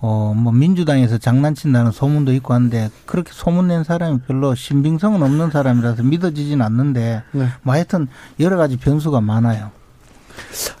어 0.00 0.32
뭐 0.36 0.52
민주당에서 0.52 1.18
장난친다는 1.18 1.90
소문도 1.90 2.32
있고 2.34 2.54
한데 2.54 2.88
그렇게 3.04 3.32
소문낸 3.32 3.82
사람이 3.82 4.20
별로 4.28 4.54
신빙성은 4.54 5.20
없는 5.22 5.50
사람이라서 5.50 6.04
믿어지진 6.04 6.62
않는데 6.62 7.24
네. 7.32 7.48
뭐 7.62 7.74
하여튼 7.74 8.06
여러 8.38 8.56
가지 8.56 8.76
변수가 8.76 9.20
많아요. 9.20 9.72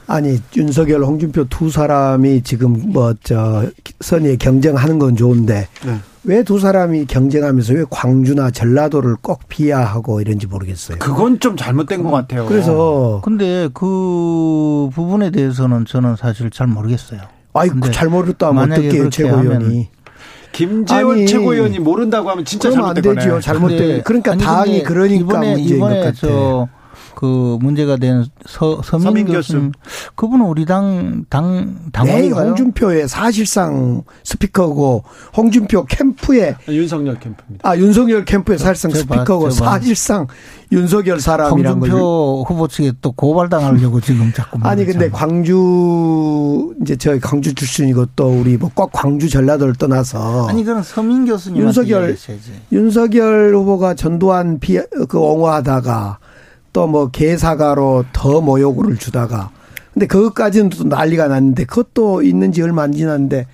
아니 0.06 0.38
윤석열, 0.56 1.02
홍준표 1.02 1.48
두 1.48 1.68
사람이 1.68 2.42
지금 2.42 2.92
뭐 2.92 3.12
저 3.24 3.68
선의에 4.00 4.36
경쟁하는 4.36 5.00
건 5.00 5.16
좋은데 5.16 5.66
네. 5.84 5.98
왜 6.28 6.42
두 6.42 6.58
사람이 6.58 7.06
경쟁하면서 7.06 7.72
왜 7.74 7.84
광주나 7.88 8.50
전라도를 8.50 9.16
꼭 9.22 9.48
비하하고 9.48 10.20
이런지 10.20 10.46
모르겠어요. 10.46 10.98
그건 10.98 11.40
좀 11.40 11.56
잘못된 11.56 12.02
것 12.02 12.10
같아요. 12.10 12.44
그래서 12.44 13.22
근데 13.24 13.68
그 13.72 14.90
부분에 14.92 15.30
대해서는 15.30 15.86
저는 15.86 16.16
사실 16.16 16.50
잘 16.50 16.66
모르겠어요. 16.66 17.20
아이 17.54 17.70
잘 17.92 18.08
모르겠다면 18.08 18.72
어떻게 18.72 19.08
최고위원이 19.08 19.88
김재원 20.52 21.16
아니, 21.18 21.26
최고위원이 21.26 21.78
모른다고 21.78 22.30
하면 22.30 22.44
진짜 22.44 22.70
잘못된 22.70 23.10
안 23.10 23.16
되죠. 23.18 23.40
잘못된. 23.40 24.02
그러니까 24.02 24.32
아니, 24.32 24.42
당이 24.42 24.82
그러니까 24.82 25.20
이번에, 25.20 25.50
문제인 25.54 25.76
이번에 25.76 26.00
것 26.00 26.14
같아요. 26.20 26.68
그 27.18 27.58
문제가 27.60 27.96
된 27.96 28.24
서, 28.46 28.80
서민, 28.84 29.04
서민 29.04 29.26
교수 29.26 29.72
그분은 30.14 30.44
우리 30.46 30.64
당, 30.64 31.24
당, 31.28 31.76
당원인가요? 31.90 32.42
네, 32.44 32.48
홍준표의 32.50 33.08
사실상 33.08 34.04
스피커고 34.22 35.02
홍준표 35.36 35.84
캠프에 35.86 36.54
아, 36.68 36.70
윤석열 36.72 37.18
캠프입니다. 37.18 37.68
아, 37.68 37.76
윤석열 37.76 38.24
캠프의 38.24 38.56
사실상 38.58 38.92
스피커고 38.92 39.50
사실상 39.50 40.28
윤석열 40.70 41.18
사람이란 41.18 41.80
걸. 41.80 41.90
홍준표 41.90 42.44
후보 42.46 42.68
측에 42.68 42.92
또 43.00 43.10
고발당하려고 43.10 44.00
지금 44.00 44.32
자꾸 44.32 44.60
아니 44.62 44.84
근데 44.84 45.10
광주 45.10 46.72
이제 46.80 46.94
저희 46.94 47.18
광주 47.18 47.52
출신이고 47.52 48.06
또 48.14 48.28
우리 48.28 48.56
뭐 48.56 48.70
꼭 48.74 48.92
광주 48.92 49.28
전라도를 49.28 49.74
떠나서 49.74 50.46
아니 50.46 50.62
그런 50.62 50.84
서민 50.84 51.26
교수님 51.26 51.60
윤석열 51.62 52.16
윤석열 52.70 53.54
후보가 53.56 53.94
전두환 53.94 54.60
비, 54.60 54.78
그 55.08 55.18
옹호하다가 55.18 56.18
또 56.78 56.86
뭐 56.86 57.08
개사가로 57.10 58.04
더 58.12 58.40
모욕을 58.40 58.96
주다가 58.98 59.50
근데 59.92 60.06
그것까지는 60.06 60.70
또 60.70 60.84
난리가 60.84 61.26
났는데 61.26 61.64
그것도 61.64 62.22
있는지 62.22 62.62
얼마 62.62 62.82
안 62.82 62.92
지났는데 62.92 63.46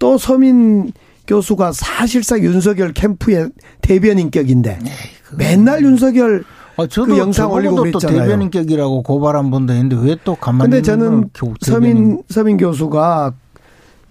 또 0.00 0.18
서민 0.18 0.90
교수가 1.28 1.70
사실상 1.72 2.40
윤석열 2.42 2.92
캠프의 2.92 3.50
대변 3.80 4.18
인격인데 4.18 4.80
네, 4.82 4.90
맨날 5.38 5.84
윤석열 5.84 6.42
아, 6.76 6.88
저도 6.88 7.14
그 7.14 7.18
영상 7.18 7.52
올리고 7.52 7.76
그랬잖아요. 7.76 8.18
또 8.18 8.24
대변 8.24 8.42
인격이라고 8.42 9.02
고발한 9.04 9.52
분도 9.52 9.72
있는데 9.74 9.94
왜 9.96 10.16
또 10.24 10.34
가만히 10.34 10.68
근데 10.68 10.82
저는 10.82 11.30
서민 11.60 12.24
서민 12.28 12.56
교수가 12.56 13.34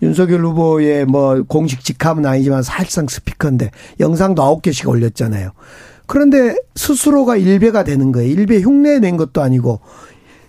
윤석열 0.02 0.46
후보의 0.46 1.06
뭐 1.06 1.44
공식 1.50 1.84
직함은 1.84 2.26
아니지만 2.26 2.64
사실상 2.64 3.08
스피커인데 3.10 3.72
영상도 4.00 4.42
아홉 4.42 4.62
개씩 4.62 4.88
올렸잖아요. 4.88 5.52
그런데 6.06 6.56
스스로가 6.76 7.38
일배가 7.38 7.84
되는 7.84 8.12
거예요. 8.12 8.30
일배 8.30 8.60
흉내 8.62 9.00
낸 9.00 9.18
것도 9.18 9.42
아니고 9.42 9.80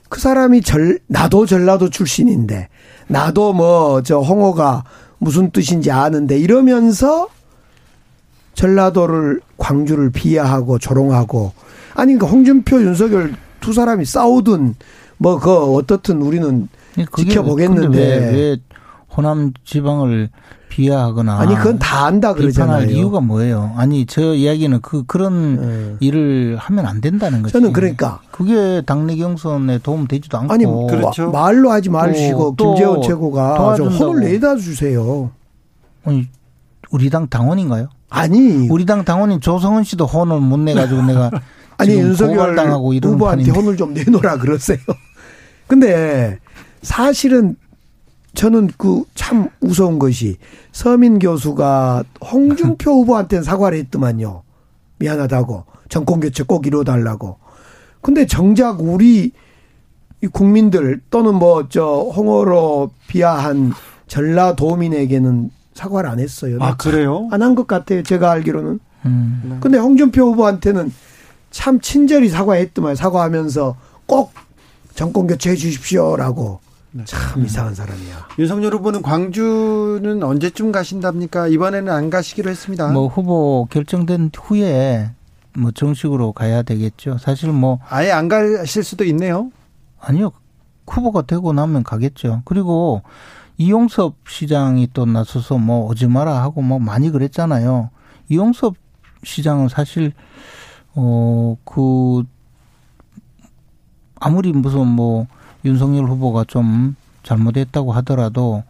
그 0.09 0.21
사람이 0.21 0.63
절 0.63 0.99
나도 1.07 1.47
전라도 1.47 1.91
출신인데 1.91 2.69
나도 3.09 3.53
뭐 3.53 4.03
저 4.03 4.19
홍어가 4.21 4.85
무슨 5.19 5.51
뜻인지 5.51 5.91
아는데 5.91 6.39
이러면서 6.39 7.29
전라도를 8.55 9.41
광주를 9.57 10.11
비하하고 10.11 10.79
조롱하고 10.79 11.53
아니 11.95 12.15
그러니까 12.15 12.27
홍준표 12.29 12.83
윤석열 12.83 13.35
두 13.61 13.73
사람이 13.73 14.05
싸우든 14.05 14.75
뭐 15.19 15.39
그 15.39 15.51
어떻든 15.75 16.21
우리는 16.23 16.69
지켜보겠는데 17.17 17.99
왜, 17.99 18.33
왜 18.33 18.57
호남 19.17 19.53
지방을 19.65 20.29
비하하거나 20.75 21.39
아니 21.39 21.55
그건 21.55 21.79
다 21.79 22.07
안다 22.07 22.35
그러잖아요. 22.35 22.91
이유가 22.91 23.21
뭐예요? 23.21 23.73
아니 23.77 24.07
저 24.07 24.35
이야기는 24.35 24.81
그 24.81 25.05
그런 25.07 25.61
네. 25.61 25.97
일을 26.01 26.57
하면 26.59 26.87
안 26.87 27.01
된다는 27.01 27.43
거죠. 27.43 27.53
저는 27.53 27.73
그러니까 27.73 28.21
그게 28.33 28.83
당내 28.85 29.15
경선에 29.15 29.79
도움 29.79 30.09
되지도 30.09 30.37
않고 30.37 30.53
아니 30.53 30.65
그렇죠. 30.65 31.31
말로 31.31 31.71
하지 31.71 31.91
마시고 31.91 32.57
김재원 32.57 33.03
최고가 33.03 33.77
좀 33.77 33.89
혼을 33.89 34.25
내다 34.25 34.57
주세요. 34.57 35.31
아니 36.05 36.27
우리 36.91 37.09
당 37.09 37.29
당원인가요? 37.29 37.89
아니 38.11 38.69
우리 38.69 38.85
당 38.85 39.05
당원인 39.05 39.41
조성은 39.41 39.85
씨도 39.85 40.07
혼을 40.07 40.41
못 40.41 40.59
내가지고 40.59 41.03
내가 41.03 41.31
아니 41.79 41.95
윤석열 41.95 42.57
당하고 42.57 42.93
후보한테 42.95 43.53
혼을 43.53 43.77
좀 43.77 43.95
내놓으라 43.95 44.39
그러세요. 44.39 44.79
근데 45.69 46.39
사실은 46.83 47.57
저는 48.35 48.69
그 48.77 49.05
참 49.15 49.48
무서운 49.61 49.98
것이 49.98 50.36
서민 50.73 51.19
교수가 51.19 52.05
홍준표 52.32 52.90
후보한테는 53.02 53.43
사과를 53.44 53.78
했더만요. 53.78 54.43
미안하다고. 54.98 55.65
정권 55.89 56.20
교체 56.20 56.43
꼭 56.43 56.66
이뤄달라고. 56.66 57.39
근데 58.02 58.27
정작 58.27 58.81
우리 58.81 59.32
국민들 60.32 61.01
또는 61.11 61.35
뭐 61.36 61.69
저 61.69 61.85
홍어로 62.15 62.90
비하한 63.09 63.73
전라도민에게는 64.09 65.51
사과를 65.74 66.11
안 66.11 66.19
했어요. 66.20 66.59
아, 66.61 66.77
그래요? 66.77 67.28
안 67.32 67.43
한 67.43 67.55
것 67.55 67.66
같아요. 67.66 68.02
제가 68.02 68.31
알기로는. 68.31 68.81
음. 69.06 69.59
근데 69.61 69.78
홍준표 69.78 70.23
후보한테는 70.32 70.93
참 71.51 71.81
친절히 71.81 72.28
사과했더만 72.28 72.97
사과하면서 72.97 73.77
꼭 74.06 74.32
정권 74.94 75.27
교체해 75.27 75.56
주십시오라고. 75.56 76.61
네. 76.97 77.03
참 77.07 77.45
이상한 77.45 77.75
사람이야. 77.75 78.29
윤석열 78.39 78.73
후보는 78.75 79.03
광주는 79.03 80.23
언제쯤 80.23 80.71
가신답니까? 80.71 81.49
이번에는 81.49 81.93
안 81.93 82.09
가시기로 82.09 82.49
했습니다. 82.49 82.93
뭐 82.93 83.09
후보 83.09 83.66
결정된 83.69 84.31
후에 84.33 85.11
뭐 85.59 85.73
정식으로 85.73 86.33
가야 86.33 86.62
되겠죠. 86.62 87.19
사실 87.19 87.51
뭐 87.51 87.81
아예 87.89 88.12
안 88.12 88.29
가실 88.29 88.85
수도 88.85 89.03
있네요. 89.07 89.51
아니요. 89.99 90.31
후보가 90.87 91.23
되고 91.23 91.53
나면 91.53 91.83
가겠죠. 91.83 92.43
그리고 92.45 93.03
이용섭 93.57 94.15
시장이 94.29 94.91
또 94.93 95.05
나서서 95.05 95.59
뭐 95.59 95.89
오지 95.89 96.07
마라 96.07 96.43
하고 96.43 96.62
뭐 96.62 96.79
많이 96.79 97.11
그랬잖아요. 97.11 97.91
이용섭 98.29 98.77
시장은 99.25 99.69
사실 99.69 100.12
어그 100.95 102.23
아무리 104.21 104.53
무슨 104.53 104.87
뭐 104.87 105.27
윤석열 105.65 106.05
후보가 106.07 106.45
좀 106.45 106.97
잘못했다고 107.23 107.93
하더라도 107.93 108.62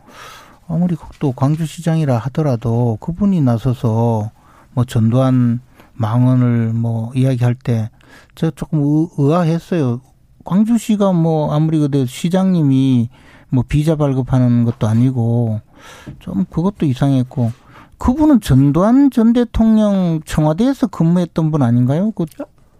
아무리 0.68 0.96
또 1.18 1.32
광주시장이라 1.32 2.16
하더라도 2.18 2.96
그분이 3.00 3.40
나서서 3.40 4.30
뭐 4.72 4.84
전두환 4.84 5.60
망언을 5.94 6.72
뭐 6.72 7.12
이야기할 7.14 7.54
때 7.54 7.90
제가 8.34 8.52
조금 8.56 8.80
의, 8.82 9.08
의아했어요. 9.18 10.00
광주시가 10.44 11.12
뭐 11.12 11.52
아무리 11.52 11.78
그래도 11.78 12.06
시장님이 12.06 13.08
뭐 13.50 13.64
비자 13.66 13.96
발급하는 13.96 14.64
것도 14.64 14.86
아니고 14.86 15.60
좀 16.18 16.44
그것도 16.50 16.86
이상했고 16.86 17.52
그분은 17.98 18.40
전두환 18.40 19.10
전 19.10 19.32
대통령 19.32 20.20
청와대에서 20.24 20.88
근무했던 20.88 21.50
분 21.50 21.62
아닌가요? 21.62 22.10
그 22.10 22.26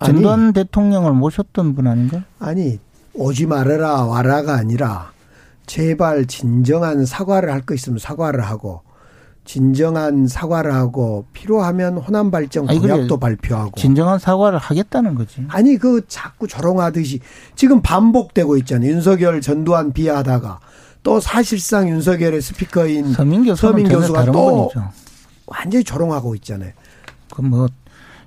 전두환 0.05 0.41
아니, 0.41 0.53
대통령을 0.53 1.12
모셨던 1.12 1.74
분 1.74 1.86
아닌가? 1.86 2.24
아니 2.39 2.78
오지 3.15 3.47
말아라 3.47 4.05
와라가 4.05 4.55
아니라 4.55 5.12
제발 5.66 6.27
진정한 6.27 7.07
사과를 7.07 7.53
할 7.53 7.62
거 7.62 7.74
있으면 7.74 7.99
사과를 7.99 8.43
하고 8.45 8.82
진정한 9.45 10.27
사과를 10.27 10.74
하고 10.74 11.27
필요하면 11.32 11.99
호남 11.99 12.31
발전 12.31 12.66
공약도 12.66 13.19
발표하고 13.19 13.73
진정한 13.78 14.19
사과를 14.19 14.59
하겠다는 14.59 15.15
거지. 15.15 15.45
아니 15.49 15.77
그 15.77 16.03
자꾸 16.09 16.49
조롱하듯이 16.49 17.20
지금 17.55 17.82
반복되고 17.82 18.57
있잖아요. 18.59 18.91
윤석열 18.91 19.41
전두환 19.41 19.93
비하하다가 19.93 20.61
또 21.03 21.20
사실상 21.20 21.89
윤석열의 21.91 22.41
스피커인 22.41 23.12
서민, 23.12 23.45
교수 23.45 23.61
서민 23.61 23.89
교수가 23.89 24.24
또 24.27 24.32
분이죠. 24.73 24.91
완전히 25.47 25.85
조롱하고 25.85 26.35
있잖아요. 26.36 26.73
그럼 27.31 27.51
뭐 27.51 27.69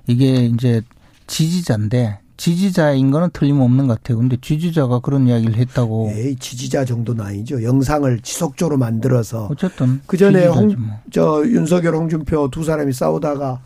이게 0.06 0.44
이제 0.46 0.82
지지자인데 1.26 2.20
지지자인 2.38 3.10
거는 3.10 3.30
틀림없는 3.32 3.88
것 3.88 3.98
같아요. 3.98 4.16
근데 4.18 4.36
지지자가 4.40 5.00
그런 5.00 5.26
이야기를 5.26 5.56
했다고. 5.56 6.12
에이, 6.14 6.36
지지자 6.36 6.84
정도는 6.86 7.22
아니죠. 7.24 7.62
영상을 7.62 8.20
지속적으로 8.20 8.78
만들어서. 8.78 9.48
어쨌든. 9.50 10.00
그 10.06 10.16
전에 10.16 10.46
홍, 10.46 10.68
뭐. 10.68 10.96
저 11.12 11.42
윤석열, 11.44 11.96
홍준표 11.96 12.48
두 12.50 12.62
사람이 12.64 12.92
싸우다가 12.92 13.60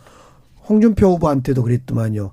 홍준표 0.67 1.07
후보한테도 1.07 1.61
그랬더만요. 1.63 2.31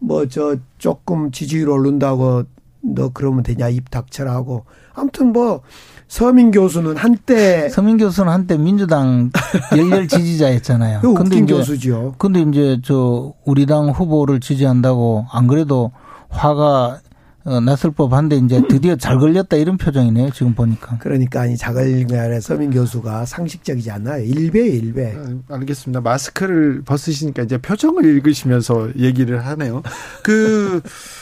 뭐 0.00 0.26
저 0.26 0.56
조금 0.78 1.30
지지율 1.30 1.70
오른다고 1.70 2.44
너 2.82 3.08
그러면 3.12 3.42
되냐 3.42 3.68
입 3.70 3.90
닥쳐라 3.90 4.32
하고. 4.34 4.64
아무튼 4.92 5.32
뭐 5.32 5.62
서민 6.10 6.50
교수는 6.50 6.96
한때 6.96 7.68
서민 7.68 7.96
교수는 7.96 8.32
한때 8.32 8.58
민주당 8.58 9.30
열렬 9.70 10.08
지지자였잖아요. 10.08 11.02
그 11.02 11.14
근데 11.14 11.36
이제, 11.36 11.54
교수죠. 11.54 12.16
근데 12.18 12.40
이제 12.42 12.80
저 12.82 13.32
우리 13.44 13.64
당 13.64 13.90
후보를 13.90 14.40
지지한다고 14.40 15.26
안 15.30 15.46
그래도 15.46 15.92
화가 16.28 16.98
어, 17.44 17.60
났을 17.60 17.92
법한데 17.92 18.38
이제 18.38 18.60
드디어 18.68 18.96
잘 18.96 19.18
걸렸다 19.20 19.56
이런 19.56 19.78
표정이네요 19.78 20.30
지금 20.30 20.54
보니까. 20.54 20.98
그러니까 20.98 21.42
아니 21.42 21.54
아니라 21.62 22.40
서민 22.40 22.72
교수가 22.72 23.24
상식적이지 23.24 23.92
않아요. 23.92 24.24
일배 24.24 24.66
일배. 24.66 25.14
아, 25.16 25.54
알겠습니다. 25.54 26.00
마스크를 26.00 26.82
벗으시니까 26.82 27.44
이제 27.44 27.56
표정을 27.56 28.04
읽으시면서 28.04 28.90
얘기를 28.98 29.46
하네요. 29.46 29.82
그 30.24 30.82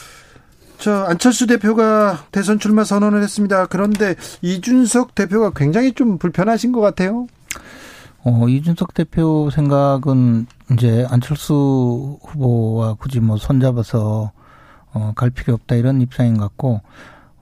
저 0.79 1.05
안철수 1.05 1.47
대표가 1.47 2.25
대선 2.31 2.59
출마 2.59 2.85
선언을 2.85 3.23
했습니다. 3.23 3.67
그런데 3.67 4.15
이준석 4.43 5.15
대표가 5.15 5.51
굉장히 5.55 5.93
좀 5.93 6.19
불편하신 6.19 6.73
것 6.73 6.81
같아요. 6.81 7.27
어, 8.25 8.49
이준석 8.49 8.95
대표 8.95 9.49
생각은 9.51 10.47
이제 10.73 11.07
안철수 11.11 12.19
후보와 12.23 12.95
굳이 12.95 13.21
뭐 13.21 13.37
손잡아서 13.37 14.33
어, 14.93 15.13
갈 15.15 15.31
필요 15.31 15.55
없다 15.55 15.77
이런 15.77 16.01
입장인 16.01 16.39
것 16.39 16.45
같고, 16.45 16.81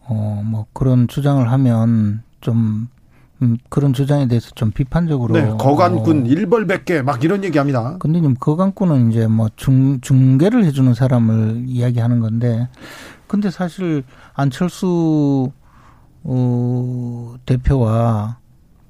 어, 0.08 0.42
뭐 0.44 0.66
그런 0.72 1.06
주장을 1.08 1.50
하면 1.50 2.22
좀 2.40 2.88
음, 3.42 3.58
그런 3.68 3.92
주장에 3.92 4.26
대해서 4.28 4.50
좀 4.54 4.70
비판적으로. 4.70 5.34
네, 5.34 5.46
거간꾼 5.58 6.22
어, 6.22 6.26
일벌백계 6.26 7.02
막 7.02 7.22
이런 7.22 7.44
얘기 7.44 7.58
합니다. 7.58 7.96
근데 7.98 8.20
좀 8.20 8.34
거간꾼은 8.34 9.10
이제 9.10 9.26
뭐 9.26 9.48
중, 9.56 10.00
중계를 10.00 10.64
해주는 10.64 10.94
사람을 10.94 11.64
이야기하는 11.66 12.20
건데 12.20 12.68
근데 13.26 13.50
사실 13.50 14.04
안철수 14.34 15.50
어, 16.22 17.34
대표와 17.46 18.38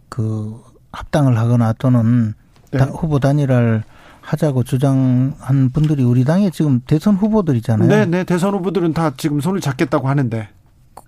그 0.09 0.63
합당을 0.93 1.39
하거나 1.39 1.73
또는 1.75 2.35
네. 2.71 2.81
후보 2.85 3.19
단일화를 3.19 3.83
하자고 4.21 4.65
주장한 4.65 5.71
분들이 5.73 6.03
우리 6.03 6.25
당의 6.25 6.51
지금 6.51 6.81
대선 6.87 7.15
후보들이잖아요. 7.15 7.89
네, 7.89 8.07
네. 8.07 8.25
대선 8.25 8.55
후보들은 8.55 8.93
다 8.93 9.13
지금 9.17 9.41
손을 9.41 9.61
잡겠다고 9.61 10.09
하는데. 10.09 10.49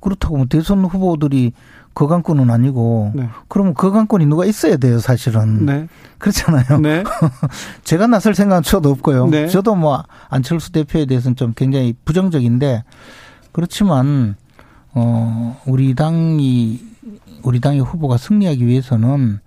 그렇다고 0.01 0.37
뭐 0.37 0.47
대선 0.47 0.85
후보들이 0.85 1.53
거강권은 1.95 2.49
아니고 2.49 3.13
네. 3.15 3.29
그러면 3.49 3.75
거강권이 3.75 4.27
누가 4.27 4.45
있어야 4.45 4.77
돼요, 4.77 5.01
사실은. 5.01 5.67
네. 5.67 5.89
그렇잖아요. 6.19 6.79
네. 6.81 7.03
제가 7.83 8.07
나설 8.07 8.35
생각은 8.35 8.63
저도 8.63 8.91
없고요. 8.91 9.27
네. 9.29 9.49
저도 9.49 9.75
뭐 9.75 10.05
안철수 10.29 10.71
대표에 10.71 11.07
대해서는 11.07 11.35
좀 11.35 11.55
굉장히 11.57 11.95
부정적인데 12.05 12.85
그렇지만 13.51 14.37
어 14.95 15.61
우리 15.67 15.95
당이 15.95 16.81
우리 17.43 17.61
당의 17.61 17.81
후보가 17.81 18.17
승리하기 18.17 18.65
위해서는 18.65 19.41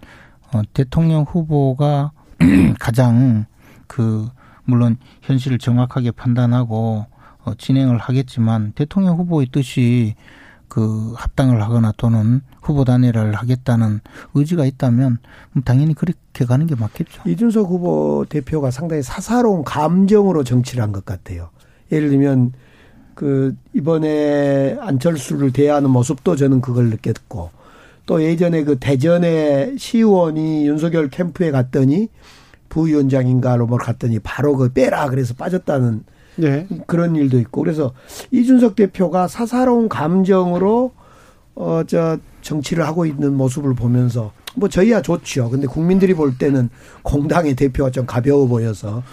어 0.51 0.61
대통령 0.73 1.23
후보가 1.23 2.11
가장 2.80 3.45
그 3.88 4.27
물론 4.65 4.97
현실을 5.22 5.57
정확하게 5.57 6.11
판단하고 6.11 7.05
어 7.43 7.53
진행을 7.55 7.97
하겠지만 7.97 8.73
대통령 8.76 9.18
후보의 9.18 9.47
뜻이 9.51 10.15
그 10.68 11.13
합당을 11.18 11.61
하거나 11.61 11.91
또는 11.97 12.41
후보 12.61 12.85
단일화를 12.85 13.34
하겠다는 13.34 13.99
의지가 14.35 14.65
있다면 14.65 15.18
당연히 15.65 15.93
그렇게 15.93 16.45
가는 16.45 16.65
게 16.65 16.76
맞겠죠. 16.76 17.23
이준석 17.27 17.68
후보 17.69 18.26
대표가 18.30 18.72
상당히 18.72 19.01
사사로운 19.03 19.63
감정으로 19.63 20.43
정치를 20.43 20.81
한 20.81 20.91
것 20.93 21.03
같아요. 21.03 21.49
예를 21.91 22.09
들면 22.09 22.53
그 23.15 23.55
이번에 23.73 24.77
안철수를 24.80 25.51
대하는 25.51 25.89
모습도 25.89 26.35
저는 26.38 26.61
그걸 26.61 26.89
느꼈고 26.89 27.49
또 28.05 28.23
예전에 28.23 28.63
그 28.63 28.77
대전에 28.80 29.76
시의원이 29.77 30.68
윤석열 30.68 31.09
캠프에 31.09 31.51
갔더니 31.51 32.07
부위원장인가로 32.69 33.68
뭘 33.68 33.80
갔더니 33.81 34.19
바로 34.19 34.55
그 34.55 34.72
빼라 34.72 35.09
그래서 35.09 35.34
빠졌다는 35.34 36.03
네. 36.36 36.68
그런 36.88 37.16
일도 37.16 37.40
있고 37.40 37.62
그래서 37.62 37.94
이준석 38.32 38.76
대표가 38.76 39.28
사사로운 39.28 39.90
감정으로 39.90 40.91
어 41.56 41.84
저 41.86 42.18
정치를 42.41 42.86
하고 42.86 43.06
있는 43.06 43.36
모습을 43.36 43.74
보면서 43.74 44.32
뭐 44.56 44.68
저희야 44.68 45.02
좋죠. 45.02 45.49
근데 45.49 45.68
국민들이 45.68 46.14
볼 46.14 46.38
때는 46.38 46.70
공당의 47.03 47.56
대표가 47.56 47.90
좀 47.91 48.06
가벼워 48.06 48.48
보여서 48.48 49.03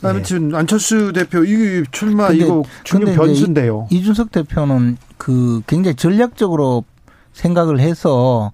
나는 0.00 0.20
네. 0.20 0.24
지금 0.24 0.54
안철수 0.54 1.12
대표 1.12 1.44
이 1.44 1.82
출마 1.90 2.28
근데, 2.28 2.44
이거 2.44 2.62
중요 2.84 3.06
변수인데요. 3.14 3.88
이, 3.90 3.96
이준석 3.96 4.30
대표는 4.30 4.96
그 5.18 5.62
굉장히 5.66 5.96
전략적으로 5.96 6.84
생각을 7.32 7.80
해서 7.80 8.52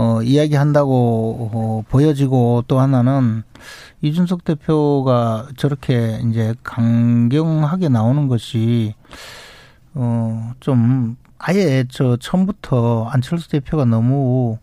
어 0.00 0.22
이야기한다고 0.22 1.50
어, 1.52 1.82
보여지고 1.88 2.62
또 2.68 2.78
하나는 2.78 3.42
이준석 4.00 4.44
대표가 4.44 5.48
저렇게 5.56 6.20
이제 6.30 6.54
강경하게 6.62 7.88
나오는 7.88 8.28
것이 8.28 8.94
어 9.94 10.52
좀 10.60 11.16
아예 11.38 11.84
저 11.88 12.16
처음부터 12.16 13.06
안철수 13.06 13.48
대표가 13.48 13.84
너무 13.84 14.58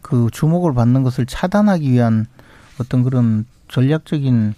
그 0.00 0.28
주목을 0.32 0.72
받는 0.74 1.02
것을 1.02 1.26
차단하기 1.26 1.90
위한 1.90 2.26
어떤 2.80 3.02
그런 3.02 3.46
전략적인 3.68 4.54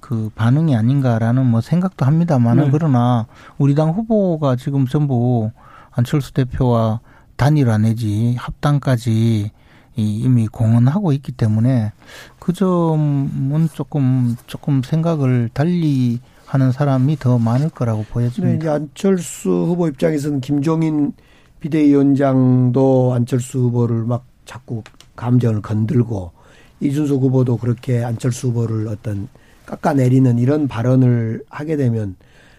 그 0.00 0.30
반응이 0.34 0.74
아닌가라는 0.76 1.46
뭐 1.46 1.60
생각도 1.60 2.06
합니다만은 2.06 2.64
네. 2.64 2.70
그러나 2.70 3.26
우리 3.58 3.74
당 3.74 3.90
후보가 3.90 4.56
지금 4.56 4.86
전부 4.86 5.50
안철수 5.90 6.32
대표와 6.32 7.00
단일화 7.42 7.78
내지 7.78 8.36
합당까지 8.38 9.50
이미 9.96 10.46
공언하고 10.46 11.12
있기 11.14 11.32
때문에 11.32 11.90
그 12.38 12.52
점은 12.52 13.68
조금 13.72 14.36
조금 14.46 14.80
생각을 14.84 15.50
달리 15.52 16.20
하는 16.46 16.70
사람이 16.70 17.16
더 17.16 17.38
많을 17.38 17.68
거라고 17.68 18.04
보여집니다. 18.04 18.64
네, 18.64 18.70
안철수 18.70 19.50
후보 19.50 19.88
입장에서는 19.88 20.40
김종인 20.40 21.14
비대위원장도 21.58 23.12
안철수 23.12 23.58
후보를 23.58 24.04
막 24.04 24.24
자꾸 24.44 24.84
감정을 25.16 25.62
건들고 25.62 26.30
이준석 26.78 27.22
후보도 27.22 27.56
그렇게 27.56 28.04
안철수 28.04 28.50
후보를 28.50 28.86
어떤 28.86 29.26
깎아내리는 29.66 30.38
이런 30.38 30.68
발언을 30.68 31.42
하게 31.50 31.76
되면 31.76 32.14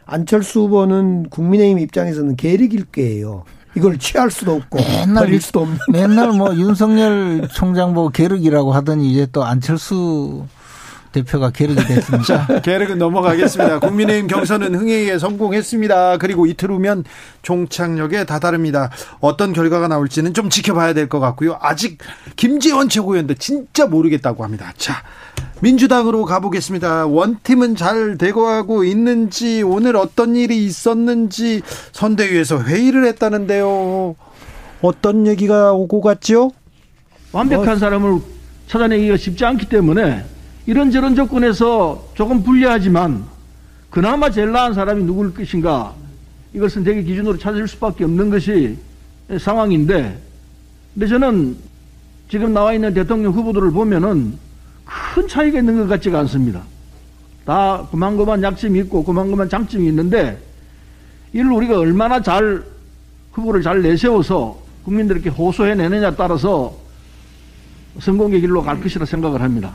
안철수 0.05 0.63
후보는 0.63 1.29
국민의힘 1.29 1.79
입장에서는 1.79 2.35
계륵일 2.35 2.87
이걸 3.75 3.97
취할 3.97 4.29
수도 4.29 4.53
없고 4.55 4.77
맨날, 4.77 5.25
버릴 5.25 5.41
수도 5.41 5.61
없는. 5.61 5.77
맨날 5.91 6.31
뭐 6.31 6.53
윤석열 6.57 7.47
총장 7.53 7.93
보고 7.93 8.09
계륵이라고 8.09 8.71
하더니 8.71 9.11
이제 9.11 9.27
또 9.31 9.43
안철수 9.43 10.45
대표가 11.13 11.51
계륵이 11.51 11.77
됐습니다. 11.85 12.45
자, 12.47 12.59
계륵은 12.61 12.97
넘어가겠습니다. 12.97 13.79
국민의힘 13.79 14.27
경선은 14.27 14.75
흥행에 14.75 15.17
성공했습니다. 15.17 16.17
그리고 16.17 16.45
이틀 16.45 16.71
후면 16.71 17.05
종착역에 17.43 18.25
다다릅니다. 18.25 18.89
어떤 19.21 19.53
결과가 19.53 19.87
나올지는 19.87 20.33
좀 20.33 20.49
지켜봐야 20.49 20.93
될 20.93 21.07
것 21.07 21.19
같고요. 21.19 21.57
아직 21.61 21.99
김재원 22.35 22.89
최고위원도 22.89 23.35
진짜 23.35 23.85
모르겠다고 23.85 24.43
합니다. 24.43 24.73
자, 24.77 25.03
민주당으로 25.61 26.25
가보겠습니다. 26.25 27.05
원팀은 27.05 27.75
잘 27.75 28.17
되고하고 28.17 28.83
있는지 28.83 29.61
오늘 29.61 29.95
어떤 29.95 30.35
일이 30.35 30.65
있었는지 30.65 31.61
선대위에서 31.91 32.63
회의를 32.63 33.05
했다는데요. 33.05 34.15
어떤 34.81 35.27
얘기가 35.27 35.71
오고 35.73 36.01
갔죠? 36.01 36.51
완벽한 37.31 37.79
사람을 37.79 38.19
찾아내기가 38.67 39.17
쉽지 39.17 39.45
않기 39.45 39.67
때문에 39.69 40.25
이런저런 40.65 41.15
조건에서 41.15 42.09
조금 42.13 42.43
불리하지만 42.43 43.25
그나마 43.89 44.29
제일 44.29 44.51
나은 44.51 44.73
사람이 44.73 45.03
누구일 45.03 45.33
것인가 45.33 45.93
이걸 46.53 46.69
선택의 46.69 47.03
기준으로 47.03 47.37
찾을 47.37 47.67
수밖에 47.67 48.05
없는 48.05 48.29
것이 48.29 48.77
상황인데 49.39 50.19
근데 50.93 51.07
저는 51.07 51.57
지금 52.29 52.53
나와 52.53 52.73
있는 52.73 52.93
대통령 52.93 53.33
후보들을 53.33 53.71
보면은 53.71 54.37
큰 54.85 55.27
차이가 55.27 55.59
있는 55.59 55.77
것 55.77 55.87
같지가 55.87 56.19
않습니다. 56.19 56.61
다 57.45 57.87
그만그만 57.91 58.41
약점이 58.41 58.79
있고 58.79 59.03
그만그만 59.03 59.49
장점이 59.49 59.87
있는데 59.87 60.39
이를 61.33 61.51
우리가 61.51 61.77
얼마나 61.77 62.21
잘 62.21 62.63
후보를 63.33 63.61
잘 63.61 63.81
내세워서 63.81 64.57
국민들에게 64.85 65.29
호소해내느냐 65.29 66.15
따라서 66.15 66.75
성공의 67.99 68.41
길로 68.41 68.61
갈 68.63 68.81
것이라 68.81 69.05
생각을 69.05 69.41
합니다. 69.41 69.73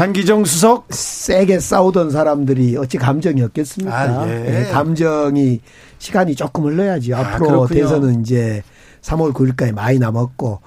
강기정 0.00 0.46
수석 0.46 0.86
세게 0.88 1.60
싸우던 1.60 2.10
사람들이 2.10 2.74
어찌 2.78 2.96
감정이 2.96 3.42
없겠습니까? 3.42 3.94
아, 3.94 4.26
예. 4.26 4.34
네, 4.34 4.70
감정이 4.70 5.60
시간이 5.98 6.36
조금 6.36 6.64
흘러야지. 6.64 7.12
아, 7.12 7.18
앞으로 7.34 7.66
그 7.66 7.74
대선은 7.74 8.22
이제 8.22 8.62
3월 9.02 9.34
9일까지 9.34 9.74
많이 9.74 9.98
남았고 9.98 10.60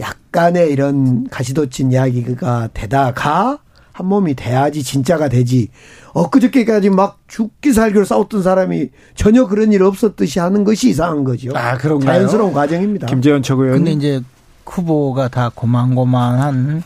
약간의 0.00 0.72
이런 0.72 1.28
가시돋친 1.28 1.92
이야기가 1.92 2.70
되다가 2.74 3.60
한 3.92 4.06
몸이 4.06 4.34
돼야지 4.34 4.82
진짜가 4.82 5.28
되지. 5.28 5.68
엊그저께까지 6.12 6.90
막 6.90 7.20
죽기 7.28 7.72
살기로 7.72 8.04
싸웠던 8.04 8.42
사람이 8.42 8.88
전혀 9.14 9.46
그런 9.46 9.72
일 9.72 9.84
없었듯이 9.84 10.40
하는 10.40 10.64
것이 10.64 10.90
이상한 10.90 11.22
거죠. 11.22 11.52
아, 11.54 11.76
그런가요? 11.78 12.12
자연스러운 12.12 12.52
과정입니다. 12.52 13.06
김재현 13.06 13.40
최고위원. 13.40 13.78
근데 13.78 13.92
이제 13.92 14.20
후보가 14.66 15.28
다 15.28 15.50
고만고만한 15.54 16.82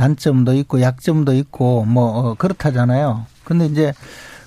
단점도 0.00 0.54
있고 0.54 0.80
약점도 0.80 1.34
있고 1.34 1.84
뭐 1.84 2.04
어, 2.06 2.34
그렇다잖아요. 2.34 3.26
근데 3.44 3.66
이제 3.66 3.92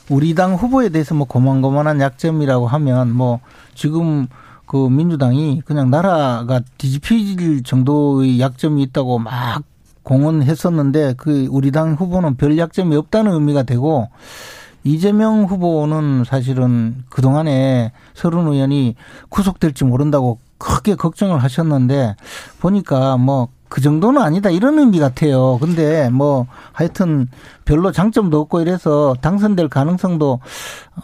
우리 0.09 0.33
당 0.33 0.55
후보에 0.55 0.89
대해서 0.89 1.13
뭐 1.13 1.27
고만고만한 1.27 2.01
약점이라고 2.01 2.65
하면 2.65 3.11
뭐 3.11 3.39
지금 3.75 4.27
그 4.65 4.89
민주당이 4.89 5.61
그냥 5.63 5.91
나라가 5.91 6.61
뒤집힐 6.79 7.61
정도의 7.61 8.39
약점이 8.39 8.81
있다고 8.81 9.19
막 9.19 9.61
공언했었는데 10.01 11.13
그 11.17 11.47
우리 11.51 11.71
당 11.71 11.93
후보는 11.93 12.35
별 12.35 12.57
약점이 12.57 12.95
없다는 12.95 13.33
의미가 13.33 13.63
되고 13.63 14.09
이재명 14.83 15.43
후보는 15.43 16.23
사실은 16.25 17.03
그동안에 17.09 17.91
서른 18.15 18.47
의원이 18.47 18.95
구속될지 19.29 19.83
모른다고 19.83 20.39
크게 20.57 20.95
걱정을 20.95 21.43
하셨는데 21.43 22.15
보니까 22.59 23.17
뭐 23.17 23.49
그 23.73 23.81
정도는 23.81 24.21
아니다 24.21 24.51
이런 24.51 24.77
의미 24.77 24.99
같아요. 24.99 25.57
근데 25.59 26.07
뭐 26.11 26.45
하여튼 26.73 27.27
별로 27.65 27.91
장점도 27.91 28.41
없고 28.41 28.61
이래서 28.61 29.15
당선될 29.19 29.67
가능성도 29.67 30.41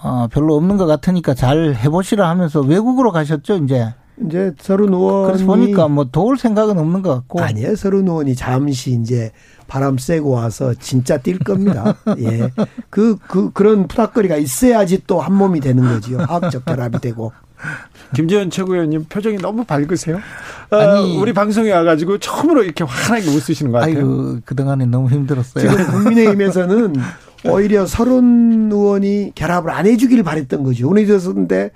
어 0.03 0.27
별로 0.29 0.55
없는 0.55 0.77
것 0.77 0.85
같으니까 0.85 1.33
잘 1.33 1.73
해보시라 1.73 2.29
하면서 2.29 2.61
외국으로 2.61 3.11
가셨죠 3.11 3.55
이제. 3.55 3.91
이제 4.23 4.51
서른 4.59 4.93
의원이 4.93 5.27
그래서 5.27 5.45
보니까 5.47 5.87
뭐 5.87 6.09
도울 6.11 6.37
생각은 6.37 6.77
없는 6.77 7.01
것 7.01 7.15
같고 7.15 7.41
아니에요 7.41 7.75
서른 7.75 8.07
의원이 8.07 8.35
잠시 8.35 8.91
이제 8.91 9.31
바람 9.67 9.97
쐬고 9.97 10.29
와서 10.29 10.75
진짜 10.75 11.17
뛸 11.17 11.39
겁니다. 11.39 11.95
예, 12.19 12.51
그그 12.91 13.17
그, 13.27 13.51
그런 13.51 13.87
푸닥거리가 13.87 14.35
있어야지 14.35 15.05
또 15.07 15.21
한 15.21 15.33
몸이 15.33 15.59
되는 15.59 15.83
거지요. 15.87 16.19
화학적 16.19 16.65
결합이 16.65 16.99
되고. 16.99 17.31
김재현 18.13 18.49
최고위원님 18.49 19.05
표정이 19.09 19.37
너무 19.37 19.63
밝으세요. 19.63 20.19
어, 20.71 20.75
아니 20.75 21.17
우리 21.17 21.33
방송에 21.33 21.71
와가지고 21.71 22.17
처음으로 22.19 22.63
이렇게 22.63 22.83
환하게 22.83 23.27
웃으시는 23.29 23.71
것 23.71 23.79
같아요. 23.79 23.97
아이고 23.97 24.39
그동안에 24.45 24.85
너무 24.85 25.09
힘들었어요. 25.09 25.69
지금 25.69 25.85
국민의힘에서는 25.87 26.95
오히려 27.45 27.85
서른 27.85 28.71
의원이 28.71 29.31
결합을 29.35 29.71
안 29.71 29.85
해주길 29.85 30.23
바랬던 30.23 30.63
거죠. 30.63 30.89
오늘 30.89 31.03
있었는데 31.03 31.71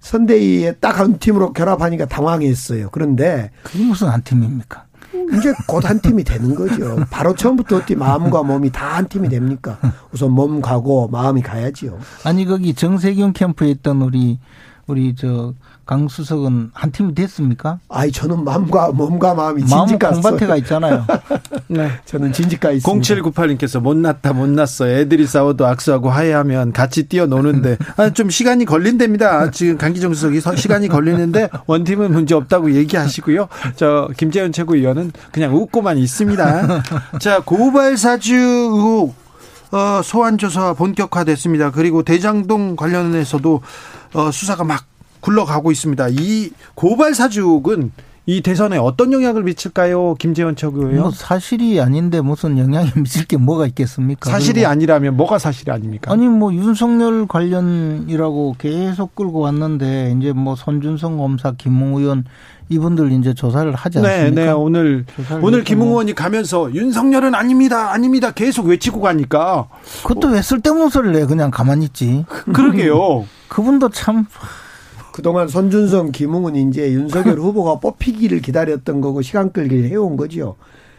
선대위에 0.00 0.72
딱 0.80 0.98
한 0.98 1.18
팀으로 1.18 1.52
결합하니까 1.52 2.06
당황했어요. 2.06 2.88
그런데 2.90 3.50
그게 3.62 3.84
무슨 3.84 4.08
한 4.08 4.22
팀입니까? 4.22 4.84
이제 5.36 5.52
곧 5.66 5.84
한 5.84 6.00
팀이 6.00 6.24
되는 6.24 6.54
거죠. 6.54 6.96
바로 7.10 7.34
처음부터 7.34 7.76
어떻게 7.76 7.94
마음과 7.94 8.42
몸이 8.42 8.70
다 8.70 8.92
한 8.96 9.08
팀이 9.08 9.28
됩니까? 9.28 9.78
우선 10.12 10.32
몸 10.32 10.60
가고 10.60 11.08
마음이 11.08 11.42
가야지요. 11.42 11.98
아니 12.24 12.44
거기 12.44 12.74
정세균 12.74 13.32
캠프에 13.32 13.70
있던 13.70 14.02
우리 14.02 14.38
우리 14.92 15.14
저 15.14 15.54
강수석은 15.86 16.72
한 16.74 16.92
팀이 16.92 17.14
됐습니까? 17.14 17.78
아이 17.88 18.12
저는 18.12 18.44
마음과 18.44 18.92
몸과 18.92 19.32
마음이 19.32 19.64
진지가 19.64 20.10
공밭에가 20.10 20.56
있잖아요. 20.58 21.06
네, 21.68 21.90
저는 22.04 22.34
진지가 22.34 22.72
있습니다. 22.72 23.14
0798님께서 23.14 23.80
못 23.80 23.96
났다 23.96 24.34
못 24.34 24.50
났어. 24.50 24.86
애들이 24.86 25.26
싸워도 25.26 25.66
악수하고 25.66 26.10
화해하면 26.10 26.72
같이 26.72 27.04
뛰어노는데 27.04 27.78
아, 27.96 28.10
좀 28.10 28.28
시간이 28.28 28.66
걸린답니다. 28.66 29.50
지금 29.50 29.78
강기정 29.78 30.12
수석이 30.12 30.40
시간이 30.56 30.88
걸리는데 30.88 31.48
원팀은 31.66 32.12
문제 32.12 32.34
없다고 32.34 32.74
얘기하시고요. 32.74 33.48
저 33.76 34.10
김재현 34.18 34.52
최고위원은 34.52 35.12
그냥 35.32 35.56
웃고만 35.56 35.96
있습니다. 35.96 36.82
자 37.18 37.40
고발 37.40 37.96
사주 37.96 38.34
의혹 38.34 39.14
어, 39.72 40.02
소환 40.04 40.36
조사 40.36 40.74
본격화됐습니다. 40.74 41.70
그리고 41.70 42.02
대장동 42.02 42.76
관련해서도 42.76 43.62
어, 44.14 44.30
수사가 44.30 44.64
막 44.64 44.84
굴러가고 45.20 45.70
있습니다. 45.70 46.08
이 46.10 46.50
고발 46.74 47.14
사주은 47.14 47.92
이 48.24 48.40
대선에 48.40 48.76
어떤 48.78 49.12
영향을 49.12 49.42
미칠까요, 49.42 50.14
김재원 50.14 50.54
최고위원? 50.54 50.96
뭐 50.96 51.10
사실이 51.10 51.80
아닌데 51.80 52.20
무슨 52.20 52.56
영향이 52.56 52.90
미칠 53.02 53.24
게 53.26 53.36
뭐가 53.36 53.66
있겠습니까? 53.66 54.30
사실이 54.30 54.64
아니라면 54.64 55.16
뭐가 55.16 55.38
사실이 55.38 55.72
아닙니까? 55.72 56.12
아니 56.12 56.28
뭐 56.28 56.52
윤석열 56.54 57.26
관련이라고 57.26 58.56
계속 58.58 59.16
끌고 59.16 59.40
왔는데 59.40 60.14
이제 60.16 60.32
뭐 60.32 60.54
손준성 60.54 61.18
검사, 61.18 61.52
김웅 61.52 61.96
의원 61.96 62.24
이분들 62.72 63.12
이제 63.12 63.34
조사를 63.34 63.72
하지 63.74 64.00
네, 64.00 64.08
않습니까? 64.08 64.40
네, 64.40 64.46
네. 64.46 64.52
오늘 64.52 65.04
오늘 65.42 65.64
김웅 65.64 65.88
의원이 65.88 66.14
가면서 66.14 66.72
윤석열은 66.72 67.34
아닙니다, 67.34 67.92
아닙니다 67.92 68.30
계속 68.30 68.66
외치고 68.66 69.00
가니까 69.00 69.68
그것도 70.02 70.28
왜 70.28 70.42
쓸데없는 70.42 70.88
소리를 70.88 71.16
해? 71.16 71.26
그냥 71.26 71.50
가만히 71.50 71.86
있지. 71.86 72.24
그러게요. 72.52 73.26
그분도 73.48 73.90
참 73.90 74.26
그동안 75.12 75.46
손준성, 75.46 76.10
김웅은 76.10 76.56
이제 76.56 76.90
윤석열 76.92 77.38
후보가 77.40 77.80
뽑히기를 77.80 78.40
기다렸던 78.40 79.00
거고 79.00 79.22
시간 79.22 79.52
끌기를 79.52 79.88
해온 79.90 80.16
거죠. 80.16 80.56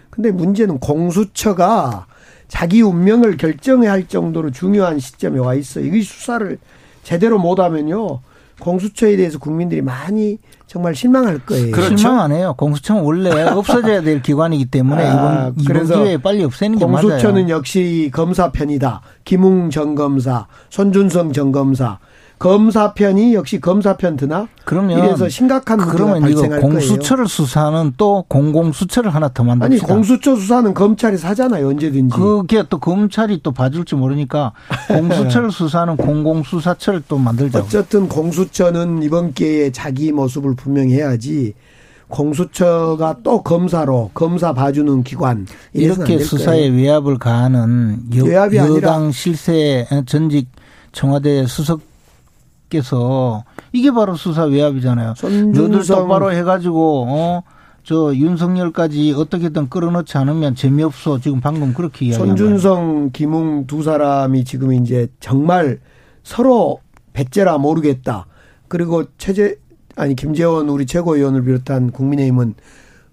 근데 0.09 0.31
문제는 0.31 0.79
공수처가 0.79 2.05
자기 2.47 2.83
운명을 2.83 3.37
결정해야 3.37 3.91
할 3.91 4.07
정도로 4.07 4.51
중요한 4.51 4.99
시점에 4.99 5.39
와 5.39 5.55
있어. 5.55 5.79
이 5.79 6.01
수사를 6.03 6.59
제대로 7.01 7.39
못하면요. 7.39 8.19
공수처에 8.63 9.17
대해서 9.17 9.39
국민들이 9.39 9.81
많이 9.81 10.37
정말 10.67 10.95
실망할 10.95 11.39
거예요. 11.39 11.71
그렇죠? 11.71 11.97
실망 11.97 12.21
안 12.21 12.31
해요. 12.31 12.55
공수처는 12.57 13.03
원래 13.03 13.29
없어져야 13.51 14.01
될 14.01 14.21
기관이기 14.21 14.65
때문에 14.65 15.05
아, 15.05 15.51
이번, 15.53 15.55
이번 15.59 15.85
기회에 15.85 16.17
빨리 16.17 16.43
없애는 16.45 16.79
게 16.79 16.85
맞아요. 16.85 17.07
공수처는 17.07 17.49
역시 17.49 18.09
검사 18.13 18.51
편이다. 18.51 19.01
김웅 19.25 19.69
전 19.69 19.95
검사, 19.95 20.47
손준성 20.69 21.33
전 21.33 21.51
검사. 21.51 21.99
검사편이 22.43 23.33
역시 23.35 23.61
검사편 23.61 24.17
드나? 24.17 24.49
그러면 24.65 24.99
이래서 24.99 25.29
심각한 25.29 25.79
문제가 25.79 26.19
발생할 26.19 26.59
공수처를 26.59 27.25
수사는 27.25 27.93
또 27.95 28.25
공공 28.27 28.73
수처를 28.73 29.15
하나 29.15 29.29
더 29.29 29.45
만듭시다. 29.45 29.85
아니 29.85 29.93
공수처 29.95 30.35
수사는 30.35 30.73
검찰이 30.73 31.17
사잖아요 31.17 31.69
언제든지. 31.69 32.13
그게 32.13 32.63
또 32.69 32.79
검찰이 32.79 33.39
또 33.43 33.53
봐줄지 33.53 33.95
모르니까 33.95 34.51
공수처를 34.89 35.51
수사는 35.53 35.95
공공 35.95 36.43
수사처를 36.43 37.03
또 37.07 37.17
만들자. 37.17 37.59
어쨌든 37.59 38.09
공수처는 38.09 39.03
이번 39.03 39.33
기회에 39.33 39.71
자기 39.71 40.11
모습을 40.11 40.53
분명히 40.57 40.95
해야지. 40.95 41.53
공수처가 42.09 43.19
또 43.23 43.41
검사로 43.41 44.11
검사 44.13 44.51
봐주는 44.53 45.03
기관 45.03 45.47
이렇게 45.71 46.19
수사에 46.19 46.67
외압을 46.67 47.17
가하는 47.17 48.01
여, 48.17 48.53
여당 48.53 49.13
실세 49.13 49.87
전직 50.05 50.49
청와대 50.91 51.47
수석 51.47 51.92
께서 52.77 53.43
이게 53.71 53.91
바로 53.91 54.15
수사 54.15 54.43
외압이잖아요. 54.45 55.13
눈을 55.53 55.85
똑바로 55.85 56.31
해가지고 56.31 57.05
어 57.07 57.43
저 57.83 58.15
윤석열까지 58.15 59.13
어떻게든 59.15 59.67
끌어넣지 59.69 60.17
않으면 60.17 60.55
재미없어 60.55 61.19
지금 61.19 61.41
방금 61.41 61.73
그렇게 61.73 62.05
이야기한 62.05 62.27
손준성, 62.29 63.09
김웅 63.11 63.67
두 63.67 63.83
사람이 63.83 64.45
지금 64.45 64.71
이제 64.73 65.07
정말 65.19 65.79
서로 66.23 66.79
배째라 67.11 67.57
모르겠다. 67.57 68.25
그리고 68.69 69.03
최재 69.17 69.57
아니 69.97 70.15
김재원 70.15 70.69
우리 70.69 70.85
최고위원을 70.85 71.43
비롯한 71.43 71.91
국민의힘은 71.91 72.55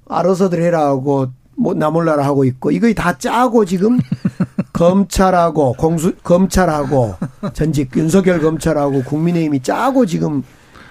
알아서들 0.09 0.63
해라 0.63 0.87
하고 0.87 1.27
뭐 1.57 1.75
나몰라라 1.75 2.25
하고 2.25 2.45
있고 2.45 2.71
이거 2.71 2.91
다 2.95 3.19
짜고 3.19 3.65
지금 3.65 3.99
검찰하고 4.73 5.75
공수 5.75 6.15
검찰하고 6.23 7.15
전직 7.53 7.97
윤석열 7.97 8.41
검찰하고 8.41 9.03
국민의힘이 9.05 9.63
짜고 9.63 10.07
지금 10.07 10.43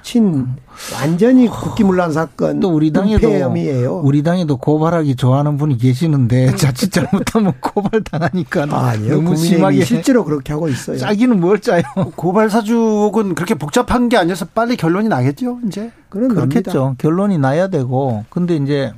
친 0.01 0.47
완전히 0.95 1.47
국기문란 1.47 2.13
사건 2.13 2.61
또 2.61 2.69
우리 2.69 2.91
당에도 2.91 3.29
혐의예요. 3.29 3.97
우리 3.97 4.23
당에도 4.23 4.55
고발하기 4.57 5.15
좋아하는 5.17 5.57
분이 5.57 5.77
계시는데 5.77 6.55
자칫 6.55 6.91
잘못하면 6.91 7.53
고발 7.59 8.01
당하니까 8.03 8.65
아, 8.71 8.95
니요 8.95 9.15
너무 9.15 9.35
심하게 9.35 9.83
실제로 9.83 10.23
그렇게 10.23 10.53
하고 10.53 10.69
있어요. 10.69 10.97
짜기는 10.97 11.39
뭘 11.39 11.59
짜요? 11.59 11.83
고발 12.15 12.49
사주옥은 12.49 13.35
그렇게 13.35 13.55
복잡한 13.55 14.07
게 14.07 14.15
아니어서 14.17 14.45
빨리 14.45 14.77
결론이 14.77 15.09
나겠죠, 15.09 15.59
이제. 15.67 15.91
그런 16.07 16.29
그렇겠죠. 16.29 16.71
납니다. 16.71 16.95
결론이 16.97 17.37
나야 17.37 17.67
되고 17.67 18.23
근데 18.29 18.55
이제 18.55 18.93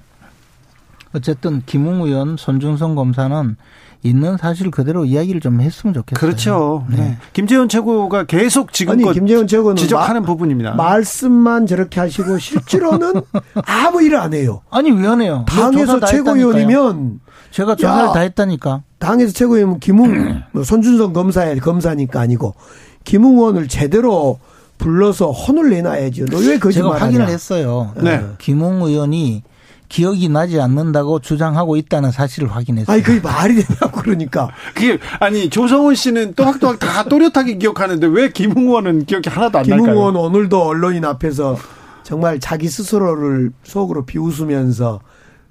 어쨌든 1.13 1.63
김웅 1.65 2.01
의원, 2.03 2.37
손중성 2.37 2.95
검사는 2.95 3.55
있는 4.03 4.37
사실 4.37 4.71
그대로 4.71 5.05
이야기를 5.05 5.41
좀 5.41 5.61
했으면 5.61 5.93
좋겠어요. 5.93 6.19
그렇죠. 6.19 6.85
네. 6.89 6.95
네. 6.97 7.17
김재원 7.33 7.69
최고가 7.69 8.23
계속 8.23 8.73
지금 8.73 8.93
아니 8.93 9.13
김재원 9.13 9.45
최고는 9.47 9.75
지적하는 9.75 10.21
마, 10.21 10.25
부분입니다. 10.25 10.73
말씀만 10.73 11.67
저렇게 11.67 11.99
하시고 11.99 12.39
실제로는 12.39 13.13
아무 13.65 14.01
일을 14.01 14.17
안 14.17 14.33
해요. 14.33 14.61
아니 14.71 14.89
왜 14.91 15.07
안 15.07 15.21
해요? 15.21 15.45
당에서 15.47 15.99
최고위원이면 15.99 17.19
제가 17.51 17.75
조사를 17.75 18.05
야, 18.09 18.11
다 18.13 18.19
했다니까. 18.21 18.81
당에서 18.97 19.33
최고위원 19.33 19.79
김웅 19.79 20.41
뭐 20.53 20.63
손준성 20.63 21.13
검사의 21.13 21.59
검사니까 21.59 22.19
아니고 22.21 22.55
김웅 23.03 23.37
의원을 23.37 23.67
제대로 23.67 24.39
불러서 24.79 25.29
혼을 25.31 25.69
내놔야죠. 25.69 26.25
너왜 26.25 26.57
거짓말하냐? 26.57 26.97
제가 26.99 27.05
확인을 27.05 27.27
했어요. 27.29 27.93
네. 28.01 28.25
김웅 28.39 28.81
의원이 28.81 29.43
기억이 29.91 30.29
나지 30.29 30.59
않는다고 30.59 31.19
주장하고 31.19 31.75
있다는 31.75 32.11
사실을 32.11 32.49
확인했어요. 32.55 32.93
아니, 32.93 33.03
그게 33.03 33.19
말이 33.19 33.55
되냐고 33.55 34.01
그러니까. 34.01 34.49
그게, 34.73 34.97
아니, 35.19 35.49
조성훈 35.49 35.95
씨는 35.95 36.33
또박또박 36.35 36.79
다 36.79 37.03
또렷하게 37.03 37.57
기억하는데 37.57 38.07
왜 38.07 38.29
김웅원은 38.29 39.05
기억이 39.05 39.29
하나도 39.29 39.59
안 39.59 39.65
날까요? 39.67 39.85
김웅원 39.85 40.15
오늘도 40.15 40.63
언론인 40.63 41.03
앞에서 41.03 41.57
정말 42.03 42.39
자기 42.39 42.69
스스로를 42.69 43.51
속으로 43.63 44.05
비웃으면서 44.05 45.01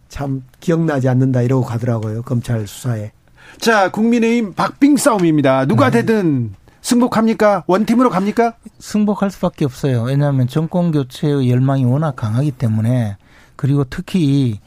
참 0.08 0.42
기억나지 0.58 1.10
않는다 1.10 1.42
이러고 1.42 1.66
가더라고요. 1.66 2.22
검찰 2.22 2.66
수사에. 2.66 3.12
자, 3.58 3.90
국민의힘 3.90 4.54
박빙 4.54 4.96
싸움입니다. 4.96 5.66
누가 5.66 5.90
네. 5.90 6.00
되든 6.00 6.54
승복합니까? 6.80 7.64
원팀으로 7.66 8.08
갑니까? 8.08 8.54
승복할 8.78 9.30
수밖에 9.30 9.66
없어요. 9.66 10.04
왜냐하면 10.04 10.48
정권 10.48 10.92
교체의 10.92 11.50
열망이 11.50 11.84
워낙 11.84 12.16
강하기 12.16 12.52
때문에 12.52 13.18
그리고 13.60 13.84
특히 13.84 14.58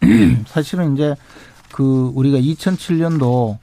사실은 0.46 0.92
이제 0.92 1.14
그 1.72 2.12
우리가 2.14 2.36
2007년도 2.36 3.56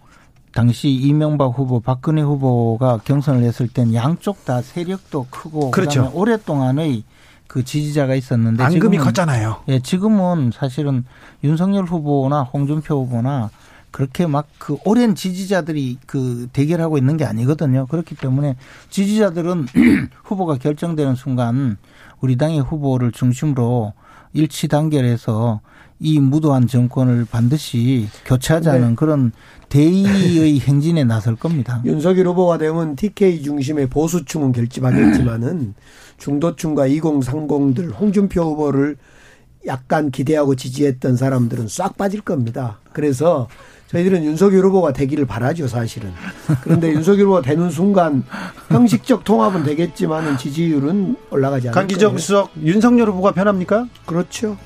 당시 0.52 0.90
이명박 0.90 1.60
후보, 1.60 1.80
박근혜 1.80 2.24
후보가 2.24 3.02
경선을 3.04 3.44
했을 3.44 3.68
땐 3.68 3.94
양쪽 3.94 4.46
다 4.46 4.64
세력도 4.64 5.28
크고 5.30 5.70
그렇죠. 5.70 6.10
오랫동안의 6.16 7.04
그 7.46 7.64
지지자가 7.64 8.16
있었는데 8.16 8.64
앙금이 8.64 8.98
컸잖아요. 8.98 9.58
예, 9.68 9.80
지금은 9.80 10.50
사실은 10.56 11.06
윤석열 11.44 11.86
후보나 11.86 12.42
홍준표 12.42 13.04
후보나 13.04 13.52
그렇게 13.92 14.26
막 14.26 14.48
그 14.58 14.78
오랜 14.86 15.14
지지자들이 15.14 16.00
그 16.08 16.48
대결하고 16.52 16.98
있는 16.98 17.16
게 17.16 17.26
아니거든요. 17.26 17.86
그렇기 17.86 18.16
때문에 18.16 18.56
지지자들은 18.90 19.68
후보가 20.26 20.58
결정되는 20.58 21.14
순간 21.14 21.78
우리 22.22 22.38
당의 22.38 22.60
후보를 22.60 23.12
중심으로 23.12 23.94
일치 24.34 24.68
단결해서 24.68 25.62
이 26.02 26.20
무도한 26.20 26.68
정권을 26.68 27.26
반드시 27.30 28.08
교체하자는 28.26 28.90
네. 28.90 28.96
그런 28.96 29.32
대의의 29.68 30.60
행진에 30.62 31.04
나설 31.04 31.36
겁니다. 31.36 31.82
윤석열 31.86 32.28
후보가 32.28 32.58
되면 32.58 32.96
TK 32.96 33.44
중심의 33.44 33.88
보수층은 33.88 34.54
결집하겠지만은 34.54 35.74
중도층과 36.18 36.88
2030들 36.88 38.00
홍준표 38.00 38.44
후보를 38.44 38.98
약간 39.68 40.10
기대하고 40.10 40.56
지지했던 40.56 41.18
사람들은 41.18 41.68
싹 41.68 41.98
빠질 41.98 42.22
겁니다. 42.22 42.80
그래서 42.94 43.50
저희들은 43.92 44.24
윤석열 44.24 44.66
후보가 44.66 44.94
되기를 44.94 45.26
바라죠, 45.26 45.68
사실은. 45.68 46.12
그런데 46.62 46.90
윤석열 46.94 47.26
후보가 47.26 47.42
되는 47.42 47.72
순간 47.72 48.24
형식적 48.70 49.24
통합은 49.24 49.64
되겠지만은 49.64 50.38
지지율은 50.38 51.16
올라가지 51.32 51.70
않을 51.70 51.74
강기정 51.74 52.20
수석 52.20 52.52
윤석열 52.64 53.10
후보가 53.10 53.32
편합니까? 53.32 53.88
그렇죠. 54.06 54.58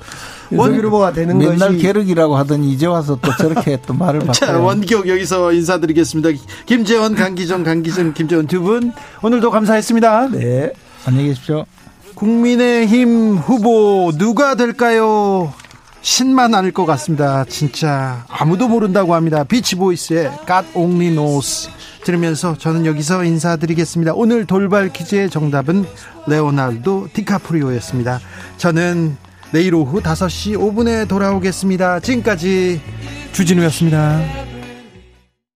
윤석열 0.52 0.84
후보가 0.86 1.12
되는 1.14 1.38
맨날 1.38 1.56
것이 1.56 1.64
맨날 1.64 1.78
계륵이라고 1.80 2.36
하더니 2.36 2.70
이제 2.70 2.84
와서 2.84 3.18
또 3.22 3.34
저렇게 3.38 3.78
또 3.86 3.94
말을 3.94 4.20
바꿔요. 4.26 4.32
자, 4.34 4.58
원기옥 4.58 5.08
여기서 5.08 5.52
인사드리겠습니다. 5.52 6.28
김재원, 6.66 7.14
강기정, 7.14 7.64
강기정, 7.64 8.12
김재원 8.12 8.46
두 8.46 8.60
분 8.60 8.92
오늘도 9.22 9.50
감사했습니다. 9.50 10.28
네. 10.32 10.72
안녕히 11.06 11.28
계십시오. 11.28 11.64
국민의힘 12.14 13.36
후보 13.38 14.12
누가 14.18 14.54
될까요? 14.54 15.52
신만 16.04 16.54
아닐 16.54 16.70
것 16.70 16.84
같습니다. 16.84 17.46
진짜 17.48 18.26
아무도 18.28 18.68
모른다고 18.68 19.14
합니다. 19.14 19.42
비치보이스의 19.42 20.30
God 20.46 20.68
Only 20.74 21.08
Knows 21.08 21.70
들으면서 22.04 22.58
저는 22.58 22.84
여기서 22.84 23.24
인사드리겠습니다. 23.24 24.12
오늘 24.14 24.44
돌발 24.44 24.92
퀴즈의 24.92 25.30
정답은 25.30 25.86
레오나르도 26.26 27.08
디카프리오였습니다. 27.14 28.20
저는 28.58 29.16
내일 29.52 29.74
오후 29.74 30.02
5시 30.02 30.58
5분에 30.58 31.08
돌아오겠습니다. 31.08 32.00
지금까지 32.00 32.82
주진우였습니다. 33.32 34.53